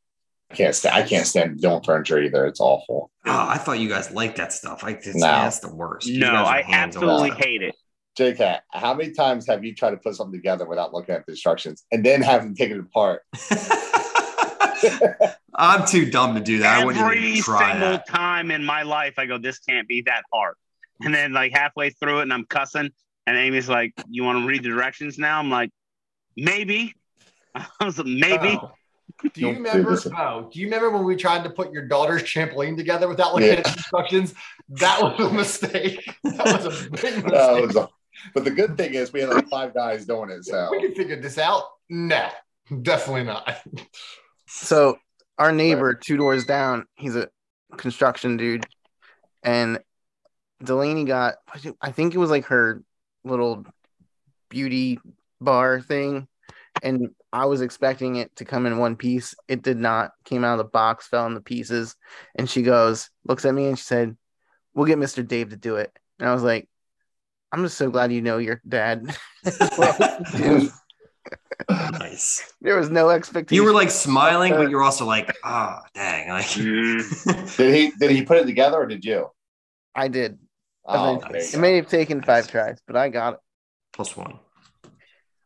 I 0.50 0.54
can't 0.54 0.74
stand. 0.74 0.94
I 0.94 1.02
can't 1.02 1.26
stand 1.26 1.60
doing 1.60 1.82
furniture 1.82 2.20
either. 2.20 2.46
It's 2.46 2.60
awful. 2.60 3.10
Oh, 3.26 3.46
I 3.48 3.58
thought 3.58 3.80
you 3.80 3.88
guys 3.88 4.10
liked 4.12 4.36
that 4.36 4.52
stuff. 4.52 4.82
Like, 4.82 4.98
it's, 5.04 5.16
No. 5.16 5.26
that's 5.26 5.58
the 5.58 5.74
worst. 5.74 6.08
No, 6.08 6.44
I 6.44 6.62
hands-on. 6.62 7.02
absolutely 7.02 7.30
hate 7.44 7.62
it. 7.62 7.74
JCat, 8.18 8.60
how 8.72 8.94
many 8.94 9.10
times 9.10 9.46
have 9.46 9.62
you 9.64 9.74
tried 9.74 9.90
to 9.90 9.96
put 9.98 10.14
something 10.14 10.38
together 10.38 10.66
without 10.66 10.94
looking 10.94 11.14
at 11.14 11.26
the 11.26 11.32
instructions 11.32 11.84
and 11.92 12.04
then 12.04 12.22
having 12.22 12.54
to 12.54 12.62
take 12.62 12.70
it 12.70 12.78
apart? 12.80 13.22
I'm 15.54 15.86
too 15.86 16.10
dumb 16.10 16.34
to 16.34 16.40
do 16.40 16.58
that. 16.58 16.80
I 16.80 16.84
wouldn't 16.84 17.02
Every 17.04 17.24
even 17.30 17.42
try 17.42 17.72
single 17.72 17.90
that. 17.92 18.08
time 18.08 18.50
in 18.50 18.64
my 18.64 18.82
life, 18.82 19.14
I 19.18 19.26
go, 19.26 19.38
"This 19.38 19.58
can't 19.58 19.88
be 19.88 20.02
that 20.02 20.22
hard." 20.32 20.54
And 21.02 21.14
then, 21.14 21.32
like 21.32 21.52
halfway 21.52 21.90
through 21.90 22.20
it, 22.20 22.22
and 22.22 22.32
I'm 22.32 22.44
cussing, 22.46 22.90
and 23.26 23.36
Amy's 23.36 23.68
like, 23.68 23.92
"You 24.08 24.24
want 24.24 24.40
to 24.42 24.46
read 24.46 24.62
the 24.62 24.68
directions 24.68 25.18
now?" 25.18 25.38
I'm 25.38 25.50
like, 25.50 25.70
"Maybe." 26.36 26.94
I 27.54 27.66
was 27.84 27.98
like, 27.98 28.06
"Maybe." 28.06 28.58
Oh. 28.62 28.72
Do 29.22 29.30
you 29.40 29.46
Don't 29.46 29.54
do 29.54 29.62
remember? 29.62 29.90
this. 29.92 30.06
Oh, 30.06 30.50
do 30.52 30.60
you 30.60 30.66
remember 30.66 30.90
when 30.90 31.04
we 31.04 31.16
tried 31.16 31.42
to 31.44 31.50
put 31.50 31.72
your 31.72 31.86
daughter's 31.86 32.22
trampoline 32.22 32.76
together 32.76 33.08
without 33.08 33.32
looking 33.34 33.48
Yeah. 33.48 33.54
at 33.60 33.66
instructions? 33.76 34.34
That 34.68 35.00
was 35.02 35.18
a 35.26 35.32
mistake. 35.32 36.04
That 36.22 36.64
was 36.64 36.66
a 36.86 36.90
big 36.90 36.92
mistake. 36.92 37.24
That 37.24 37.62
was 37.62 37.76
a- 37.76 37.88
but 38.34 38.44
the 38.44 38.50
good 38.50 38.76
thing 38.76 38.94
is 38.94 39.12
we 39.12 39.20
had 39.20 39.28
like 39.30 39.48
five 39.48 39.72
guys 39.74 40.04
doing 40.06 40.30
it. 40.30 40.44
So 40.44 40.68
we 40.70 40.80
can 40.80 40.94
figure 40.94 41.16
this 41.20 41.38
out. 41.38 41.64
No, 41.88 42.28
definitely 42.82 43.24
not. 43.24 43.56
So 44.46 44.98
our 45.38 45.52
neighbor 45.52 45.94
two 45.94 46.16
doors 46.16 46.44
down, 46.46 46.86
he's 46.96 47.14
a 47.16 47.28
construction 47.76 48.36
dude, 48.36 48.66
and 49.42 49.78
Delaney 50.62 51.04
got 51.04 51.34
I 51.80 51.90
think 51.92 52.14
it 52.14 52.18
was 52.18 52.30
like 52.30 52.46
her 52.46 52.82
little 53.24 53.64
beauty 54.48 54.98
bar 55.40 55.80
thing, 55.80 56.26
and 56.82 57.10
I 57.32 57.46
was 57.46 57.60
expecting 57.60 58.16
it 58.16 58.34
to 58.36 58.44
come 58.44 58.66
in 58.66 58.78
one 58.78 58.96
piece. 58.96 59.34
It 59.48 59.62
did 59.62 59.76
not. 59.78 60.12
Came 60.24 60.44
out 60.44 60.52
of 60.58 60.58
the 60.58 60.70
box, 60.70 61.06
fell 61.08 61.26
into 61.26 61.40
pieces, 61.40 61.96
and 62.34 62.48
she 62.48 62.62
goes, 62.62 63.10
looks 63.26 63.44
at 63.44 63.54
me, 63.54 63.66
and 63.66 63.78
she 63.78 63.84
said, 63.84 64.16
"We'll 64.74 64.86
get 64.86 64.98
Mister 64.98 65.22
Dave 65.22 65.50
to 65.50 65.56
do 65.56 65.76
it." 65.76 65.90
And 66.18 66.28
I 66.28 66.32
was 66.34 66.42
like, 66.42 66.68
"I'm 67.52 67.62
just 67.64 67.76
so 67.76 67.90
glad 67.90 68.12
you 68.12 68.22
know 68.22 68.38
your 68.38 68.60
dad." 68.66 69.14
Nice. 71.70 72.52
there 72.60 72.76
was 72.76 72.90
no 72.90 73.10
expectation. 73.10 73.56
You 73.62 73.64
were 73.68 73.74
like 73.74 73.90
smiling, 73.90 74.52
but 74.52 74.70
you're 74.70 74.82
also 74.82 75.04
like, 75.04 75.34
oh, 75.44 75.78
dang. 75.94 76.28
Like, 76.28 76.44
Mm. 76.46 77.56
did 77.56 77.74
he 77.74 77.90
did 77.98 78.10
he 78.10 78.22
put 78.24 78.38
it 78.38 78.46
together 78.46 78.76
or 78.76 78.86
did 78.86 79.04
you? 79.04 79.28
I 79.94 80.08
did. 80.08 80.38
Oh, 80.84 81.16
Eventually. 81.16 81.32
there 81.40 81.42
you 81.50 81.54
It 81.54 81.60
may 81.60 81.76
have 81.76 81.88
taken 81.88 82.22
five 82.22 82.46
tries, 82.48 82.78
but 82.86 82.96
I 82.96 83.08
got 83.08 83.34
it. 83.34 83.40
plus 83.92 84.16
one. 84.16 84.38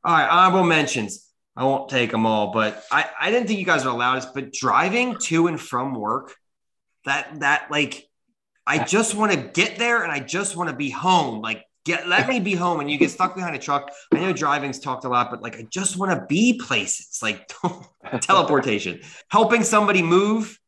All 0.04 0.14
right, 0.14 0.28
honorable 0.28 0.66
mentions. 0.66 1.26
I 1.56 1.64
won't 1.64 1.88
take 1.88 2.10
them 2.10 2.26
all, 2.26 2.52
but 2.52 2.84
I, 2.90 3.08
I 3.20 3.30
didn't 3.30 3.48
think 3.48 3.58
you 3.58 3.66
guys 3.66 3.84
were 3.84 3.90
allowed 3.90 4.16
this, 4.16 4.26
but 4.26 4.52
driving 4.52 5.16
to 5.24 5.46
and 5.46 5.60
from 5.60 5.94
work, 5.94 6.34
that 7.04 7.40
that 7.40 7.70
like 7.70 8.08
I 8.66 8.84
just 8.84 9.14
want 9.14 9.32
to 9.32 9.38
get 9.38 9.78
there 9.78 10.02
and 10.02 10.12
I 10.12 10.20
just 10.20 10.56
want 10.56 10.70
to 10.70 10.76
be 10.76 10.90
home. 10.90 11.40
Like 11.40 11.64
get 11.84 12.06
let 12.08 12.28
me 12.28 12.40
be 12.40 12.54
home 12.54 12.80
and 12.80 12.90
you 12.90 12.98
get 12.98 13.10
stuck 13.10 13.34
behind 13.34 13.56
a 13.56 13.58
truck. 13.58 13.90
I 14.14 14.20
know 14.20 14.32
driving's 14.32 14.78
talked 14.78 15.04
a 15.04 15.08
lot, 15.08 15.30
but 15.30 15.42
like 15.42 15.56
I 15.56 15.66
just 15.70 15.96
want 15.96 16.12
to 16.12 16.24
be 16.26 16.58
places. 16.58 17.18
Like 17.22 17.50
teleportation. 18.20 19.00
Helping 19.28 19.62
somebody 19.64 20.02
move. 20.02 20.58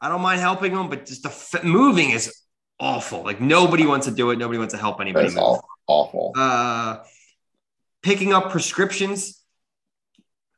I 0.00 0.08
don't 0.08 0.22
mind 0.22 0.40
helping 0.40 0.74
them, 0.74 0.88
but 0.88 1.04
just 1.04 1.22
the 1.22 1.28
f- 1.28 1.62
moving 1.62 2.10
is 2.10 2.34
awful. 2.78 3.22
Like 3.22 3.40
nobody 3.40 3.84
wants 3.84 4.06
to 4.06 4.12
do 4.12 4.30
it. 4.30 4.38
Nobody 4.38 4.58
wants 4.58 4.72
to 4.72 4.80
help 4.80 5.00
anybody 5.00 5.26
That's 5.26 5.36
awful. 5.36 6.32
uh, 6.36 6.98
picking 8.02 8.32
up 8.32 8.50
prescriptions. 8.50 9.39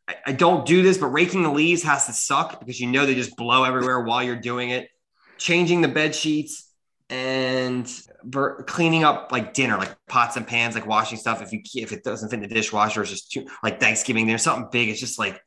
I, 0.08 0.14
I 0.26 0.32
don't 0.32 0.66
do 0.66 0.82
this, 0.82 0.98
but 0.98 1.08
raking 1.08 1.42
the 1.42 1.50
leaves 1.50 1.82
has 1.82 2.06
to 2.06 2.12
suck 2.12 2.60
because 2.60 2.80
you 2.80 2.86
know 2.88 3.06
they 3.06 3.14
just 3.14 3.36
blow 3.36 3.64
everywhere 3.64 4.00
while 4.00 4.22
you're 4.22 4.36
doing 4.36 4.70
it. 4.70 4.88
Changing 5.38 5.80
the 5.80 5.88
bed 5.88 6.14
sheets 6.14 6.70
and 7.10 7.90
cleaning 8.66 9.04
up 9.04 9.32
like 9.32 9.54
dinner, 9.54 9.76
like 9.76 9.94
pots 10.08 10.36
and 10.36 10.46
pans, 10.46 10.74
like 10.74 10.86
washing 10.86 11.18
stuff. 11.18 11.42
If 11.42 11.52
you 11.52 11.60
if 11.74 11.92
it 11.92 12.04
doesn't 12.04 12.30
fit 12.30 12.42
in 12.42 12.48
the 12.48 12.54
dishwasher, 12.54 13.02
it's 13.02 13.10
just 13.10 13.32
too 13.32 13.46
like 13.62 13.80
Thanksgiving. 13.80 14.26
There's 14.26 14.42
something 14.42 14.68
big. 14.70 14.88
It's 14.88 15.00
just 15.00 15.18
like 15.18 15.40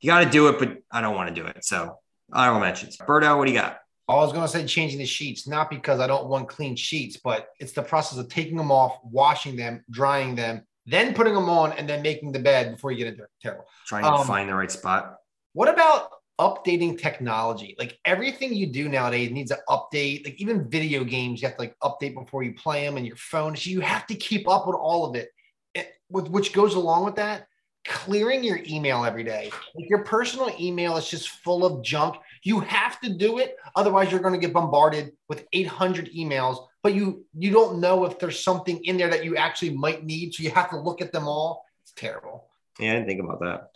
you 0.00 0.08
got 0.08 0.24
to 0.24 0.30
do 0.30 0.48
it, 0.48 0.58
but 0.58 0.78
I 0.90 1.00
don't 1.00 1.14
want 1.14 1.34
to 1.34 1.34
do 1.34 1.46
it. 1.46 1.64
So 1.64 1.98
honorable 2.32 2.60
mentions. 2.60 2.96
Berto, 2.96 3.36
what 3.36 3.46
do 3.46 3.52
you 3.52 3.58
got? 3.58 3.78
I 4.08 4.14
was 4.14 4.32
going 4.32 4.44
to 4.44 4.48
say 4.48 4.66
changing 4.66 4.98
the 4.98 5.06
sheets, 5.06 5.46
not 5.46 5.70
because 5.70 6.00
I 6.00 6.08
don't 6.08 6.26
want 6.26 6.48
clean 6.48 6.74
sheets, 6.74 7.18
but 7.22 7.50
it's 7.60 7.72
the 7.72 7.82
process 7.82 8.18
of 8.18 8.28
taking 8.28 8.56
them 8.56 8.72
off, 8.72 8.98
washing 9.04 9.54
them, 9.54 9.84
drying 9.88 10.34
them, 10.34 10.62
then 10.90 11.14
putting 11.14 11.34
them 11.34 11.48
on, 11.48 11.72
and 11.72 11.88
then 11.88 12.02
making 12.02 12.32
the 12.32 12.38
bed 12.38 12.72
before 12.72 12.90
you 12.92 12.98
get 12.98 13.08
into 13.08 13.22
it. 13.22 13.30
Terrible. 13.42 13.64
Trying 13.86 14.04
to 14.04 14.10
Um, 14.10 14.26
find 14.26 14.48
the 14.48 14.54
right 14.54 14.70
spot. 14.70 15.16
What 15.52 15.68
about 15.68 16.10
updating 16.38 16.98
technology? 16.98 17.74
Like 17.78 17.98
everything 18.04 18.54
you 18.54 18.66
do 18.66 18.88
nowadays 18.88 19.30
needs 19.30 19.50
an 19.50 19.58
update. 19.68 20.24
Like 20.24 20.40
even 20.40 20.68
video 20.70 21.04
games, 21.04 21.42
you 21.42 21.48
have 21.48 21.56
to 21.56 21.62
like 21.62 21.76
update 21.82 22.14
before 22.14 22.42
you 22.42 22.54
play 22.54 22.84
them 22.84 22.96
and 22.96 23.06
your 23.06 23.16
phone. 23.16 23.54
So 23.56 23.70
you 23.70 23.80
have 23.80 24.06
to 24.08 24.14
keep 24.14 24.48
up 24.48 24.66
with 24.66 24.76
all 24.76 25.04
of 25.06 25.14
it. 25.16 25.28
It- 25.74 25.92
with 26.10 26.28
which 26.28 26.52
goes 26.52 26.74
along 26.74 27.04
with 27.04 27.16
that, 27.16 27.46
clearing 27.84 28.42
your 28.42 28.58
email 28.66 29.04
every 29.04 29.22
day. 29.24 29.50
Like 29.74 29.88
your 29.88 30.02
personal 30.04 30.50
email 30.58 30.96
is 30.96 31.08
just 31.08 31.28
full 31.28 31.64
of 31.64 31.82
junk. 31.84 32.16
You 32.42 32.60
have 32.60 33.00
to 33.00 33.14
do 33.14 33.38
it, 33.38 33.56
otherwise 33.76 34.10
you're 34.10 34.20
going 34.20 34.34
to 34.34 34.40
get 34.40 34.52
bombarded 34.52 35.12
with 35.28 35.46
800 35.52 36.10
emails. 36.12 36.66
But 36.82 36.94
you 36.94 37.26
you 37.36 37.50
don't 37.50 37.80
know 37.80 38.04
if 38.04 38.18
there's 38.18 38.42
something 38.42 38.82
in 38.84 38.96
there 38.96 39.10
that 39.10 39.24
you 39.24 39.36
actually 39.36 39.76
might 39.76 40.04
need, 40.04 40.34
so 40.34 40.42
you 40.42 40.50
have 40.50 40.70
to 40.70 40.80
look 40.80 41.02
at 41.02 41.12
them 41.12 41.28
all. 41.28 41.64
It's 41.82 41.92
terrible. 41.92 42.46
Yeah, 42.78 42.92
I 42.92 42.94
didn't 42.94 43.08
think 43.08 43.22
about 43.22 43.40
that. 43.40 43.70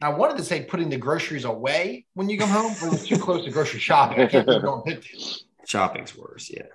I 0.00 0.10
wanted 0.10 0.36
to 0.36 0.44
say 0.44 0.62
putting 0.62 0.90
the 0.90 0.98
groceries 0.98 1.44
away 1.44 2.06
when 2.14 2.28
you 2.28 2.38
come 2.38 2.50
home, 2.50 2.72
but 2.80 2.86
it 2.86 2.92
was 2.92 3.06
too 3.06 3.18
close 3.18 3.44
to 3.44 3.50
grocery 3.50 3.80
shopping. 3.80 4.20
I 4.20 4.26
can't 4.26 4.46
believe 4.46 4.62
we 4.62 4.66
don't 4.66 4.84
pick 4.84 4.98
it. 5.12 5.42
Shopping's 5.66 6.16
worse. 6.16 6.50
Yeah. 6.52 6.66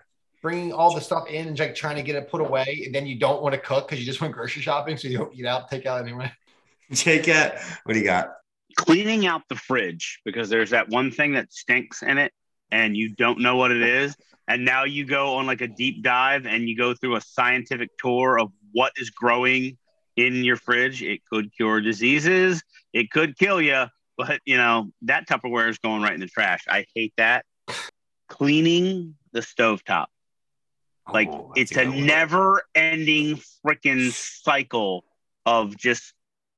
Bringing 0.41 0.73
all 0.73 0.93
the 0.93 1.02
stuff 1.02 1.30
in 1.30 1.49
and 1.49 1.60
like 1.60 1.76
trying 1.76 1.98
to 1.98 2.02
get 2.02 2.15
it 2.15 2.30
put 2.30 2.41
away, 2.41 2.81
and 2.85 2.93
then 2.93 3.06
you 3.06 3.19
don't 3.19 3.41
want 3.41 3.53
to 3.53 3.61
cook 3.61 3.88
because 3.88 3.99
you 3.99 4.06
just 4.06 4.19
went 4.22 4.34
grocery 4.34 4.64
shopping, 4.64 4.98
so 4.98 5.07
you 5.07 5.19
don't 5.19 5.34
eat 5.35 5.45
out, 5.45 5.69
take 5.69 5.85
out 5.85 6.02
anyway. 6.02 6.31
Jake, 6.91 7.27
what 7.84 7.93
do 7.93 7.99
you 7.99 8.06
got? 8.06 8.31
cleaning 8.76 9.26
out 9.26 9.41
the 9.49 9.56
fridge 9.56 10.19
because 10.26 10.49
there's 10.49 10.72
that 10.72 10.89
one 10.89 11.11
thing 11.11 11.34
that 11.34 11.52
stinks 11.52 12.03
in 12.03 12.18
it 12.18 12.34
and 12.72 12.95
you 12.95 13.10
don't 13.10 13.39
know 13.39 13.56
what 13.56 13.72
it 13.72 13.81
is 13.81 14.15
and 14.48 14.65
now 14.65 14.84
you 14.84 15.06
go 15.06 15.35
on 15.35 15.45
like 15.45 15.61
a 15.61 15.68
deep 15.68 16.03
dive 16.03 16.45
and 16.45 16.68
you 16.68 16.76
go 16.77 16.93
through 16.93 17.15
a 17.15 17.22
scientific 17.22 17.89
tour 17.98 18.39
of 18.39 18.52
what 18.72 18.91
is 18.98 19.10
growing 19.10 19.77
in 20.15 20.43
your 20.43 20.56
fridge 20.56 21.02
it 21.03 21.22
could 21.26 21.53
cure 21.56 21.81
diseases 21.81 22.64
it 22.93 23.10
could 23.11 23.38
kill 23.38 23.61
you 23.61 23.85
but 24.18 24.39
you 24.45 24.57
know 24.57 24.89
that 25.02 25.27
tupperware 25.27 25.69
is 25.69 25.77
going 25.80 26.02
right 26.02 26.14
in 26.14 26.19
the 26.19 26.27
trash 26.27 26.64
i 26.69 26.85
hate 26.95 27.14
that 27.18 27.45
cleaning 28.27 29.15
the 29.34 29.39
stovetop 29.39 30.07
like 31.14 31.30
Oh, 31.30 31.52
it's 31.56 31.76
a 31.76 31.85
never 31.85 32.64
ending 32.76 33.39
freaking 33.65 34.11
cycle 34.11 35.03
of 35.45 35.76
just 35.76 36.14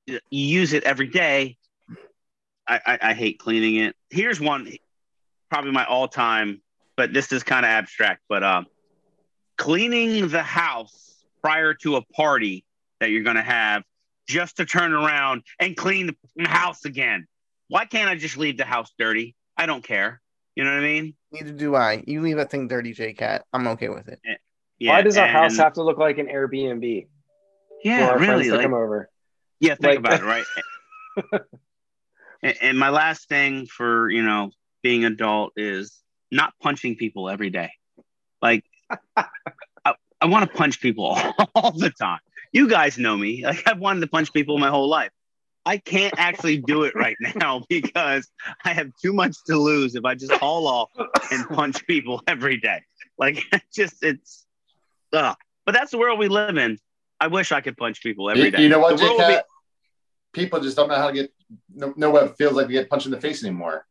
you 0.05 0.19
use 0.29 0.73
it 0.73 0.83
every 0.83 1.07
day. 1.07 1.57
I, 2.67 2.79
I, 2.85 2.99
I 3.01 3.13
hate 3.13 3.39
cleaning 3.39 3.77
it. 3.77 3.95
Here's 4.09 4.39
one, 4.39 4.71
probably 5.53 5.71
my 5.71 5.85
all 5.85 6.07
time, 6.07 6.61
but 6.97 7.13
this 7.13 7.31
is 7.31 7.43
kind 7.43 7.63
of 7.63 7.69
abstract. 7.69 8.21
But 8.27 8.43
um, 8.43 8.65
cleaning 9.57 10.27
the 10.29 10.41
house 10.41 11.23
prior 11.43 11.75
to 11.75 11.97
a 11.97 12.01
party 12.01 12.65
that 12.99 13.11
you're 13.11 13.21
going 13.23 13.35
to 13.35 13.43
have 13.43 13.83
just 14.27 14.57
to 14.57 14.65
turn 14.65 14.93
around 14.93 15.43
and 15.59 15.77
clean 15.77 16.15
the 16.35 16.47
house 16.47 16.85
again. 16.85 17.27
Why 17.67 17.85
can't 17.85 18.09
I 18.09 18.15
just 18.15 18.35
leave 18.35 18.57
the 18.57 18.65
house 18.65 18.91
dirty? 18.97 19.35
I 19.55 19.67
don't 19.67 19.83
care. 19.83 20.21
You 20.55 20.63
know 20.63 20.71
what 20.71 20.79
I 20.79 20.83
mean? 20.83 21.13
Neither 21.31 21.51
do 21.51 21.75
I. 21.75 22.03
You 22.07 22.21
leave 22.21 22.37
that 22.37 22.49
thing 22.49 22.67
dirty, 22.67 22.93
J 22.93 23.13
Cat. 23.13 23.45
I'm 23.53 23.67
okay 23.69 23.89
with 23.89 24.07
it. 24.07 24.19
Why 24.81 25.01
does 25.03 25.17
our 25.17 25.27
house 25.27 25.57
have 25.57 25.73
to 25.73 25.83
look 25.83 25.99
like 25.99 26.17
an 26.17 26.27
Airbnb 26.27 27.05
for 27.05 27.07
Yeah, 27.83 28.09
our 28.09 28.17
really. 28.17 28.25
friends 28.25 28.47
to 28.47 28.53
Like, 28.55 28.63
come 28.63 28.73
over? 28.73 29.07
yeah, 29.59 29.75
think 29.75 29.83
like- 29.85 29.99
about 29.99 30.19
it, 30.19 30.23
right? 31.33 31.41
And, 32.41 32.55
and 32.61 32.79
my 32.79 32.89
last 32.89 33.29
thing 33.29 33.65
for 33.67 34.09
you 34.09 34.23
know 34.23 34.51
being 34.83 35.05
adult 35.05 35.53
is 35.55 35.97
not 36.31 36.53
punching 36.61 36.97
people 36.97 37.29
every 37.29 37.49
day. 37.49 37.71
Like 38.41 38.63
I, 39.17 39.25
I 40.21 40.25
want 40.25 40.49
to 40.49 40.55
punch 40.55 40.79
people 40.79 41.17
all 41.55 41.71
the 41.71 41.89
time. 41.89 42.19
You 42.51 42.69
guys 42.69 42.97
know 42.99 43.17
me. 43.17 43.43
Like 43.45 43.67
I've 43.67 43.79
wanted 43.79 44.01
to 44.01 44.07
punch 44.07 44.31
people 44.31 44.57
my 44.59 44.69
whole 44.69 44.89
life. 44.89 45.09
I 45.65 45.77
can't 45.77 46.13
actually 46.17 46.57
do 46.57 46.83
it 46.83 46.93
right 46.93 47.15
now 47.35 47.63
because 47.69 48.29
I 48.65 48.73
have 48.73 48.91
too 49.01 49.13
much 49.13 49.37
to 49.47 49.57
lose 49.57 49.95
if 49.95 50.03
I 50.05 50.13
just 50.13 50.33
haul 50.33 50.67
off 50.67 50.89
and 51.31 51.47
punch 51.49 51.87
people 51.87 52.21
every 52.27 52.57
day. 52.57 52.81
Like 53.17 53.43
just 53.73 54.03
it's 54.03 54.45
ugh. 55.13 55.35
But 55.65 55.71
that's 55.71 55.91
the 55.91 55.97
world 55.97 56.19
we 56.19 56.27
live 56.27 56.57
in. 56.57 56.77
I 57.19 57.27
wish 57.27 57.53
I 57.53 57.61
could 57.61 57.77
punch 57.77 58.03
people 58.03 58.29
every 58.29 58.51
day. 58.51 58.61
You, 58.61 58.67
know 58.69 58.79
what, 58.79 58.97
The 58.97 59.03
world 59.05 59.17
would 59.17 59.27
be- 59.27 59.41
People 60.33 60.59
just 60.59 60.75
don't 60.75 60.89
know 60.89 60.95
how 60.95 61.07
to 61.07 61.13
get 61.13 61.31
know, 61.73 61.93
know 61.95 62.09
what 62.09 62.23
it 62.23 62.35
feels 62.37 62.53
like 62.53 62.67
to 62.67 62.73
get 62.73 62.89
punched 62.89 63.05
in 63.05 63.11
the 63.11 63.21
face 63.21 63.43
anymore. 63.43 63.85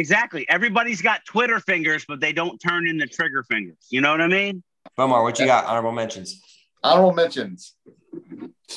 Exactly. 0.00 0.48
Everybody's 0.48 1.02
got 1.02 1.26
Twitter 1.26 1.60
fingers, 1.60 2.06
but 2.08 2.20
they 2.20 2.32
don't 2.32 2.58
turn 2.58 2.88
into 2.88 3.06
trigger 3.06 3.44
fingers. 3.44 3.76
You 3.90 4.00
know 4.00 4.10
what 4.10 4.22
I 4.22 4.28
mean? 4.28 4.62
Bomar, 4.98 5.22
what 5.22 5.38
you 5.38 5.44
got? 5.44 5.66
Honorable 5.66 5.92
mentions. 5.92 6.40
Honorable 6.82 7.12
mentions. 7.12 7.74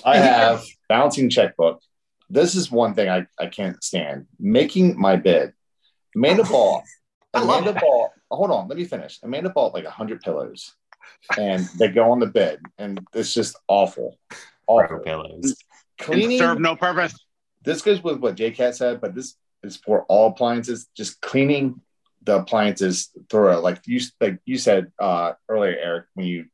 I 0.06 0.18
have 0.18 0.64
bouncing 0.90 1.30
checkbook. 1.30 1.82
This 2.30 2.56
is 2.56 2.70
one 2.70 2.94
thing 2.94 3.10
I, 3.10 3.26
I 3.40 3.48
can't 3.48 3.82
stand. 3.82 4.26
Making 4.38 5.00
my 5.00 5.16
bed. 5.16 5.54
Amanda 6.14 6.44
Ball. 6.44 6.84
I 7.34 7.40
love 7.42 7.62
Amanda. 7.62 7.80
Ball. 7.80 8.12
Hold 8.30 8.52
on, 8.52 8.68
let 8.68 8.78
me 8.78 8.84
finish. 8.84 9.20
Amanda 9.24 9.50
bought 9.50 9.74
like 9.74 9.86
hundred 9.86 10.22
pillows, 10.22 10.76
and 11.40 11.68
they 11.80 11.88
go 11.88 12.12
on 12.12 12.20
the 12.20 12.28
bed, 12.28 12.60
and 12.78 13.00
it's 13.14 13.34
just 13.34 13.56
awful. 13.70 14.20
Forever 14.68 14.96
Awful. 14.96 15.06
pillows. 15.06 15.56
Cleaning. 16.00 16.38
serve 16.38 16.60
no 16.60 16.76
purpose. 16.76 17.16
this 17.64 17.82
goes 17.82 18.04
with 18.04 18.18
what 18.20 18.36
JCat 18.36 18.74
said, 18.76 19.00
but 19.00 19.16
this 19.16 19.36
is 19.64 19.78
for 19.78 20.04
all 20.06 20.30
appliances. 20.30 20.88
Just 20.96 21.22
cleaning 21.22 21.82
the 22.24 22.38
appliances 22.38 23.10
thorough. 23.30 23.60
Like 23.60 23.82
you 23.86 24.00
like 24.22 24.40
you 24.46 24.58
said 24.58 24.92
uh, 25.00 25.34
earlier, 25.50 25.76
Eric, 25.82 26.06
when 26.14 26.26
you 26.26 26.46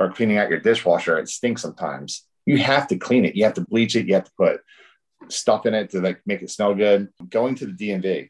are 0.00 0.12
cleaning 0.12 0.38
out 0.38 0.50
your 0.50 0.60
dishwasher, 0.60 1.18
it 1.18 1.28
stinks 1.28 1.62
sometimes. 1.62 2.26
You 2.46 2.58
have 2.58 2.88
to 2.88 2.96
clean 2.96 3.24
it. 3.24 3.36
You 3.36 3.44
have 3.44 3.54
to 3.54 3.62
bleach 3.62 3.96
it. 3.96 4.06
You 4.06 4.14
have 4.14 4.24
to 4.24 4.32
put 4.36 4.60
stuff 5.28 5.64
in 5.66 5.74
it 5.74 5.90
to 5.90 6.00
like 6.00 6.20
make 6.26 6.42
it 6.42 6.50
smell 6.50 6.74
good. 6.74 7.08
Going 7.28 7.54
to 7.56 7.66
the 7.66 7.72
DMV. 7.72 8.28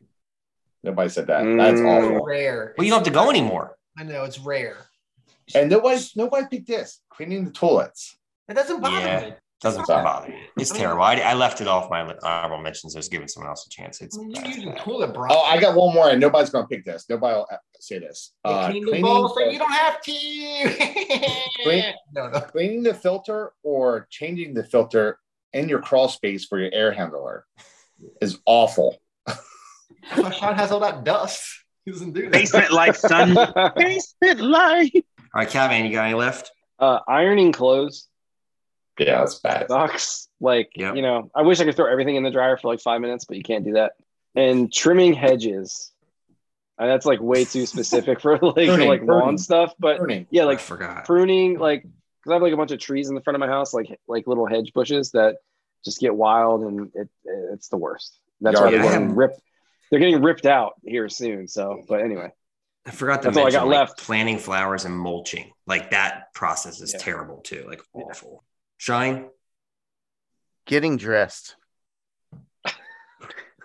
Nobody 0.82 1.08
said 1.08 1.26
that. 1.28 1.42
That's 1.56 1.80
Mm. 1.80 1.86
awful. 1.86 2.24
Rare. 2.24 2.74
Well, 2.76 2.84
you 2.84 2.90
don't 2.90 3.00
have 3.00 3.06
to 3.06 3.10
go 3.18 3.30
anymore. 3.30 3.76
I 3.98 4.04
know 4.04 4.24
it's 4.24 4.38
rare. 4.38 4.76
And 5.54 5.70
nobody 5.70 6.00
nobody 6.16 6.46
picked 6.48 6.68
this. 6.68 7.00
Cleaning 7.10 7.44
the 7.44 7.50
toilets. 7.50 8.16
It 8.48 8.54
doesn't 8.54 8.80
bother 8.80 8.98
Yeah. 9.06 9.20
me. 9.30 9.34
Doesn't 9.64 9.86
Sorry. 9.86 10.04
bother 10.04 10.28
me. 10.28 10.38
It's 10.58 10.70
terrible. 10.70 11.02
I, 11.02 11.14
I 11.16 11.32
left 11.32 11.62
it 11.62 11.66
off 11.66 11.88
my 11.90 12.02
honorable 12.22 12.62
mentions. 12.62 12.94
I 12.94 12.98
was 12.98 13.08
giving 13.08 13.26
someone 13.28 13.48
else 13.48 13.66
a 13.66 13.70
chance. 13.70 14.02
It's 14.02 14.16
I 14.18 14.20
mean, 14.20 14.30
you're 14.32 14.44
using 14.44 14.74
toilet 14.76 15.14
brush. 15.14 15.30
Oh, 15.34 15.40
I 15.40 15.58
got 15.58 15.74
one 15.74 15.94
more, 15.94 16.10
and 16.10 16.20
nobody's 16.20 16.50
gonna 16.50 16.66
pick 16.66 16.84
this. 16.84 17.06
Nobody 17.08 17.34
will 17.34 17.46
say 17.80 17.98
this. 17.98 18.34
You 18.44 18.50
Uh, 18.52 18.68
clean 18.70 18.82
the 18.84 18.90
cleaning 18.90 19.02
balls 19.06 19.34
so 19.34 19.40
you 19.40 19.58
don't 19.58 19.72
have 19.72 20.00
to. 20.02 20.12
Clean- 21.62 21.94
no, 22.14 22.28
no. 22.28 22.40
cleaning 22.40 22.82
the 22.82 22.92
filter 22.92 23.52
or 23.62 24.06
changing 24.10 24.52
the 24.52 24.64
filter 24.64 25.18
in 25.54 25.68
your 25.68 25.80
crawl 25.80 26.08
space 26.08 26.44
for 26.44 26.58
your 26.58 26.70
air 26.74 26.92
handler 26.92 27.46
is 28.20 28.38
awful. 28.44 28.98
That's 29.26 29.40
why 30.22 30.30
Sean 30.30 30.54
has 30.56 30.70
all 30.72 30.80
that 30.80 31.04
dust. 31.04 31.42
He 31.86 31.90
doesn't 31.92 32.12
do 32.12 32.22
that. 32.22 32.32
Basement 32.32 32.70
life, 32.70 32.96
son. 32.96 33.34
Basement 33.76 34.40
life. 34.40 34.90
All 34.94 35.02
right, 35.36 35.48
Cavan, 35.48 35.86
you 35.86 35.92
got 35.92 36.04
any 36.04 36.14
left? 36.14 36.50
uh, 36.80 36.98
ironing 37.08 37.50
clothes 37.52 38.08
Yeah, 38.98 39.18
that's 39.20 39.38
bad. 39.40 39.68
sucks. 39.68 40.28
Like 40.40 40.70
Yep. 40.76 40.96
you 40.96 41.02
know, 41.02 41.30
I 41.34 41.42
wish 41.42 41.60
I 41.60 41.64
could 41.64 41.74
throw 41.76 41.90
everything 41.90 42.16
in 42.16 42.22
the 42.22 42.30
dryer 42.30 42.56
for 42.56 42.68
like 42.68 42.80
five 42.80 43.00
minutes, 43.00 43.24
but 43.24 43.36
you 43.36 43.42
can't 43.42 43.64
do 43.64 43.72
that. 43.74 43.92
And 44.36 44.72
trimming 44.72 45.14
hedges, 45.14 45.92
and 46.78 46.90
that's 46.90 47.06
like 47.06 47.20
way 47.20 47.44
too 47.44 47.66
specific 47.66 48.20
for 48.20 48.38
like 48.42 48.54
Pruning, 48.54 48.88
like 48.88 49.02
lawn 49.02 49.38
stuff. 49.38 49.72
But 49.78 49.98
Pruning. 49.98 50.26
yeah, 50.30 50.42
I 50.42 50.46
like 50.46 50.60
forgot. 50.60 51.04
pruning, 51.06 51.58
like 51.58 51.82
because 51.82 52.30
I 52.30 52.32
have 52.34 52.42
like 52.42 52.52
a 52.52 52.56
bunch 52.56 52.72
of 52.72 52.78
trees 52.78 53.08
in 53.08 53.14
the 53.14 53.20
front 53.20 53.36
of 53.36 53.40
my 53.40 53.46
house, 53.48 53.72
like 53.74 53.98
like 54.08 54.26
little 54.26 54.46
hedge 54.46 54.72
bushes 54.72 55.10
that 55.12 55.36
just 55.84 56.00
get 56.00 56.14
wild, 56.14 56.62
and 56.62 56.90
it 56.94 57.08
it's 57.24 57.68
the 57.68 57.76
worst. 57.76 58.18
That's 58.40 58.60
why 58.60 58.70
they're 58.70 58.80
I 58.80 58.84
getting 58.84 59.14
ripped. 59.14 59.40
They're 59.90 60.00
getting 60.00 60.22
ripped 60.22 60.46
out 60.46 60.74
here 60.84 61.08
soon. 61.08 61.46
So, 61.46 61.82
but 61.88 62.00
anyway, 62.00 62.30
I 62.86 62.90
forgot 62.90 63.22
to 63.22 63.28
That's 63.28 63.36
all 63.36 63.46
I 63.46 63.50
got 63.50 63.68
like, 63.68 63.78
left. 63.78 63.98
planting 63.98 64.38
flowers 64.38 64.84
and 64.84 64.98
mulching. 64.98 65.52
Like 65.66 65.90
that 65.90 66.32
process 66.34 66.80
is 66.80 66.92
Yeah. 66.92 66.98
terrible 67.00 67.36
too. 67.42 67.64
Like 67.68 67.82
awful. 67.92 68.42
Shine. 68.84 69.30
Getting 70.66 70.98
dressed. 70.98 71.56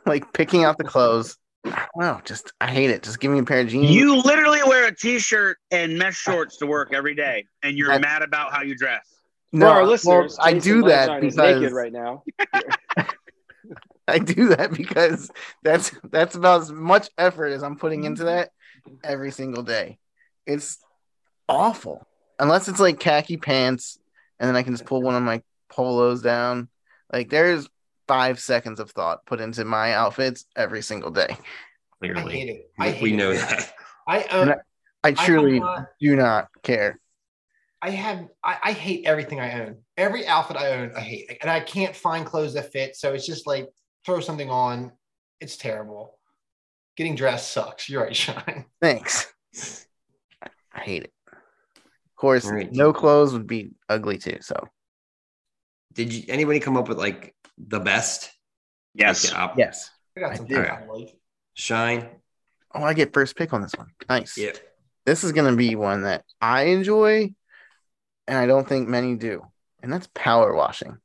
like 0.05 0.31
picking 0.31 0.63
out 0.63 0.77
the 0.77 0.85
clothes. 0.85 1.35
I. 1.65 2.21
Just 2.23 2.53
I 2.61 2.67
hate 2.71 2.89
it. 2.89 3.03
Just 3.03 3.19
give 3.19 3.29
me 3.29 3.39
a 3.39 3.43
pair 3.43 3.59
of 3.59 3.67
jeans. 3.67 3.91
You 3.91 4.21
literally 4.21 4.61
wear 4.65 4.87
a 4.87 4.95
t-shirt 4.95 5.57
and 5.71 5.99
mesh 5.99 6.25
ah. 6.25 6.31
shorts 6.31 6.55
to 6.59 6.67
work 6.67 6.93
every 6.93 7.15
day, 7.15 7.43
and 7.63 7.77
you're 7.77 7.89
That's- 7.89 8.01
mad 8.01 8.21
about 8.21 8.53
how 8.53 8.61
you 8.61 8.77
dress. 8.77 9.05
for 9.51 9.65
our 9.65 9.85
well, 10.05 10.29
I 10.39 10.53
do 10.53 10.83
that 10.83 11.19
because 11.19 11.35
naked 11.35 11.73
right 11.73 11.91
now. 11.91 12.23
I 14.07 14.19
do 14.19 14.55
that 14.55 14.71
because 14.71 15.29
that's 15.63 15.91
that's 16.09 16.35
about 16.35 16.61
as 16.61 16.71
much 16.71 17.09
effort 17.17 17.47
as 17.47 17.61
I'm 17.61 17.75
putting 17.75 18.05
into 18.05 18.23
that 18.23 18.51
every 19.03 19.31
single 19.31 19.63
day. 19.63 19.99
It's 20.45 20.77
awful. 21.49 22.07
Unless 22.39 22.69
it's 22.69 22.79
like 22.79 23.01
khaki 23.01 23.35
pants 23.35 23.98
and 24.39 24.47
then 24.47 24.55
I 24.55 24.63
can 24.63 24.73
just 24.73 24.85
pull 24.85 25.01
one 25.01 25.15
of 25.15 25.23
my 25.23 25.41
polos 25.69 26.21
down. 26.21 26.69
Like 27.11 27.29
there's 27.29 27.67
five 28.07 28.39
seconds 28.39 28.79
of 28.79 28.91
thought 28.91 29.25
put 29.25 29.39
into 29.39 29.65
my 29.65 29.93
outfits 29.93 30.45
every 30.55 30.81
single 30.81 31.11
day. 31.11 31.27
I 31.29 31.33
hate 32.07 32.13
Clearly, 32.15 32.41
it. 32.41 32.71
I 32.79 32.85
we, 32.87 32.91
hate 32.93 33.01
we 33.03 33.13
it. 33.13 33.17
know 33.17 33.33
that. 33.33 33.73
I 34.07 34.21
uh, 34.23 34.37
own. 34.37 34.55
I 35.03 35.11
truly 35.13 35.53
have 35.55 35.61
not- 35.61 35.87
do 35.99 36.15
not 36.15 36.47
care. 36.63 36.99
I 37.81 37.91
have. 37.91 38.27
I, 38.43 38.57
I 38.61 38.71
hate 38.73 39.05
everything 39.05 39.39
I 39.39 39.61
own. 39.61 39.77
Every 39.95 40.27
outfit 40.27 40.57
I 40.57 40.71
own, 40.73 40.91
I 40.97 40.99
hate, 40.99 41.37
and 41.41 41.49
I 41.49 41.61
can't 41.61 41.95
find 41.95 42.25
clothes 42.25 42.53
that 42.55 42.73
fit. 42.73 42.97
So 42.97 43.13
it's 43.13 43.25
just 43.25 43.47
like 43.47 43.69
throw 44.05 44.19
something 44.19 44.49
on. 44.49 44.91
It's 45.39 45.55
terrible. 45.55 46.19
Getting 46.97 47.15
dressed 47.15 47.51
sucks. 47.53 47.87
You're 47.87 48.03
right, 48.03 48.15
Sean. 48.15 48.65
Thanks. 48.81 49.33
I 50.73 50.79
hate 50.81 51.03
it. 51.03 51.13
Of 52.19 52.21
course, 52.21 52.45
All 52.47 52.51
right. 52.51 52.69
no 52.73 52.91
clothes 52.91 53.31
would 53.31 53.47
be 53.47 53.71
ugly 53.87 54.17
too. 54.17 54.39
So 54.41 54.67
Did 55.93 56.11
you 56.11 56.25
anybody 56.27 56.59
come 56.59 56.75
up 56.75 56.89
with 56.89 56.97
like 56.97 57.33
the 57.57 57.79
best? 57.79 58.29
Yes. 58.93 59.31
Like, 59.31 59.55
the 59.55 59.61
yes. 59.61 59.89
I 60.17 60.19
got 60.19 60.35
some 60.35 60.43
I 60.43 60.47
things 60.49 60.59
did. 60.59 60.69
I 60.69 60.85
like. 60.85 61.15
Shine. 61.53 62.09
Oh, 62.75 62.83
I 62.83 62.93
get 62.93 63.13
first 63.13 63.37
pick 63.37 63.53
on 63.53 63.61
this 63.61 63.71
one. 63.73 63.87
Nice. 64.09 64.37
Yeah. 64.37 64.51
This 65.05 65.23
is 65.23 65.31
gonna 65.31 65.55
be 65.55 65.77
one 65.77 66.01
that 66.01 66.25
I 66.41 66.63
enjoy, 66.63 67.33
and 68.27 68.37
I 68.37 68.45
don't 68.47 68.67
think 68.67 68.89
many 68.89 69.15
do, 69.15 69.45
and 69.81 69.91
that's 69.93 70.09
power 70.13 70.53
washing. 70.53 70.97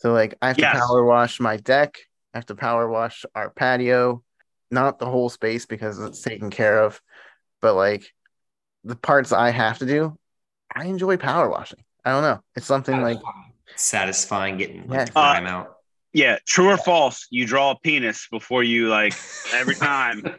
So 0.00 0.12
like 0.12 0.34
I 0.42 0.48
have 0.48 0.58
Yes. 0.58 0.74
to 0.74 0.80
power 0.80 1.02
wash 1.02 1.40
my 1.40 1.56
deck. 1.56 1.96
I 2.34 2.36
have 2.36 2.46
to 2.46 2.54
power 2.54 2.86
wash 2.90 3.24
our 3.34 3.48
patio, 3.48 4.22
not 4.70 4.98
the 4.98 5.06
whole 5.06 5.30
space 5.30 5.64
because 5.64 5.98
it's 5.98 6.20
taken 6.20 6.50
care 6.50 6.82
of, 6.82 7.00
but 7.62 7.72
like 7.72 8.12
the 8.84 8.96
parts 8.96 9.32
I 9.32 9.48
have 9.48 9.78
to 9.78 9.86
do, 9.86 10.18
I 10.74 10.86
enjoy 10.86 11.16
power 11.16 11.48
washing. 11.48 11.82
I 12.04 12.10
don't 12.10 12.22
know. 12.22 12.40
It's 12.56 12.66
something 12.66 13.00
like 13.00 13.18
Satisfying 13.76 14.56
getting 14.58 14.84
Yeah. 14.84 14.98
like, 14.98 15.06
the 15.06 15.12
grime 15.12 15.46
out. 15.46 15.76
Yeah. 16.12 16.38
True 16.46 16.70
or 16.70 16.76
false? 16.76 17.26
You 17.30 17.46
draw 17.46 17.70
a 17.72 17.78
penis 17.78 18.28
before 18.30 18.62
you 18.62 18.88
like 18.88 19.14
every 19.54 19.74
time, 19.74 20.18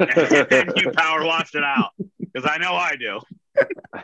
you 0.75 0.91
power 0.91 1.23
wash 1.25 1.55
it 1.55 1.63
out. 1.63 1.91
Because 2.19 2.47
I 2.49 2.57
know 2.57 2.73
I 2.73 2.95
do. 2.95 3.19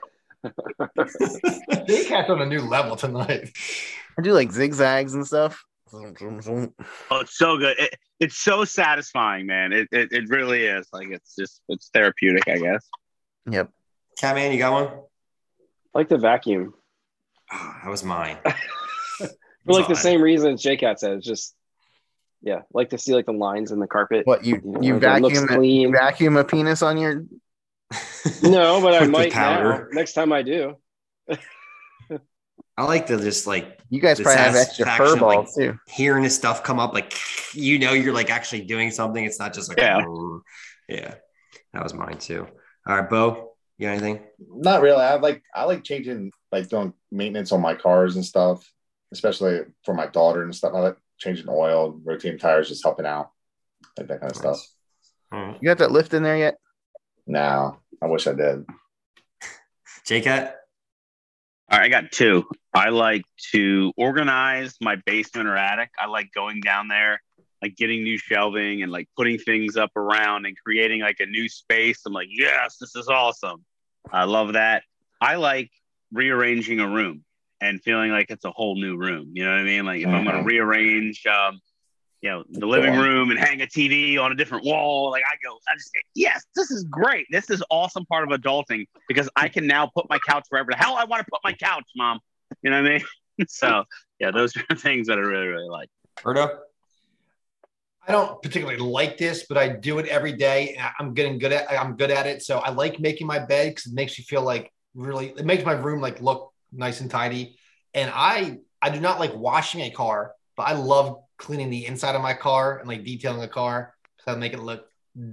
They 1.88 2.06
cat's 2.06 2.30
on 2.30 2.42
a 2.42 2.46
new 2.46 2.62
level 2.62 2.96
tonight. 2.96 3.52
I 4.18 4.22
do 4.22 4.32
like 4.34 4.52
zigzags 4.52 5.14
and 5.14 5.28
stuff. 5.28 5.64
Oh, 5.92 6.06
it's 7.20 7.38
so 7.38 7.58
good. 7.58 7.78
It, 7.80 7.96
it's 8.20 8.38
so 8.38 8.64
satisfying, 8.64 9.48
man. 9.48 9.74
It, 9.74 9.88
it 9.92 10.10
it 10.12 10.30
really 10.30 10.66
is. 10.66 10.88
Like 10.94 11.10
it's 11.10 11.36
just 11.36 11.62
it's 11.68 11.90
therapeutic, 11.94 12.48
I 12.48 12.58
guess. 12.58 12.88
Yep. 13.50 13.70
Catman, 14.18 14.52
you 14.54 14.60
got 14.60 14.72
one? 14.72 15.02
I 15.96 16.00
like 16.00 16.10
the 16.10 16.18
vacuum 16.18 16.74
Oh, 17.52 17.74
that 17.84 17.90
was 17.90 18.04
mine. 18.04 18.38
for 18.46 19.28
like 19.66 19.88
the 19.88 19.96
Fine. 19.96 20.04
same 20.04 20.22
reason 20.22 20.54
as 20.54 20.62
J-Cat 20.62 21.00
said. 21.00 21.22
Just 21.22 21.56
yeah, 22.42 22.62
like 22.74 22.92
to 22.92 22.98
see 22.98 23.14
like 23.14 23.26
the 23.26 23.34
lines 23.34 23.72
in 23.72 23.80
the 23.80 23.88
carpet. 23.88 24.26
What 24.28 24.46
you 24.46 24.62
know, 24.64 24.82
you 24.82 25.00
like, 25.00 25.18
it 25.18 25.22
looks 25.24 25.40
vacuum 25.40 25.58
clean. 25.58 25.82
you 25.82 25.92
vacuum 25.92 26.38
a 26.38 26.44
penis 26.44 26.82
on 26.84 26.98
your 26.98 27.26
No, 28.44 28.80
but 28.82 28.94
I 29.02 29.08
might 29.08 29.34
now. 29.34 29.86
Next 29.92 30.14
time 30.14 30.32
I 30.32 30.44
do. 30.44 30.76
I 32.78 32.86
like 32.86 33.08
to 33.08 33.18
just 33.20 33.46
like 33.46 33.80
you 33.90 34.00
guys 34.00 34.22
probably 34.22 34.38
have 34.42 34.56
extra 34.56 34.86
fur 34.86 34.92
satisfaction 34.92 35.18
of, 35.18 35.22
like, 35.28 35.38
balls 35.38 35.56
too. 35.56 35.78
hearing 35.88 36.24
this 36.24 36.36
stuff 36.36 36.64
come 36.64 36.80
up, 36.80 36.94
like 36.94 37.14
you 37.54 37.78
know, 37.80 37.92
you're 37.94 38.14
like 38.14 38.30
actually 38.30 38.62
doing 38.62 38.90
something. 38.92 39.24
It's 39.26 39.40
not 39.40 39.54
just 39.54 39.68
like, 39.70 39.80
Yeah. 39.80 40.02
"Brr." 40.02 40.40
yeah. 40.88 41.16
That 41.74 41.84
was 41.84 41.94
mine 41.94 42.20
too. 42.20 42.48
All 42.88 42.96
right, 42.96 43.10
Bo, 43.10 43.49
you 43.80 43.88
got 43.88 43.94
anything? 43.94 44.20
Not 44.40 44.82
really. 44.82 45.02
I 45.02 45.16
like 45.16 45.42
I 45.56 45.64
like 45.64 45.84
changing 45.84 46.32
like 46.52 46.68
doing 46.70 46.94
maintenance 47.12 47.52
on 47.52 47.62
my 47.62 47.74
cars 47.76 48.18
and 48.18 48.26
stuff, 48.26 48.70
especially 49.14 49.62
for 49.86 49.94
my 49.94 50.06
daughter 50.08 50.44
and 50.44 50.54
stuff. 50.54 50.74
I 50.76 50.80
like 50.80 50.98
changing 51.18 51.48
oil, 51.50 52.00
rotating 52.04 52.38
tires, 52.38 52.68
just 52.68 52.84
helping 52.84 53.06
out. 53.06 53.32
like 53.98 54.08
that 54.08 54.20
kind 54.20 54.32
of 54.32 54.38
stuff. 54.38 54.58
All 55.32 55.42
right. 55.42 55.58
You 55.62 55.66
got 55.66 55.78
that 55.78 55.92
lift 55.92 56.14
in 56.14 56.24
there 56.24 56.38
yet? 56.38 56.58
No, 57.26 57.78
I 58.02 58.08
wish 58.08 58.28
I 58.28 58.34
did. 58.34 58.66
J-Cat? 60.06 60.44
Uh, 60.44 61.74
All 61.74 61.80
right, 61.80 61.86
I 61.86 61.90
got 61.90 62.12
two. 62.12 62.46
I 62.74 62.90
like 62.90 63.24
to 63.52 63.94
organize 63.96 64.76
my 64.82 64.98
basement 65.06 65.48
or 65.48 65.56
attic. 65.56 65.92
I 66.00 66.08
like 66.08 66.32
going 66.34 66.62
down 66.62 66.88
there, 66.88 67.22
like 67.62 67.76
getting 67.78 68.04
new 68.04 68.18
shelving 68.18 68.82
and 68.82 68.92
like 68.92 69.08
putting 69.16 69.38
things 69.38 69.78
up 69.78 69.96
around 69.96 70.48
and 70.48 70.58
creating 70.58 71.02
like 71.02 71.18
a 71.20 71.28
new 71.28 71.48
space. 71.48 72.02
I'm 72.06 72.14
like, 72.14 72.30
yes, 72.32 72.78
this 72.82 72.96
is 72.96 73.08
awesome. 73.08 73.64
I 74.12 74.24
love 74.26 74.54
that. 74.54 74.84
I 75.22 75.36
like 75.36 75.72
rearranging 76.12 76.80
a 76.80 76.88
room 76.88 77.24
and 77.62 77.82
feeling 77.82 78.12
like 78.12 78.28
it's 78.30 78.46
a 78.46 78.52
whole 78.52 78.76
new 78.76 78.98
room. 78.98 79.32
You 79.34 79.46
know 79.46 79.52
what 79.52 79.60
I 79.60 79.64
mean? 79.64 79.86
Like 79.86 80.02
if 80.02 80.08
I'm 80.08 80.24
going 80.24 80.38
to 80.38 80.44
rearrange, 80.44 81.26
um, 81.26 81.60
you 82.22 82.30
know, 82.30 82.44
the 82.50 82.66
living 82.66 82.96
room 82.96 83.32
and 83.32 83.40
hang 83.40 83.62
a 83.62 83.66
TV 83.66 84.20
on 84.20 84.32
a 84.32 84.36
different 84.36 84.66
wall, 84.66 85.12
like 85.12 85.24
I 85.24 85.36
go, 85.44 85.56
I 85.68 85.76
just 85.76 85.92
say, 85.94 86.02
yes, 86.16 86.46
this 86.56 86.72
is 86.72 86.84
great. 86.84 87.26
This 87.32 87.50
is 87.50 87.64
awesome 87.70 88.06
part 88.06 88.30
of 88.30 88.38
adulting 88.38 88.86
because 89.08 89.30
I 89.36 89.48
can 89.48 89.68
now 89.68 89.90
put 89.94 90.10
my 90.10 90.20
couch 90.28 90.46
wherever 90.50 90.72
the 90.72 90.78
hell 90.78 90.96
I 90.98 91.06
want 91.06 91.26
to 91.26 91.32
put 91.32 91.40
my 91.44 91.54
couch, 91.54 91.86
mom. 91.96 92.20
You 92.62 92.72
know 92.72 92.82
what 92.82 92.92
I 92.92 92.98
mean? 92.98 93.06
so 93.48 93.84
yeah, 94.20 94.32
those 94.32 94.56
are 94.58 94.76
things 94.76 95.08
that 95.08 95.18
I 95.18 95.22
really, 95.22 95.48
really 95.48 95.70
like. 95.70 95.90
Berto? 96.18 96.60
I 98.10 98.14
don't 98.14 98.42
particularly 98.42 98.80
like 98.80 99.18
this, 99.18 99.46
but 99.48 99.56
I 99.58 99.70
do 99.70 100.00
it 100.00 100.08
every 100.08 100.34
day. 100.34 100.80
I'm 101.00 101.14
getting 101.14 101.38
good 101.38 101.52
at. 101.52 101.72
I'm 101.72 101.96
good 101.96 102.10
at 102.10 102.26
it. 102.26 102.42
So 102.42 102.58
I 102.58 102.72
like 102.72 103.00
making 103.00 103.28
my 103.28 103.38
bed 103.38 103.70
because 103.70 103.86
it 103.86 103.94
makes 103.94 104.18
you 104.18 104.24
feel 104.24 104.42
like 104.42 104.72
really. 104.96 105.28
It 105.30 105.46
makes 105.46 105.64
my 105.64 105.74
room 105.74 106.02
like 106.02 106.20
look 106.20 106.52
nice 106.74 107.02
and 107.02 107.12
tidy. 107.12 107.60
And 107.94 108.12
I 108.12 108.58
I 108.82 108.90
do 108.90 109.00
not 109.00 109.20
like 109.20 109.36
washing 109.36 109.82
a 109.82 109.92
car, 109.92 110.34
but 110.58 110.64
I 110.64 110.74
love 110.74 111.22
cleaning 111.38 111.70
the 111.70 111.86
inside 111.86 112.16
of 112.16 112.24
my 112.24 112.34
car 112.34 112.80
and 112.80 112.88
like 112.88 113.04
detailing 113.04 113.42
the 113.42 113.48
car 113.48 113.94
because 114.18 114.36
I 114.36 114.40
make 114.40 114.54
it 114.54 114.60
look 114.60 114.88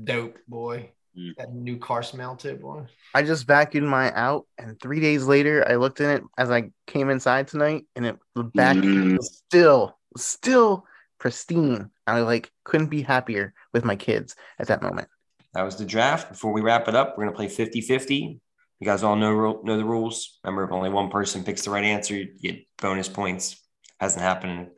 dope, 0.04 0.36
boy. 0.46 0.90
Mm. 1.18 1.34
That 1.38 1.54
new 1.54 1.78
car 1.78 2.02
smell 2.02 2.36
too, 2.36 2.56
boy. 2.56 2.84
I 3.14 3.22
just 3.22 3.46
vacuumed 3.46 3.88
mine 3.88 4.12
out, 4.14 4.46
and 4.58 4.78
three 4.78 5.00
days 5.00 5.24
later, 5.24 5.66
I 5.66 5.76
looked 5.76 6.02
in 6.02 6.10
it 6.10 6.22
as 6.36 6.50
I 6.50 6.72
came 6.86 7.08
inside 7.08 7.48
tonight, 7.48 7.86
and 7.96 8.04
it 8.04 8.18
the 8.34 8.44
back 8.44 8.76
Mm. 8.76 9.16
was 9.16 9.34
still 9.34 9.96
still 10.18 10.84
pristine. 11.18 11.90
I 12.06 12.20
like 12.20 12.50
couldn't 12.64 12.88
be 12.88 13.02
happier 13.02 13.54
with 13.72 13.84
my 13.84 13.96
kids 13.96 14.36
at 14.58 14.68
that 14.68 14.82
moment. 14.82 15.08
That 15.54 15.62
was 15.62 15.76
the 15.76 15.84
draft. 15.84 16.30
Before 16.30 16.52
we 16.52 16.60
wrap 16.60 16.88
it 16.88 16.94
up, 16.94 17.16
we're 17.16 17.24
going 17.24 17.32
to 17.32 17.36
play 17.36 17.48
50 17.48 17.80
50. 17.80 18.40
You 18.78 18.84
guys 18.84 19.02
all 19.02 19.16
know, 19.16 19.60
know 19.64 19.76
the 19.76 19.84
rules. 19.84 20.38
Remember, 20.44 20.64
if 20.64 20.70
only 20.70 20.90
one 20.90 21.08
person 21.08 21.44
picks 21.44 21.62
the 21.62 21.70
right 21.70 21.84
answer, 21.84 22.14
you 22.14 22.28
get 22.40 22.66
bonus 22.80 23.08
points. 23.08 23.58
Hasn't 23.98 24.22
happened 24.22 24.52
in 24.52 24.68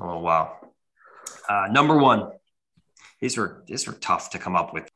a 0.00 0.06
little 0.06 0.22
while. 0.22 0.58
Uh, 1.48 1.68
number 1.70 1.96
one, 1.96 2.32
these 3.20 3.36
were 3.36 3.62
these 3.66 3.86
were 3.86 3.92
tough 3.92 4.30
to 4.30 4.38
come 4.38 4.56
up 4.56 4.74
with. 4.74 4.88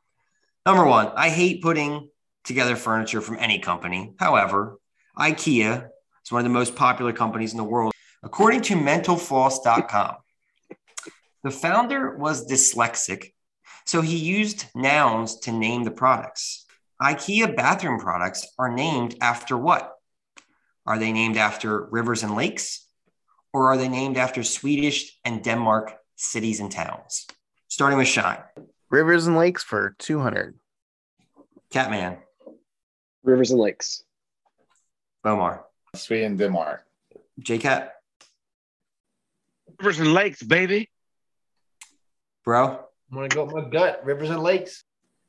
Number 0.65 0.85
one, 0.85 1.11
I 1.15 1.29
hate 1.29 1.61
putting 1.61 2.09
together 2.43 2.75
furniture 2.75 3.21
from 3.21 3.37
any 3.39 3.59
company. 3.59 4.13
However, 4.19 4.77
IKEA 5.17 5.87
is 6.25 6.31
one 6.31 6.39
of 6.39 6.43
the 6.43 6.53
most 6.53 6.75
popular 6.75 7.13
companies 7.13 7.51
in 7.51 7.57
the 7.57 7.63
world. 7.63 7.93
According 8.23 8.61
to 8.63 8.75
mentalfloss.com, 8.75 10.15
the 11.43 11.51
founder 11.51 12.17
was 12.17 12.47
dyslexic 12.47 13.31
so 13.89 14.01
he 14.01 14.17
used 14.17 14.67
nouns 14.75 15.39
to 15.39 15.51
name 15.51 15.83
the 15.83 15.89
products. 15.89 16.67
IKEA 17.01 17.55
bathroom 17.55 17.99
products 17.99 18.45
are 18.59 18.71
named 18.71 19.15
after 19.19 19.57
what? 19.57 19.95
Are 20.85 20.99
they 20.99 21.11
named 21.11 21.37
after 21.37 21.85
rivers 21.85 22.21
and 22.21 22.35
lakes? 22.35 22.85
Or 23.51 23.69
are 23.69 23.77
they 23.77 23.89
named 23.89 24.15
after 24.15 24.43
Swedish 24.43 25.17
and 25.25 25.43
Denmark 25.43 25.95
cities 26.15 26.59
and 26.59 26.71
towns? 26.71 27.25
Starting 27.67 27.97
with 27.97 28.07
Shine. 28.07 28.43
Rivers 28.91 29.25
and 29.25 29.35
lakes 29.35 29.63
for 29.63 29.95
two 29.97 30.19
hundred. 30.19 30.59
Catman. 31.71 32.17
Rivers 33.23 33.49
and 33.49 33.59
lakes. 33.59 34.03
Bomar. 35.25 35.63
Sweden, 35.95 36.37
Denmark. 36.37 36.83
J-Cat. 37.39 37.95
Rivers 39.79 39.99
and 39.99 40.13
lakes, 40.13 40.43
baby. 40.43 40.91
Bro. 42.43 42.79
I'm 43.11 43.15
gonna 43.17 43.27
go 43.27 43.45
with 43.45 43.55
my 43.55 43.69
gut. 43.69 44.01
Rivers 44.03 44.29
and 44.29 44.41
lakes. 44.41 44.83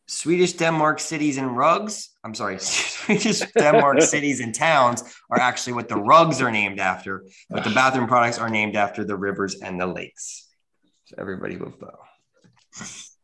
Swedish 0.07 0.55
Denmark 0.55 0.99
cities 0.99 1.39
and 1.39 1.57
rugs. 1.57 2.11
I'm 2.25 2.35
sorry, 2.35 2.59
Swedish 2.61 3.41
Denmark 3.57 4.03
cities 4.15 4.41
and 4.41 4.53
towns 4.55 5.05
are 5.31 5.39
actually 5.39 5.75
what 5.75 5.89
the 5.89 5.97
rugs 5.97 6.43
are 6.43 6.51
named 6.51 6.81
after, 6.81 7.25
but 7.49 7.63
the 7.63 7.71
bathroom 7.71 8.09
products 8.09 8.39
are 8.39 8.51
named 8.51 8.75
after 8.75 9.05
the 9.05 9.17
rivers 9.17 9.61
and 9.61 9.81
the 9.81 9.87
lakes. 9.87 10.49
So 11.05 11.17
everybody 11.19 11.57
with 11.57 11.79
Bo. 11.79 11.97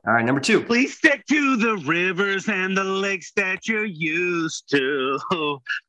All 0.06 0.14
right, 0.14 0.24
number 0.24 0.40
two. 0.40 0.62
Please 0.62 0.96
stick 0.96 1.26
to 1.26 1.56
the 1.56 1.78
rivers 1.78 2.48
and 2.48 2.76
the 2.76 2.84
lakes 2.84 3.32
that 3.34 3.66
you're 3.66 3.84
used 3.84 4.70
to. 4.70 5.18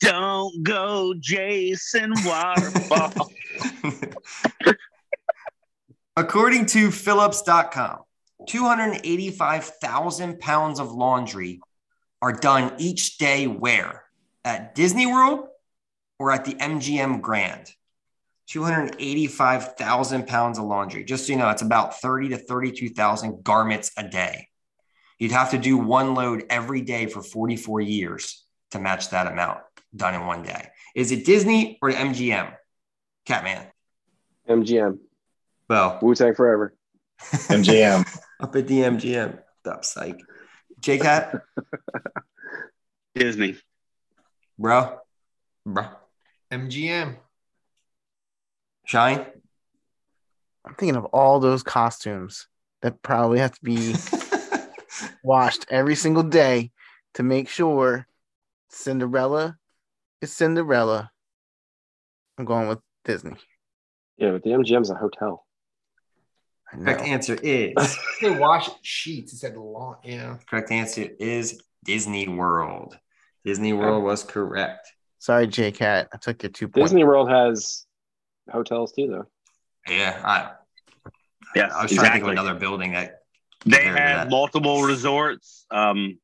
Don't 0.01 0.63
go 0.63 1.13
Jason 1.19 2.13
Waterfall. 2.25 3.31
According 6.17 6.65
to 6.67 6.89
Phillips.com, 6.89 7.99
285,000 8.47 10.39
pounds 10.39 10.79
of 10.79 10.91
laundry 10.91 11.61
are 12.23 12.33
done 12.33 12.73
each 12.79 13.19
day 13.19 13.45
where? 13.45 14.03
At 14.43 14.73
Disney 14.73 15.05
World 15.05 15.47
or 16.17 16.31
at 16.31 16.43
the 16.43 16.55
MGM 16.55 17.21
Grand? 17.21 17.71
285,000 18.47 20.25
pounds 20.25 20.57
of 20.57 20.65
laundry. 20.65 21.03
Just 21.03 21.27
so 21.27 21.33
you 21.33 21.37
know, 21.37 21.51
it's 21.51 21.61
about 21.61 22.01
30 22.01 22.29
to 22.29 22.37
32,000 22.37 23.43
garments 23.43 23.91
a 23.95 24.07
day. 24.07 24.47
You'd 25.19 25.33
have 25.33 25.51
to 25.51 25.59
do 25.59 25.77
one 25.77 26.15
load 26.15 26.45
every 26.49 26.81
day 26.81 27.05
for 27.05 27.21
44 27.21 27.81
years 27.81 28.43
to 28.71 28.79
match 28.79 29.11
that 29.11 29.31
amount 29.31 29.59
done 29.95 30.15
in 30.15 30.25
one 30.25 30.41
day. 30.41 30.69
Is 30.95 31.11
it 31.11 31.25
Disney 31.27 31.77
or 31.79 31.91
MGM? 31.91 32.55
Catman. 33.27 33.67
MGM. 34.49 34.97
Well, 35.69 35.99
Wu 36.01 36.15
Tang 36.15 36.33
Forever. 36.35 36.73
MGM. 37.21 38.07
up 38.39 38.55
at 38.55 38.67
the 38.67 38.79
MGM. 38.81 39.39
Stop, 39.61 39.83
psych. 39.85 40.19
J 40.79 40.99
Cat, 40.99 41.41
Disney. 43.15 43.57
bro, 44.59 44.99
bro, 45.65 45.87
MGM. 46.51 47.15
shine. 48.85 49.25
I'm 50.63 50.75
thinking 50.75 50.95
of 50.97 51.05
all 51.05 51.39
those 51.39 51.63
costumes 51.63 52.47
that 52.83 53.01
probably 53.01 53.39
have 53.39 53.53
to 53.53 53.63
be 53.63 53.95
washed 55.23 55.65
every 55.71 55.95
single 55.95 56.21
day 56.23 56.71
to 57.15 57.23
make 57.23 57.49
sure 57.49 58.05
Cinderella 58.69 59.57
is 60.21 60.31
Cinderella. 60.31 61.09
I'm 62.37 62.45
going 62.45 62.67
with 62.67 62.79
Disney. 63.03 63.33
Yeah, 64.17 64.31
but 64.31 64.43
the 64.43 64.51
MGM's 64.51 64.91
a 64.91 64.95
hotel. 64.95 65.46
I. 66.71 66.77
Correct 66.77 67.01
answer 67.01 67.37
is 67.43 67.97
They 68.21 68.31
wash 68.31 68.69
sheets. 68.81 69.33
It 69.33 69.37
said 69.37 69.55
long. 69.57 69.97
Yeah. 70.03 70.37
correct 70.49 70.71
answer 70.71 71.07
is 71.19 71.61
Disney 71.85 72.27
World. 72.27 72.97
Disney 73.45 73.73
World 73.73 74.03
was 74.03 74.23
correct. 74.23 74.91
Sorry, 75.19 75.47
J 75.47 75.71
Cat. 75.71 76.09
I 76.13 76.17
took 76.17 76.43
your 76.43 76.51
two 76.51 76.67
points. 76.67 76.89
Disney 76.89 77.03
World 77.03 77.29
has 77.29 77.85
hotels 78.51 78.91
too, 78.91 79.07
though. 79.07 79.25
Yeah, 79.93 80.19
I, 80.23 80.51
Yes, 81.55 81.71
I 81.73 81.83
was 81.83 81.91
trying 81.93 82.07
to 82.07 82.11
think 82.13 82.23
of 82.25 82.29
another 82.31 82.55
building 82.55 82.91
that 82.91 83.21
They 83.65 83.77
compared 83.77 83.95
to 83.95 84.01
have 84.01 84.19
that. 84.25 84.29
multiple 84.29 84.83
resorts. 84.83 85.65
Um, 85.71 86.19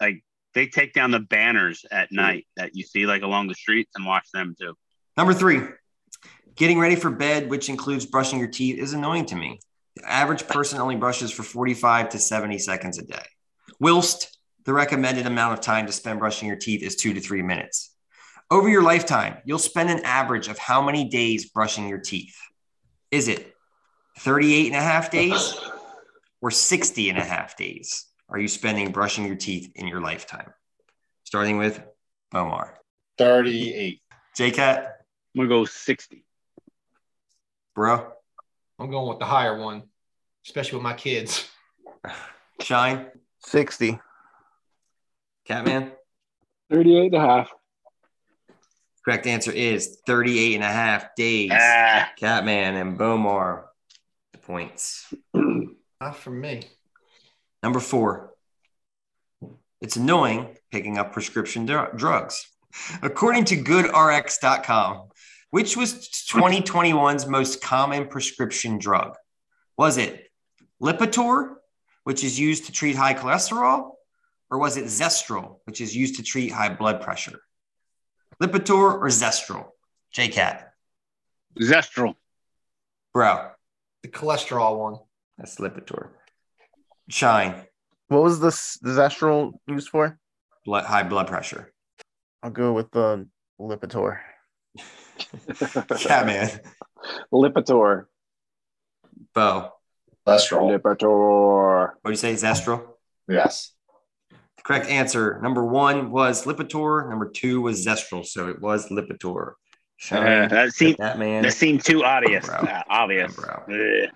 like 0.00 0.22
they 0.54 0.66
take 0.66 0.92
down 0.92 1.10
the 1.10 1.20
banners 1.20 1.84
at 1.90 2.12
night 2.12 2.46
that 2.56 2.76
you 2.76 2.84
see 2.84 3.06
like 3.06 3.22
along 3.22 3.48
the 3.48 3.54
streets 3.54 3.92
and 3.96 4.04
watch 4.04 4.26
them 4.34 4.54
too. 4.60 4.74
Number 5.16 5.32
three, 5.32 5.60
getting 6.56 6.78
ready 6.78 6.94
for 6.96 7.10
bed, 7.10 7.48
which 7.48 7.68
includes 7.70 8.04
brushing 8.06 8.38
your 8.38 8.48
teeth, 8.48 8.78
is 8.78 8.92
annoying 8.92 9.24
to 9.26 9.34
me. 9.36 9.60
The 10.00 10.10
average 10.10 10.46
person 10.46 10.80
only 10.80 10.96
brushes 10.96 11.30
for 11.30 11.42
45 11.42 12.10
to 12.10 12.18
70 12.18 12.58
seconds 12.58 12.98
a 12.98 13.04
day, 13.04 13.24
whilst 13.78 14.38
the 14.64 14.72
recommended 14.72 15.26
amount 15.26 15.54
of 15.54 15.60
time 15.60 15.86
to 15.86 15.92
spend 15.92 16.18
brushing 16.18 16.48
your 16.48 16.56
teeth 16.56 16.82
is 16.82 16.96
two 16.96 17.14
to 17.14 17.20
three 17.20 17.42
minutes. 17.42 17.94
Over 18.50 18.68
your 18.68 18.82
lifetime, 18.82 19.38
you'll 19.44 19.58
spend 19.58 19.90
an 19.90 20.00
average 20.04 20.48
of 20.48 20.58
how 20.58 20.82
many 20.82 21.08
days 21.08 21.50
brushing 21.50 21.88
your 21.88 22.00
teeth? 22.00 22.36
Is 23.10 23.28
it 23.28 23.54
38 24.18 24.66
and 24.66 24.76
a 24.76 24.80
half 24.80 25.10
days 25.10 25.54
or 26.40 26.50
60 26.50 27.10
and 27.10 27.18
a 27.18 27.24
half 27.24 27.56
days 27.56 28.10
are 28.30 28.38
you 28.38 28.46
spending 28.46 28.92
brushing 28.92 29.26
your 29.26 29.34
teeth 29.34 29.72
in 29.74 29.88
your 29.88 30.00
lifetime? 30.00 30.52
Starting 31.24 31.58
with 31.58 31.82
Omar. 32.32 32.78
38. 33.18 34.00
JCat, 34.38 34.78
I'm 34.78 34.92
gonna 35.36 35.48
go 35.48 35.64
sixty. 35.64 36.24
bro, 37.74 38.12
I'm 38.78 38.90
going 38.90 39.08
with 39.08 39.18
the 39.18 39.24
higher 39.24 39.58
one, 39.58 39.82
especially 40.46 40.76
with 40.76 40.84
my 40.84 40.94
kids. 40.94 41.48
Shine, 42.60 43.06
60. 43.40 43.98
Catman. 45.46 45.92
38 46.70 47.06
and 47.06 47.14
a 47.14 47.20
half. 47.20 47.50
Correct 49.04 49.26
answer 49.26 49.50
is 49.50 49.98
38 50.06 50.54
and 50.56 50.64
a 50.64 50.68
half 50.68 51.14
days. 51.16 51.50
Ah, 51.52 52.10
Catman 52.18 52.76
and 52.76 52.98
Bomar, 52.98 53.64
the 54.32 54.38
points. 54.38 55.12
Not 55.34 56.16
for 56.16 56.30
me. 56.30 56.62
Number 57.62 57.80
four, 57.80 58.34
it's 59.80 59.96
annoying 59.96 60.56
picking 60.70 60.98
up 60.98 61.12
prescription 61.12 61.66
dr- 61.66 61.96
drugs. 61.96 62.46
According 63.02 63.46
to 63.46 63.56
goodrx.com, 63.56 65.08
which 65.50 65.76
was 65.76 66.08
2021's 66.30 67.26
most 67.26 67.62
common 67.62 68.06
prescription 68.06 68.78
drug? 68.78 69.16
Was 69.76 69.96
it 69.96 70.29
Lipitor, 70.82 71.54
which 72.04 72.24
is 72.24 72.38
used 72.38 72.66
to 72.66 72.72
treat 72.72 72.96
high 72.96 73.14
cholesterol, 73.14 73.92
or 74.50 74.58
was 74.58 74.76
it 74.76 74.84
Zestril, 74.86 75.58
which 75.64 75.80
is 75.80 75.94
used 75.96 76.16
to 76.16 76.22
treat 76.22 76.50
high 76.50 76.70
blood 76.74 77.00
pressure? 77.02 77.38
Lipitor 78.42 78.94
or 78.94 79.06
Zestril? 79.08 79.68
JCat. 80.16 80.64
Zestril. 81.60 82.14
Bro, 83.12 83.50
The 84.02 84.08
cholesterol 84.08 84.78
one. 84.78 84.96
that's 85.36 85.56
Lipitor. 85.56 86.10
Shine, 87.08 87.66
What 88.08 88.22
was 88.22 88.40
this 88.40 88.78
the 88.80 88.90
Zestril 88.90 89.52
used 89.66 89.88
for? 89.88 90.18
blood, 90.64 90.84
high 90.84 91.02
blood 91.02 91.26
pressure. 91.26 91.72
I'll 92.42 92.50
go 92.50 92.72
with 92.72 92.90
the 92.92 93.26
Lipitor. 93.60 94.18
Catman, 95.98 96.48
Lipitor. 97.32 98.04
Bo. 99.34 99.72
Cholesterol. 100.26 100.78
Lipitor. 100.78 101.90
What 102.02 102.04
do 102.04 102.10
you 102.10 102.16
say, 102.16 102.34
Zestril? 102.34 102.84
Yes. 103.28 103.72
The 104.30 104.62
correct 104.62 104.88
answer, 104.88 105.40
number 105.42 105.64
one 105.64 106.10
was 106.10 106.44
Lipitor. 106.44 107.08
Number 107.08 107.28
two 107.30 107.62
was 107.62 107.84
Zestril. 107.84 108.24
So 108.24 108.48
it 108.48 108.60
was 108.60 108.88
Lipitor. 108.88 109.52
Uh, 110.10 110.48
that 110.48 110.72
seemed 110.72 110.96
that 110.98 111.18
man. 111.18 111.42
that 111.42 111.52
seemed 111.52 111.84
too 111.84 112.04
obvious. 112.04 112.46
Bro. 112.46 112.56
Uh, 112.56 112.82
obvious. 112.88 113.34
Bro. 113.34 114.08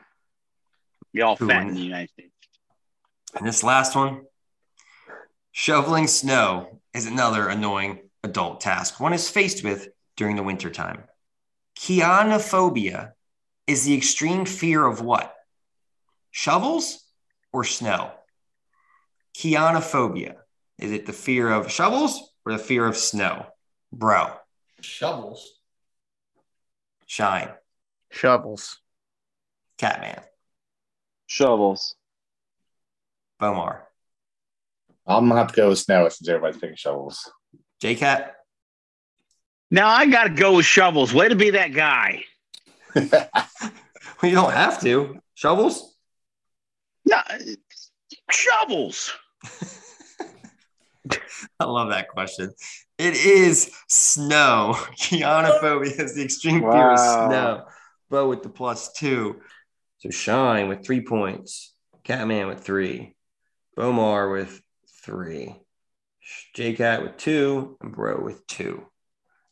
Y'all 1.12 1.36
fat 1.36 1.46
won? 1.46 1.68
in 1.68 1.74
the 1.74 1.80
United 1.80 2.10
States. 2.10 2.32
And 3.36 3.46
this 3.46 3.62
last 3.62 3.94
one, 3.94 4.22
shoveling 5.52 6.06
snow 6.06 6.80
is 6.94 7.06
another 7.06 7.48
annoying 7.48 8.00
adult 8.22 8.60
task 8.60 8.98
one 8.98 9.12
is 9.12 9.28
faced 9.28 9.62
with 9.62 9.88
during 10.16 10.36
the 10.36 10.42
wintertime. 10.42 11.04
Chionophobia 11.78 13.12
is 13.66 13.84
the 13.84 13.94
extreme 13.94 14.46
fear 14.46 14.84
of 14.84 15.02
what? 15.02 15.33
Shovels 16.36 17.04
or 17.52 17.62
snow? 17.62 18.10
Chionophobia. 19.36 20.34
Is 20.80 20.90
it 20.90 21.06
the 21.06 21.12
fear 21.12 21.48
of 21.48 21.70
shovels 21.70 22.28
or 22.44 22.50
the 22.52 22.58
fear 22.58 22.86
of 22.86 22.96
snow? 22.96 23.46
Bro, 23.92 24.32
Shovels. 24.80 25.48
shine, 27.06 27.50
Shovels. 28.10 28.80
Catman, 29.78 30.18
Shovels. 31.28 31.94
Bomar, 33.40 33.82
I'm 35.06 35.28
gonna 35.28 35.40
have 35.40 35.52
to 35.52 35.56
go 35.56 35.68
with 35.68 35.78
snow 35.78 36.08
since 36.08 36.28
everybody's 36.28 36.60
picking 36.60 36.74
shovels. 36.76 37.30
JCat, 37.80 38.30
Now 39.70 39.88
I 39.88 40.06
got 40.06 40.24
to 40.24 40.30
go 40.30 40.56
with 40.56 40.66
shovels. 40.66 41.14
Way 41.14 41.28
to 41.28 41.36
be 41.36 41.50
that 41.50 41.72
guy. 41.72 42.24
well, 42.96 43.10
you 44.24 44.32
don't 44.32 44.52
have 44.52 44.80
to. 44.80 45.20
Shovels? 45.34 45.93
No, 47.06 47.20
shovels. 48.30 49.12
I 51.60 51.64
love 51.64 51.90
that 51.90 52.08
question. 52.08 52.52
It 52.98 53.14
is 53.14 53.70
snow. 53.88 54.74
Chionophobia 54.96 56.00
is 56.00 56.14
the 56.14 56.24
extreme 56.24 56.60
fear 56.60 56.92
of 56.92 56.98
snow. 56.98 57.64
Bo 58.10 58.28
with 58.28 58.42
the 58.42 58.48
plus 58.48 58.92
two. 58.92 59.40
So 59.98 60.10
Shine 60.10 60.68
with 60.68 60.84
three 60.84 61.02
points. 61.02 61.74
Catman 62.04 62.48
with 62.48 62.60
three. 62.60 63.16
Bomar 63.76 64.32
with 64.32 64.60
three. 65.02 65.56
JCat 66.56 67.02
with 67.02 67.16
two. 67.16 67.76
And 67.80 67.92
Bro 67.92 68.22
with 68.22 68.46
two. 68.46 68.86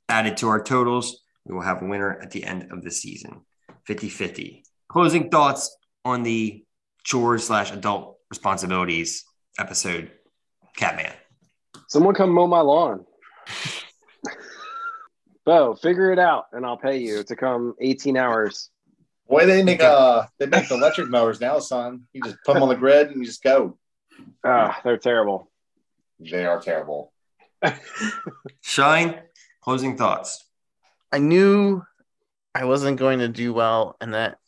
Added 0.09 0.37
to 0.39 0.49
our 0.49 0.63
totals, 0.63 1.23
we 1.45 1.55
will 1.55 1.63
have 1.63 1.83
a 1.83 1.87
winner 1.87 2.19
at 2.21 2.31
the 2.31 2.45
end 2.45 2.71
of 2.71 2.83
the 2.83 2.91
season 2.91 3.43
50 3.87 4.09
50. 4.09 4.65
Closing 4.89 5.31
thoughts 5.31 5.75
on 6.05 6.23
the 6.23 6.65
chores 7.03 7.47
slash 7.47 7.73
adult 7.73 8.19
responsibilities 8.31 9.25
episode, 9.59 10.11
Catman. 10.77 11.13
Someone 11.89 12.15
come 12.15 12.31
mow 12.31 12.47
my 12.47 12.61
lawn. 12.61 13.05
Bo, 15.45 15.75
figure 15.75 16.13
it 16.13 16.19
out 16.19 16.47
and 16.53 16.65
I'll 16.65 16.77
pay 16.77 16.99
you 16.99 17.25
to 17.25 17.37
come 17.37 17.75
18 17.81 18.17
hours. 18.17 18.71
Boy, 19.29 19.47
they 19.47 19.63
make 19.63 19.83
uh 19.83 20.25
they 20.39 20.47
make 20.47 20.71
electric 20.71 21.09
mowers 21.09 21.41
now, 21.41 21.59
son. 21.59 22.03
You 22.13 22.23
just 22.23 22.37
put 22.45 22.55
them 22.55 22.63
on 22.63 22.69
the 22.69 22.77
grid 22.77 23.09
and 23.09 23.19
you 23.19 23.25
just 23.25 23.43
go. 23.43 23.79
Ah, 24.45 24.81
they're 24.85 24.99
terrible. 24.99 25.51
They 26.21 26.45
are 26.45 26.61
terrible. 26.61 27.13
Shine, 28.61 29.21
closing 29.63 29.97
thoughts. 29.97 30.45
I 31.11 31.19
knew 31.19 31.83
I 32.55 32.65
wasn't 32.65 32.99
going 32.99 33.21
to 33.21 33.29
do 33.29 33.53
well 33.53 33.97
in 34.01 34.13
that 34.13 34.39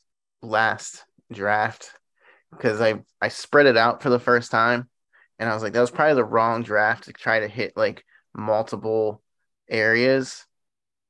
last 0.43 1.05
draft 1.33 1.91
because 2.57 2.81
I 2.81 3.03
I 3.21 3.29
spread 3.29 3.67
it 3.67 3.77
out 3.77 4.03
for 4.03 4.11
the 4.11 4.19
first 4.19 4.51
time 4.51 4.89
and 5.39 5.49
I 5.49 5.55
was 5.55 5.63
like 5.63 5.73
that 5.73 5.81
was 5.81 5.91
probably 5.91 6.15
the 6.15 6.25
wrong 6.25 6.63
draft 6.63 7.05
to 7.05 7.13
try 7.13 7.41
to 7.41 7.49
hit 7.49 7.77
like 7.77 8.05
multiple 8.35 9.23
areas 9.69 10.45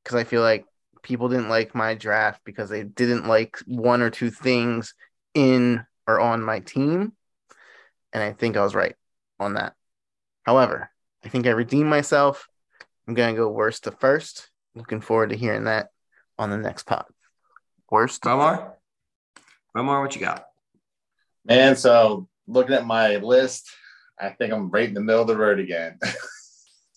because 0.03 0.16
I 0.16 0.25
feel 0.25 0.43
like 0.43 0.66
people 1.03 1.29
didn't 1.29 1.49
like 1.49 1.75
my 1.75 1.95
draft 1.95 2.41
because 2.45 2.71
they 2.71 2.83
didn't 2.83 3.27
like 3.27 3.59
one 3.66 4.03
or 4.03 4.11
two 4.11 4.31
things 4.31 4.95
in 5.35 5.85
or 6.07 6.21
on 6.21 6.43
my 6.43 6.61
team 6.61 7.12
and 8.12 8.23
I 8.23 8.33
think 8.33 8.57
I 8.57 8.62
was 8.62 8.75
right 8.75 8.95
on 9.41 9.55
that. 9.55 9.75
However, 10.45 10.91
I 11.25 11.29
think 11.29 11.47
I 11.47 11.51
redeemed 11.51 11.91
myself. 11.91 12.49
I'm 13.07 13.15
to 13.15 13.33
go 13.35 13.49
worst 13.49 13.85
to 13.85 13.91
first. 13.91 14.51
Looking 14.75 15.01
forward 15.01 15.31
to 15.31 15.37
hearing 15.37 15.65
that 15.65 15.91
on 16.39 16.51
the 16.51 16.57
next 16.57 16.85
pod. 16.85 17.07
Worst. 17.91 18.23
Bomar? 18.23 18.73
Bomar, 19.77 20.01
what 20.01 20.15
you 20.15 20.21
got? 20.21 20.47
Man, 21.47 21.77
so 21.77 22.29
looking 22.47 22.75
at 22.75 22.87
my 22.87 23.16
list, 23.16 23.69
I 24.19 24.31
think 24.31 24.53
I'm 24.53 24.71
right 24.71 24.89
in 24.89 24.95
the 24.95 25.01
middle 25.01 25.23
of 25.23 25.27
the 25.29 25.37
road 25.37 25.59
again. 25.61 25.99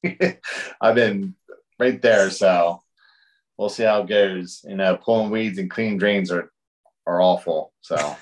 I've 0.82 0.95
been 0.95 1.36
right 1.80 2.02
there, 2.02 2.30
so 2.30 2.82
we'll 3.57 3.69
see 3.69 3.84
how 3.84 4.02
it 4.03 4.07
goes. 4.07 4.61
You 4.68 4.76
know, 4.76 4.98
pulling 4.98 5.32
weeds 5.32 5.57
and 5.57 5.69
cleaning 5.69 5.98
drains 5.98 6.32
are 6.32 6.52
are 7.06 7.22
awful. 7.22 7.74
So 7.82 7.95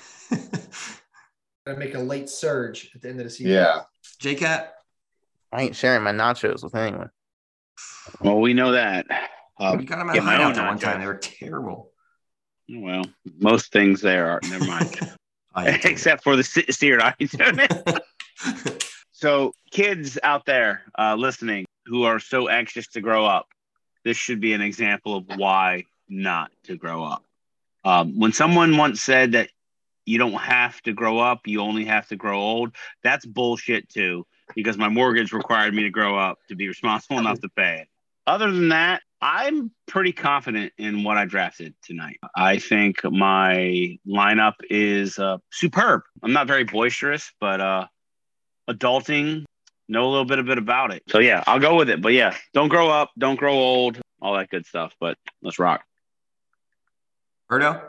Gonna 1.66 1.78
make 1.78 1.94
a 1.94 1.98
late 2.00 2.28
surge 2.28 2.90
at 2.94 3.02
the 3.02 3.08
end 3.08 3.20
of 3.20 3.24
the 3.24 3.30
season. 3.30 3.52
yeah, 3.52 3.82
JCat? 4.22 4.68
I 5.52 5.62
ain't 5.62 5.76
sharing 5.76 6.02
my 6.02 6.12
nachos 6.12 6.62
with 6.62 6.74
anyone. 6.74 7.10
Well, 8.20 8.40
we 8.40 8.54
know 8.54 8.72
that. 8.72 9.06
Um, 9.58 9.80
You 9.80 9.86
got 9.86 9.98
them 9.98 10.10
at 10.10 10.14
get 10.14 10.24
my 10.24 10.36
hideout 10.36 10.58
own 10.58 10.66
one 10.66 10.78
nachos. 10.78 10.80
time. 10.82 11.00
They 11.00 11.06
were 11.06 11.16
terrible. 11.16 11.90
well, 12.68 13.04
most 13.38 13.72
things 13.72 14.00
there 14.00 14.30
are. 14.30 14.40
Never 14.48 14.64
mind. 14.66 14.98
I 15.56 15.68
ate 15.68 15.82
them. 15.82 15.92
Except 15.92 16.22
for 16.22 16.36
the 16.36 16.44
se- 16.44 16.70
seared 16.70 17.00
onions. 17.00 17.34
so, 19.12 19.52
kids 19.70 20.18
out 20.22 20.46
there 20.46 20.82
uh, 20.98 21.16
listening 21.16 21.64
who 21.86 22.04
are 22.04 22.20
so 22.20 22.48
anxious 22.48 22.86
to 22.88 23.00
grow 23.00 23.24
up, 23.24 23.48
this 24.04 24.16
should 24.16 24.40
be 24.40 24.52
an 24.52 24.60
example 24.60 25.16
of 25.16 25.24
why 25.36 25.84
not 26.08 26.50
to 26.64 26.76
grow 26.76 27.02
up. 27.02 27.24
Um, 27.84 28.18
when 28.18 28.32
someone 28.32 28.76
once 28.76 29.00
said 29.00 29.32
that 29.32 29.50
you 30.04 30.18
don't 30.18 30.34
have 30.34 30.80
to 30.82 30.92
grow 30.92 31.18
up, 31.18 31.46
you 31.46 31.60
only 31.60 31.84
have 31.86 32.06
to 32.08 32.16
grow 32.16 32.38
old, 32.38 32.72
that's 33.02 33.26
bullshit 33.26 33.88
too, 33.88 34.26
because 34.54 34.76
my 34.76 34.88
mortgage 34.88 35.32
required 35.32 35.74
me 35.74 35.82
to 35.82 35.90
grow 35.90 36.18
up 36.18 36.38
to 36.48 36.54
be 36.54 36.68
responsible 36.68 37.18
enough 37.18 37.40
to 37.40 37.48
pay 37.48 37.80
it. 37.80 37.88
Other 38.26 38.50
than 38.50 38.70
that, 38.70 39.02
I'm 39.20 39.70
pretty 39.86 40.12
confident 40.12 40.72
in 40.78 41.04
what 41.04 41.16
I 41.16 41.24
drafted 41.24 41.74
tonight. 41.82 42.18
I 42.34 42.58
think 42.58 43.02
my 43.04 43.98
lineup 44.06 44.54
is 44.68 45.18
uh, 45.18 45.38
superb. 45.50 46.02
I'm 46.22 46.32
not 46.32 46.46
very 46.46 46.64
boisterous, 46.64 47.32
but 47.40 47.60
uh, 47.60 47.86
adulting, 48.68 49.44
know 49.88 50.06
a 50.06 50.10
little 50.10 50.24
bit, 50.24 50.38
a 50.38 50.42
bit 50.42 50.58
about 50.58 50.92
it. 50.92 51.02
So 51.08 51.18
yeah, 51.18 51.44
I'll 51.46 51.60
go 51.60 51.76
with 51.76 51.88
it. 51.88 52.02
But 52.02 52.12
yeah, 52.12 52.36
don't 52.52 52.68
grow 52.68 52.90
up, 52.90 53.10
don't 53.16 53.38
grow 53.38 53.54
old, 53.54 54.00
all 54.20 54.34
that 54.34 54.50
good 54.50 54.66
stuff. 54.66 54.92
But 55.00 55.16
let's 55.40 55.58
rock. 55.58 55.82
Berto? 57.50 57.80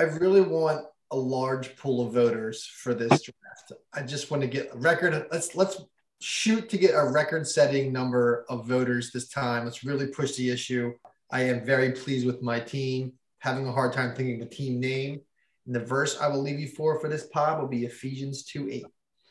I 0.00 0.04
really 0.04 0.40
want 0.40 0.86
a 1.10 1.16
large 1.16 1.76
pool 1.76 2.06
of 2.06 2.14
voters 2.14 2.64
for 2.64 2.94
this 2.94 3.10
draft. 3.10 3.72
I 3.92 4.02
just 4.02 4.30
want 4.30 4.40
to 4.40 4.48
get 4.48 4.70
a 4.72 4.78
record. 4.78 5.26
Let's 5.30 5.54
let's 5.54 5.80
shoot 6.22 6.68
to 6.70 6.78
get 6.78 6.94
a 6.94 7.10
record-setting 7.10 7.92
number 7.92 8.44
of 8.48 8.66
voters 8.66 9.10
this 9.10 9.28
time. 9.28 9.64
Let's 9.64 9.84
really 9.84 10.06
push 10.06 10.36
the 10.36 10.50
issue. 10.50 10.92
I 11.30 11.42
am 11.42 11.64
very 11.64 11.92
pleased 11.92 12.26
with 12.26 12.42
my 12.42 12.60
team. 12.60 13.14
Having 13.40 13.66
a 13.66 13.72
hard 13.72 13.92
time 13.92 14.14
thinking 14.14 14.40
of 14.40 14.46
a 14.46 14.50
team 14.50 14.78
name. 14.78 15.20
And 15.66 15.74
the 15.74 15.80
verse 15.80 16.20
I 16.20 16.28
will 16.28 16.42
leave 16.42 16.60
you 16.60 16.68
for 16.68 17.00
for 17.00 17.08
this 17.08 17.26
pod 17.26 17.60
will 17.60 17.68
be 17.68 17.84
Ephesians 17.84 18.44
2 18.44 18.68
8. 18.70 18.84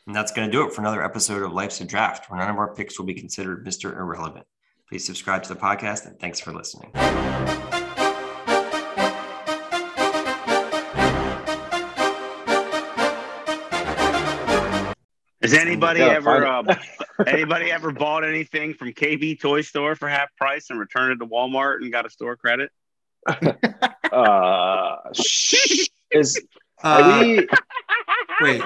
And 0.06 0.16
that's 0.16 0.32
going 0.32 0.48
to 0.48 0.52
do 0.52 0.66
it 0.66 0.72
for 0.72 0.80
another 0.80 1.04
episode 1.04 1.42
of 1.42 1.52
Life's 1.52 1.80
a 1.80 1.84
Draft, 1.84 2.30
where 2.30 2.40
none 2.40 2.50
of 2.50 2.56
our 2.56 2.74
picks 2.74 2.98
will 2.98 3.06
be 3.06 3.14
considered 3.14 3.64
Mr. 3.64 3.96
Irrelevant. 3.96 4.46
Please 4.88 5.04
subscribe 5.04 5.42
to 5.44 5.48
the 5.48 5.60
podcast 5.60 6.06
and 6.06 6.18
thanks 6.18 6.40
for 6.40 6.52
listening. 6.52 6.90
Has 15.42 15.54
anybody 15.54 16.00
Yeah, 16.00 16.06
ever 16.10 16.44
find 16.44 16.70
uh, 16.70 16.74
anybody 17.26 17.70
ever 17.72 17.90
bought 17.92 18.24
anything 18.24 18.74
from 18.74 18.92
KB 18.92 19.40
Toy 19.40 19.60
Store 19.62 19.94
for 19.96 20.08
half 20.08 20.28
price 20.36 20.70
and 20.70 20.78
returned 20.78 21.12
it 21.12 21.24
to 21.24 21.26
Walmart 21.30 21.76
and 21.82 21.90
got 21.92 22.06
a 22.06 22.10
store 22.10 22.36
credit? 22.36 22.70
Uh, 24.12 24.96
is 26.10 26.38
are 26.84 27.00
Uh, 27.00 27.18
we? 28.42 28.50
Is 28.50 28.62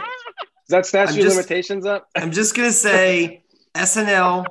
that 0.70 0.84
statute 0.86 1.14
I'm 1.14 1.20
just- 1.20 1.36
limitations 1.36 1.86
up? 1.86 2.08
I'm 2.16 2.32
just 2.32 2.56
gonna 2.56 2.72
say 2.72 3.44
SNL 3.76 4.44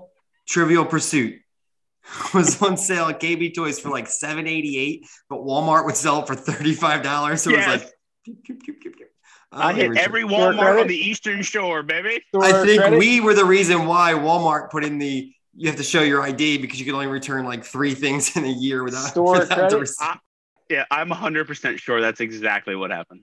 Trivial 0.47 0.85
Pursuit 0.85 1.41
was 2.34 2.61
on 2.61 2.77
sale 2.77 3.07
at 3.07 3.19
KB 3.19 3.53
Toys 3.53 3.77
for 3.77 3.89
like 3.89 4.07
seven 4.07 4.47
eighty 4.47 4.77
eight, 4.77 5.06
but 5.30 5.39
Walmart 5.39 5.84
would 5.84 5.97
sell 5.97 6.22
it 6.22 6.27
for 6.27 6.35
thirty 6.35 6.72
five 6.73 7.03
dollars. 7.03 7.41
So 7.41 7.49
it 7.49 7.57
was 7.57 7.68
like. 7.68 7.91
I 9.51 9.73
hit 9.73 9.97
every 9.97 10.23
Walmart 10.23 10.81
on 10.81 10.88
the 10.88 10.97
Eastern 10.97 11.41
Shore, 11.41 11.84
baby. 11.84 12.23
I 12.39 12.51
think 12.65 12.81
credit? 12.81 12.99
we 12.99 13.22
were 13.22 13.34
the 13.34 13.45
reason 13.45 13.85
why 13.85 14.13
Walmart 14.13 14.69
put 14.69 14.84
in 14.84 14.97
the 14.97 15.31
you 15.55 15.69
have 15.69 15.77
to 15.77 15.84
show 15.84 16.01
your 16.01 16.22
ID 16.22 16.57
because 16.57 16.80
you 16.80 16.85
can 16.85 16.95
only 16.95 17.07
return 17.07 17.45
like 17.45 17.63
three 17.63 17.93
things 17.93 18.35
in 18.35 18.43
a 18.43 18.49
year 18.49 18.84
without 18.84 19.05
Store 19.05 19.39
without 19.39 19.49
the 19.49 19.55
credit? 19.55 19.80
receipt. 19.80 20.17
Yeah, 20.69 20.85
I'm 20.89 21.09
100% 21.09 21.77
sure 21.77 22.01
that's 22.01 22.22
exactly 22.22 22.76
what 22.76 22.91
happened. 22.91 23.22